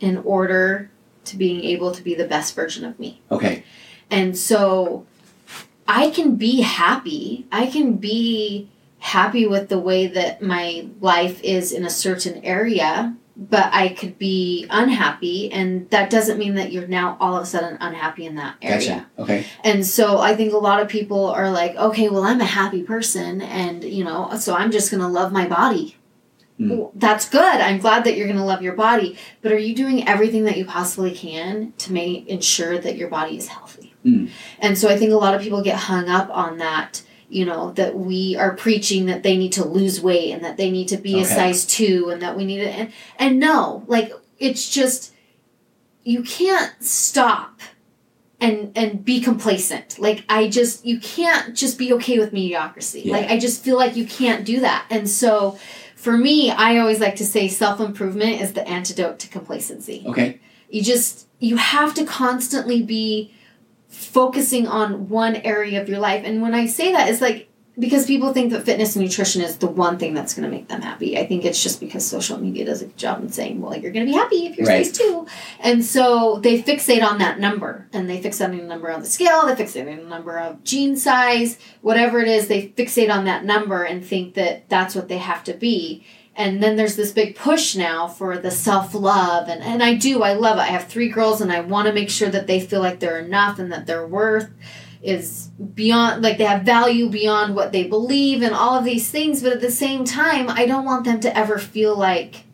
in 0.00 0.18
order 0.18 0.90
to 1.26 1.36
being 1.36 1.62
able 1.64 1.92
to 1.92 2.02
be 2.02 2.14
the 2.14 2.26
best 2.26 2.54
version 2.54 2.84
of 2.84 2.98
me. 2.98 3.20
Okay. 3.30 3.64
And 4.10 4.36
so 4.36 5.06
I 5.86 6.10
can 6.10 6.36
be 6.36 6.62
happy. 6.62 7.46
I 7.52 7.66
can 7.66 7.96
be 7.96 8.68
happy 8.98 9.46
with 9.46 9.68
the 9.68 9.78
way 9.78 10.06
that 10.06 10.42
my 10.42 10.88
life 11.00 11.42
is 11.42 11.72
in 11.72 11.84
a 11.84 11.90
certain 11.90 12.42
area, 12.44 13.16
but 13.36 13.70
I 13.72 13.88
could 13.90 14.18
be 14.18 14.66
unhappy. 14.70 15.50
And 15.50 15.88
that 15.90 16.10
doesn't 16.10 16.38
mean 16.38 16.54
that 16.54 16.72
you're 16.72 16.86
now 16.86 17.16
all 17.20 17.36
of 17.36 17.42
a 17.42 17.46
sudden 17.46 17.78
unhappy 17.80 18.26
in 18.26 18.34
that 18.36 18.56
area. 18.60 18.78
Gotcha. 18.78 19.22
Okay. 19.22 19.46
And 19.64 19.86
so 19.86 20.18
I 20.18 20.36
think 20.36 20.52
a 20.52 20.58
lot 20.58 20.80
of 20.80 20.88
people 20.88 21.26
are 21.26 21.50
like, 21.50 21.74
okay, 21.76 22.08
well, 22.08 22.24
I'm 22.24 22.40
a 22.40 22.46
happy 22.46 22.82
person, 22.82 23.40
and 23.40 23.84
you 23.84 24.04
know, 24.04 24.36
so 24.38 24.54
I'm 24.54 24.70
just 24.70 24.90
gonna 24.90 25.08
love 25.08 25.32
my 25.32 25.46
body. 25.46 25.96
Mm. 26.60 26.70
Well, 26.70 26.92
that's 26.94 27.28
good. 27.28 27.42
I'm 27.42 27.78
glad 27.78 28.04
that 28.04 28.16
you're 28.16 28.28
gonna 28.28 28.44
love 28.44 28.62
your 28.62 28.74
body, 28.74 29.18
but 29.40 29.52
are 29.52 29.58
you 29.58 29.74
doing 29.74 30.06
everything 30.06 30.44
that 30.44 30.56
you 30.56 30.64
possibly 30.64 31.12
can 31.12 31.72
to 31.78 31.92
make 31.92 32.28
ensure 32.28 32.78
that 32.78 32.96
your 32.96 33.08
body 33.08 33.36
is 33.36 33.48
healthy? 33.48 33.94
Mm. 34.04 34.30
And 34.58 34.76
so 34.76 34.88
I 34.88 34.96
think 34.96 35.12
a 35.12 35.16
lot 35.16 35.34
of 35.34 35.40
people 35.40 35.62
get 35.62 35.76
hung 35.76 36.08
up 36.08 36.28
on 36.30 36.58
that. 36.58 37.02
You 37.32 37.46
know 37.46 37.72
that 37.72 37.96
we 37.96 38.36
are 38.36 38.54
preaching 38.54 39.06
that 39.06 39.22
they 39.22 39.36
need 39.36 39.52
to 39.52 39.64
lose 39.64 40.00
weight 40.00 40.32
and 40.32 40.44
that 40.44 40.56
they 40.56 40.70
need 40.70 40.88
to 40.88 40.98
be 40.98 41.20
a 41.20 41.24
size 41.24 41.64
two 41.64 42.10
and 42.10 42.20
that 42.20 42.36
we 42.36 42.44
need 42.44 42.58
to 42.58 42.68
and 42.68 42.92
and 43.18 43.40
no, 43.40 43.84
like 43.86 44.12
it's 44.38 44.68
just 44.68 45.14
you 46.04 46.22
can't 46.22 46.72
stop 46.84 47.60
and 48.42 48.76
and 48.76 49.04
be 49.04 49.20
complacent. 49.20 49.98
Like 49.98 50.24
I 50.28 50.48
just 50.48 50.84
you 50.84 51.00
can't 51.00 51.56
just 51.56 51.78
be 51.78 51.92
okay 51.94 52.18
with 52.18 52.32
mediocrity. 52.32 53.02
Yeah. 53.02 53.12
Like 53.12 53.30
I 53.30 53.38
just 53.38 53.62
feel 53.62 53.76
like 53.76 53.96
you 53.96 54.06
can't 54.06 54.44
do 54.44 54.60
that. 54.60 54.86
And 54.90 55.08
so 55.08 55.58
for 55.94 56.18
me, 56.18 56.50
I 56.50 56.78
always 56.78 56.98
like 56.98 57.16
to 57.16 57.24
say 57.24 57.46
self-improvement 57.46 58.40
is 58.40 58.52
the 58.52 58.66
antidote 58.68 59.20
to 59.20 59.28
complacency. 59.28 60.04
Okay. 60.06 60.40
You 60.68 60.82
just 60.82 61.28
you 61.38 61.56
have 61.56 61.94
to 61.94 62.04
constantly 62.04 62.82
be 62.82 63.32
focusing 63.92 64.66
on 64.66 65.08
one 65.08 65.36
area 65.36 65.80
of 65.80 65.88
your 65.88 65.98
life. 65.98 66.24
And 66.24 66.42
when 66.42 66.54
I 66.54 66.66
say 66.66 66.92
that 66.92 67.08
it's 67.08 67.20
like 67.20 67.48
because 67.78 68.04
people 68.06 68.34
think 68.34 68.52
that 68.52 68.64
fitness 68.64 68.96
and 68.96 69.04
nutrition 69.04 69.40
is 69.40 69.56
the 69.56 69.66
one 69.66 69.98
thing 69.98 70.12
that's 70.12 70.34
going 70.34 70.44
to 70.44 70.54
make 70.54 70.68
them 70.68 70.82
happy. 70.82 71.18
I 71.18 71.26
think 71.26 71.46
it's 71.46 71.62
just 71.62 71.80
because 71.80 72.06
social 72.06 72.36
media 72.38 72.66
does 72.66 72.82
a 72.82 72.84
good 72.84 72.98
job 72.98 73.22
in 73.22 73.30
saying, 73.30 73.62
well, 73.62 73.74
you're 73.74 73.92
going 73.92 74.04
to 74.04 74.12
be 74.12 74.16
happy 74.16 74.46
if 74.46 74.58
you're 74.58 74.66
Right. 74.66 74.84
size 74.84 74.96
two. 74.98 75.26
And 75.58 75.82
so 75.82 76.38
they 76.42 76.60
fixate 76.62 77.02
on 77.02 77.18
that 77.18 77.40
number 77.40 77.88
and 77.94 78.10
they 78.10 78.20
fixate 78.20 78.44
on 78.50 78.56
the 78.58 78.62
number 78.64 78.90
on 78.90 79.00
the 79.00 79.06
scale, 79.06 79.46
they 79.46 79.54
fixate 79.54 79.90
on 79.90 79.96
the 79.96 80.08
number 80.08 80.38
of 80.38 80.62
gene 80.64 80.96
size, 80.96 81.58
whatever 81.80 82.20
it 82.20 82.28
is, 82.28 82.48
they 82.48 82.68
fixate 82.68 83.10
on 83.10 83.24
that 83.24 83.46
number 83.46 83.84
and 83.84 84.04
think 84.04 84.34
that 84.34 84.68
that's 84.68 84.94
what 84.94 85.08
they 85.08 85.18
have 85.18 85.42
to 85.44 85.54
be. 85.54 86.04
And 86.34 86.62
then 86.62 86.76
there's 86.76 86.96
this 86.96 87.12
big 87.12 87.36
push 87.36 87.76
now 87.76 88.08
for 88.08 88.38
the 88.38 88.50
self 88.50 88.94
love. 88.94 89.48
And, 89.48 89.62
and 89.62 89.82
I 89.82 89.94
do, 89.94 90.22
I 90.22 90.32
love 90.32 90.56
it. 90.58 90.62
I 90.62 90.66
have 90.66 90.88
three 90.88 91.08
girls 91.08 91.40
and 91.40 91.52
I 91.52 91.60
want 91.60 91.88
to 91.88 91.92
make 91.92 92.08
sure 92.08 92.30
that 92.30 92.46
they 92.46 92.58
feel 92.60 92.80
like 92.80 93.00
they're 93.00 93.18
enough 93.18 93.58
and 93.58 93.70
that 93.70 93.86
their 93.86 94.06
worth 94.06 94.50
is 95.02 95.48
beyond, 95.74 96.22
like 96.22 96.38
they 96.38 96.44
have 96.44 96.62
value 96.62 97.08
beyond 97.10 97.54
what 97.54 97.72
they 97.72 97.84
believe 97.86 98.40
and 98.40 98.54
all 98.54 98.78
of 98.78 98.84
these 98.84 99.10
things. 99.10 99.42
But 99.42 99.52
at 99.52 99.60
the 99.60 99.70
same 99.70 100.04
time, 100.04 100.48
I 100.48 100.64
don't 100.64 100.84
want 100.86 101.04
them 101.04 101.20
to 101.20 101.36
ever 101.36 101.58
feel 101.58 101.96
like 101.96 102.44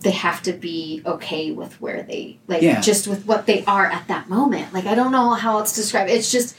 they 0.00 0.12
have 0.12 0.40
to 0.44 0.52
be 0.52 1.02
okay 1.04 1.50
with 1.50 1.80
where 1.80 2.04
they, 2.04 2.38
like 2.46 2.62
Yeah. 2.62 2.80
just 2.80 3.08
with 3.08 3.26
what 3.26 3.46
they 3.46 3.64
are 3.64 3.86
at 3.86 4.06
that 4.06 4.28
moment. 4.28 4.72
Like 4.72 4.86
I 4.86 4.94
don't 4.94 5.10
know 5.10 5.30
how 5.30 5.58
else 5.58 5.72
to 5.72 5.80
describe 5.80 6.08
it. 6.08 6.12
It's 6.12 6.30
just, 6.30 6.54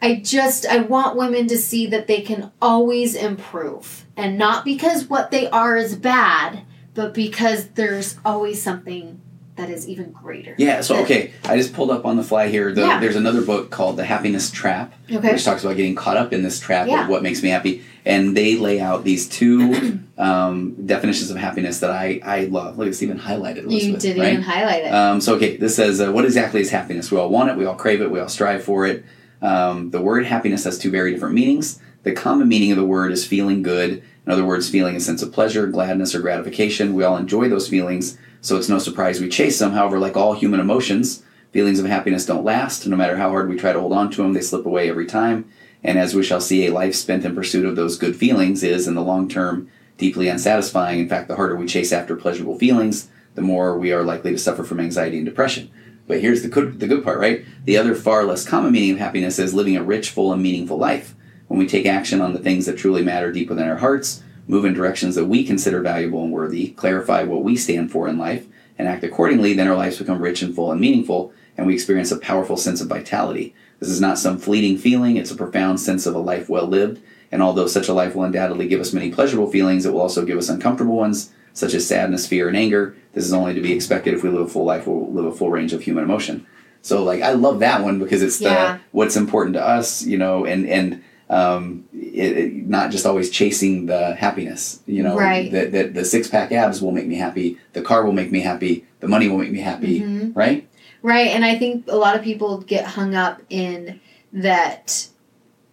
I 0.00 0.16
just 0.16 0.66
I 0.66 0.78
want 0.82 1.16
women 1.16 1.48
to 1.48 1.58
see 1.58 1.86
that 1.88 2.06
they 2.06 2.20
can 2.20 2.52
always 2.62 3.16
improve 3.16 4.05
and 4.16 4.38
not 4.38 4.64
because 4.64 5.08
what 5.08 5.30
they 5.30 5.48
are 5.50 5.76
is 5.76 5.94
bad, 5.96 6.62
but 6.94 7.12
because 7.14 7.68
there's 7.70 8.16
always 8.24 8.60
something 8.62 9.20
that 9.56 9.70
is 9.70 9.88
even 9.88 10.10
greater. 10.12 10.54
Yeah. 10.58 10.82
So 10.82 10.96
okay, 11.02 11.32
I 11.44 11.56
just 11.56 11.72
pulled 11.72 11.90
up 11.90 12.04
on 12.04 12.16
the 12.18 12.22
fly 12.22 12.48
here. 12.48 12.72
The, 12.72 12.82
Yeah. 12.82 13.00
There's 13.00 13.16
another 13.16 13.40
book 13.42 13.70
called 13.70 13.96
The 13.96 14.04
Happiness 14.04 14.50
Trap, 14.50 14.92
Okay. 15.10 15.32
which 15.32 15.44
talks 15.44 15.64
about 15.64 15.76
getting 15.76 15.94
caught 15.94 16.18
up 16.18 16.32
in 16.34 16.42
this 16.42 16.60
trap 16.60 16.88
Yeah. 16.88 17.04
of 17.04 17.08
what 17.08 17.22
makes 17.22 17.42
me 17.42 17.48
happy, 17.48 17.82
and 18.04 18.36
they 18.36 18.56
lay 18.56 18.80
out 18.80 19.02
these 19.04 19.26
two 19.26 20.00
um, 20.18 20.74
definitions 20.84 21.30
of 21.30 21.38
happiness 21.38 21.80
that 21.80 21.90
I 21.90 22.20
I 22.22 22.44
love. 22.44 22.76
Look, 22.76 22.88
it's 22.88 23.02
even 23.02 23.18
highlighted. 23.18 23.70
You 23.70 23.96
didn't 23.96 24.20
right? 24.20 24.32
even 24.32 24.42
highlight 24.42 24.84
it. 24.84 24.92
Um, 24.92 25.20
so 25.22 25.34
okay, 25.36 25.56
this 25.56 25.74
says, 25.74 26.00
uh, 26.02 26.12
what 26.12 26.24
exactly 26.26 26.60
is 26.60 26.68
happiness? 26.70 27.10
We 27.10 27.16
all 27.18 27.30
want 27.30 27.48
it. 27.50 27.56
We 27.56 27.64
all 27.64 27.76
crave 27.76 28.02
it. 28.02 28.10
We 28.10 28.20
all 28.20 28.28
strive 28.28 28.62
for 28.62 28.84
it. 28.86 29.04
Um, 29.40 29.90
the 29.90 30.00
word 30.02 30.26
happiness 30.26 30.64
has 30.64 30.78
two 30.78 30.90
very 30.90 31.12
different 31.12 31.34
meanings. 31.34 31.78
The 32.06 32.12
common 32.12 32.46
meaning 32.46 32.70
of 32.70 32.76
the 32.76 32.84
word 32.84 33.10
is 33.10 33.26
feeling 33.26 33.64
good. 33.64 34.00
In 34.26 34.32
other 34.32 34.44
words, 34.44 34.70
feeling 34.70 34.94
a 34.94 35.00
sense 35.00 35.22
of 35.22 35.32
pleasure, 35.32 35.66
gladness, 35.66 36.14
or 36.14 36.20
gratification. 36.20 36.94
We 36.94 37.02
all 37.02 37.16
enjoy 37.16 37.48
those 37.48 37.68
feelings, 37.68 38.16
so 38.40 38.56
it's 38.56 38.68
no 38.68 38.78
surprise 38.78 39.20
we 39.20 39.28
chase 39.28 39.58
them. 39.58 39.72
However, 39.72 39.98
like 39.98 40.16
all 40.16 40.34
human 40.34 40.60
emotions, 40.60 41.24
feelings 41.50 41.80
of 41.80 41.86
happiness 41.86 42.24
don't 42.24 42.44
last. 42.44 42.86
No 42.86 42.94
matter 42.94 43.16
how 43.16 43.30
hard 43.30 43.48
we 43.48 43.56
try 43.56 43.72
to 43.72 43.80
hold 43.80 43.92
on 43.92 44.12
to 44.12 44.22
them, 44.22 44.34
they 44.34 44.40
slip 44.40 44.64
away 44.64 44.88
every 44.88 45.06
time. 45.06 45.50
And 45.82 45.98
as 45.98 46.14
we 46.14 46.22
shall 46.22 46.40
see, 46.40 46.64
a 46.64 46.72
life 46.72 46.94
spent 46.94 47.24
in 47.24 47.34
pursuit 47.34 47.66
of 47.66 47.74
those 47.74 47.98
good 47.98 48.14
feelings 48.14 48.62
is, 48.62 48.86
in 48.86 48.94
the 48.94 49.02
long 49.02 49.28
term, 49.28 49.68
deeply 49.98 50.28
unsatisfying. 50.28 51.00
In 51.00 51.08
fact, 51.08 51.26
the 51.26 51.34
harder 51.34 51.56
we 51.56 51.66
chase 51.66 51.92
after 51.92 52.14
pleasurable 52.14 52.56
feelings, 52.56 53.08
the 53.34 53.42
more 53.42 53.76
we 53.76 53.90
are 53.90 54.04
likely 54.04 54.30
to 54.30 54.38
suffer 54.38 54.62
from 54.62 54.78
anxiety 54.78 55.16
and 55.16 55.26
depression. 55.26 55.72
But 56.06 56.20
here's 56.20 56.42
the 56.42 56.48
good, 56.48 56.78
the 56.78 56.86
good 56.86 57.02
part, 57.02 57.18
right? 57.18 57.44
The 57.64 57.76
other 57.76 57.96
far 57.96 58.22
less 58.22 58.46
common 58.46 58.70
meaning 58.70 58.92
of 58.92 58.98
happiness 58.98 59.40
is 59.40 59.54
living 59.54 59.76
a 59.76 59.82
rich, 59.82 60.10
full, 60.10 60.32
and 60.32 60.40
meaningful 60.40 60.78
life. 60.78 61.16
When 61.48 61.58
we 61.58 61.66
take 61.66 61.86
action 61.86 62.20
on 62.20 62.32
the 62.32 62.38
things 62.38 62.66
that 62.66 62.76
truly 62.78 63.02
matter 63.02 63.32
deep 63.32 63.48
within 63.48 63.68
our 63.68 63.76
hearts, 63.76 64.22
move 64.48 64.64
in 64.64 64.74
directions 64.74 65.14
that 65.14 65.26
we 65.26 65.44
consider 65.44 65.80
valuable 65.80 66.22
and 66.22 66.32
worthy, 66.32 66.68
clarify 66.70 67.22
what 67.22 67.42
we 67.42 67.56
stand 67.56 67.90
for 67.90 68.08
in 68.08 68.18
life, 68.18 68.46
and 68.78 68.88
act 68.88 69.04
accordingly, 69.04 69.52
then 69.54 69.68
our 69.68 69.76
lives 69.76 69.98
become 69.98 70.20
rich 70.20 70.42
and 70.42 70.54
full 70.54 70.70
and 70.70 70.80
meaningful, 70.80 71.32
and 71.56 71.66
we 71.66 71.74
experience 71.74 72.10
a 72.10 72.18
powerful 72.18 72.56
sense 72.56 72.80
of 72.80 72.88
vitality. 72.88 73.54
This 73.80 73.88
is 73.88 74.00
not 74.00 74.18
some 74.18 74.38
fleeting 74.38 74.76
feeling, 74.78 75.16
it's 75.16 75.30
a 75.30 75.36
profound 75.36 75.80
sense 75.80 76.06
of 76.06 76.14
a 76.14 76.18
life 76.18 76.48
well 76.48 76.66
lived. 76.66 77.00
And 77.32 77.42
although 77.42 77.66
such 77.66 77.88
a 77.88 77.92
life 77.92 78.14
will 78.14 78.24
undoubtedly 78.24 78.68
give 78.68 78.80
us 78.80 78.92
many 78.92 79.10
pleasurable 79.10 79.50
feelings, 79.50 79.84
it 79.84 79.92
will 79.92 80.00
also 80.00 80.24
give 80.24 80.38
us 80.38 80.48
uncomfortable 80.48 80.96
ones, 80.96 81.32
such 81.52 81.74
as 81.74 81.86
sadness, 81.86 82.26
fear, 82.26 82.48
and 82.48 82.56
anger. 82.56 82.94
This 83.14 83.24
is 83.24 83.32
only 83.32 83.52
to 83.54 83.60
be 83.60 83.72
expected 83.72 84.14
if 84.14 84.22
we 84.22 84.30
live 84.30 84.42
a 84.42 84.48
full 84.48 84.64
life, 84.64 84.86
we'll 84.86 85.10
live 85.12 85.24
a 85.26 85.32
full 85.32 85.50
range 85.50 85.72
of 85.72 85.82
human 85.82 86.04
emotion. 86.04 86.46
So, 86.82 87.02
like, 87.02 87.22
I 87.22 87.32
love 87.32 87.58
that 87.60 87.82
one 87.82 87.98
because 87.98 88.22
it's 88.22 88.40
Yeah. 88.40 88.74
the 88.74 88.80
what's 88.92 89.16
important 89.16 89.54
to 89.54 89.66
us, 89.66 90.04
you 90.06 90.18
know, 90.18 90.44
and 90.44 90.68
and 90.68 91.00
um, 91.28 91.84
it, 91.92 92.36
it- 92.38 92.52
not 92.68 92.90
just 92.90 93.06
always 93.06 93.30
chasing 93.30 93.86
the 93.86 94.14
happiness, 94.14 94.80
you 94.86 95.02
know, 95.02 95.16
Right. 95.16 95.50
that, 95.52 95.72
that 95.72 95.94
the 95.94 96.04
six 96.04 96.28
pack 96.28 96.52
abs 96.52 96.80
will 96.82 96.92
make 96.92 97.06
me 97.06 97.16
happy, 97.16 97.58
the 97.72 97.82
car 97.82 98.04
will 98.04 98.12
make 98.12 98.30
me 98.32 98.40
happy, 98.40 98.84
the 99.00 99.08
money 99.08 99.28
will 99.28 99.38
make 99.38 99.52
me 99.52 99.60
happy, 99.60 100.00
Mhm. 100.00 100.34
right? 100.36 100.68
Right, 101.02 101.28
and 101.28 101.44
I 101.44 101.56
think 101.58 101.84
a 101.88 101.96
lot 101.96 102.16
of 102.16 102.22
people 102.22 102.58
get 102.58 102.84
hung 102.84 103.14
up 103.14 103.40
in 103.50 104.00
that 104.32 105.08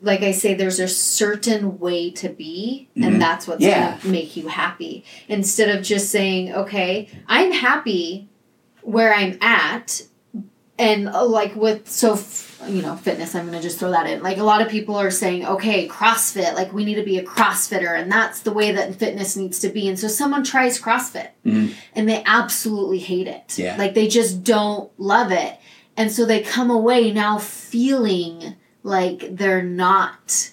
like 0.01 0.21
I 0.21 0.31
say 0.33 0.53
there's 0.53 0.81
a 0.81 0.87
certain 0.87 1.79
way 1.79 2.11
to 2.11 2.27
be 2.27 2.89
and 2.95 3.21
that's 3.21 3.47
what's 3.47 3.61
Yeah. 3.61 3.91
going 3.91 3.99
to 4.01 4.07
make 4.09 4.35
you 4.35 4.49
happy 4.49 5.05
instead 5.29 5.69
of 5.75 5.81
just 5.81 6.09
saying, 6.09 6.53
"Okay, 6.53 7.07
I'm 7.27 7.53
happy 7.53 8.27
where 8.81 9.13
I'm 9.13 9.37
at." 9.41 10.01
And 10.77 11.07
uh, 11.07 11.25
like 11.25 11.55
with 11.55 11.87
so 11.89 12.13
f- 12.13 12.52
you 12.67 12.81
know, 12.81 12.95
fitness, 12.95 13.35
I'm 13.35 13.45
going 13.47 13.57
to 13.57 13.61
just 13.63 13.79
throw 13.79 13.91
that 13.91 14.07
in. 14.09 14.21
Like 14.23 14.37
a 14.37 14.43
lot 14.43 14.61
of 14.61 14.69
people 14.69 14.95
are 14.95 15.11
saying, 15.11 15.45
"Okay, 15.45 15.87
CrossFit, 15.87 16.53
like 16.55 16.73
we 16.73 16.85
need 16.85 16.95
to 16.95 17.03
be 17.03 17.17
a 17.17 17.23
CrossFitter 17.23 17.97
and 17.99 18.11
that's 18.11 18.41
the 18.41 18.51
way 18.53 18.71
that 18.71 18.95
fitness 18.95 19.35
needs 19.35 19.59
to 19.59 19.69
be." 19.69 19.87
And 19.87 19.99
so 19.99 20.07
someone 20.07 20.43
tries 20.43 20.79
CrossFit 20.81 21.29
Mhm. 21.45 21.73
and 21.95 22.07
they 22.09 22.23
absolutely 22.25 22.99
hate 22.99 23.27
it. 23.27 23.57
Yeah. 23.57 23.75
Like 23.77 23.93
they 23.93 24.07
just 24.07 24.43
don't 24.43 24.89
love 24.97 25.31
it. 25.31 25.57
And 25.95 26.11
so 26.11 26.25
they 26.25 26.41
come 26.41 26.71
away 26.71 27.11
now 27.11 27.37
feeling 27.37 28.55
like 28.83 29.35
they're 29.37 29.63
not 29.63 30.49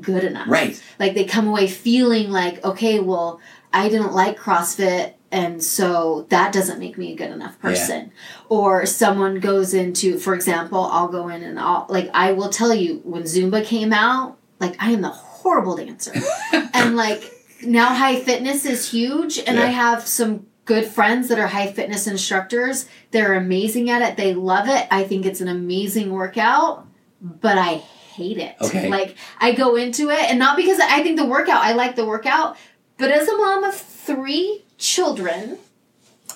good 0.00 0.24
enough. 0.24 0.48
Right. 0.48 0.80
Like 0.98 1.14
they 1.14 1.24
come 1.24 1.46
away 1.48 1.66
feeling 1.66 2.30
like, 2.30 2.64
okay, 2.64 3.00
well, 3.00 3.40
I 3.72 3.88
didn't 3.88 4.12
like 4.12 4.38
CrossFit 4.38 5.12
and 5.32 5.64
so 5.64 6.26
that 6.28 6.52
doesn't 6.52 6.78
make 6.78 6.98
me 6.98 7.12
a 7.12 7.16
good 7.16 7.30
enough 7.30 7.58
person. 7.58 8.12
Or 8.50 8.84
someone 8.84 9.40
goes 9.40 9.72
into, 9.72 10.18
for 10.18 10.34
example, 10.34 10.84
I'll 10.92 11.08
go 11.08 11.28
in 11.28 11.42
and 11.42 11.58
I'll 11.58 11.86
like 11.88 12.10
I 12.12 12.32
will 12.32 12.50
tell 12.50 12.74
you 12.74 13.00
when 13.04 13.22
Zumba 13.22 13.64
came 13.64 13.92
out, 13.94 14.36
like 14.60 14.76
I 14.78 14.90
am 14.90 15.00
the 15.00 15.08
horrible 15.08 15.74
dancer. 15.76 16.12
and 16.52 16.96
like 16.96 17.24
now 17.62 17.94
high 17.94 18.20
fitness 18.20 18.66
is 18.66 18.90
huge 18.90 19.38
and 19.38 19.56
Yeah. 19.56 19.64
I 19.64 19.66
have 19.68 20.06
some 20.06 20.46
good 20.66 20.84
friends 20.84 21.28
that 21.28 21.38
are 21.38 21.48
high 21.48 21.72
fitness 21.72 22.06
instructors. 22.06 22.86
They're 23.10 23.34
amazing 23.34 23.88
at 23.90 24.02
it. 24.02 24.16
They 24.18 24.34
love 24.34 24.68
it. 24.68 24.86
I 24.90 25.04
think 25.04 25.24
it's 25.24 25.40
an 25.40 25.48
amazing 25.48 26.12
workout, 26.12 26.86
but 27.20 27.56
I 27.56 27.76
hate 27.76 28.36
it. 28.36 28.54
Okay. 28.60 28.90
Like 28.90 29.16
I 29.40 29.52
go 29.52 29.76
into 29.76 30.10
it 30.10 30.20
and 30.30 30.38
not 30.38 30.56
because 30.58 30.78
I 30.78 31.02
think 31.02 31.16
the 31.16 31.24
workout, 31.24 31.64
I 31.64 31.72
like 31.72 31.96
the 31.96 32.04
workout, 32.04 32.58
but 32.98 33.10
as 33.10 33.26
a 33.26 33.36
mom 33.36 33.64
of 33.64 33.74
3 33.74 34.62
children, 34.82 35.58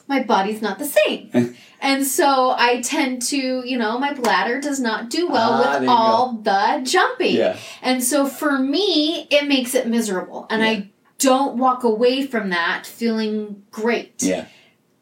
my 0.06 0.22
body's 0.22 0.62
not 0.62 0.78
the 0.78 0.84
same. 0.86 1.56
and 1.80 2.06
so 2.06 2.54
I 2.56 2.80
tend 2.80 3.22
to, 3.22 3.36
you 3.66 3.76
know, 3.76 3.98
my 3.98 4.14
bladder 4.14 4.60
does 4.60 4.78
not 4.80 5.10
do 5.10 5.28
well 5.28 5.62
Ah, 5.64 5.78
with 5.80 5.88
all 5.88 6.32
the 6.34 6.80
jumping. 6.84 7.34
Yeah. 7.36 7.56
And 7.82 8.02
so 8.02 8.26
for 8.26 8.56
me, 8.58 9.26
it 9.30 9.48
makes 9.48 9.74
it 9.74 9.86
miserable. 9.88 10.46
And 10.48 10.62
Yeah. 10.62 10.68
I 10.68 10.90
don't 11.18 11.56
walk 11.58 11.82
away 11.82 12.26
from 12.26 12.50
that 12.50 12.86
feeling 12.86 13.62
great. 13.70 14.22
Yeah. 14.22 14.44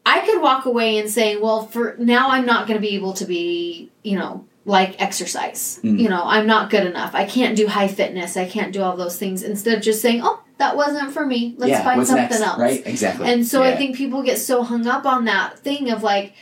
I 0.06 0.20
could 0.20 0.40
walk 0.40 0.64
away 0.64 0.98
and 0.98 1.10
say, 1.10 1.36
well, 1.36 1.66
for 1.66 1.96
now 1.98 2.30
I'm 2.30 2.46
not 2.46 2.66
going 2.66 2.80
to 2.80 2.86
be 2.86 2.94
able 2.94 3.14
to 3.14 3.24
be, 3.24 3.90
you 4.02 4.18
know, 4.18 4.44
like 4.66 5.00
exercise. 5.02 5.80
Mm. 5.82 5.98
You 5.98 6.08
know, 6.08 6.22
I'm 6.24 6.46
not 6.46 6.70
good 6.70 6.86
enough. 6.86 7.14
I 7.14 7.24
can't 7.26 7.56
do 7.56 7.66
high 7.66 7.88
fitness. 7.88 8.36
I 8.36 8.46
can't 8.48 8.72
do 8.72 8.82
all 8.82 8.96
those 8.96 9.18
things 9.18 9.42
instead 9.42 9.76
of 9.76 9.82
just 9.82 10.00
saying, 10.00 10.20
oh, 10.22 10.40
that 10.58 10.76
wasn't 10.76 11.12
for 11.12 11.26
me. 11.26 11.54
Let's 11.58 11.70
yeah. 11.70 11.84
find 11.84 12.06
something 12.06 12.22
next? 12.22 12.40
else. 12.40 12.58
Right. 12.58 12.86
Exactly. 12.86 13.30
And 13.30 13.46
so 13.46 13.62
I 13.62 13.76
think 13.76 13.96
people 13.96 14.22
get 14.22 14.38
so 14.38 14.62
hung 14.62 14.86
up 14.86 15.04
on 15.04 15.24
that 15.24 15.58
thing 15.58 15.90
of 15.90 16.02
like, 16.02 16.34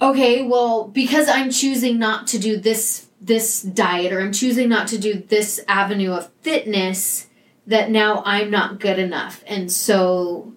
okay, 0.00 0.42
well, 0.42 0.88
because 0.88 1.28
I'm 1.28 1.50
choosing 1.50 1.98
not 1.98 2.26
to 2.28 2.38
do 2.38 2.56
this 2.56 3.06
this 3.20 3.60
diet 3.62 4.12
or 4.12 4.20
I'm 4.20 4.32
choosing 4.32 4.68
not 4.68 4.88
to 4.88 4.98
do 4.98 5.14
this 5.14 5.60
avenue 5.68 6.12
of 6.12 6.30
fitness 6.40 7.26
that 7.66 7.90
now 7.90 8.22
I'm 8.24 8.50
not 8.50 8.80
good 8.80 8.98
enough. 8.98 9.44
And 9.46 9.70
so 9.70 10.54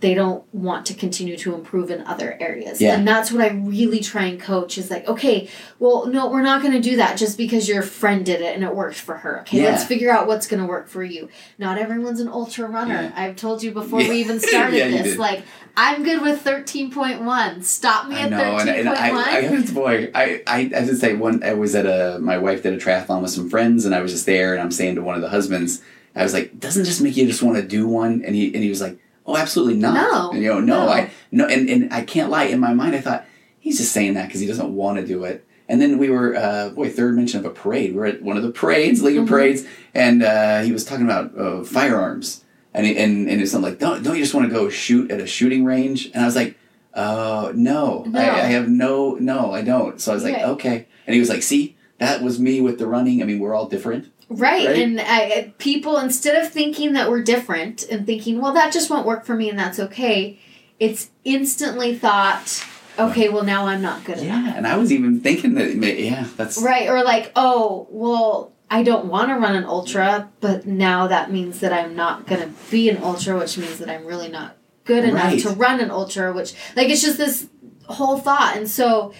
they 0.00 0.12
don't 0.12 0.44
want 0.52 0.84
to 0.86 0.94
continue 0.94 1.38
to 1.38 1.54
improve 1.54 1.90
in 1.90 2.02
other 2.06 2.36
areas. 2.38 2.82
Yeah. 2.82 2.94
And 2.94 3.08
that's 3.08 3.32
what 3.32 3.42
I 3.42 3.48
really 3.54 4.00
try 4.00 4.24
and 4.26 4.38
coach 4.38 4.76
is 4.76 4.90
like, 4.90 5.08
okay, 5.08 5.48
well, 5.78 6.06
no, 6.06 6.28
we're 6.28 6.42
not 6.42 6.60
going 6.60 6.74
to 6.74 6.80
do 6.80 6.96
that 6.96 7.16
just 7.16 7.38
because 7.38 7.66
your 7.66 7.80
friend 7.80 8.24
did 8.24 8.42
it 8.42 8.54
and 8.54 8.62
it 8.62 8.74
worked 8.74 8.98
for 8.98 9.16
her. 9.16 9.40
Okay, 9.40 9.62
Yeah. 9.62 9.70
let's 9.70 9.84
figure 9.84 10.10
out 10.10 10.26
what's 10.26 10.46
going 10.46 10.60
to 10.60 10.68
work 10.68 10.88
for 10.88 11.02
you. 11.02 11.30
Not 11.56 11.78
everyone's 11.78 12.20
an 12.20 12.28
ultra 12.28 12.68
runner. 12.68 12.94
Yeah. 12.94 13.12
I've 13.16 13.36
told 13.36 13.62
you 13.62 13.72
before 13.72 14.00
we 14.00 14.20
even 14.20 14.38
started 14.52 14.92
this. 14.92 15.16
Like, 15.16 15.44
I'm 15.78 16.04
good 16.04 16.20
with 16.20 16.44
13.1. 16.44 17.64
Stop 17.64 18.08
me 18.08 18.16
I 18.16 18.20
at 18.20 18.30
know, 18.30 18.58
and, 18.58 18.68
and 18.68 18.88
I, 18.90 19.10
13.1. 19.10 19.70
I, 19.70 19.72
boy, 19.72 20.10
I, 20.14 20.42
I, 20.46 20.58
I 20.60 20.84
did 20.84 20.98
say 20.98 21.14
one. 21.14 21.42
I 21.42 21.54
was 21.54 21.74
at 21.74 21.86
a. 21.86 22.18
My 22.18 22.36
wife 22.38 22.62
did 22.62 22.74
a 22.74 22.78
triathlon 22.78 23.22
with 23.22 23.30
some 23.30 23.48
friends, 23.48 23.84
and 23.86 23.94
I 23.94 24.00
was 24.00 24.12
just 24.12 24.26
there, 24.26 24.52
and 24.52 24.62
I'm 24.62 24.70
saying 24.70 24.96
to 24.96 25.02
one 25.02 25.14
of 25.14 25.22
the 25.22 25.28
husbands, 25.28 25.82
I 26.14 26.22
was 26.22 26.32
like, 26.32 26.58
"Doesn't 26.58 26.84
this 26.84 27.00
make 27.00 27.16
you 27.16 27.26
just 27.26 27.42
want 27.42 27.56
to 27.56 27.62
do 27.62 27.86
one?" 27.86 28.22
And 28.24 28.34
he 28.34 28.46
and 28.54 28.62
he 28.62 28.68
was 28.70 28.80
like, 28.80 28.98
"Oh, 29.26 29.36
absolutely 29.36 29.76
not." 29.76 29.94
No, 29.94 30.30
And, 30.30 30.42
you 30.42 30.48
know, 30.48 30.60
no, 30.60 30.86
no. 30.86 30.92
I 30.92 31.10
no, 31.32 31.46
and 31.46 31.68
and 31.68 31.92
I 31.92 32.02
can't 32.02 32.30
lie. 32.30 32.44
In 32.44 32.60
my 32.60 32.74
mind, 32.74 32.94
I 32.94 33.00
thought 33.00 33.24
he's 33.58 33.78
just 33.78 33.92
saying 33.92 34.14
that 34.14 34.26
because 34.26 34.40
he 34.40 34.46
doesn't 34.46 34.74
want 34.74 34.98
to 34.98 35.06
do 35.06 35.24
it. 35.24 35.44
And 35.68 35.82
then 35.82 35.98
we 35.98 36.08
were, 36.10 36.36
uh, 36.36 36.68
boy, 36.70 36.90
third 36.90 37.16
mention 37.16 37.40
of 37.40 37.44
a 37.46 37.50
parade. 37.50 37.94
We 37.96 38.00
are 38.02 38.06
at 38.06 38.22
one 38.22 38.36
of 38.36 38.44
the 38.44 38.52
parades, 38.52 39.02
League 39.02 39.16
of 39.16 39.24
Mhm. 39.24 39.28
Parades, 39.28 39.66
and 39.94 40.22
uh, 40.22 40.60
he 40.60 40.70
was 40.70 40.84
talking 40.84 41.04
about 41.04 41.36
uh, 41.36 41.64
firearms. 41.64 42.44
And, 42.72 42.86
he, 42.86 42.96
and, 42.96 43.28
and 43.28 43.40
it's 43.40 43.50
something 43.50 43.70
like, 43.70 43.80
don't, 43.80 44.02
don't 44.04 44.14
you 44.16 44.22
just 44.22 44.34
want 44.34 44.46
to 44.48 44.54
go 44.54 44.68
shoot 44.68 45.10
at 45.10 45.18
a 45.18 45.26
shooting 45.26 45.64
range? 45.64 46.10
And 46.12 46.22
I 46.22 46.26
was 46.26 46.36
like, 46.36 46.56
oh, 46.94 47.50
no, 47.56 48.04
No. 48.06 48.20
I, 48.20 48.24
I 48.24 48.46
have 48.54 48.68
no, 48.68 49.14
no, 49.14 49.52
I 49.52 49.62
don't. 49.62 50.00
So 50.00 50.12
I 50.12 50.14
was 50.14 50.22
like, 50.24 50.36
okay. 50.38 50.86
And 51.06 51.14
he 51.14 51.18
was 51.20 51.28
like, 51.30 51.42
see, 51.42 51.76
that 51.98 52.22
was 52.22 52.38
me 52.38 52.60
with 52.60 52.78
the 52.78 52.86
running. 52.86 53.22
I 53.22 53.24
mean, 53.24 53.38
we're 53.40 53.54
all 53.54 53.66
different. 53.66 54.12
Right. 54.28 54.66
Right? 54.66 54.78
And 54.78 55.00
I, 55.00 55.54
people, 55.58 55.98
instead 55.98 56.42
of 56.42 56.50
thinking 56.52 56.94
that 56.94 57.08
we're 57.10 57.22
different 57.22 57.84
and 57.88 58.06
thinking, 58.06 58.40
well, 58.40 58.52
that 58.54 58.72
just 58.72 58.90
won't 58.90 59.06
work 59.06 59.24
for 59.24 59.34
me 59.36 59.48
and 59.48 59.58
that's 59.58 59.78
okay, 59.78 60.40
it's 60.80 61.10
instantly 61.24 61.96
thought, 61.96 62.64
okay, 62.98 63.28
well, 63.28 63.44
now 63.44 63.66
I'm 63.66 63.82
not 63.82 64.04
good 64.04 64.18
enough. 64.18 64.44
Yeah. 64.44 64.54
And 64.56 64.66
I 64.66 64.76
was 64.76 64.92
even 64.92 65.20
thinking 65.20 65.54
that, 65.54 65.76
yeah, 65.76 66.26
that's, 66.36 66.60
Right. 66.60 66.88
Or 66.88 67.04
like, 67.04 67.30
oh, 67.36 67.86
well, 67.90 68.52
I 68.68 68.82
don't 68.82 69.06
want 69.06 69.28
to 69.28 69.34
run 69.36 69.54
an 69.54 69.64
ultra, 69.64 70.28
but 70.40 70.66
now 70.66 71.06
that 71.06 71.30
means 71.30 71.60
that 71.60 71.72
I'm 71.72 71.94
not 71.94 72.26
going 72.26 72.40
to 72.42 72.52
be 72.70 72.90
an 72.90 72.98
ultra, 73.02 73.38
which 73.38 73.56
means 73.56 73.78
that 73.78 73.88
I'm 73.88 74.04
really 74.04 74.28
not 74.28 74.56
good 74.84 75.04
enough 75.04 75.22
Right. 75.24 75.40
to 75.42 75.50
run 75.50 75.78
an 75.80 75.90
ultra, 75.90 76.32
which, 76.32 76.52
like, 76.74 76.88
it's 76.88 77.02
just 77.02 77.16
this 77.16 77.46
whole 77.88 78.18
thought. 78.18 78.56
And 78.56 78.68
so 78.68 79.12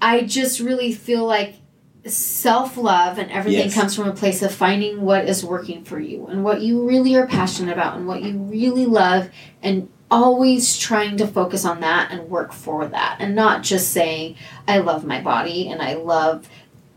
I 0.00 0.22
just 0.22 0.58
really 0.58 0.92
feel 0.92 1.26
like 1.26 1.56
self 2.06 2.76
love 2.76 3.18
and 3.18 3.30
everything 3.30 3.64
Yes. 3.66 3.74
comes 3.74 3.94
from 3.96 4.08
a 4.08 4.12
place 4.12 4.42
of 4.42 4.52
finding 4.52 5.02
what 5.02 5.26
is 5.28 5.44
working 5.44 5.84
for 5.84 5.98
you 5.98 6.26
and 6.26 6.44
what 6.44 6.60
you 6.60 6.86
really 6.86 7.14
are 7.16 7.26
passionate 7.26 7.72
about 7.72 7.96
and 7.96 8.06
what 8.06 8.22
you 8.22 8.36
really 8.38 8.84
love 8.86 9.30
and 9.62 9.88
always 10.10 10.76
trying 10.78 11.16
to 11.16 11.26
focus 11.26 11.64
on 11.64 11.80
that 11.80 12.10
and 12.12 12.28
work 12.28 12.52
for 12.52 12.86
that 12.86 13.16
and 13.20 13.34
not 13.34 13.62
just 13.62 13.90
saying 13.92 14.36
I 14.68 14.78
love 14.78 15.04
my 15.04 15.20
body 15.20 15.68
and 15.70 15.80
I 15.80 15.94
love 15.94 16.46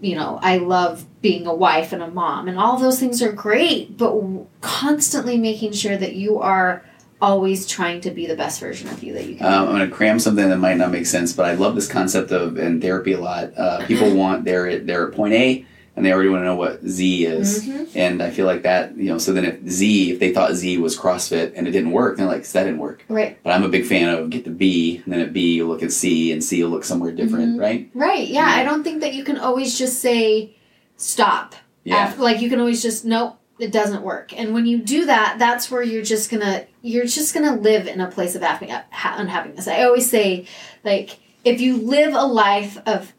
you 0.01 0.15
know 0.15 0.39
I 0.43 0.57
love 0.57 1.05
being 1.21 1.47
a 1.47 1.55
wife 1.55 1.93
and 1.93 2.03
a 2.03 2.11
mom 2.11 2.47
and 2.49 2.59
all 2.59 2.77
those 2.77 2.99
things 2.99 3.21
are 3.21 3.31
great 3.31 3.97
but 3.97 4.11
w- 4.13 4.45
constantly 4.61 5.37
making 5.37 5.71
sure 5.71 5.95
that 5.97 6.15
you 6.15 6.39
are 6.39 6.83
always 7.21 7.65
trying 7.65 8.01
to 8.01 8.11
be 8.11 8.25
the 8.27 8.35
best 8.35 8.59
version 8.59 8.87
of 8.89 9.03
you 9.03 9.13
that 9.13 9.25
you 9.25 9.35
can 9.35 9.45
Um, 9.45 9.67
I'm 9.69 9.75
going 9.75 9.89
to 9.89 9.95
cram 9.95 10.19
something 10.19 10.47
that 10.49 10.57
might 10.57 10.77
not 10.77 10.91
make 10.91 11.05
sense, 11.05 11.33
but 11.33 11.45
I 11.45 11.53
love 11.53 11.75
this 11.75 11.87
concept 11.87 12.31
of 12.31 12.57
in 12.57 12.79
therapy 12.81 13.13
a 13.13 13.19
lot. 13.19 13.57
Uh, 13.57 13.85
people 13.85 14.13
want 14.15 14.45
they're 14.45 14.67
at, 14.67 14.85
they're 14.87 15.07
at 15.07 15.13
point 15.15 15.33
A 15.33 15.65
and 15.95 16.05
they 16.05 16.13
already 16.13 16.29
want 16.29 16.41
to 16.41 16.45
know 16.45 16.55
what 16.55 16.85
Z 16.87 17.25
is, 17.25 17.65
Mhm. 17.67 17.87
and 17.95 18.21
I 18.21 18.29
feel 18.29 18.45
like 18.45 18.61
that 18.61 18.95
you 18.95 19.05
know. 19.09 19.17
So 19.17 19.33
then 19.33 19.45
if 19.45 19.67
Z, 19.67 20.11
if 20.11 20.19
they 20.19 20.31
thought 20.31 20.53
Z 20.53 20.77
was 20.77 20.95
CrossFit 20.95 21.53
and 21.55 21.67
it 21.67 21.71
didn't 21.71 21.89
work, 21.89 22.17
they're 22.17 22.27
like 22.27 22.45
that 22.49 22.65
didn't 22.65 22.77
work. 22.77 23.03
right 23.09 23.35
But 23.43 23.53
I'm 23.53 23.63
a 23.63 23.67
big 23.69 23.83
fan 23.85 24.09
of 24.09 24.29
get 24.29 24.43
to 24.43 24.51
B, 24.51 25.01
and 25.03 25.11
then 25.11 25.21
at 25.21 25.33
B 25.33 25.55
you 25.55 25.67
look 25.67 25.81
at 25.81 25.91
C, 25.91 26.31
and 26.31 26.43
C 26.43 26.61
will 26.63 26.69
look 26.69 26.83
somewhere 26.83 27.11
different, 27.11 27.57
Mhm. 27.57 27.59
right? 27.59 27.89
right 27.95 28.27
yeah, 28.27 28.47
Yeah. 28.47 28.61
I 28.61 28.63
don't 28.63 28.83
think 28.83 29.01
that 29.01 29.15
you 29.15 29.23
can 29.23 29.37
always 29.39 29.75
just 29.75 29.99
say 29.99 30.51
stop 30.97 31.55
Yeah. 31.83 32.09
Af- 32.11 32.19
like 32.19 32.41
you 32.43 32.49
can 32.51 32.59
always 32.59 32.81
just 32.83 33.03
nope 33.03 33.37
it 33.59 33.71
doesn't 33.71 34.03
work. 34.03 34.37
And 34.37 34.53
when 34.53 34.65
you 34.65 34.77
do 34.79 35.05
that 35.05 35.37
that's 35.39 35.69
where 35.71 35.81
you're 35.83 36.03
just 36.03 36.29
gonna 36.29 36.65
you're 36.81 37.05
just 37.05 37.33
gonna 37.33 37.55
live 37.55 37.87
in 37.87 37.99
a 38.01 38.09
place 38.11 38.35
of 38.35 38.41
unhappiness. 38.43 39.67
I 39.67 39.83
always 39.83 40.09
say 40.09 40.45
like 40.83 41.19
if 41.43 41.61
you 41.61 41.77
live 41.77 42.13
a 42.13 42.25
life 42.25 42.77
of 42.85 43.13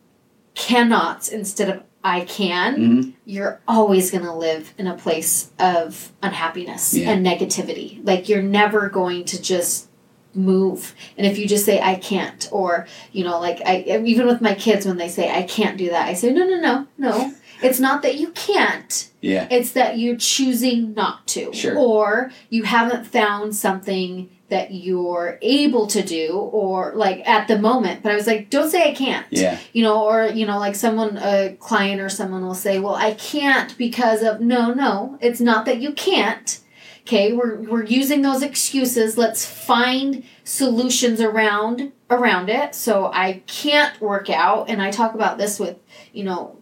cannots 0.55 1.29
instead 1.29 1.69
of 1.69 1.83
i 2.03 2.21
can 2.23 2.77
Mhm. 2.77 3.13
you're 3.25 3.61
always 3.69 4.11
going 4.11 4.25
to 4.25 4.33
live 4.33 4.73
in 4.79 4.87
a 4.87 4.95
place 4.95 5.51
of 5.59 6.13
unhappiness 6.23 6.95
Yeah. 6.95 7.11
and 7.11 7.27
negativity. 7.27 8.01
Like 8.05 8.29
you're 8.29 8.43
never 8.43 8.89
going 8.89 9.25
to 9.27 9.41
just 9.43 9.89
move. 10.35 10.95
And 11.17 11.27
if 11.27 11.39
you 11.39 11.47
just 11.49 11.65
say 11.65 11.81
i 11.81 11.95
can't 11.97 12.49
or 12.53 12.87
you 13.13 13.25
know 13.25 13.41
like 13.41 13.61
i 13.67 13.83
even 14.05 14.27
with 14.27 14.41
my 14.41 14.55
kids 14.55 14.87
when 14.87 14.97
they 14.97 15.09
say 15.09 15.31
i 15.31 15.43
can't 15.43 15.77
do 15.79 15.91
that 15.91 16.07
i 16.09 16.15
say 16.15 16.33
no 16.33 16.45
no 16.47 16.61
no 16.61 16.87
no 16.99 17.33
it's 17.63 17.81
not 17.81 18.03
that 18.03 18.17
you 18.17 18.29
can't. 18.31 19.11
Yeah. 19.21 19.49
it's 19.51 19.73
that 19.73 19.99
you're 19.99 20.17
choosing 20.17 20.95
not 20.95 21.27
to. 21.29 21.53
Sure. 21.53 21.77
or 21.77 22.31
you 22.51 22.63
haven't 22.63 23.05
found 23.07 23.57
something 23.57 24.31
that 24.49 24.73
you're 24.73 25.39
able 25.43 25.87
to 25.89 26.03
do 26.03 26.33
or 26.33 26.93
like 26.95 27.27
at 27.29 27.49
the 27.49 27.59
moment. 27.59 28.03
But 28.03 28.13
i 28.13 28.15
was 28.15 28.27
like 28.27 28.51
don't 28.51 28.71
say 28.71 28.91
i 28.91 28.95
can't. 28.95 29.27
Yeah. 29.31 29.59
you 29.73 29.83
know 29.83 30.05
or 30.05 30.27
you 30.27 30.47
know 30.47 30.59
like 30.59 30.75
someone 30.75 31.19
a 31.19 31.57
client 31.59 32.01
or 32.01 32.09
someone 32.09 32.45
will 32.47 32.55
say 32.55 32.79
well 32.79 32.95
i 32.95 33.13
can't 33.15 33.77
because 33.77 34.23
of 34.23 34.41
no 34.41 34.73
no. 34.73 35.19
It's 35.21 35.41
not 35.41 35.67
that 35.67 35.81
you 35.81 35.93
can't. 35.93 36.61
Okay? 37.03 37.33
We're 37.33 37.57
we're 37.63 37.85
using 37.85 38.23
those 38.23 38.43
excuses. 38.43 39.19
Let's 39.19 39.45
find 39.45 40.25
solutions 40.45 41.21
around 41.21 41.93
around 42.11 42.49
it. 42.49 42.75
So 42.75 43.11
i 43.13 43.43
can't 43.47 44.01
work 44.01 44.31
out. 44.31 44.71
And 44.71 44.81
i 44.81 44.91
talk 44.91 45.15
about 45.15 45.39
this 45.39 45.59
with 45.59 45.77
you 46.13 46.25
know 46.25 46.58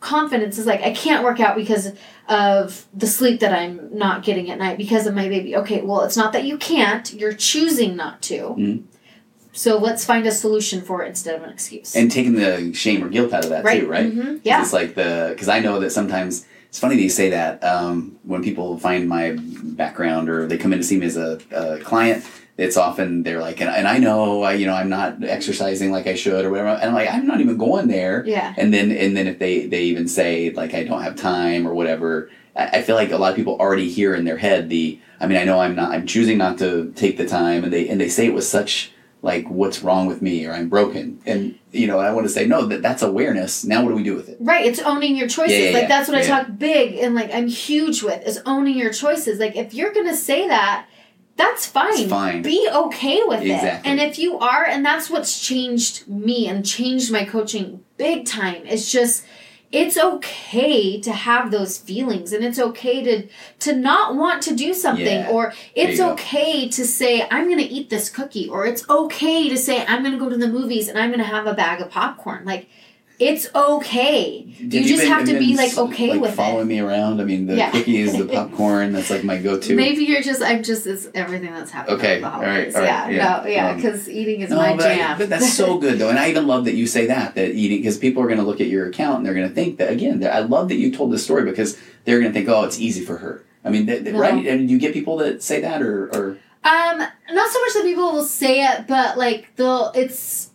confidence 0.00 0.58
is 0.58 0.66
like 0.66 0.82
i 0.82 0.92
can't 0.92 1.24
work 1.24 1.40
out 1.40 1.56
because 1.56 1.92
of 2.28 2.84
the 2.92 3.06
sleep 3.06 3.40
that 3.40 3.52
i'm 3.52 3.88
not 3.96 4.22
getting 4.22 4.50
at 4.50 4.58
night 4.58 4.76
because 4.76 5.06
of 5.06 5.14
my 5.14 5.28
baby 5.28 5.56
okay 5.56 5.80
well 5.80 6.02
it's 6.02 6.16
not 6.16 6.32
that 6.32 6.44
you 6.44 6.58
can't 6.58 7.12
you're 7.14 7.32
choosing 7.32 7.96
not 7.96 8.20
to 8.20 8.54
Mhm. 8.58 8.82
so 9.52 9.78
let's 9.78 10.04
find 10.04 10.26
a 10.26 10.32
solution 10.32 10.82
for 10.82 11.02
it 11.02 11.08
instead 11.08 11.34
of 11.36 11.42
an 11.42 11.50
excuse 11.50 11.96
And 11.96 12.10
taking 12.10 12.34
the 12.34 12.72
shame 12.74 13.02
or 13.02 13.08
guilt 13.08 13.32
out 13.32 13.44
of 13.44 13.50
that 13.50 13.64
right 13.64 13.80
too, 13.80 13.86
right? 13.88 14.12
hmm 14.12 14.20
'Cause 14.20 14.40
yeah 14.44 14.60
It's 14.62 14.72
like 14.74 14.94
the 14.94 15.28
because 15.32 15.48
I 15.48 15.60
know 15.60 15.80
that 15.80 15.90
sometimes 15.90 16.44
it's 16.68 16.78
funny 16.78 16.96
that 16.96 17.02
you 17.02 17.08
say 17.08 17.30
that 17.30 17.64
um, 17.64 18.18
when 18.24 18.42
people 18.42 18.76
find 18.78 19.08
my 19.08 19.34
background 19.38 20.28
or 20.28 20.46
they 20.46 20.58
come 20.58 20.74
in 20.74 20.78
to 20.80 20.84
see 20.84 20.98
me 20.98 21.06
as 21.06 21.16
a, 21.16 21.38
a 21.50 21.78
client. 21.78 22.22
It's 22.58 22.76
often 22.78 23.22
they're 23.22 23.40
like, 23.40 23.60
and, 23.60 23.68
and 23.68 23.86
I 23.86 23.98
know, 23.98 24.42
I, 24.42 24.54
you 24.54 24.66
know, 24.66 24.74
I'm 24.74 24.88
not 24.88 25.22
exercising 25.22 25.90
like 25.90 26.06
I 26.06 26.14
should 26.14 26.44
or 26.44 26.50
whatever. 26.50 26.70
And 26.70 26.84
I'm 26.84 26.94
like, 26.94 27.12
I'm 27.12 27.26
not 27.26 27.40
even 27.40 27.58
going 27.58 27.88
there. 27.88 28.24
yeah 28.26 28.54
And 28.56 28.72
then, 28.72 28.90
and 28.90 29.16
then 29.16 29.26
if 29.26 29.38
they, 29.38 29.66
they 29.66 29.82
even 29.84 30.08
say 30.08 30.50
like, 30.50 30.72
I 30.72 30.84
don't 30.84 31.02
have 31.02 31.16
time 31.16 31.66
or 31.68 31.74
whatever, 31.74 32.30
I, 32.56 32.68
I 32.78 32.82
feel 32.82 32.94
like 32.94 33.12
a 33.12 33.18
lot 33.18 33.30
of 33.30 33.36
people 33.36 33.58
already 33.60 33.90
hear 33.90 34.14
in 34.14 34.24
their 34.24 34.38
head 34.38 34.70
the, 34.70 34.98
I 35.20 35.26
mean, 35.26 35.36
I 35.36 35.44
know 35.44 35.60
I'm 35.60 35.74
not, 35.74 35.92
I'm 35.92 36.06
choosing 36.06 36.38
not 36.38 36.58
to 36.58 36.92
take 36.96 37.18
the 37.18 37.28
time 37.28 37.62
and 37.62 37.72
they, 37.72 37.88
and 37.88 38.00
they 38.00 38.08
say 38.08 38.26
it 38.26 38.34
with 38.34 38.44
such 38.44 38.90
like, 39.20 39.46
what's 39.50 39.82
wrong 39.82 40.06
with 40.06 40.22
me 40.22 40.46
or 40.46 40.54
I'm 40.54 40.70
broken. 40.70 41.20
And, 41.26 41.58
you 41.72 41.86
know, 41.86 41.98
I 41.98 42.10
want 42.12 42.26
to 42.26 42.32
say, 42.32 42.46
no, 42.46 42.64
that 42.66 42.80
that's 42.80 43.02
awareness. 43.02 43.64
Now 43.64 43.82
what 43.82 43.90
do 43.90 43.96
we 43.96 44.02
do 44.02 44.14
with 44.14 44.30
it? 44.30 44.38
Right, 44.40 44.64
it's 44.64 44.78
owning 44.80 45.14
your 45.14 45.28
choices. 45.28 45.58
Yeah, 45.58 45.64
yeah, 45.66 45.72
like 45.72 45.82
yeah. 45.82 45.88
that's 45.88 46.08
what 46.08 46.16
I 46.16 46.22
talk 46.22 46.46
big 46.56 46.94
and 46.94 47.14
like 47.14 47.34
I'm 47.34 47.48
huge 47.48 48.02
with 48.02 48.26
is 48.26 48.40
owning 48.46 48.78
your 48.78 48.92
choices. 48.94 49.38
Like 49.38 49.56
if 49.56 49.74
you're 49.74 49.92
gonna 49.92 50.16
say 50.16 50.48
that, 50.48 50.86
that's 51.36 51.66
fine. 51.66 51.92
It's 52.00 52.10
fine. 52.10 52.42
Be 52.42 52.68
okay 52.72 53.20
with 53.24 53.42
Exactly. 53.42 53.68
it. 53.68 53.80
And 53.84 54.00
if 54.00 54.18
you 54.18 54.38
are, 54.38 54.64
and 54.64 54.84
that's 54.84 55.10
what's 55.10 55.38
changed 55.40 56.08
me 56.08 56.48
and 56.48 56.64
changed 56.64 57.12
my 57.12 57.24
coaching 57.24 57.84
big 57.98 58.24
time. 58.26 58.62
It's 58.64 58.90
just 58.90 59.24
it's 59.72 59.98
okay 59.98 61.00
to 61.00 61.12
have 61.12 61.50
those 61.50 61.76
feelings 61.76 62.32
and 62.32 62.44
it's 62.44 62.58
okay 62.58 63.02
to 63.02 63.28
to 63.58 63.74
not 63.74 64.14
want 64.14 64.40
to 64.44 64.54
do 64.54 64.72
something 64.72 65.04
Yeah. 65.04 65.28
or 65.28 65.52
it's 65.74 65.98
you 65.98 66.04
go. 66.04 66.12
okay 66.12 66.68
to 66.68 66.86
say 66.86 67.26
i'm 67.32 67.46
going 67.46 67.58
to 67.58 67.64
eat 67.64 67.90
this 67.90 68.08
cookie 68.08 68.48
or 68.48 68.64
it's 68.64 68.88
okay 68.88 69.48
to 69.48 69.56
say 69.56 69.84
i'm 69.86 70.04
going 70.04 70.12
to 70.16 70.20
go 70.20 70.28
to 70.30 70.36
the 70.36 70.46
movies 70.46 70.86
and 70.88 70.96
i'm 70.96 71.10
going 71.10 71.18
to 71.18 71.24
have 71.26 71.48
a 71.48 71.52
bag 71.52 71.80
of 71.80 71.90
popcorn 71.90 72.44
like 72.44 72.68
it's 73.18 73.48
okay 73.54 74.42
Did 74.58 74.74
you 74.74 74.82
just 74.88 75.02
been- 75.02 75.10
have 75.12 75.24
to 75.26 75.38
be 75.38 75.56
like 75.56 75.76
okay 75.78 76.10
like 76.10 76.20
with 76.20 76.34
following 76.34 76.66
it 76.66 76.74
me 76.74 76.80
around. 76.80 77.20
I 77.20 77.24
mean, 77.24 77.46
the 77.46 77.56
Yeah. 77.56 77.70
cookies, 77.70 78.16
the 78.16 78.24
popcorn. 78.36 78.92
That's 78.92 79.08
like 79.10 79.24
my 79.24 79.38
go-to. 79.38 79.74
maybe 79.74 80.04
you're 80.04 80.20
just 80.22 80.42
i'm 80.42 80.62
just 80.62 80.86
it's 80.86 81.08
everything 81.14 81.50
that's 81.52 81.70
happening 81.70 81.98
Okay, 81.98 82.20
the 82.20 82.30
all 82.30 82.40
right, 82.40 82.74
all 82.74 82.80
right, 82.82 82.88
yeah, 82.88 83.08
yeah. 83.08 83.40
no 83.42 83.48
yeah 83.48 83.70
Um, 83.70 83.76
because 83.76 84.08
eating 84.10 84.40
is 84.42 84.50
No, 84.50 84.56
my 84.56 84.76
but, 84.76 84.82
jam 84.94 85.18
but 85.18 85.30
that's 85.30 85.52
so 85.52 85.78
good 85.84 85.98
though, 85.98 86.10
and 86.10 86.18
I 86.18 86.28
even 86.30 86.46
love 86.46 86.64
that 86.66 86.74
you 86.74 86.86
say 86.86 87.06
that 87.06 87.34
that 87.36 87.52
eating 87.52 87.78
because 87.78 87.96
people 87.98 88.22
are 88.22 88.26
going 88.26 88.38
to 88.40 88.44
look 88.44 88.60
at 88.60 88.66
your 88.68 88.86
account 88.88 89.18
and 89.18 89.26
they're 89.26 89.34
going 89.34 89.48
to 89.48 89.54
think 89.54 89.78
that 89.78 89.90
again. 89.90 90.20
That 90.20 90.34
I 90.34 90.40
love 90.40 90.68
that 90.68 90.76
you 90.76 90.90
told 90.92 91.12
this 91.12 91.24
story 91.24 91.44
because 91.44 91.78
they're 92.04 92.20
going 92.20 92.32
to 92.32 92.38
think, 92.38 92.48
oh, 92.48 92.64
it's 92.64 92.78
easy 92.78 93.04
for 93.04 93.16
her. 93.18 93.44
I 93.64 93.70
mean, 93.70 93.86
th- 93.86 94.02
th- 94.04 94.12
No. 94.14 94.20
right? 94.20 94.46
And 94.46 94.70
you 94.70 94.78
get 94.78 94.92
people 94.92 95.16
that 95.18 95.42
say 95.42 95.60
that, 95.62 95.82
or, 95.82 96.06
or 96.14 96.38
Um, 96.64 96.98
not 96.98 97.50
so 97.50 97.60
much 97.60 97.72
that 97.74 97.82
people 97.84 98.12
will 98.12 98.24
say 98.24 98.62
it, 98.64 98.86
but 98.86 99.16
like 99.18 99.48
they'll. 99.56 99.90
It's 99.94 100.50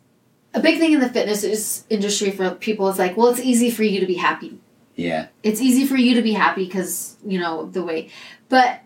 a 0.54 0.60
big 0.60 0.80
thing 0.80 0.94
in 0.94 1.00
the 1.00 1.10
fitness 1.10 1.44
is- 1.44 1.84
industry 1.90 2.32
for 2.32 2.52
people. 2.52 2.88
Is 2.90 3.00
like, 3.00 3.16
well, 3.18 3.28
it's 3.28 3.40
easy 3.40 3.70
for 3.72 3.84
you 3.84 4.00
to 4.00 4.06
be 4.06 4.16
happy. 4.16 4.58
yeah, 4.96 5.28
It's 5.44 5.62
easy 5.62 5.86
for 5.88 5.96
you 5.96 6.16
to 6.16 6.22
be 6.22 6.34
happy 6.34 6.66
because 6.66 7.16
you 7.26 7.40
know 7.40 7.66
the 7.68 7.84
way. 7.84 8.10
But 8.50 8.82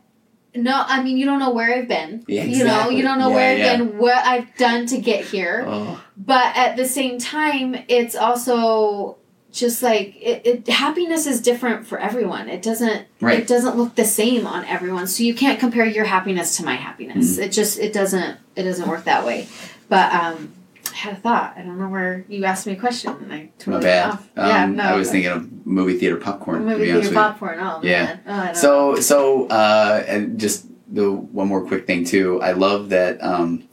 no, 0.53 0.84
I 0.88 1.03
mean 1.03 1.18
you 1.18 1.26
don't 1.26 1.39
know 1.39 1.51
where 1.51 1.74
I've 1.76 1.88
been. 1.88 2.24
Yeah, 2.28 2.43
You 2.43 2.59
know, 2.59 2.66
exactly. 2.66 2.95
you 2.97 3.01
don't 3.03 3.20
know 3.20 3.30
Yeah, 3.30 3.36
where 3.36 3.51
I've 3.51 3.57
yeah. 3.59 3.78
been, 3.78 3.97
what 3.97 4.26
I've 4.26 4.55
done 4.57 4.86
to 4.88 4.97
get 4.99 5.26
here. 5.26 5.66
oh, 5.68 6.01
But 6.16 6.55
at 6.55 6.78
the 6.78 6.86
same 6.88 7.18
time, 7.20 7.76
it's 7.89 8.16
also 8.16 9.18
just 9.51 9.82
like 9.82 10.16
it, 10.22 10.45
it 10.45 10.68
happiness 10.68 11.26
is 11.28 11.41
different 11.41 11.88
for 11.88 11.97
everyone. 11.97 12.47
It 12.49 12.61
doesn't 12.61 13.07
Right. 13.22 13.39
it 13.39 13.47
doesn't 13.47 13.76
look 13.78 13.95
the 13.95 14.05
same 14.05 14.45
on 14.45 14.63
everyone. 14.66 15.07
So 15.07 15.24
you 15.24 15.34
can't 15.34 15.59
compare 15.59 15.86
your 15.86 16.05
happiness 16.05 16.57
to 16.57 16.63
my 16.66 16.76
happiness. 16.76 17.34
Mm-hmm. 17.34 17.43
It 17.43 17.51
just 17.51 17.80
it 17.80 17.91
doesn't 17.93 18.38
it 18.55 18.63
doesn't 18.63 18.88
work 18.88 19.05
that 19.05 19.26
way. 19.26 19.47
But 19.89 20.13
um 20.13 20.53
I 20.96 20.98
had 20.98 21.14
a 21.14 21.18
thought. 21.18 21.54
I 21.58 21.62
don't 21.62 21.78
know 21.78 21.89
where 21.89 22.24
you 22.30 22.46
asked 22.46 22.66
me 22.66 22.72
a 22.74 22.78
question 22.78 23.12
and 23.12 23.34
I 23.34 23.38
my 23.38 23.50
totally 23.60 23.84
bad. 23.84 24.10
went 24.10 24.14
off. 24.20 24.30
Um, 24.38 24.48
yeah, 24.48 24.66
no. 24.68 24.84
I 24.84 24.96
was 24.96 25.12
thinking 25.12 25.30
of 25.30 25.66
movie 25.68 25.98
theater 26.00 26.16
popcorn. 26.16 26.62
to 26.62 26.66
movie 26.66 26.86
theater 26.86 27.00
with 27.00 27.10
you. 27.10 27.14
popcorn. 27.14 27.60
Oh 27.60 27.82
Yeah. 27.84 28.18
Oh, 28.26 28.54
So 28.54 28.96
so 29.02 29.48
uh, 29.48 30.06
and 30.08 30.39
just 30.39 30.68
the 30.88 31.12
one 31.12 31.50
more 31.50 31.66
quick 31.66 31.86
thing 31.86 32.06
too. 32.06 32.41
I 32.41 32.54
love 32.54 32.89
that. 32.89 33.22
Um, 33.22 33.68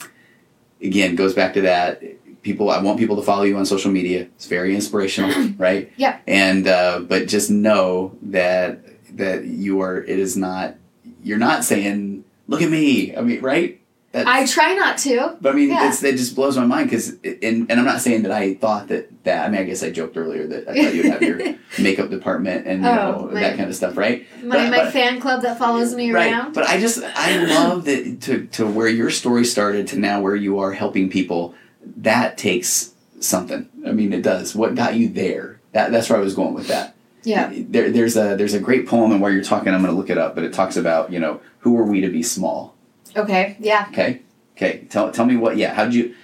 again, 0.83 1.15
goes 1.15 1.33
back 1.33 1.55
to 1.55 1.61
that. 1.63 2.03
People, 2.43 2.71
I 2.71 2.83
want 2.83 2.99
people 2.99 3.15
to 3.17 3.23
follow 3.23 3.45
you 3.45 3.57
on 3.57 3.65
social 3.65 3.93
media. 3.93 4.23
It's 4.23 4.47
very 4.47 4.75
inspirational, 4.75 5.51
right? 5.59 5.93
Yeah. 5.97 6.19
And 6.27 6.67
uh, 6.67 7.01
but 7.07 7.29
just 7.29 7.53
know 7.53 8.17
that 8.23 8.81
that 9.17 9.45
you 9.45 9.81
are. 9.81 10.03
It 10.03 10.19
is 10.19 10.37
not. 10.37 10.75
You're 11.23 11.39
not 11.39 11.63
saying, 11.63 12.25
"Look 12.49 12.63
at 12.63 12.71
me." 12.71 13.17
I 13.17 13.21
mean, 13.21 13.41
right? 13.43 13.81
That's, 14.13 14.29
I 14.29 14.45
try 14.47 14.75
not 14.75 14.99
to. 14.99 15.37
but 15.41 15.53
I 15.53 15.57
mean, 15.57 15.71
Yeah. 15.71 15.89
it's, 15.89 16.03
it 16.05 16.17
just 16.19 16.35
blows 16.37 16.57
my 16.59 16.67
mind 16.67 16.91
because, 16.91 17.15
and, 17.25 17.71
and 17.71 17.73
I'm 17.73 17.85
not 17.87 18.03
saying 18.03 18.23
that 18.25 18.31
I 18.33 18.55
thought 18.55 18.89
that 18.89 19.25
that. 19.25 19.47
I 19.47 19.49
mean, 19.51 19.61
I 19.61 19.65
guess 19.65 19.83
I 19.83 19.91
joked 19.91 20.17
earlier 20.19 20.47
that 20.49 20.69
I 20.69 20.75
thought 20.85 20.95
you'd 20.95 21.07
have 21.07 21.23
your 21.23 21.39
makeup 21.79 22.11
department 22.11 22.67
and 22.67 22.83
you 22.83 22.89
Oh, 22.91 22.95
know 22.95 23.31
my- 23.33 23.41
that 23.41 23.57
kind 23.57 23.71
of 23.71 23.75
stuff, 23.75 23.97
right? 23.97 24.27
My, 24.43 24.57
But- 24.57 24.71
my 24.71 24.77
but- 24.85 24.93
fan 24.93 25.19
club 25.21 25.41
that 25.43 25.59
follows 25.59 25.95
me 25.95 26.13
right. 26.13 26.31
around. 26.31 26.53
But 26.53 26.69
I 26.69 26.79
just 26.79 27.03
I 27.03 27.43
love 27.45 27.87
that 27.87 28.21
to 28.23 28.47
to 28.49 28.67
where 28.67 28.89
your 28.89 29.09
story 29.11 29.45
started 29.47 29.87
to 29.89 29.99
now 29.99 30.21
where 30.21 30.37
you 30.37 30.59
are 30.59 30.73
helping 30.73 31.09
people. 31.09 31.55
That 31.97 32.37
takes 32.37 32.93
something. 33.21 33.69
I 33.87 33.93
mean, 33.93 34.13
it 34.13 34.23
does. 34.23 34.55
What 34.55 34.75
got 34.75 34.95
you 34.95 35.09
there? 35.09 35.59
That 35.73 35.91
that's 35.91 36.11
where 36.11 36.19
I 36.19 36.23
was 36.23 36.35
going 36.35 36.53
with 36.55 36.69
that. 36.69 36.95
Yeah. 37.25 37.51
There, 37.55 37.91
there's 37.91 38.17
a 38.17 38.37
there's 38.37 38.53
a 38.55 38.61
great 38.61 38.87
poem, 38.87 39.11
and 39.11 39.23
while 39.23 39.31
you're 39.33 39.43
talking, 39.43 39.73
I'm 39.73 39.81
going 39.81 39.93
to 39.95 39.99
look 39.99 40.11
it 40.11 40.19
up. 40.19 40.35
But 40.35 40.45
it 40.45 40.53
talks 40.53 40.77
about 40.77 41.11
you 41.13 41.19
know 41.19 41.41
who 41.61 41.79
are 41.79 41.85
we 41.85 42.01
to 42.03 42.09
be 42.11 42.23
small? 42.23 42.75
Okay. 43.17 43.57
Yeah. 43.61 43.87
Okay. 43.91 44.23
Okay. 44.57 44.87
Tell 44.91 45.11
tell 45.11 45.27
me 45.27 45.37
what. 45.37 45.57
Yeah. 45.57 45.75
How'd 45.75 45.95
you? 45.95 46.15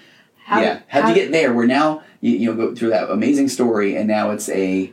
How, 0.45 0.61
yeah. 0.61 0.81
How'd 0.89 1.05
how- 1.05 1.09
you 1.11 1.15
get 1.15 1.33
there? 1.33 1.53
Where 1.53 1.67
now 1.67 2.03
you 2.21 2.33
you 2.33 2.55
know, 2.55 2.57
go 2.69 2.75
through 2.75 2.91
that 2.91 3.11
amazing 3.11 3.49
story, 3.49 3.97
and 3.97 4.09
now 4.09 4.31
it's 4.31 4.49
a. 4.49 4.93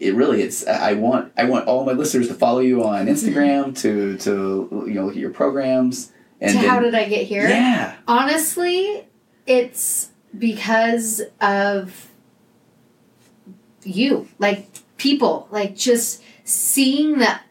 It 0.00 0.14
really 0.14 0.42
it's 0.42 0.66
I 0.66 0.94
want 0.94 1.32
I 1.36 1.44
want 1.44 1.66
all 1.66 1.84
my 1.86 1.92
listeners 1.92 2.28
to 2.28 2.34
follow 2.34 2.58
you 2.58 2.84
on 2.84 3.06
Instagram 3.06 3.76
to 3.78 4.18
to 4.18 4.84
you 4.88 4.94
know 4.94 5.06
look 5.06 5.14
at 5.14 5.20
your 5.20 5.30
programs 5.30 6.12
and 6.40 6.50
to 6.50 6.58
then, 6.58 6.68
how 6.68 6.80
did 6.80 6.94
I 6.94 7.08
get 7.08 7.26
here? 7.26 7.48
yeah 7.48 7.96
Honestly, 8.06 9.06
it's 9.46 10.10
because 10.36 11.22
of 11.40 12.08
you. 13.84 14.28
Like 14.38 14.66
people, 14.96 15.48
like 15.50 15.76
just 15.76 16.22
seeing 16.42 17.18
that 17.18 17.42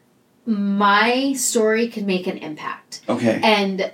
my 0.46 1.34
story 1.34 1.88
can 1.88 2.06
make 2.06 2.28
an 2.28 2.38
impact. 2.38 3.02
okay 3.10 3.40
And 3.44 3.92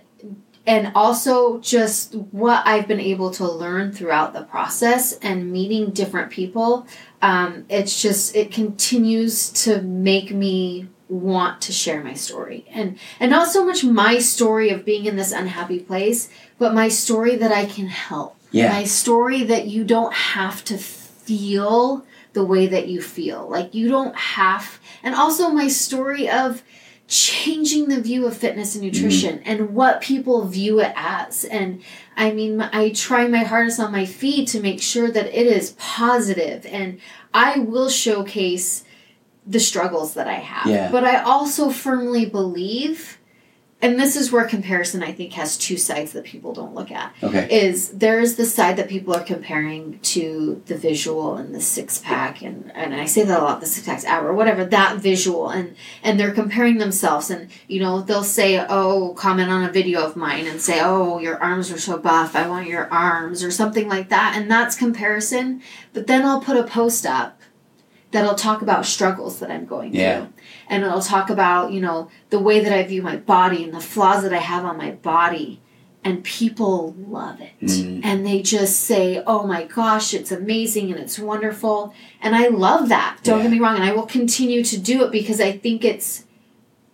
and 0.67 0.91
also 0.93 1.59
just 1.59 2.13
what 2.13 2.61
I've 2.67 2.87
been 2.87 2.99
able 2.99 3.31
to 3.31 3.49
learn 3.49 3.91
throughout 3.91 4.33
the 4.33 4.43
process 4.43 5.13
and 5.19 5.51
meeting 5.51 5.89
different 5.91 6.29
people. 6.31 6.85
Um, 7.23 7.65
it's 7.69 7.99
just 8.01 8.35
it 8.35 8.51
continues 8.51 9.49
to 9.63 9.81
make 9.81 10.31
me 10.31 10.87
want 11.07 11.59
to 11.63 11.71
share 11.71 12.03
my 12.03 12.13
story 12.13 12.65
and 12.69 12.99
and 13.19 13.31
not 13.31 13.47
so 13.47 13.65
much 13.65 13.83
my 13.83 14.19
story 14.19 14.69
of 14.69 14.85
being 14.85 15.05
in 15.07 15.15
this 15.15 15.31
unhappy 15.31 15.79
place 15.79 16.29
but 16.59 16.71
my 16.71 16.87
story 16.87 17.35
that 17.35 17.51
i 17.51 17.65
can 17.65 17.87
help 17.87 18.35
Yeah. 18.51 18.71
my 18.71 18.83
story 18.83 19.43
that 19.45 19.65
you 19.65 19.83
don't 19.83 20.13
have 20.13 20.63
to 20.65 20.77
feel 20.77 22.05
the 22.33 22.43
way 22.43 22.67
that 22.67 22.87
you 22.87 23.01
feel 23.01 23.47
like 23.49 23.73
you 23.73 23.87
don't 23.87 24.15
have 24.15 24.79
and 25.03 25.15
also 25.15 25.49
my 25.49 25.67
story 25.67 26.29
of 26.29 26.63
changing 27.07 27.87
the 27.87 27.99
view 27.99 28.27
of 28.27 28.37
fitness 28.37 28.75
and 28.75 28.83
mm. 28.83 28.93
nutrition 28.93 29.39
and 29.43 29.73
what 29.73 29.99
people 29.99 30.45
view 30.45 30.79
it 30.79 30.93
as 30.95 31.43
and 31.45 31.81
i 32.15 32.31
mean 32.31 32.61
i 32.61 32.91
try 32.91 33.27
my 33.27 33.43
hardest 33.43 33.79
on 33.79 33.91
my 33.91 34.05
feed 34.05 34.47
to 34.47 34.59
make 34.59 34.81
sure 34.81 35.09
that 35.09 35.25
it 35.27 35.47
is 35.47 35.75
positive 35.79 36.65
and 36.67 36.99
i 37.33 37.57
will 37.57 37.89
showcase 37.89 38.83
the 39.49 39.59
struggles 39.59 40.13
that 40.13 40.27
I 40.27 40.35
have. 40.35 40.67
Yeah. 40.67 40.91
But 40.91 41.03
I 41.03 41.21
also 41.23 41.71
firmly 41.71 42.25
believe, 42.25 43.18
and 43.81 43.97
this 43.97 44.17
is 44.17 44.29
where 44.31 44.43
comparison 44.45 45.01
I 45.01 45.13
think 45.13 45.31
has 45.33 45.55
two 45.57 45.77
sides 45.77 46.11
that 46.11 46.25
people 46.25 46.51
don't 46.53 46.75
look 46.75 46.91
at. 46.91 47.13
okay 47.23 47.47
Is 47.49 47.89
there's 47.91 48.35
the 48.35 48.45
side 48.45 48.75
that 48.77 48.89
people 48.89 49.15
are 49.15 49.23
comparing 49.23 49.99
to 49.99 50.61
the 50.65 50.75
visual 50.75 51.35
and 51.35 51.55
the 51.55 51.61
six 51.61 51.97
pack 51.99 52.41
and 52.41 52.71
and 52.75 52.93
I 52.93 53.05
say 53.05 53.23
that 53.23 53.39
a 53.39 53.43
lot, 53.43 53.61
the 53.61 53.65
six 53.67 53.85
packs 53.87 54.03
hour, 54.05 54.33
whatever, 54.33 54.65
that 54.65 54.97
visual 54.97 55.49
and 55.49 55.75
and 56.03 56.19
they're 56.19 56.33
comparing 56.33 56.77
themselves 56.77 57.29
and 57.29 57.49
you 57.67 57.79
know, 57.79 58.01
they'll 58.01 58.23
say, 58.23 58.65
Oh, 58.69 59.13
comment 59.17 59.49
on 59.49 59.63
a 59.63 59.71
video 59.71 60.01
of 60.05 60.15
mine 60.15 60.45
and 60.45 60.61
say, 60.61 60.81
Oh, 60.81 61.19
your 61.19 61.41
arms 61.41 61.71
are 61.71 61.79
so 61.79 61.97
buff, 61.97 62.35
I 62.35 62.47
want 62.49 62.67
your 62.67 62.91
arms 62.91 63.43
or 63.43 63.51
something 63.51 63.87
like 63.87 64.09
that. 64.09 64.33
And 64.35 64.51
that's 64.51 64.75
comparison. 64.75 65.61
But 65.93 66.07
then 66.07 66.25
I'll 66.25 66.41
put 66.41 66.57
a 66.57 66.63
post 66.63 67.05
up 67.05 67.41
that'll 68.11 68.35
talk 68.35 68.61
about 68.61 68.85
struggles 68.85 69.39
that 69.39 69.51
I'm 69.51 69.65
going 69.65 69.93
Yeah. 69.95 70.19
through. 70.25 70.33
And 70.69 70.83
it'll 70.83 71.01
talk 71.01 71.29
about, 71.29 71.71
you 71.71 71.81
know, 71.81 72.09
the 72.29 72.39
way 72.39 72.59
that 72.61 72.71
I 72.71 72.83
view 72.83 73.01
my 73.01 73.15
body 73.17 73.63
and 73.63 73.73
the 73.73 73.79
flaws 73.81 74.21
that 74.23 74.33
I 74.33 74.37
have 74.37 74.63
on 74.65 74.77
my 74.77 74.91
body. 74.91 75.59
And 76.03 76.23
people 76.23 76.95
love 76.97 77.41
it. 77.41 77.51
Mm. 77.61 78.01
And 78.05 78.25
they 78.25 78.41
just 78.41 78.79
say, 78.81 79.21
oh 79.27 79.45
my 79.45 79.63
gosh, 79.65 80.13
it's 80.13 80.31
amazing 80.31 80.91
and 80.91 80.99
it's 80.99 81.19
wonderful. 81.19 81.93
And 82.21 82.35
I 82.35 82.47
love 82.47 82.87
that. 82.89 83.17
Don't 83.23 83.39
Yeah. 83.39 83.43
get 83.43 83.51
me 83.51 83.59
wrong. 83.59 83.75
And 83.75 83.83
I 83.83 83.91
will 83.93 84.05
continue 84.05 84.63
to 84.63 84.77
do 84.77 85.03
it 85.03 85.11
because 85.11 85.41
I 85.41 85.51
think 85.57 85.83
it's 85.83 86.23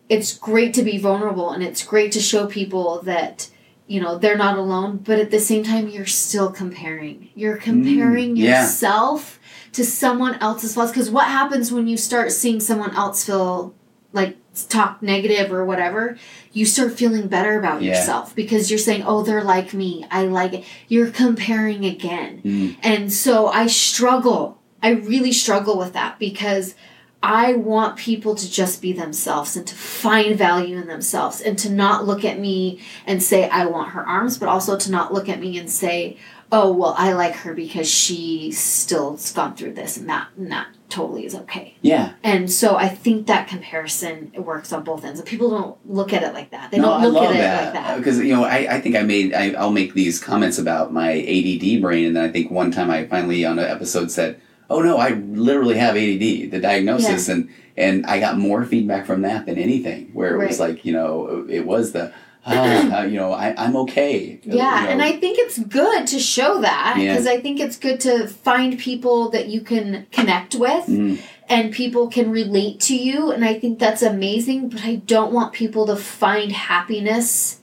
it's 0.08 0.38
great 0.38 0.74
to 0.76 0.84
be 0.84 0.98
vulnerable 1.00 1.50
and 1.52 1.64
it's 1.64 1.84
great 1.84 2.12
to 2.14 2.20
show 2.20 2.46
people 2.46 3.02
that 3.04 3.50
you 3.88 4.00
know 4.00 4.18
they're 4.20 4.38
not 4.38 4.56
alone 4.58 4.98
but 4.98 5.18
at 5.20 5.32
the 5.32 5.40
same 5.40 5.64
time 5.64 5.88
you're 5.88 6.06
still 6.06 6.52
comparing 6.52 7.30
you're 7.36 7.58
comparing 7.58 8.36
Mm, 8.36 8.38
yeah. 8.40 8.62
yourself 8.62 9.35
to 9.76 9.84
someone 9.86 10.36
else's 10.36 10.74
flaws 10.74 10.92
because 10.92 11.10
what 11.10 11.28
happens 11.28 11.72
when 11.72 11.88
you 11.88 11.98
start 11.98 12.32
seeing 12.32 12.60
someone 12.60 12.94
else 12.96 13.26
feel 13.26 13.74
like 14.14 14.38
talk 14.70 15.02
negative 15.02 15.52
or 15.52 15.66
whatever 15.66 16.18
you 16.54 16.66
start 16.66 16.94
feeling 16.94 17.28
better 17.28 17.60
about 17.60 17.82
Yeah. 17.82 17.90
yourself 17.92 18.34
because 18.34 18.70
you're 18.70 18.80
saying 18.80 19.04
oh 19.06 19.22
they're 19.24 19.44
like 19.44 19.74
me 19.74 20.06
i 20.10 20.24
like 20.24 20.54
it 20.54 20.64
you're 20.88 21.12
comparing 21.12 21.84
again 21.86 22.42
Mm. 22.46 22.78
and 22.82 23.12
so 23.14 23.48
I 23.48 23.68
struggle. 23.68 24.62
I 24.82 24.90
really 24.92 25.32
struggle 25.34 25.78
with 25.78 25.94
that 25.94 26.20
because 26.20 26.76
I 27.26 27.54
want 27.54 27.98
people 27.98 28.36
to 28.36 28.52
just 28.52 28.84
be 28.84 28.94
themselves 28.94 29.58
and 29.58 29.66
to 29.66 29.74
find 29.74 30.38
value 30.38 30.78
in 30.78 30.86
themselves 30.86 31.42
and 31.42 31.58
to 31.58 31.72
not 31.72 32.06
look 32.06 32.24
at 32.24 32.40
me 32.40 32.82
and 33.08 33.22
say, 33.22 33.50
I 33.50 33.66
want 33.66 33.90
her 33.90 34.08
arms, 34.08 34.38
but 34.38 34.48
also 34.48 34.78
to 34.78 34.92
not 34.92 35.12
look 35.12 35.28
at 35.28 35.40
me 35.40 35.58
and 35.58 35.68
say, 35.68 36.18
oh, 36.52 36.72
well, 36.72 36.94
I 36.96 37.14
like 37.14 37.34
her 37.38 37.56
because 37.56 37.90
she 37.90 38.52
still's 38.52 39.32
gone 39.32 39.56
through 39.56 39.74
this 39.74 39.98
and 39.98 40.08
that, 40.08 40.28
and 40.38 40.52
that 40.52 40.68
totally 40.88 41.26
is 41.26 41.34
okay. 41.34 41.76
yeah 41.82 42.14
And 42.24 42.50
so 42.52 42.76
I 42.76 42.90
think 42.90 43.26
that 43.26 43.48
comparison 43.48 44.32
it 44.36 44.42
works 44.42 44.72
on 44.72 44.84
both 44.84 45.04
ends. 45.04 45.20
And 45.20 45.28
people 45.28 45.50
don't 45.50 45.78
look 45.92 46.14
at 46.14 46.22
it 46.22 46.32
like 46.32 46.52
that. 46.52 46.70
They 46.70 46.78
no, 46.78 47.02
don't 47.02 47.12
look 47.12 47.24
at 47.24 47.32
it 47.32 47.40
that 47.40 47.64
like 47.64 47.74
that. 47.74 47.98
because 47.98 48.20
you 48.20 48.36
know 48.36 48.44
I, 48.44 48.76
I 48.76 48.82
think 48.82 48.96
I 48.96 49.02
made 49.02 49.34
I, 49.34 49.54
I'll 49.54 49.72
make 49.72 49.96
these 49.96 50.20
comments 50.20 50.60
about 50.60 50.94
my 50.94 51.12
ADD 51.12 51.82
brain, 51.82 52.06
and 52.06 52.16
then 52.16 52.24
I 52.24 52.32
think 52.32 52.52
one 52.52 52.70
time 52.70 52.92
I 52.92 53.08
finally 53.08 53.44
on 53.46 53.58
an 53.58 53.66
episode 53.66 54.12
said, 54.12 54.40
oh 54.70 54.82
no, 54.82 54.98
I 54.98 55.10
literally 55.10 55.78
have 55.78 55.96
ADD, 55.96 56.52
the 56.52 56.60
diagnosis, 56.60 57.30
and 57.30 57.50
and 57.78 58.06
I 58.06 58.20
got 58.20 58.38
more 58.38 58.66
feedback 58.66 59.06
from 59.06 59.22
that 59.24 59.46
than 59.46 59.58
anything. 59.58 60.10
Where 60.14 60.40
it 60.42 60.48
was 60.48 60.60
like 60.60 60.86
you 60.86 60.94
know 60.94 61.46
it 61.50 61.66
was 61.66 61.92
the 61.92 62.12
ah, 62.48 63.00
uh, 63.00 63.04
you 63.06 63.18
know 63.18 63.32
I 63.34 63.56
I'm 63.58 63.76
okay. 63.78 64.40
Yeah, 64.44 64.54
You 64.54 64.86
know, 64.86 64.92
and 64.92 65.02
I 65.02 65.14
think 65.14 65.40
it's 65.40 65.58
good 65.58 66.06
to 66.08 66.20
show 66.20 66.62
that 66.62 66.96
Yeah. 66.98 67.14
because 67.14 67.26
I 67.28 67.40
think 67.42 67.60
it's 67.60 67.78
good 67.78 68.00
to 68.02 68.28
find 68.28 68.78
people 68.78 69.30
that 69.32 69.48
you 69.48 69.62
can 69.62 70.06
connect 70.12 70.54
with 70.56 70.86
Mm. 70.86 71.18
and 71.50 71.74
people 71.74 72.08
can 72.08 72.30
relate 72.32 72.80
to 72.82 72.96
you, 72.96 73.32
and 73.32 73.44
I 73.44 73.58
think 73.60 73.80
that's 73.80 74.04
amazing. 74.04 74.70
But 74.70 74.82
I 74.86 74.96
don't 74.98 75.34
want 75.34 75.54
people 75.54 75.88
to 75.88 75.96
find 75.96 76.52
happiness 76.52 77.62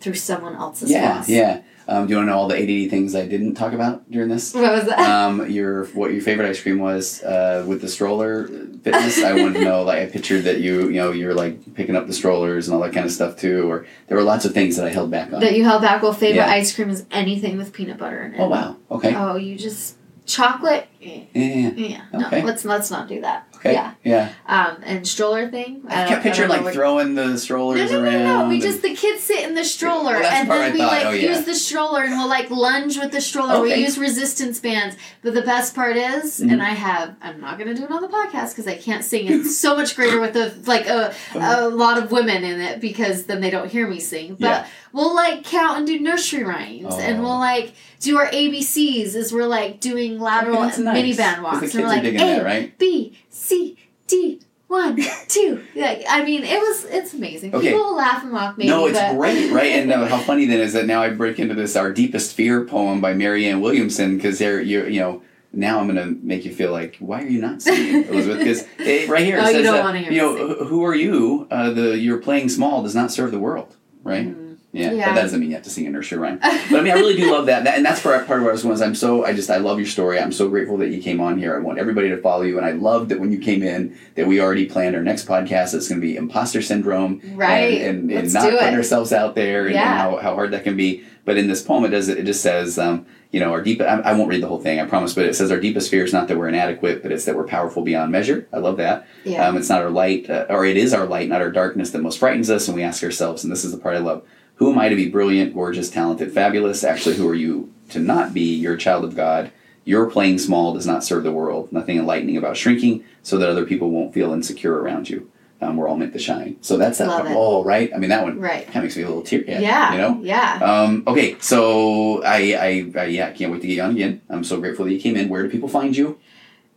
through 0.00 0.14
someone 0.14 0.54
else's 0.54 0.90
yeah 0.90 1.16
loss. 1.16 1.28
yeah. 1.28 1.60
Um, 1.86 2.06
do 2.06 2.12
you 2.12 2.16
want 2.16 2.28
to 2.28 2.30
know 2.32 2.38
all 2.38 2.48
the 2.48 2.56
ADD 2.56 2.90
things 2.90 3.14
I 3.14 3.26
didn't 3.26 3.54
talk 3.54 3.72
about 3.74 4.10
during 4.10 4.28
this? 4.28 4.54
What 4.54 4.72
was 4.72 4.84
that? 4.86 4.98
um, 4.98 5.50
your 5.50 5.84
what 5.88 6.12
your 6.12 6.22
favorite 6.22 6.48
ice 6.48 6.62
cream 6.62 6.78
was 6.78 7.22
uh, 7.22 7.64
with 7.68 7.80
the 7.82 7.88
stroller 7.88 8.46
fitness. 8.48 9.22
I 9.22 9.32
wanted 9.34 9.54
to 9.54 9.64
know. 9.64 9.82
Like 9.82 9.98
I 9.98 10.06
pictured 10.06 10.44
that 10.44 10.60
you 10.60 10.88
you 10.88 10.94
know 11.00 11.12
you're 11.12 11.34
like 11.34 11.74
picking 11.74 11.96
up 11.96 12.06
the 12.06 12.12
strollers 12.14 12.68
and 12.68 12.74
all 12.74 12.80
that 12.82 12.92
kind 12.94 13.04
of 13.06 13.12
stuff 13.12 13.36
too. 13.36 13.70
Or 13.70 13.86
there 14.08 14.16
were 14.16 14.24
lots 14.24 14.44
of 14.44 14.54
things 14.54 14.76
that 14.76 14.86
I 14.86 14.90
held 14.90 15.10
back 15.10 15.32
on. 15.32 15.40
that 15.40 15.54
you 15.56 15.64
held 15.64 15.82
back. 15.82 16.02
Well, 16.02 16.12
favorite 16.12 16.36
Yeah. 16.36 16.50
ice 16.50 16.74
cream 16.74 16.88
is 16.90 17.04
anything 17.10 17.56
with 17.58 17.72
peanut 17.72 17.98
butter 17.98 18.22
in 18.22 18.34
it. 18.34 18.40
oh 18.40 18.48
wow. 18.48 18.76
Okay. 18.90 19.14
Oh, 19.14 19.36
you 19.36 19.56
just 19.58 19.96
chocolate. 20.26 20.86
Eh, 21.02 21.24
Yeah. 21.34 21.70
Yeah, 21.76 22.00
Okay. 22.14 22.40
no, 22.40 22.46
let's 22.46 22.64
let's 22.64 22.90
not 22.90 23.08
do 23.08 23.20
that. 23.20 23.46
Okay. 23.64 23.72
Yeah, 23.74 23.92
Yeah. 24.04 24.28
um, 24.46 24.76
and 24.84 25.06
stroller 25.08 25.48
thing. 25.48 25.82
I 25.88 26.00
don't- 26.00 26.08
kept 26.08 26.22
picturing 26.22 26.48
like 26.50 26.74
throwing 26.74 27.14
the 27.14 27.28
No, 27.28 27.36
strollers 27.36 27.90
no, 27.90 28.02
no, 28.02 28.04
around. 28.04 28.22
no, 28.24 28.42
no. 28.42 28.48
We 28.48 28.60
just 28.60 28.82
the 28.82 28.94
kids 28.94 29.22
sit 29.22 29.40
in 29.40 29.54
the 29.54 29.64
stroller, 29.64 30.12
Well, 30.20 30.24
and 30.32 30.50
the 30.50 30.54
then 30.54 30.72
we 30.72 30.78
thought. 30.78 30.92
like 30.92 31.06
Oh, 31.06 31.10
yeah. 31.10 31.30
use 31.30 31.44
the 31.44 31.54
stroller, 31.54 32.02
and 32.02 32.12
we'll 32.18 32.28
like 32.28 32.50
lunge 32.50 32.98
with 32.98 33.10
the 33.12 33.20
stroller. 33.22 33.54
Okay. 33.64 33.76
We 33.78 33.82
use 33.84 33.96
resistance 33.96 34.60
bands. 34.60 34.96
But 35.22 35.32
the 35.34 35.42
best 35.42 35.74
part 35.74 35.96
is, 35.96 36.40
Mhm. 36.40 36.52
and 36.52 36.62
I 36.62 36.70
have, 36.74 37.14
I'm 37.22 37.40
not 37.40 37.58
gonna 37.58 37.74
do 37.74 37.84
it 37.84 37.90
on 37.90 38.02
the 38.02 38.08
podcast 38.08 38.50
because 38.50 38.66
I 38.66 38.76
can't 38.76 39.02
sing. 39.04 39.28
It's 39.32 39.56
so 39.56 39.74
much 39.76 39.96
greater 39.96 40.20
with 40.20 40.36
a 40.36 40.52
like 40.66 40.86
a, 40.86 41.14
a 41.34 41.68
lot 41.68 41.96
of 41.96 42.12
women 42.12 42.44
in 42.44 42.60
it 42.60 42.80
because 42.80 43.24
then 43.24 43.40
they 43.40 43.50
don't 43.50 43.70
hear 43.70 43.86
me 43.86 43.98
sing. 44.00 44.36
But 44.38 44.46
Yeah. 44.46 44.66
We'll 44.94 45.14
like 45.14 45.42
count 45.44 45.78
and 45.78 45.86
do 45.86 45.98
nursery 46.00 46.44
rhymes, 46.44 46.94
and 46.98 47.18
Oh. 47.18 47.22
we'll 47.22 47.38
like 47.38 47.72
do 48.00 48.16
our 48.16 48.26
ABCs 48.28 49.14
as 49.16 49.32
we're 49.32 49.46
like 49.46 49.80
doing 49.80 50.18
lateral 50.20 50.58
Okay, 50.64 50.76
and 50.76 50.84
nice. 50.84 50.94
mini 50.94 51.12
band 51.14 51.42
'Cause 51.42 51.44
walks. 51.44 51.72
The 51.72 51.78
and 51.78 51.86
we're 51.88 51.92
like 51.94 52.02
digging 52.02 52.20
A, 52.20 52.24
that, 52.36 52.44
right? 52.44 52.78
B 52.78 53.12
C 53.28 53.76
D 54.06 54.38
one 54.68 54.96
two. 55.28 55.60
Like 55.74 56.04
I 56.08 56.24
mean, 56.24 56.44
it 56.44 56.60
was 56.60 56.84
it's 56.84 57.12
amazing. 57.12 57.54
Okay. 57.54 57.68
People 57.72 57.84
will 57.86 57.96
laugh 57.96 58.22
and 58.22 58.32
mock 58.32 58.56
me. 58.56 58.66
no, 58.68 58.86
it's 58.86 58.98
but 58.98 59.16
great, 59.16 59.50
right? 59.58 59.72
And 59.72 59.90
uh, 59.92 60.06
how 60.06 60.18
funny 60.18 60.46
then 60.46 60.60
is 60.60 60.72
that 60.74 60.86
now 60.86 61.02
I 61.02 61.10
break 61.10 61.38
into 61.40 61.54
this 61.54 61.74
"Our 61.76 61.92
Deepest 61.92 62.34
Fear" 62.36 62.64
poem 62.64 63.00
by 63.00 63.14
Marianne 63.14 63.60
Williamson 63.60 64.16
because 64.16 64.38
they're 64.38 64.60
you 64.62 64.86
you 64.86 65.00
know. 65.00 65.22
Now 65.56 65.78
I'm 65.78 65.86
gonna 65.86 66.12
make 66.20 66.44
you 66.44 66.52
feel 66.52 66.72
like, 66.72 66.96
why 66.98 67.22
are 67.22 67.28
you 67.28 67.40
not 67.40 67.62
singing, 67.62 68.04
Elisabeth? 68.08 68.38
Because 68.76 69.08
right 69.08 69.24
here 69.24 69.38
it 69.38 69.40
Oh, 69.44 69.46
you 69.46 69.52
says 69.54 69.62
don't 69.64 69.74
that, 69.74 69.84
wanna 69.84 70.00
hear 70.00 70.10
you 70.10 70.18
know, 70.20 70.36
sing. 70.58 70.66
who 70.66 70.84
are 70.84 70.94
you? 70.96 71.46
Uh, 71.48 71.70
the 71.70 71.96
you're 71.96 72.18
playing 72.18 72.48
small 72.48 72.82
does 72.82 72.96
not 72.96 73.12
serve 73.12 73.30
the 73.30 73.38
world, 73.38 73.76
right? 74.02 74.26
Mm. 74.36 74.43
Yeah, 74.74 74.90
Yeah. 74.92 75.06
but 75.08 75.14
that 75.14 75.22
doesn't 75.22 75.40
mean 75.40 75.50
you 75.50 75.54
have 75.54 75.64
to 75.64 75.70
sing 75.70 75.86
a 75.86 75.90
nursery 75.90 76.18
rhyme. 76.18 76.38
But 76.42 76.52
I 76.52 76.82
mean, 76.82 76.92
I 76.92 76.96
really 76.96 77.14
do 77.16 77.30
love 77.32 77.46
that, 77.46 77.64
that 77.64 77.76
and 77.76 77.86
that's 77.86 78.00
part 78.00 78.26
part 78.26 78.40
of 78.40 78.44
what 78.44 78.50
I 78.50 78.52
was 78.52 78.62
going. 78.62 78.74
Is 78.74 78.82
I'm 78.82 78.94
so 78.94 79.24
I 79.24 79.32
just 79.32 79.48
I 79.48 79.58
love 79.58 79.78
your 79.78 79.86
story. 79.86 80.18
I'm 80.18 80.32
so 80.32 80.48
grateful 80.48 80.76
that 80.78 80.88
you 80.88 81.00
came 81.00 81.20
on 81.20 81.38
here. 81.38 81.54
I 81.56 81.60
want 81.60 81.78
everybody 81.78 82.08
to 82.08 82.16
follow 82.18 82.42
you, 82.42 82.56
and 82.58 82.66
I 82.66 82.72
love 82.72 83.08
that 83.10 83.20
when 83.20 83.30
you 83.32 83.38
came 83.38 83.62
in 83.62 83.96
that 84.16 84.26
we 84.26 84.40
already 84.40 84.66
planned 84.66 84.96
our 84.96 85.02
next 85.02 85.26
podcast. 85.28 85.74
It's 85.74 85.88
going 85.88 86.00
to 86.00 86.06
be 86.06 86.16
imposter 86.16 86.60
syndrome, 86.60 87.20
Right. 87.34 87.80
And 87.82 88.10
and, 88.10 88.24
and 88.24 88.32
not 88.34 88.50
putting 88.50 88.74
ourselves 88.74 89.12
out 89.12 89.34
there, 89.36 89.60
and, 89.60 89.68
and 89.68 89.74
Yeah. 89.76 89.96
how, 89.96 90.16
how 90.16 90.34
hard 90.34 90.50
that 90.50 90.64
can 90.64 90.76
be. 90.76 91.04
But 91.24 91.38
in 91.38 91.46
this 91.48 91.62
poem, 91.62 91.84
it 91.84 91.90
does 91.90 92.08
it 92.08 92.24
just 92.26 92.42
says. 92.42 92.78
Um, 92.78 93.06
you 93.30 93.40
know, 93.40 93.50
our 93.50 93.60
deep. 93.62 93.80
I, 93.80 93.96
I 93.98 94.12
won't 94.12 94.28
read 94.28 94.44
the 94.44 94.46
whole 94.46 94.60
thing, 94.60 94.78
I 94.78 94.84
promise. 94.84 95.12
But 95.12 95.24
it 95.24 95.34
says 95.34 95.50
our 95.50 95.58
deepest 95.58 95.90
fear 95.90 96.04
is 96.04 96.12
not 96.12 96.28
that 96.28 96.38
we're 96.38 96.46
inadequate, 96.46 97.02
but 97.02 97.10
it's 97.10 97.24
that 97.24 97.34
we're 97.34 97.42
powerful 97.48 97.82
beyond 97.82 98.12
measure. 98.12 98.46
I 98.52 98.58
love 98.58 98.76
that. 98.76 99.08
Yeah. 99.24 99.48
Um, 99.48 99.56
it's 99.56 99.68
not 99.68 99.82
our 99.82 99.90
light, 99.90 100.30
uh, 100.30 100.46
or 100.48 100.64
it 100.64 100.76
is 100.76 100.94
our 100.94 101.04
light, 101.04 101.28
not 101.28 101.40
our 101.40 101.50
darkness, 101.50 101.90
that 101.90 102.00
most 102.00 102.20
frightens 102.20 102.48
us. 102.48 102.68
And 102.68 102.76
we 102.76 102.84
ask 102.84 103.02
ourselves, 103.02 103.42
and 103.42 103.50
this 103.52 103.64
is 103.64 103.72
the 103.72 103.78
part 103.78 103.96
I 103.96 103.98
love: 103.98 104.22
Who 104.56 104.70
am 104.70 104.78
I 104.78 104.88
to 104.88 104.96
be 104.96 105.08
brilliant, 105.08 105.54
gorgeous, 105.54 105.90
talented, 105.90 106.32
fabulous? 106.32 106.84
Actually, 106.84 107.16
who 107.16 107.28
are 107.28 107.34
you 107.34 107.72
to 107.90 107.98
not 107.98 108.32
be? 108.32 108.54
You're 108.54 108.74
a 108.74 108.78
child 108.78 109.04
of 109.04 109.16
God. 109.16 109.50
Your 109.84 110.10
playing 110.10 110.38
small 110.38 110.72
does 110.72 110.86
not 110.86 111.04
serve 111.04 111.24
the 111.24 111.32
world. 111.32 111.72
Nothing 111.72 111.98
enlightening 111.98 112.36
about 112.36 112.56
shrinking, 112.56 113.04
so 113.22 113.36
that 113.38 113.48
other 113.48 113.66
people 113.66 113.90
won't 113.90 114.14
feel 114.14 114.32
insecure 114.32 114.78
around 114.78 115.10
you. 115.10 115.30
Um, 115.60 115.76
we're 115.76 115.88
all 115.88 115.96
meant 115.96 116.12
to 116.12 116.18
shine. 116.18 116.56
So 116.60 116.76
that's 116.76 116.98
that. 116.98 117.08
Love. 117.08 117.26
Oh, 117.28 117.64
right. 117.64 117.90
I 117.94 117.98
mean, 117.98 118.10
that 118.10 118.22
one 118.22 118.38
right. 118.38 118.64
kind 118.66 118.76
of 118.76 118.82
makes 118.84 118.96
me 118.96 119.02
a 119.02 119.08
little 119.08 119.22
teary. 119.22 119.44
Yeah. 119.46 119.92
You 119.92 119.98
know. 119.98 120.20
Yeah. 120.22 120.58
Um, 120.62 121.04
okay, 121.06 121.36
so 121.40 122.22
I, 122.22 122.36
I, 122.54 123.00
I, 123.00 123.04
yeah, 123.06 123.30
can't 123.30 123.50
wait 123.50 123.62
to 123.62 123.66
get 123.66 123.74
you 123.74 123.82
on 123.82 123.90
again. 123.92 124.20
I'm 124.28 124.44
so 124.44 124.60
grateful 124.60 124.84
that 124.84 124.92
you 124.92 125.00
came 125.00 125.16
in. 125.16 125.28
Where 125.28 125.42
do 125.42 125.48
people 125.48 125.68
find 125.68 125.96
you? 125.96 126.18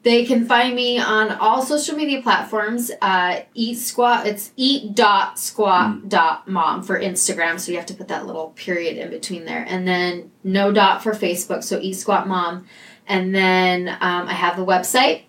They 0.08 0.26
can 0.26 0.46
find 0.46 0.74
me 0.74 1.00
on 1.00 1.32
all 1.32 1.62
social 1.62 1.98
media 1.98 2.22
platforms. 2.22 2.92
Uh, 3.02 3.42
eat 3.54 3.76
squat. 3.76 4.26
It's 4.26 4.54
eat 4.56 4.96
dot 4.96 5.38
squat 5.38 6.08
dot 6.08 6.48
mom 6.48 6.82
for 6.82 6.98
Instagram. 6.98 7.60
So 7.60 7.74
you 7.74 7.78
have 7.78 7.88
to 7.88 7.94
put 7.94 8.08
that 8.08 8.26
little 8.26 8.52
period 8.52 8.96
in 8.96 9.10
between 9.10 9.44
there, 9.44 9.66
and 9.68 9.86
then 9.86 10.32
no 10.46 10.72
dot 10.72 11.04
for 11.04 11.12
Facebook. 11.12 11.62
So 11.62 11.78
eat 11.82 11.96
squat 11.96 12.26
mom, 12.26 12.68
and 13.06 13.36
then 13.36 13.90
um, 13.90 14.30
I 14.30 14.34
have 14.34 14.56
the 14.56 14.66
website 14.66 15.24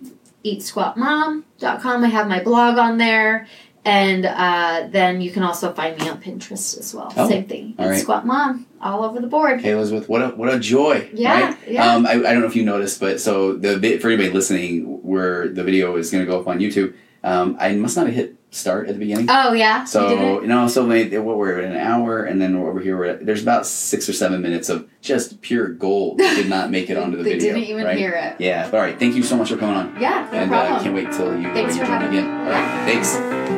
eatsquatmom.com. 0.45 2.05
I 2.05 2.07
have 2.07 2.29
my 2.29 2.41
blog 2.41 2.79
on 2.79 2.99
there. 2.99 3.49
And 3.89 4.27
uh, 4.27 4.89
then 4.90 5.20
you 5.23 5.31
can 5.31 5.43
also 5.43 5.73
find 5.73 5.98
me 5.98 6.09
on 6.09 6.20
Pinterest 6.20 6.78
as 6.78 6.94
well. 6.94 7.10
Oh, 7.16 7.27
Same 7.28 7.47
thing. 7.47 7.74
all 7.78 7.89
right. 7.89 7.98
Squat 8.01 8.27
Mom, 8.27 8.66
all 8.82 9.02
over 9.02 9.19
the 9.20 9.27
board. 9.27 9.60
Hey, 9.62 9.70
Elisabeth, 9.73 10.09
what 10.09 10.20
a 10.20 10.28
what 10.28 10.52
a 10.52 10.59
joy! 10.59 11.09
Yeah, 11.15 11.40
right? 11.48 11.56
yeah. 11.66 11.94
Um, 11.94 12.06
I, 12.06 12.12
I 12.12 12.16
don't 12.32 12.40
know 12.40 12.47
if 12.47 12.55
you 12.56 12.65
noticed, 12.65 13.01
but 13.01 13.19
so 13.20 13.55
the 13.55 13.98
for 13.98 14.09
anybody 14.09 14.28
listening, 14.31 15.02
where 15.02 15.48
the 15.48 15.65
video 15.65 15.97
is 15.97 16.10
going 16.10 16.23
to 16.24 16.31
go 16.31 16.39
up 16.39 16.47
on 16.47 16.59
YouTube, 16.59 16.94
um, 17.24 17.56
I 17.59 17.73
must 17.77 17.97
not 17.97 18.06
have 18.06 18.15
hit 18.15 18.35
start 18.51 18.89
at 18.89 18.94
the 18.94 18.98
beginning. 18.98 19.27
Oh 19.31 19.52
yeah. 19.55 19.85
So 19.85 20.40
you 20.43 20.47
know, 20.47 20.69
so 20.69 20.85
maybe, 20.86 21.16
what 21.19 21.39
we're 21.39 21.59
at 21.59 21.65
an 21.65 21.77
hour, 21.78 22.24
and 22.24 22.40
then 22.43 22.56
over 22.56 22.81
here, 22.81 22.97
we're 22.98 23.05
at, 23.06 23.24
there's 23.24 23.43
about 23.43 23.65
six 23.66 24.06
or 24.06 24.12
seven 24.12 24.43
minutes 24.43 24.69
of 24.69 24.86
just 25.01 25.40
pure 25.40 25.69
gold 25.69 26.19
that 26.19 26.35
did 26.36 26.48
not 26.51 26.70
make 26.70 26.90
it 26.90 26.98
onto 26.98 27.16
the 27.16 27.23
they 27.24 27.32
video. 27.39 27.55
didn't 27.55 27.69
even 27.70 27.85
right? 27.85 27.97
hear 27.97 28.12
it. 28.12 28.36
Yeah, 28.39 28.69
but 28.70 28.77
all 28.77 28.82
right. 28.82 28.98
Thank 28.98 29.15
you 29.16 29.23
so 29.23 29.36
much 29.36 29.48
for 29.48 29.56
coming 29.56 29.77
on, 29.77 29.98
Yeah, 30.01 30.28
no 30.31 30.39
and 30.39 30.52
uh, 30.52 30.60
problem. 30.66 30.82
can't 30.82 30.94
wait 30.94 31.10
till 31.12 31.40
you, 31.40 31.48
uh, 31.48 31.55
Thanks 31.55 31.74
you 31.74 31.81
for 31.81 31.86
join 31.86 32.01
having 32.01 32.10
me. 32.10 32.19
again. 32.19 32.40
All 32.47 32.51
right, 32.52 32.85
thanks. 32.86 33.58